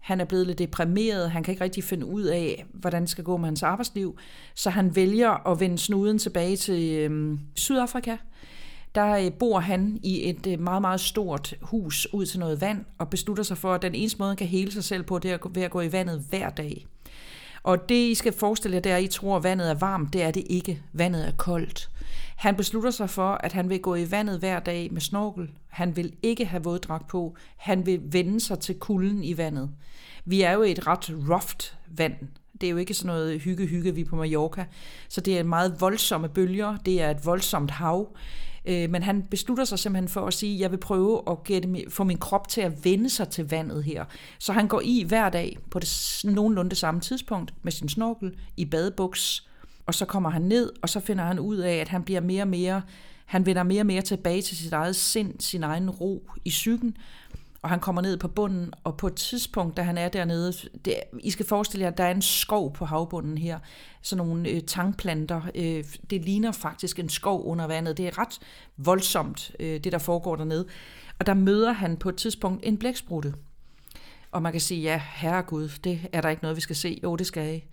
Han 0.01 0.21
er 0.21 0.25
blevet 0.25 0.47
lidt 0.47 0.59
deprimeret. 0.59 1.31
Han 1.31 1.43
kan 1.43 1.53
ikke 1.53 1.65
rigtig 1.65 1.85
finde 1.85 2.07
ud 2.07 2.23
af, 2.23 2.65
hvordan 2.73 3.03
det 3.03 3.11
skal 3.11 3.25
gå 3.25 3.37
med 3.37 3.45
hans 3.45 3.63
arbejdsliv. 3.63 4.19
Så 4.55 4.71
han 4.71 4.97
vælger 4.97 5.51
at 5.51 5.61
vende 5.61 5.79
snuden 5.79 6.19
tilbage 6.19 6.57
til 6.57 6.93
øh, 6.93 7.39
Sydafrika 7.55 8.17
der 8.95 9.17
øh, 9.17 9.33
bor 9.33 9.61
han 9.61 10.01
i 10.03 10.29
et 10.29 10.47
øh, 10.47 10.61
meget, 10.61 10.81
meget 10.81 11.01
stort 11.01 11.55
hus 11.63 12.09
ud 12.13 12.27
til 12.27 12.41
noget 12.41 12.61
vand, 12.61 12.85
og 12.99 13.11
beslutter 13.11 13.43
sig 13.43 13.59
for, 13.59 13.75
at 13.75 13.83
den 13.83 13.95
eneste 13.95 14.19
måde, 14.19 14.31
han 14.31 14.37
kan 14.37 14.47
hele 14.47 14.73
sig 14.73 14.85
selv 14.85 15.03
på, 15.03 15.19
det 15.19 15.31
er 15.31 15.49
ved 15.51 15.63
at 15.63 15.71
gå 15.71 15.81
i 15.81 15.93
vandet 15.93 16.27
hver 16.31 16.51
dag. 16.51 16.87
Og 17.63 17.89
det, 17.89 17.95
I 17.95 18.15
skal 18.15 18.33
forestille 18.33 18.75
jer, 18.75 18.81
det 18.81 18.93
er, 18.93 18.97
at 18.97 19.03
I 19.03 19.07
tror, 19.07 19.37
at 19.37 19.45
vandet 19.45 19.71
er 19.71 19.75
varmt. 19.75 20.13
Det 20.13 20.23
er 20.23 20.31
det 20.31 20.45
ikke. 20.51 20.83
Vandet 20.93 21.29
er 21.29 21.33
koldt. 21.37 21.91
Han 22.37 22.57
beslutter 22.57 22.91
sig 22.91 23.11
for, 23.11 23.31
at 23.33 23.53
han 23.53 23.69
vil 23.69 23.81
gå 23.81 23.95
i 23.95 24.11
vandet 24.11 24.39
hver 24.39 24.61
dag 24.61 24.93
med 24.93 25.01
snorkel. 25.01 25.51
Han 25.69 25.97
vil 25.97 26.13
ikke 26.23 26.47
have 26.47 26.65
våddragt 26.65 27.07
på. 27.07 27.37
Han 27.57 27.87
vil 27.87 28.01
vende 28.05 28.41
sig 28.41 28.59
til 28.59 28.75
kulden 28.75 29.25
i 29.25 29.37
vandet. 29.37 29.71
Vi 30.25 30.43
er 30.43 30.53
jo 30.53 30.63
i 30.63 30.71
et 30.71 30.87
ret 30.87 31.11
rough 31.31 31.99
vand. 31.99 32.15
Det 32.61 32.67
er 32.67 32.71
jo 32.71 32.77
ikke 32.77 32.95
sådan 32.95 33.07
noget 33.07 33.41
hygge-hygge, 33.41 33.95
vi 33.95 34.01
er 34.01 34.05
på 34.05 34.17
Mallorca. 34.17 34.65
Så 35.09 35.21
det 35.21 35.39
er 35.39 35.43
meget 35.43 35.81
voldsomme 35.81 36.29
bølger. 36.29 36.77
Det 36.77 37.03
er 37.03 37.11
et 37.11 37.27
voldsomt 37.27 37.71
hav. 37.71 38.17
Øh, 38.65 38.91
Men 38.91 39.03
han 39.03 39.23
beslutter 39.23 39.65
sig 39.65 39.79
simpelthen 39.79 40.09
for 40.09 40.27
at 40.27 40.35
sige, 40.35 40.61
jeg 40.61 40.71
vil 40.71 40.77
prøve 40.77 41.23
at 41.31 41.45
gætte, 41.45 41.85
få 41.89 42.05
min 42.05 42.19
krop 42.19 42.49
til 42.49 42.61
at 42.61 42.85
vende 42.85 43.11
sig 43.11 43.29
til 43.29 43.49
vandet 43.51 43.85
her. 43.85 44.05
Så 44.39 44.53
han 44.53 44.69
går 44.69 44.81
i 44.85 45.05
hver 45.09 45.29
dag 45.29 45.59
på 45.71 45.79
det 45.79 46.21
nogenlunde 46.25 46.71
det 46.71 46.79
samme 46.79 47.01
tidspunkt 47.01 47.55
med 47.63 47.73
sin 47.73 47.89
snorkel 47.89 48.35
i 48.57 48.65
badebuks. 48.65 49.49
Og 49.87 49.95
så 49.95 50.05
kommer 50.05 50.31
han 50.31 50.43
ned, 50.43 50.73
og 50.83 50.89
så 50.89 51.01
finder 51.01 51.25
han 51.25 51.39
ud 51.39 51.57
af, 51.57 51.75
at 51.75 51.89
han 51.89 52.03
bliver 52.03 52.21
mere 52.21 52.43
og 52.43 52.49
mere, 52.49 52.83
han 53.27 53.47
vender 53.47 53.63
mere 53.63 53.83
og 53.83 53.87
mere 53.87 54.03
tilbage 54.03 54.43
til 54.43 54.57
sit 54.57 54.73
eget 54.73 54.97
sind, 54.97 55.41
sin 55.41 55.63
egen 55.63 55.91
ro 55.91 56.31
i 56.45 56.49
psyken. 56.49 56.97
Og 57.65 57.71
han 57.71 57.81
kommer 57.81 58.03
ned 58.03 58.17
på 58.17 58.29
bunden, 58.29 58.73
og 58.85 58.97
på 58.97 59.07
et 59.07 59.15
tidspunkt, 59.15 59.77
da 59.77 59.83
han 59.83 59.99
er 59.99 60.09
dernede, 60.09 60.53
det, 60.85 60.95
I 61.21 61.31
skal 61.31 61.47
forestille 61.47 61.83
jer, 61.83 61.91
at 61.91 61.99
der 61.99 62.05
er 62.05 62.11
en 62.11 62.23
skov 62.23 62.75
på 62.75 62.85
havbunden 62.85 63.39
her, 63.39 63.59
sådan 64.03 64.27
nogle 64.27 64.49
øh, 64.49 64.63
tangplanter. 64.63 65.43
Øh, 65.55 65.85
det 66.11 66.25
ligner 66.25 66.53
faktisk 66.53 66.99
en 66.99 67.09
skov 67.09 67.47
under 67.47 67.67
vandet. 67.67 67.97
Det 67.97 68.07
er 68.07 68.19
ret 68.19 68.41
voldsomt, 68.77 69.53
øh, 69.61 69.81
det 69.85 69.93
der 69.93 69.99
foregår 69.99 70.37
dernede. 70.37 70.67
Og 71.19 71.27
der 71.27 71.35
møder 71.35 71.73
han 71.73 71.97
på 71.97 72.09
et 72.09 72.17
tidspunkt 72.17 72.67
en 72.67 72.79
blæksprutte. 72.79 73.35
Og 74.31 74.43
man 74.43 74.53
kan 74.53 74.61
sige, 74.61 74.83
ja, 74.83 75.01
herregud, 75.15 75.69
det 75.85 76.01
er 76.13 76.21
der 76.21 76.29
ikke 76.29 76.43
noget, 76.43 76.57
vi 76.57 76.61
skal 76.61 76.77
se. 76.77 77.01
Jo, 77.03 77.17
det 77.17 77.27
skal 77.27 77.57
I. 77.57 77.65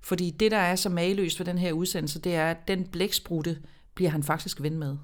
Fordi 0.00 0.30
det, 0.30 0.50
der 0.50 0.58
er 0.58 0.76
så 0.76 0.88
mageløst 0.88 1.36
for 1.36 1.44
den 1.44 1.58
her 1.58 1.72
udsendelse, 1.72 2.20
det 2.20 2.34
er, 2.34 2.50
at 2.50 2.68
den 2.68 2.84
blæksprutte 2.84 3.58
bliver 3.94 4.10
han 4.10 4.22
faktisk 4.22 4.62
ven 4.62 4.78
med. 4.78 4.96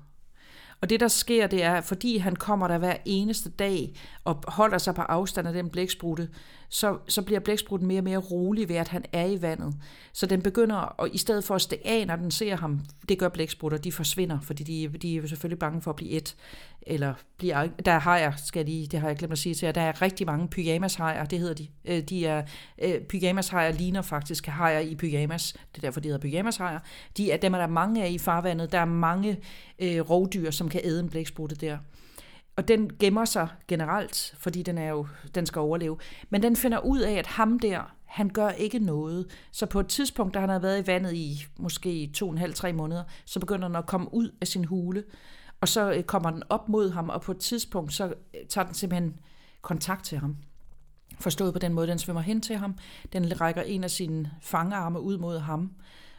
Og 0.80 0.90
det, 0.90 1.00
der 1.00 1.08
sker, 1.08 1.46
det 1.46 1.62
er, 1.62 1.80
fordi 1.80 2.16
han 2.16 2.36
kommer 2.36 2.68
der 2.68 2.78
hver 2.78 2.96
eneste 3.04 3.50
dag 3.50 3.94
og 4.24 4.44
holder 4.48 4.78
sig 4.78 4.94
på 4.94 5.02
afstand 5.02 5.48
af 5.48 5.54
den 5.54 5.70
blæksprutte, 5.70 6.28
så, 6.72 6.98
så 7.08 7.22
bliver 7.22 7.40
blæksprutten 7.40 7.88
mere 7.88 8.00
og 8.00 8.04
mere 8.04 8.18
rolig 8.18 8.68
ved, 8.68 8.76
at 8.76 8.88
han 8.88 9.04
er 9.12 9.24
i 9.24 9.42
vandet. 9.42 9.74
Så 10.12 10.26
den 10.26 10.42
begynder, 10.42 10.76
og 10.76 11.14
i 11.14 11.18
stedet 11.18 11.44
for 11.44 11.54
at 11.54 11.62
stå 11.62 11.76
af, 11.84 12.06
når 12.06 12.16
den 12.16 12.30
ser 12.30 12.56
ham, 12.56 12.80
det 13.08 13.18
gør 13.18 13.28
blæksprutter, 13.28 13.78
de 13.78 13.92
forsvinder, 13.92 14.40
fordi 14.40 14.62
de, 14.64 14.98
de 14.98 15.12
er 15.12 15.16
jo 15.20 15.26
selvfølgelig 15.26 15.58
bange 15.58 15.82
for 15.82 15.90
at 15.90 15.96
blive 15.96 16.10
et. 16.10 16.36
Eller 16.82 17.14
bliver, 17.38 17.68
der 17.84 17.98
har 17.98 18.18
jeg, 18.18 18.34
skal 18.46 18.66
lige, 18.66 18.86
det 18.86 19.00
har 19.00 19.08
jeg 19.08 19.16
glemt 19.16 19.32
at 19.32 19.38
sige 19.38 19.54
til 19.54 19.66
jer, 19.66 19.72
der 19.72 19.80
er 19.80 20.02
rigtig 20.02 20.26
mange 20.26 20.48
pyjamashajer, 20.48 21.24
det 21.24 21.38
hedder 21.38 21.54
de. 21.54 21.68
Øh, 21.84 22.02
de 22.02 22.26
er, 22.26 22.42
øh, 22.82 23.00
pyjamashajer 23.00 23.72
ligner 23.72 24.02
faktisk 24.02 24.46
hajer 24.46 24.80
i 24.80 24.94
pyjamas, 24.94 25.52
det 25.52 25.78
er 25.78 25.86
derfor, 25.86 26.00
de 26.00 26.08
hedder 26.08 26.20
pyjamashajer. 26.20 26.78
De 27.16 27.30
er, 27.30 27.36
dem 27.36 27.54
er 27.54 27.58
der 27.58 27.66
mange 27.66 28.04
af 28.04 28.10
i 28.10 28.18
farvandet, 28.18 28.72
der 28.72 28.78
er 28.78 28.84
mange 28.84 29.38
øh, 29.78 30.00
rovdyr, 30.00 30.50
som 30.50 30.68
kan 30.68 30.80
æde 30.84 31.00
en 31.00 31.10
blæksprutte 31.10 31.56
der. 31.56 31.78
Og 32.60 32.68
den 32.68 32.90
gemmer 32.98 33.24
sig 33.24 33.48
generelt, 33.68 34.34
fordi 34.38 34.62
den, 34.62 34.78
er 34.78 34.88
jo, 34.88 35.06
den 35.34 35.46
skal 35.46 35.60
overleve. 35.60 35.98
Men 36.30 36.42
den 36.42 36.56
finder 36.56 36.78
ud 36.78 37.00
af, 37.00 37.12
at 37.12 37.26
ham 37.26 37.58
der, 37.58 37.94
han 38.04 38.28
gør 38.28 38.48
ikke 38.48 38.78
noget. 38.78 39.26
Så 39.52 39.66
på 39.66 39.80
et 39.80 39.86
tidspunkt, 39.86 40.34
da 40.34 40.40
han 40.40 40.48
har 40.48 40.58
været 40.58 40.82
i 40.82 40.86
vandet 40.86 41.14
i 41.14 41.46
måske 41.56 42.10
to 42.14 42.26
og 42.26 42.32
en 42.32 42.38
halv, 42.38 42.54
tre 42.54 42.72
måneder, 42.72 43.04
så 43.24 43.40
begynder 43.40 43.68
den 43.68 43.76
at 43.76 43.86
komme 43.86 44.14
ud 44.14 44.30
af 44.40 44.46
sin 44.46 44.64
hule. 44.64 45.04
Og 45.60 45.68
så 45.68 45.92
øh, 45.92 46.02
kommer 46.02 46.30
den 46.30 46.42
op 46.48 46.68
mod 46.68 46.90
ham, 46.90 47.08
og 47.08 47.22
på 47.22 47.32
et 47.32 47.38
tidspunkt, 47.38 47.92
så 47.92 48.06
øh, 48.06 48.12
tager 48.48 48.64
den 48.64 48.74
simpelthen 48.74 49.14
kontakt 49.62 50.04
til 50.04 50.18
ham. 50.18 50.36
Forstået 51.20 51.52
på 51.52 51.58
den 51.58 51.72
måde, 51.72 51.86
den 51.86 51.98
svømmer 51.98 52.22
hen 52.22 52.40
til 52.40 52.56
ham. 52.56 52.74
Den 53.12 53.40
rækker 53.40 53.62
en 53.62 53.84
af 53.84 53.90
sine 53.90 54.30
fangearme 54.40 55.00
ud 55.00 55.18
mod 55.18 55.38
ham, 55.38 55.70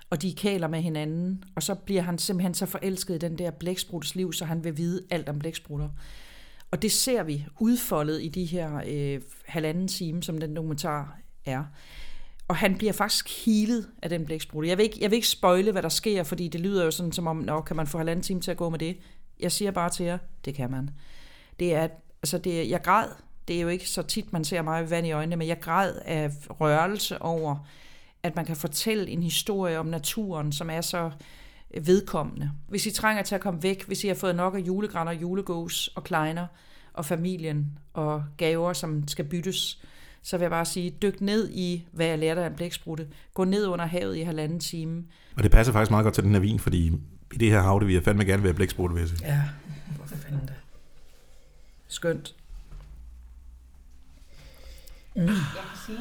og 0.09 0.21
de 0.21 0.33
kæler 0.33 0.67
med 0.67 0.81
hinanden. 0.81 1.43
Og 1.55 1.63
så 1.63 1.75
bliver 1.75 2.01
han 2.01 2.17
simpelthen 2.17 2.53
så 2.53 2.65
forelsket 2.65 3.15
i 3.15 3.17
den 3.17 3.37
der 3.37 3.51
blækspruttes 3.51 4.15
liv, 4.15 4.33
så 4.33 4.45
han 4.45 4.63
vil 4.63 4.77
vide 4.77 5.01
alt 5.09 5.29
om 5.29 5.39
blæksprutter. 5.39 5.89
Og 6.71 6.81
det 6.81 6.91
ser 6.91 7.23
vi 7.23 7.45
udfoldet 7.59 8.21
i 8.21 8.27
de 8.27 8.45
her 8.45 8.81
øh, 8.87 9.21
halvanden 9.45 9.87
time, 9.87 10.23
som 10.23 10.37
den 10.37 10.55
dokumentar 10.55 11.17
er. 11.45 11.63
Og 12.47 12.55
han 12.55 12.77
bliver 12.77 12.93
faktisk 12.93 13.45
healet 13.45 13.87
af 14.01 14.09
den 14.09 14.25
blæksprutte. 14.25 14.69
Jeg 14.69 14.77
vil, 14.77 14.83
ikke, 14.83 14.97
jeg 15.01 15.11
vil 15.11 15.15
ikke 15.15 15.27
spoile, 15.27 15.71
hvad 15.71 15.81
der 15.81 15.89
sker, 15.89 16.23
fordi 16.23 16.47
det 16.47 16.61
lyder 16.61 16.85
jo 16.85 16.91
sådan, 16.91 17.11
som 17.11 17.27
om, 17.27 17.37
nå, 17.37 17.61
kan 17.61 17.75
man 17.75 17.87
få 17.87 17.97
halvanden 17.97 18.23
time 18.23 18.41
til 18.41 18.51
at 18.51 18.57
gå 18.57 18.69
med 18.69 18.79
det? 18.79 18.97
Jeg 19.39 19.51
siger 19.51 19.71
bare 19.71 19.89
til 19.89 20.05
jer, 20.05 20.17
det 20.45 20.55
kan 20.55 20.71
man. 20.71 20.89
Det 21.59 21.75
er, 21.75 21.87
altså 22.23 22.37
det 22.37 22.69
jeg 22.69 22.81
græd, 22.81 23.07
det 23.47 23.55
er 23.55 23.61
jo 23.61 23.67
ikke 23.67 23.89
så 23.89 24.01
tit, 24.01 24.33
man 24.33 24.43
ser 24.43 24.61
mig 24.61 24.89
vand 24.89 25.07
i 25.07 25.11
øjnene, 25.11 25.35
men 25.35 25.47
jeg 25.47 25.59
græd 25.59 25.93
af 26.05 26.31
rørelse 26.49 27.21
over, 27.21 27.67
at 28.23 28.35
man 28.35 28.45
kan 28.45 28.55
fortælle 28.55 29.09
en 29.09 29.23
historie 29.23 29.79
om 29.79 29.85
naturen, 29.85 30.51
som 30.51 30.69
er 30.69 30.81
så 30.81 31.11
vedkommende. 31.81 32.51
Hvis 32.67 32.85
I 32.85 32.91
trænger 32.91 33.23
til 33.23 33.35
at 33.35 33.41
komme 33.41 33.63
væk, 33.63 33.85
hvis 33.87 34.03
I 34.03 34.07
har 34.07 34.15
fået 34.15 34.35
nok 34.35 34.55
af 34.55 34.59
julegrænder, 34.59 35.13
julegås 35.13 35.87
og 35.87 36.03
kleiner 36.03 36.47
og 36.93 37.05
familien 37.05 37.77
og 37.93 38.23
gaver, 38.37 38.73
som 38.73 39.07
skal 39.07 39.25
byttes, 39.25 39.81
så 40.23 40.37
vil 40.37 40.43
jeg 40.43 40.51
bare 40.51 40.65
sige, 40.65 40.89
dyk 41.01 41.21
ned 41.21 41.49
i, 41.49 41.87
hvad 41.91 42.05
jeg 42.05 42.19
lærte 42.19 42.43
af 42.43 42.47
en 42.47 42.55
blæksprutte. 42.55 43.07
Gå 43.33 43.43
ned 43.43 43.67
under 43.67 43.85
havet 43.85 44.17
i 44.17 44.21
halvanden 44.21 44.59
time. 44.59 45.03
Og 45.37 45.43
det 45.43 45.51
passer 45.51 45.73
faktisk 45.73 45.91
meget 45.91 46.03
godt 46.03 46.13
til 46.13 46.23
den 46.23 46.31
her 46.31 46.39
vin, 46.39 46.59
fordi 46.59 46.87
i 47.33 47.37
det 47.37 47.51
her 47.51 47.61
hav, 47.61 47.79
det 47.79 47.87
vil 47.87 47.93
jeg 47.93 48.03
fandme 48.03 48.25
gerne 48.25 48.43
være 48.43 48.53
blæksprutte, 48.53 48.95
vil 48.95 49.01
jeg 49.01 49.09
sige. 49.09 49.27
Ja, 49.27 49.41
hvor 49.95 50.05
fanden 50.05 50.41
det. 50.41 50.53
Skønt. 51.87 52.35
Jeg 55.15 55.25
kan 55.25 55.35
sige, 55.85 55.97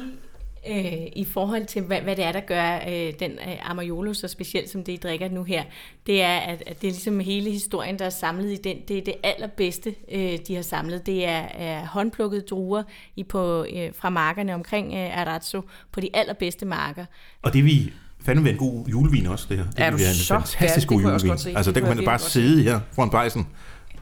øh, 0.69 0.93
i 1.15 1.25
forhold 1.33 1.65
til, 1.65 1.81
hvad, 1.81 2.01
hvad 2.01 2.15
det 2.15 2.25
er, 2.25 2.31
der 2.31 2.39
gør 2.39 2.75
øh, 2.89 3.13
den 3.19 3.31
øh, 3.31 3.69
Amarolo 3.71 4.13
så 4.13 4.27
specielt, 4.27 4.69
som 4.69 4.83
det 4.83 4.91
I 4.93 4.97
drikker 4.97 5.29
nu 5.29 5.43
her. 5.43 5.63
Det 6.05 6.21
er, 6.21 6.37
at, 6.37 6.63
at 6.67 6.81
det 6.81 6.87
er 6.87 6.91
ligesom 6.91 7.19
hele 7.19 7.51
historien, 7.51 7.99
der 7.99 8.05
er 8.05 8.09
samlet 8.09 8.51
i 8.51 8.57
den. 8.63 8.77
Det 8.87 8.97
er 8.97 9.01
det 9.01 9.13
allerbedste, 9.23 9.95
øh, 10.11 10.37
de 10.47 10.55
har 10.55 10.61
samlet. 10.61 11.05
Det 11.05 11.25
er, 11.25 11.41
er 11.53 11.85
håndplukkede 11.85 12.41
druer 12.41 12.83
i 13.15 13.23
på, 13.23 13.65
øh, 13.75 13.89
fra 13.95 14.09
markerne 14.09 14.53
omkring 14.55 14.93
øh, 14.93 15.17
Arazzo, 15.21 15.61
på 15.91 15.99
de 16.01 16.09
allerbedste 16.13 16.65
marker. 16.65 17.05
Og 17.41 17.53
det 17.53 17.65
vi 17.65 17.91
fandme 18.25 18.43
være 18.43 18.53
en 18.53 18.59
god 18.59 18.85
julevin 18.87 19.27
også, 19.27 19.45
det 19.49 19.57
her. 19.57 19.65
Det 19.65 19.73
Er 19.79 19.89
du 19.91 19.97
være 19.97 20.07
en 20.09 20.13
så 20.15 20.33
fantastisk 20.33 20.87
god 20.87 21.01
julevin. 21.01 21.31
Altså, 21.31 21.49
Det 21.71 21.73
kan 21.73 21.83
kunne 21.83 21.95
man 21.95 22.05
bare 22.05 22.19
sidde 22.19 22.63
her 22.63 22.79
foran 22.91 23.09
bejsen 23.09 23.47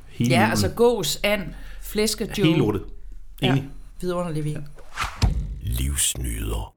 hele 0.10 0.30
Ja, 0.30 0.40
julen. 0.40 0.50
altså 0.52 0.70
gås, 0.70 1.20
and, 1.24 1.42
flæskejoe. 1.82 2.46
Helt 2.46 2.58
lortet. 2.58 2.84
Ja, 3.42 3.52
Enig. 3.52 3.64
vidunderlig 4.02 4.44
vin. 4.44 4.58
Livsnyder. 5.80 6.74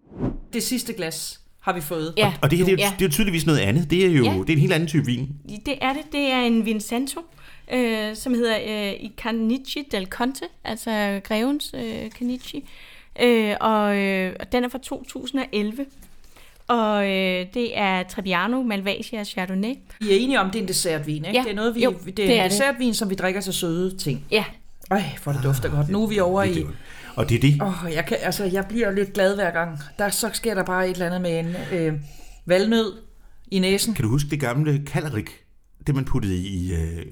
Det 0.52 0.62
sidste 0.62 0.92
glas 0.92 1.40
har 1.60 1.72
vi 1.72 1.80
fået. 1.80 2.14
Ja, 2.16 2.32
Og 2.42 2.50
det 2.50 2.58
her, 2.58 2.64
det 2.64 2.72
er, 2.72 2.76
jo, 2.76 2.82
ja. 2.82 2.92
det 2.98 3.04
er 3.04 3.08
jo 3.08 3.12
tydeligvis 3.12 3.46
noget 3.46 3.58
andet. 3.58 3.90
Det 3.90 4.04
er 4.06 4.10
jo 4.10 4.24
Ja. 4.24 4.30
det 4.30 4.48
er 4.48 4.52
en 4.52 4.58
helt 4.58 4.72
anden 4.72 4.88
type 4.88 5.06
vin. 5.06 5.28
Det 5.66 5.74
er 5.80 5.92
det. 5.92 6.02
Det 6.12 6.20
er 6.20 6.40
en 6.40 6.64
Vincenzo, 6.66 7.20
øh, 7.72 8.16
som 8.16 8.34
hedder 8.34 8.56
øh, 8.66 8.92
i 8.92 9.12
Canici 9.16 9.82
del 9.92 10.06
Conte, 10.06 10.44
altså 10.64 11.20
grevens 11.24 11.74
øh, 11.74 12.10
Canici. 12.10 12.64
Øh, 13.22 13.54
og, 13.60 13.96
øh, 13.96 14.36
og 14.40 14.52
den 14.52 14.64
er 14.64 14.68
fra 14.68 14.78
2011. 14.78 15.86
Og 16.68 17.04
øh, 17.10 17.46
det 17.54 17.78
er 17.78 18.02
Trebbiano, 18.02 18.62
Malvasia 18.62 19.20
og 19.20 19.26
Chardonnay. 19.26 19.74
I 20.00 20.10
er 20.10 20.16
enige 20.16 20.40
om, 20.40 20.46
det 20.50 20.58
er 20.58 20.62
en 20.62 20.68
dessertvin, 20.68 21.24
ikke? 21.24 21.30
Ja. 21.38 21.42
Det 21.42 21.50
er 21.50 21.54
noget, 21.54 21.74
vi, 21.74 21.82
Jo, 21.84 21.90
det 21.90 22.08
er 22.08 22.12
det 22.14 22.24
en 22.24 22.30
er 22.30 22.42
det. 22.42 22.50
dessertvin, 22.50 22.94
som 22.94 23.10
vi 23.10 23.14
drikker 23.14 23.40
til 23.40 23.52
søde 23.52 23.96
ting. 23.98 24.24
Ja, 24.30 24.44
Ej, 24.90 25.02
hvor 25.22 25.32
det 25.32 25.42
dufter 25.42 25.68
godt. 25.68 25.88
Nu 25.88 26.02
er 26.02 26.06
vi 26.08 26.18
over 26.20 26.42
i... 26.42 26.64
Og 27.14 27.28
det 27.28 27.36
er 27.36 27.40
det. 27.40 27.62
Åh, 27.62 27.84
oh, 27.84 27.92
jeg, 27.92 28.06
kan, 28.06 28.16
altså, 28.20 28.44
jeg 28.44 28.66
bliver 28.68 28.90
lidt 28.90 29.12
glad 29.12 29.34
hver 29.34 29.50
gang. 29.50 29.78
Der, 29.98 30.08
så 30.08 30.30
sker 30.32 30.54
der 30.54 30.64
bare 30.64 30.88
et 30.88 30.92
eller 30.92 31.06
andet 31.06 31.20
med 31.20 31.38
en 31.38 31.56
øh, 31.72 32.00
valnød 32.46 32.92
i 33.46 33.58
næsen. 33.58 33.94
Kan 33.94 34.02
du 34.02 34.08
huske 34.08 34.30
det 34.30 34.40
gamle 34.40 34.82
kalerik? 34.86 35.30
Det 35.86 35.94
man 35.94 36.04
puttede 36.04 36.36
i, 36.36 36.74
øh, 36.74 37.06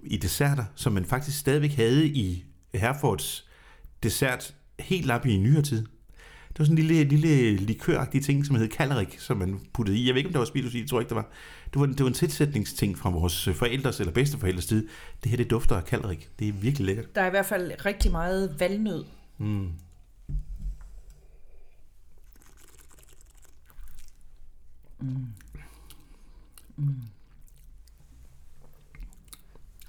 i 0.00 0.16
desserter, 0.16 0.64
som 0.74 0.92
man 0.92 1.04
faktisk 1.04 1.38
stadigvæk 1.38 1.72
havde 1.72 2.06
i 2.06 2.44
Herfords 2.74 3.48
dessert 4.02 4.54
helt 4.78 5.10
op 5.10 5.26
i 5.26 5.36
nyere 5.36 5.62
tid. 5.62 5.86
Det 6.48 6.58
var 6.58 6.64
sådan 6.64 6.78
en 6.78 6.84
lille, 6.84 7.16
lille 7.16 7.56
likøragtig 7.56 8.24
ting, 8.24 8.46
som 8.46 8.56
hed 8.56 8.68
kalerik, 8.68 9.16
som 9.18 9.36
man 9.36 9.60
puttede 9.72 9.98
i. 9.98 10.06
Jeg 10.06 10.14
ved 10.14 10.18
ikke, 10.18 10.28
om 10.28 10.32
der 10.32 10.38
var 10.38 10.46
spiritus 10.46 10.74
i, 10.74 10.80
det 10.80 10.90
tror 10.90 10.98
jeg 10.98 11.02
ikke, 11.02 11.08
der 11.08 11.14
var. 11.14 11.30
Det 11.72 11.80
var, 11.80 11.86
det 11.86 12.00
var 12.00 12.06
en 12.06 12.14
tilsætningsting 12.14 12.98
fra 12.98 13.10
vores 13.10 13.48
forældres 13.54 14.00
eller 14.00 14.12
bedsteforældres 14.12 14.66
tid. 14.66 14.88
Det 15.22 15.30
her, 15.30 15.36
det 15.36 15.50
dufter 15.50 15.76
af 15.76 15.84
kalerik. 15.84 16.28
Det 16.38 16.48
er 16.48 16.52
virkelig 16.52 16.86
lækkert. 16.86 17.14
Der 17.14 17.22
er 17.22 17.26
i 17.26 17.30
hvert 17.30 17.46
fald 17.46 17.72
rigtig 17.86 18.10
meget 18.10 18.54
valnød. 18.58 19.04
Mm. 19.38 19.72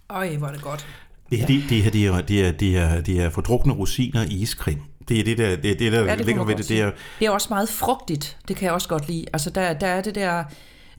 Øj, 0.09 0.37
hvor 0.37 0.47
er 0.47 0.51
det 0.51 0.61
godt. 0.61 0.87
Det 1.29 1.39
her, 1.39 1.47
det, 1.47 1.69
det 1.69 1.83
her, 1.83 1.91
det 1.91 2.07
er, 2.07 2.21
det 2.21 2.45
er, 2.45 2.51
det 2.51 2.77
er, 2.77 3.01
det 3.01 3.21
er 3.21 3.29
fordrukne 3.29 3.73
rosiner 3.73 4.23
i 4.23 4.33
iscreme. 4.33 4.81
Det 5.09 5.19
er 5.19 5.23
det, 5.23 5.37
der, 5.37 5.55
det, 5.55 5.71
er 5.71 5.75
det, 5.75 5.91
der 5.91 6.05
Ja, 6.05 6.15
det 6.15 6.25
ligger 6.25 6.43
ved 6.43 6.55
det. 6.55 6.69
Det 6.69 6.81
er, 6.81 6.91
Det 7.19 7.25
er 7.25 7.31
også 7.31 7.47
meget 7.49 7.69
frugtigt. 7.69 8.37
Det 8.47 8.55
kan 8.55 8.65
jeg 8.65 8.73
også 8.73 8.89
godt 8.89 9.07
lide. 9.07 9.25
Altså, 9.33 9.49
der, 9.49 9.73
der 9.73 9.87
er 9.87 10.01
det 10.01 10.15
der... 10.15 10.43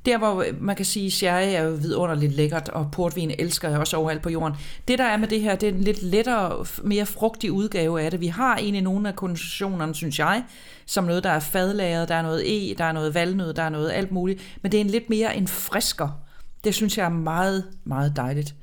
Der, 0.06 0.18
hvor 0.18 0.44
man 0.60 0.76
kan 0.76 0.84
sige, 0.84 1.10
sherry 1.10 1.54
er 1.54 1.62
jo 1.62 1.70
vidunderligt 1.70 2.32
lækkert, 2.32 2.68
og 2.68 2.88
portvin 2.92 3.34
elsker 3.38 3.68
jeg 3.68 3.78
også 3.78 3.96
overalt 3.96 4.22
på 4.22 4.30
jorden. 4.30 4.56
Det, 4.88 4.98
der 4.98 5.04
er 5.04 5.16
med 5.16 5.28
det 5.28 5.40
her, 5.40 5.56
det 5.56 5.68
er 5.68 5.72
en 5.72 5.80
lidt 5.80 6.02
lettere, 6.02 6.66
mere 6.82 7.06
frugtig 7.06 7.52
udgave 7.52 8.02
af 8.02 8.10
det. 8.10 8.20
Vi 8.20 8.26
har 8.26 8.56
egentlig 8.56 8.82
nogle 8.82 9.08
af 9.08 9.16
koncentrationerne, 9.16 9.94
synes 9.94 10.18
jeg, 10.18 10.44
som 10.86 11.04
noget, 11.04 11.24
der 11.24 11.30
er 11.30 11.40
fadlagret, 11.40 12.08
der 12.08 12.14
er 12.14 12.22
noget 12.22 12.42
e, 12.46 12.74
der 12.74 12.84
er 12.84 12.92
noget 12.92 13.14
valnød, 13.14 13.54
der 13.54 13.62
er 13.62 13.68
noget 13.68 13.90
alt 13.90 14.12
muligt. 14.12 14.58
Men 14.62 14.72
det 14.72 14.78
er 14.78 14.84
en 14.84 14.90
lidt 14.90 15.10
mere 15.10 15.36
en 15.36 15.48
frisker. 15.48 16.20
Det 16.64 16.74
synes 16.74 16.98
jeg 16.98 17.04
er 17.04 17.10
meget, 17.10 17.64
meget 17.84 18.16
dejligt. 18.16 18.54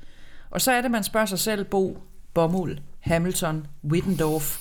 Og 0.50 0.60
så 0.60 0.72
er 0.72 0.80
det, 0.80 0.90
man 0.90 1.04
spørger 1.04 1.26
sig 1.26 1.38
selv, 1.38 1.64
Bo, 1.64 1.98
Bommel, 2.34 2.80
Hamilton, 3.00 3.66
Wittendorf. 3.84 4.58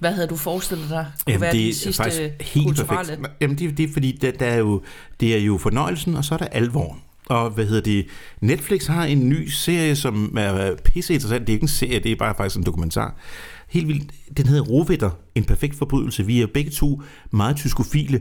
Hvad 0.00 0.12
havde 0.12 0.28
du 0.28 0.36
forestillet 0.36 0.90
dig 0.90 1.06
kunne 1.24 1.32
Jamen, 1.32 1.40
være 1.40 1.52
det 1.52 1.60
de 1.60 1.68
er 1.68 1.74
sidste 1.74 2.02
faktisk 2.02 2.20
helt 2.40 2.66
kulturelle? 2.66 3.16
perfekt. 3.16 3.36
Jamen, 3.40 3.58
det, 3.58 3.76
det 3.76 3.88
er 3.88 3.92
fordi, 3.92 4.18
der, 4.22 4.30
der 4.30 4.46
er 4.46 4.58
jo, 4.58 4.82
det 5.20 5.34
er 5.34 5.40
jo 5.40 5.58
fornøjelsen, 5.58 6.16
og 6.16 6.24
så 6.24 6.34
er 6.34 6.38
der 6.38 6.46
alvoren. 6.46 7.00
Og 7.26 7.50
hvad 7.50 7.66
hedder 7.66 7.80
det? 7.80 8.06
Netflix 8.40 8.86
har 8.86 9.04
en 9.04 9.28
ny 9.28 9.48
serie, 9.48 9.96
som 9.96 10.36
er 10.38 10.74
pisse 10.84 11.14
interessant. 11.14 11.46
Det 11.46 11.52
er 11.52 11.54
ikke 11.54 11.64
en 11.64 11.68
serie, 11.68 11.98
det 11.98 12.12
er 12.12 12.16
bare 12.16 12.34
faktisk 12.36 12.56
en 12.56 12.62
dokumentar. 12.62 13.14
Helt 13.68 13.88
vildt. 13.88 14.12
Den 14.36 14.46
hedder 14.46 14.62
Rovitter, 14.62 15.10
en 15.34 15.44
perfekt 15.44 15.76
forbrydelse. 15.76 16.26
Vi 16.26 16.40
er 16.40 16.46
begge 16.54 16.70
to 16.70 17.02
meget 17.30 17.56
tyskofile. 17.56 18.20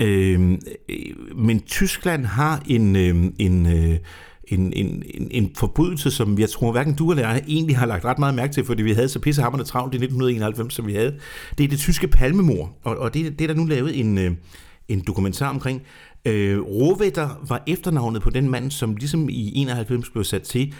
Øhm, 0.00 0.60
øh, 0.88 1.36
men 1.36 1.60
Tyskland 1.60 2.26
har 2.26 2.62
en, 2.66 2.96
øhm, 2.96 3.34
en, 3.38 3.66
øh, 3.66 3.98
en, 4.48 4.72
en, 4.72 5.02
en, 5.14 5.28
en 5.30 5.50
forbrydelse, 5.56 6.10
som 6.10 6.38
jeg 6.38 6.50
tror 6.50 6.72
hverken 6.72 6.94
du 6.94 7.10
eller 7.10 7.28
jeg 7.28 7.44
egentlig 7.48 7.76
har 7.76 7.86
lagt 7.86 8.04
ret 8.04 8.18
meget 8.18 8.34
mærke 8.34 8.52
til, 8.52 8.64
fordi 8.64 8.82
vi 8.82 8.92
havde 8.92 9.08
så 9.08 9.18
pissehammerende 9.18 9.68
travlt 9.68 9.94
i 9.94 9.96
1991, 9.96 10.74
som 10.74 10.86
vi 10.86 10.94
havde. 10.94 11.18
Det 11.58 11.64
er 11.64 11.68
det 11.68 11.78
tyske 11.78 12.08
palmemor, 12.08 12.76
og, 12.82 12.96
og 12.96 13.14
det, 13.14 13.38
det 13.38 13.44
er 13.44 13.48
der 13.48 13.60
nu 13.60 13.64
lavet 13.64 14.00
en, 14.00 14.18
øh, 14.18 14.32
en 14.88 15.04
dokumentar 15.06 15.50
omkring. 15.50 15.82
Øh, 16.24 16.60
Rovetter 16.60 17.44
var 17.48 17.62
efternavnet 17.66 18.22
på 18.22 18.30
den 18.30 18.50
mand, 18.50 18.70
som 18.70 18.96
ligesom 18.96 19.28
i 19.28 19.52
91 19.54 20.10
blev 20.10 20.24
sat 20.24 20.42
til 20.42 20.74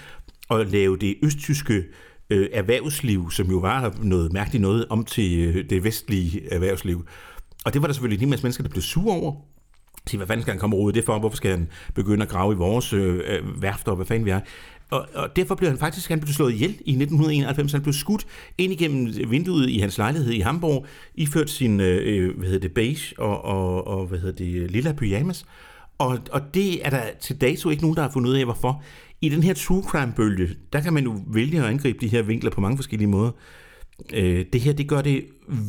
at 0.51 0.71
lave 0.71 0.97
det 0.97 1.15
østtyske 1.23 1.85
øh, 2.31 2.49
erhvervsliv, 2.53 3.31
som 3.31 3.51
jo 3.51 3.59
var 3.59 3.95
noget 4.03 4.33
mærkeligt 4.33 4.63
noget, 4.63 4.87
om 4.91 5.05
til 5.05 5.39
øh, 5.39 5.71
det 5.71 5.85
vestlige 5.85 6.53
erhvervsliv. 6.53 7.07
Og 7.65 7.73
det 7.75 7.83
var 7.83 7.89
der 7.89 7.95
selvfølgelig 7.95 8.23
en 8.23 8.31
masse 8.31 8.45
mennesker, 8.45 8.65
der 8.65 8.71
blev 8.71 8.83
sure 8.83 9.17
over 9.17 9.35
sige, 10.09 10.19
hvad 10.19 10.27
fanden 10.27 10.43
skal 10.43 10.53
han 10.53 10.61
komme 10.61 10.77
og 10.77 10.81
rode 10.81 10.95
det 10.95 11.05
for? 11.05 11.19
Hvorfor 11.19 11.37
skal 11.37 11.51
han 11.51 11.69
begynde 11.95 12.23
at 12.23 12.29
grave 12.29 12.53
i 12.53 12.57
vores 12.57 12.93
øh, 12.93 13.21
øh, 13.27 13.63
værfter, 13.63 13.93
og 13.93 13.97
hvad 13.97 14.07
fanden 14.07 14.25
vi 14.25 14.31
er? 14.31 14.41
Og, 14.91 15.07
og 15.15 15.37
derfor 15.37 15.55
blev 15.55 15.71
han 15.71 15.79
faktisk 15.79 16.09
han 16.09 16.21
blev 16.21 16.33
slået 16.33 16.53
ihjel 16.53 16.71
i 16.71 16.91
1991. 16.91 17.73
Han 17.73 17.83
blev 17.83 17.93
skudt 17.93 18.27
ind 18.59 18.73
igennem 18.73 19.31
vinduet 19.31 19.71
i 19.71 19.79
hans 19.79 19.99
lejlighed 19.99 20.33
i 20.33 20.41
Hamburg, 20.41 20.87
iført 21.15 21.51
sin 21.51 21.81
øh, 21.81 22.01
øh, 22.05 22.39
hvad 22.39 22.47
hedder 22.47 22.61
det, 22.61 22.75
beige 22.75 23.19
og, 23.19 23.45
og, 23.45 23.87
og 23.87 24.07
hvad 24.07 24.19
hedder 24.19 24.45
det, 24.45 24.71
lilla 24.71 24.93
pyjamas. 24.93 25.45
Og, 25.99 26.19
og 26.31 26.55
det 26.55 26.87
er 26.87 26.91
der 26.91 27.03
til 27.21 27.41
dato 27.41 27.71
ikke 27.71 27.83
nogen, 27.83 27.97
der 27.97 28.03
har 28.03 28.11
fundet 28.11 28.31
ud 28.31 28.35
af, 28.35 28.45
hvorfor. 28.45 28.83
I 29.21 29.29
den 29.29 29.43
her 29.43 29.55
true 29.55 29.83
crime-bølge, 29.83 30.49
der 30.73 30.81
kan 30.81 30.93
man 30.93 31.05
jo 31.05 31.21
vælge 31.27 31.59
at 31.59 31.65
angribe 31.65 31.99
de 32.01 32.09
her 32.09 32.23
vinkler 32.23 32.51
på 32.51 32.61
mange 32.61 32.77
forskellige 32.77 33.09
måder. 33.09 33.31
Øh, 34.15 34.45
det 34.53 34.61
her, 34.61 34.73
det 34.73 34.89
gør 34.89 35.03
det 35.03 35.25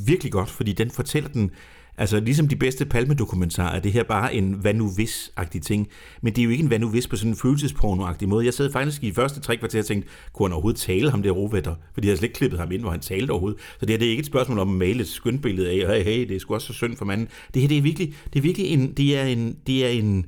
virkelig 0.05 0.31
godt, 0.31 0.49
fordi 0.49 0.73
den 0.73 0.91
fortæller 0.91 1.29
den, 1.29 1.51
altså 1.99 2.19
ligesom 2.19 2.47
de 2.47 2.55
bedste 2.55 2.85
palmedokumentarer, 2.85 3.75
er 3.75 3.79
det 3.79 3.93
her 3.93 4.03
bare 4.03 4.33
en 4.35 4.53
hvad 4.53 4.73
nu 4.73 4.89
hvis-agtig 4.89 5.61
ting. 5.61 5.87
Men 6.21 6.33
det 6.33 6.41
er 6.41 6.43
jo 6.45 6.49
ikke 6.49 6.61
en 6.61 6.67
hvad 6.67 6.79
nu 6.79 6.89
hvis 6.89 7.07
på 7.07 7.15
sådan 7.15 7.31
en 7.31 7.37
følelsesporno-agtig 7.37 8.27
måde. 8.27 8.45
Jeg 8.45 8.53
sad 8.53 8.71
faktisk 8.71 9.03
i 9.03 9.13
første 9.13 9.39
tre 9.39 9.57
kvarter 9.57 9.79
og 9.79 9.85
tænkte, 9.85 10.09
kunne 10.33 10.47
han 10.47 10.53
overhovedet 10.53 10.81
tale 10.81 11.11
ham 11.11 11.23
der 11.23 11.31
rovætter? 11.31 11.75
Fordi 11.93 12.07
jeg 12.07 12.11
havde 12.11 12.17
slet 12.17 12.27
ikke 12.29 12.37
klippet 12.37 12.59
ham 12.59 12.71
ind, 12.71 12.81
hvor 12.81 12.91
han 12.91 12.99
talte 12.99 13.31
overhovedet. 13.31 13.59
Så 13.79 13.85
det 13.85 13.89
her 13.89 13.97
det 13.97 14.05
er 14.05 14.09
ikke 14.09 14.21
et 14.21 14.25
spørgsmål 14.25 14.59
om 14.59 14.69
at 14.69 14.75
male 14.75 15.01
et 15.01 15.07
skønbillede 15.07 15.69
af, 15.69 15.95
hey, 15.95 16.03
hey, 16.03 16.27
det 16.27 16.35
er 16.35 16.39
sgu 16.39 16.53
også 16.53 16.67
så 16.67 16.73
synd 16.73 16.97
for 16.97 17.05
manden. 17.05 17.27
Det 17.53 17.61
her, 17.61 17.69
det 17.69 17.77
er 17.77 17.81
virkelig, 17.81 18.13
det 18.33 18.39
er 18.39 18.43
virkelig 18.43 18.67
en, 18.67 18.93
det 18.93 19.17
er 19.17 19.23
en, 19.23 19.55
det 19.67 19.85
er 19.85 19.89
en, 19.89 20.25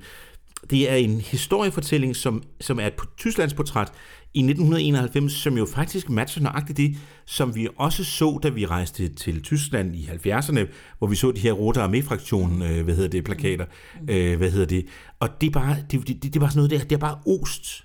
det 0.69 0.91
er 0.91 0.95
en 0.95 1.21
historiefortælling, 1.21 2.15
som, 2.15 2.43
som 2.59 2.79
er 2.79 2.87
et 2.87 2.93
Tysklands 3.17 3.53
portræt 3.53 3.91
i 4.33 4.39
1991, 4.39 5.33
som 5.33 5.57
jo 5.57 5.65
faktisk 5.65 6.09
matcher 6.09 6.43
nøjagtigt 6.43 6.77
det, 6.77 6.97
som 7.25 7.55
vi 7.55 7.67
også 7.77 8.03
så, 8.03 8.39
da 8.43 8.49
vi 8.49 8.65
rejste 8.65 9.07
til 9.07 9.41
Tyskland 9.41 9.95
i 9.95 10.05
70'erne, 10.05 10.59
hvor 10.97 11.07
vi 11.07 11.15
så 11.15 11.31
de 11.31 11.39
her 11.39 11.51
Rote 11.51 11.81
Armee-fraktionen, 11.81 12.61
øh, 12.61 12.83
hvad 12.83 12.95
hedder 12.95 13.09
det, 13.09 13.23
plakater, 13.23 13.65
øh, 14.09 14.37
hvad 14.37 14.51
hedder 14.51 14.65
det, 14.65 14.85
og 15.19 15.29
det 15.41 15.47
er 15.47 15.51
bare, 15.51 15.77
det, 15.91 16.07
det, 16.07 16.23
det 16.23 16.35
er 16.35 16.39
bare 16.39 16.51
sådan 16.51 16.57
noget 16.57 16.71
der, 16.71 16.79
det 16.79 16.91
er 16.91 16.97
bare 16.97 17.17
ost. 17.27 17.83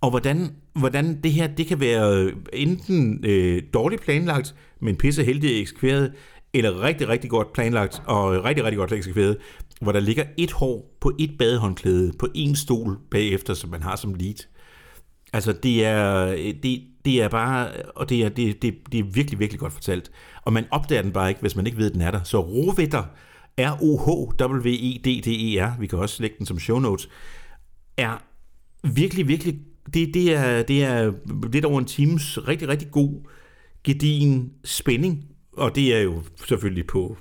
Og 0.00 0.10
hvordan, 0.10 0.50
hvordan 0.72 1.22
det 1.22 1.32
her, 1.32 1.46
det 1.46 1.66
kan 1.66 1.80
være 1.80 2.30
enten 2.52 3.24
øh, 3.24 3.62
dårligt 3.74 4.02
planlagt, 4.02 4.54
men 4.80 4.96
pisse 4.96 5.24
heldigt 5.24 5.52
eksekveret, 5.52 6.12
eller 6.54 6.82
rigtig, 6.82 7.08
rigtig 7.08 7.30
godt 7.30 7.52
planlagt 7.52 8.02
og 8.06 8.44
rigtig, 8.44 8.64
rigtig 8.64 8.78
godt 8.78 8.92
eksekveret, 8.92 9.36
hvor 9.80 9.92
der 9.92 10.00
ligger 10.00 10.24
et 10.36 10.52
hår 10.52 10.96
på 11.00 11.12
et 11.18 11.30
badehåndklæde 11.38 12.12
på 12.18 12.26
en 12.34 12.56
stol 12.56 12.98
bagefter, 13.10 13.54
som 13.54 13.70
man 13.70 13.82
har 13.82 13.96
som 13.96 14.14
lead. 14.14 14.46
Altså, 15.32 15.52
det 15.52 15.84
er, 15.84 16.26
øh, 16.26 16.54
det, 16.62 16.82
det 17.04 17.22
er 17.22 17.28
bare, 17.28 17.72
og 17.94 18.08
det 18.08 18.24
er, 18.24 18.28
det, 18.28 18.62
det, 18.62 18.74
det 18.92 19.00
er 19.00 19.04
virkelig, 19.04 19.38
virkelig 19.38 19.60
godt 19.60 19.72
fortalt. 19.72 20.10
Og 20.42 20.52
man 20.52 20.64
opdager 20.70 21.02
den 21.02 21.12
bare 21.12 21.28
ikke, 21.28 21.40
hvis 21.40 21.56
man 21.56 21.66
ikke 21.66 21.78
ved, 21.78 21.86
at 21.86 21.92
den 21.92 22.00
er 22.00 22.10
der. 22.10 22.22
Så 22.22 22.40
Rovetter, 22.40 23.04
R-O-H-W-E-D-D-E-R, 23.58 24.60
vi 25.80 25.86
kan 25.86 25.98
også 25.98 26.22
lægge 26.22 26.36
den 26.38 26.46
som 26.46 26.58
show 26.58 26.78
notes, 26.78 27.08
er 27.96 28.22
virkelig, 28.94 29.28
virkelig, 29.28 29.58
det, 29.94 30.14
det, 30.14 30.34
er, 30.34 30.62
det 30.62 30.84
er 30.84 31.12
lidt 31.52 31.64
over 31.64 31.78
en 31.78 31.84
times 31.84 32.48
rigtig, 32.48 32.68
rigtig 32.68 32.90
god, 32.90 33.28
gedigen 33.84 34.52
spænding, 34.64 35.24
og 35.52 35.74
det 35.74 35.96
er 35.96 36.00
jo 36.00 36.22
selvfølgelig 36.46 36.86
på 36.86 37.16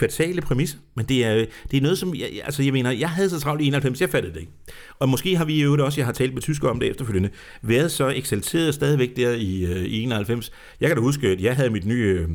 fatale 0.00 0.40
præmis, 0.40 0.78
men 0.94 1.06
det 1.06 1.24
er, 1.24 1.44
det 1.70 1.76
er 1.76 1.80
noget, 1.80 1.98
som, 1.98 2.14
jeg, 2.14 2.28
altså 2.44 2.62
jeg 2.62 2.72
mener, 2.72 2.90
jeg 2.90 3.10
havde 3.10 3.30
så 3.30 3.40
travlt 3.40 3.62
i 3.62 3.66
91, 3.66 4.00
jeg 4.00 4.10
fattede 4.10 4.34
det 4.34 4.40
ikke. 4.40 4.52
Og 4.98 5.08
måske 5.08 5.36
har 5.36 5.44
vi 5.44 5.62
jo 5.62 5.84
også, 5.84 6.00
jeg 6.00 6.06
har 6.06 6.12
talt 6.12 6.34
med 6.34 6.42
tysker 6.42 6.68
om 6.68 6.80
det 6.80 6.90
efterfølgende, 6.90 7.30
været 7.62 7.90
så 7.90 8.08
eksalteret 8.08 8.74
stadigvæk 8.74 9.16
der 9.16 9.30
i, 9.30 9.64
øh, 9.64 9.84
i 9.84 10.02
91. 10.02 10.52
Jeg 10.80 10.88
kan 10.88 10.96
da 10.96 11.02
huske, 11.02 11.28
at 11.28 11.40
jeg 11.40 11.56
havde 11.56 11.70
mit 11.70 11.86
nye, 11.86 12.04
øh, 12.20 12.28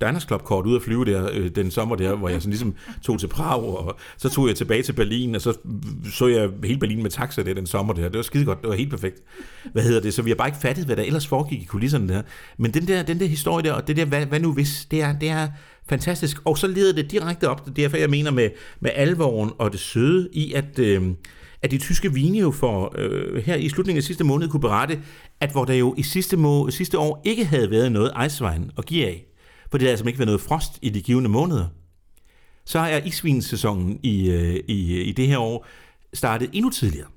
Diners 0.00 0.22
Club 0.22 0.42
kort 0.42 0.66
ud 0.66 0.76
at 0.76 0.82
flyve 0.82 1.04
der, 1.04 1.30
øh, 1.32 1.48
den 1.48 1.70
sommer 1.70 1.96
der, 1.96 2.16
hvor 2.16 2.28
jeg 2.28 2.42
sådan 2.42 2.50
ligesom 2.50 2.74
tog 3.02 3.20
til 3.20 3.26
Prag, 3.26 3.62
og 3.62 3.98
så 4.16 4.28
tog 4.28 4.48
jeg 4.48 4.56
tilbage 4.56 4.82
til 4.82 4.92
Berlin, 4.92 5.34
og 5.34 5.40
så 5.40 5.58
så 6.12 6.26
jeg 6.26 6.50
hele 6.64 6.78
Berlin 6.78 7.02
med 7.02 7.10
taxa 7.10 7.42
der 7.42 7.54
den 7.54 7.66
sommer 7.66 7.92
der. 7.92 8.02
Det 8.02 8.16
var 8.16 8.22
skide 8.22 8.44
godt, 8.44 8.60
det 8.60 8.68
var 8.68 8.74
helt 8.74 8.90
perfekt. 8.90 9.22
Hvad 9.72 9.82
hedder 9.82 10.00
det? 10.00 10.14
Så 10.14 10.22
vi 10.22 10.30
har 10.30 10.34
bare 10.34 10.48
ikke 10.48 10.60
fattet, 10.60 10.84
hvad 10.84 10.96
der 10.96 11.02
ellers 11.02 11.26
foregik 11.26 11.62
i 11.62 11.64
kulisserne 11.64 12.08
der. 12.08 12.22
Men 12.58 12.74
den 12.74 12.88
der, 12.88 13.02
den 13.02 13.20
der 13.20 13.26
historie 13.26 13.64
der, 13.64 13.72
og 13.72 13.88
det 13.88 13.96
der, 13.96 14.04
hvad, 14.04 14.26
hvad 14.26 14.40
nu 14.40 14.52
hvis, 14.52 14.86
det 14.90 15.02
er, 15.02 15.18
det 15.18 15.28
er 15.28 15.48
fantastisk. 15.90 16.36
Og 16.44 16.58
så 16.58 16.66
leder 16.66 16.92
det 16.92 17.10
direkte 17.10 17.48
op, 17.48 17.66
det 17.66 17.70
er 17.70 17.74
derfor 17.74 17.96
jeg 17.96 18.10
mener 18.10 18.30
med, 18.30 18.50
med 18.80 18.90
alvoren 18.94 19.50
og 19.58 19.72
det 19.72 19.80
søde 19.80 20.28
i, 20.32 20.52
at... 20.52 20.78
Øh, 20.78 21.02
at 21.62 21.70
de 21.70 21.78
tyske 21.78 22.12
vine 22.12 22.38
jo 22.38 22.50
for 22.50 22.94
øh, 22.98 23.44
her 23.44 23.54
i 23.54 23.68
slutningen 23.68 23.98
af 23.98 24.04
sidste 24.04 24.24
måned 24.24 24.48
kunne 24.48 24.60
berette, 24.60 25.00
at 25.40 25.52
hvor 25.52 25.64
der 25.64 25.74
jo 25.74 25.94
i 25.98 26.02
sidste, 26.02 26.36
må, 26.36 26.70
sidste 26.70 26.98
år 26.98 27.22
ikke 27.24 27.44
havde 27.44 27.70
været 27.70 27.92
noget 27.92 28.12
Eiswein 28.24 28.70
at 28.78 28.86
give 28.86 29.06
af, 29.06 29.26
for 29.70 29.78
det 29.78 29.82
havde 29.82 29.90
altså 29.90 30.06
ikke 30.06 30.18
været 30.18 30.26
noget 30.26 30.40
frost 30.40 30.78
i 30.82 30.88
de 30.88 31.02
givende 31.02 31.30
måneder, 31.30 31.66
så 32.64 32.78
er 32.78 32.98
isvinsæsonen 33.04 34.00
i, 34.02 34.30
øh, 34.30 34.60
i, 34.68 35.00
i 35.00 35.12
det 35.12 35.26
her 35.26 35.38
år 35.38 35.66
startet 36.14 36.50
endnu 36.52 36.70
tidligere. 36.70 37.08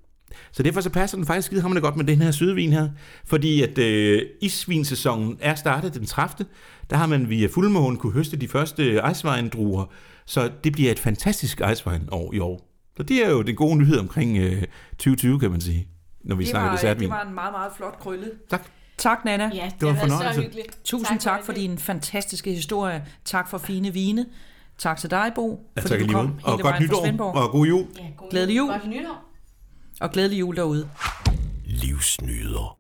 Så 0.52 0.64
derfor 0.64 0.82
så 0.82 0.90
passer 0.90 1.18
den 1.18 1.26
faktisk 1.26 1.46
skide 1.46 1.62
hamrende 1.62 1.82
godt 1.82 1.96
med 1.96 2.06
den 2.06 2.22
her 2.22 2.32
sødvin 2.32 2.74
her, 2.74 2.90
fordi 3.26 3.62
at 3.62 3.78
øh, 3.78 4.22
isvinsæsonen 4.42 5.38
er 5.42 5.56
startet 5.56 5.94
den 5.94 6.06
30. 6.06 6.46
Der 6.90 6.98
har 6.98 7.08
man 7.08 7.30
via 7.30 7.48
fuldmåne 7.54 7.98
kunne 7.98 8.14
høste 8.14 8.38
de 8.38 8.48
første 8.48 9.02
Eiswein-druer, 9.10 9.86
så 10.26 10.50
det 10.64 10.74
bliver 10.74 10.92
et 10.92 11.00
fantastisk 11.00 11.62
Eiswein-år 11.70 12.34
i 12.34 12.40
år. 12.40 12.70
Så 12.98 13.04
det 13.04 13.26
er 13.26 13.30
jo 13.30 13.42
den 13.42 13.56
gode 13.56 13.76
nyhed 13.78 13.98
omkring 14.00 14.38
øh, 14.38 14.64
2020, 14.92 15.40
kan 15.40 15.52
man 15.52 15.62
sige, 15.62 15.88
når 16.24 16.36
vi 16.36 16.44
Det 16.44 16.50
snakker 16.50 16.68
var, 16.70 16.76
dessertvin. 16.76 17.02
det 17.02 17.10
var 17.10 17.24
en 17.28 17.34
meget, 17.36 17.52
meget 17.54 17.72
flot 17.78 18.00
krølle. 18.00 18.26
Tak. 18.50 18.64
Tak, 18.98 19.26
Nana. 19.26 19.52
Ja, 19.54 19.72
det, 19.80 19.88
var 19.88 19.94
har 19.94 19.96
været 19.96 20.12
så 20.12 20.18
fornøjelse. 20.18 20.42
hyggeligt. 20.42 20.78
Tusind 20.84 21.20
tak, 21.20 21.38
tak 21.38 21.46
for 21.46 21.52
det. 21.54 21.62
din 21.62 21.78
fantastiske 21.78 22.52
historie. 22.52 23.06
Tak 23.26 23.50
for 23.50 23.58
fine 23.58 23.94
vine. 23.94 24.26
Tak 24.78 24.98
til 24.98 25.12
dig, 25.12 25.32
Bo, 25.36 25.72
Ja, 25.76 25.82
fordi 25.82 25.94
tak 25.94 26.08
du 26.08 26.14
kom 26.14 26.26
Og 26.26 26.28
hele 26.28 26.40
godt 26.52 26.64
vejen 26.64 26.76
fra 26.76 26.84
nytår, 26.84 27.06
Svendborg. 27.06 27.36
og 27.36 27.52
god 27.52 27.66
jul. 27.68 27.86
Ja, 28.00 28.04
god 28.18 28.30
Glædelig 28.32 28.58
jul. 28.58 28.68
Godt 28.70 28.88
nytår. 28.90 29.33
Og 30.02 30.12
glædelig 30.12 30.40
jul 30.40 30.56
derude. 30.56 30.90
Livsnyder. 31.66 32.78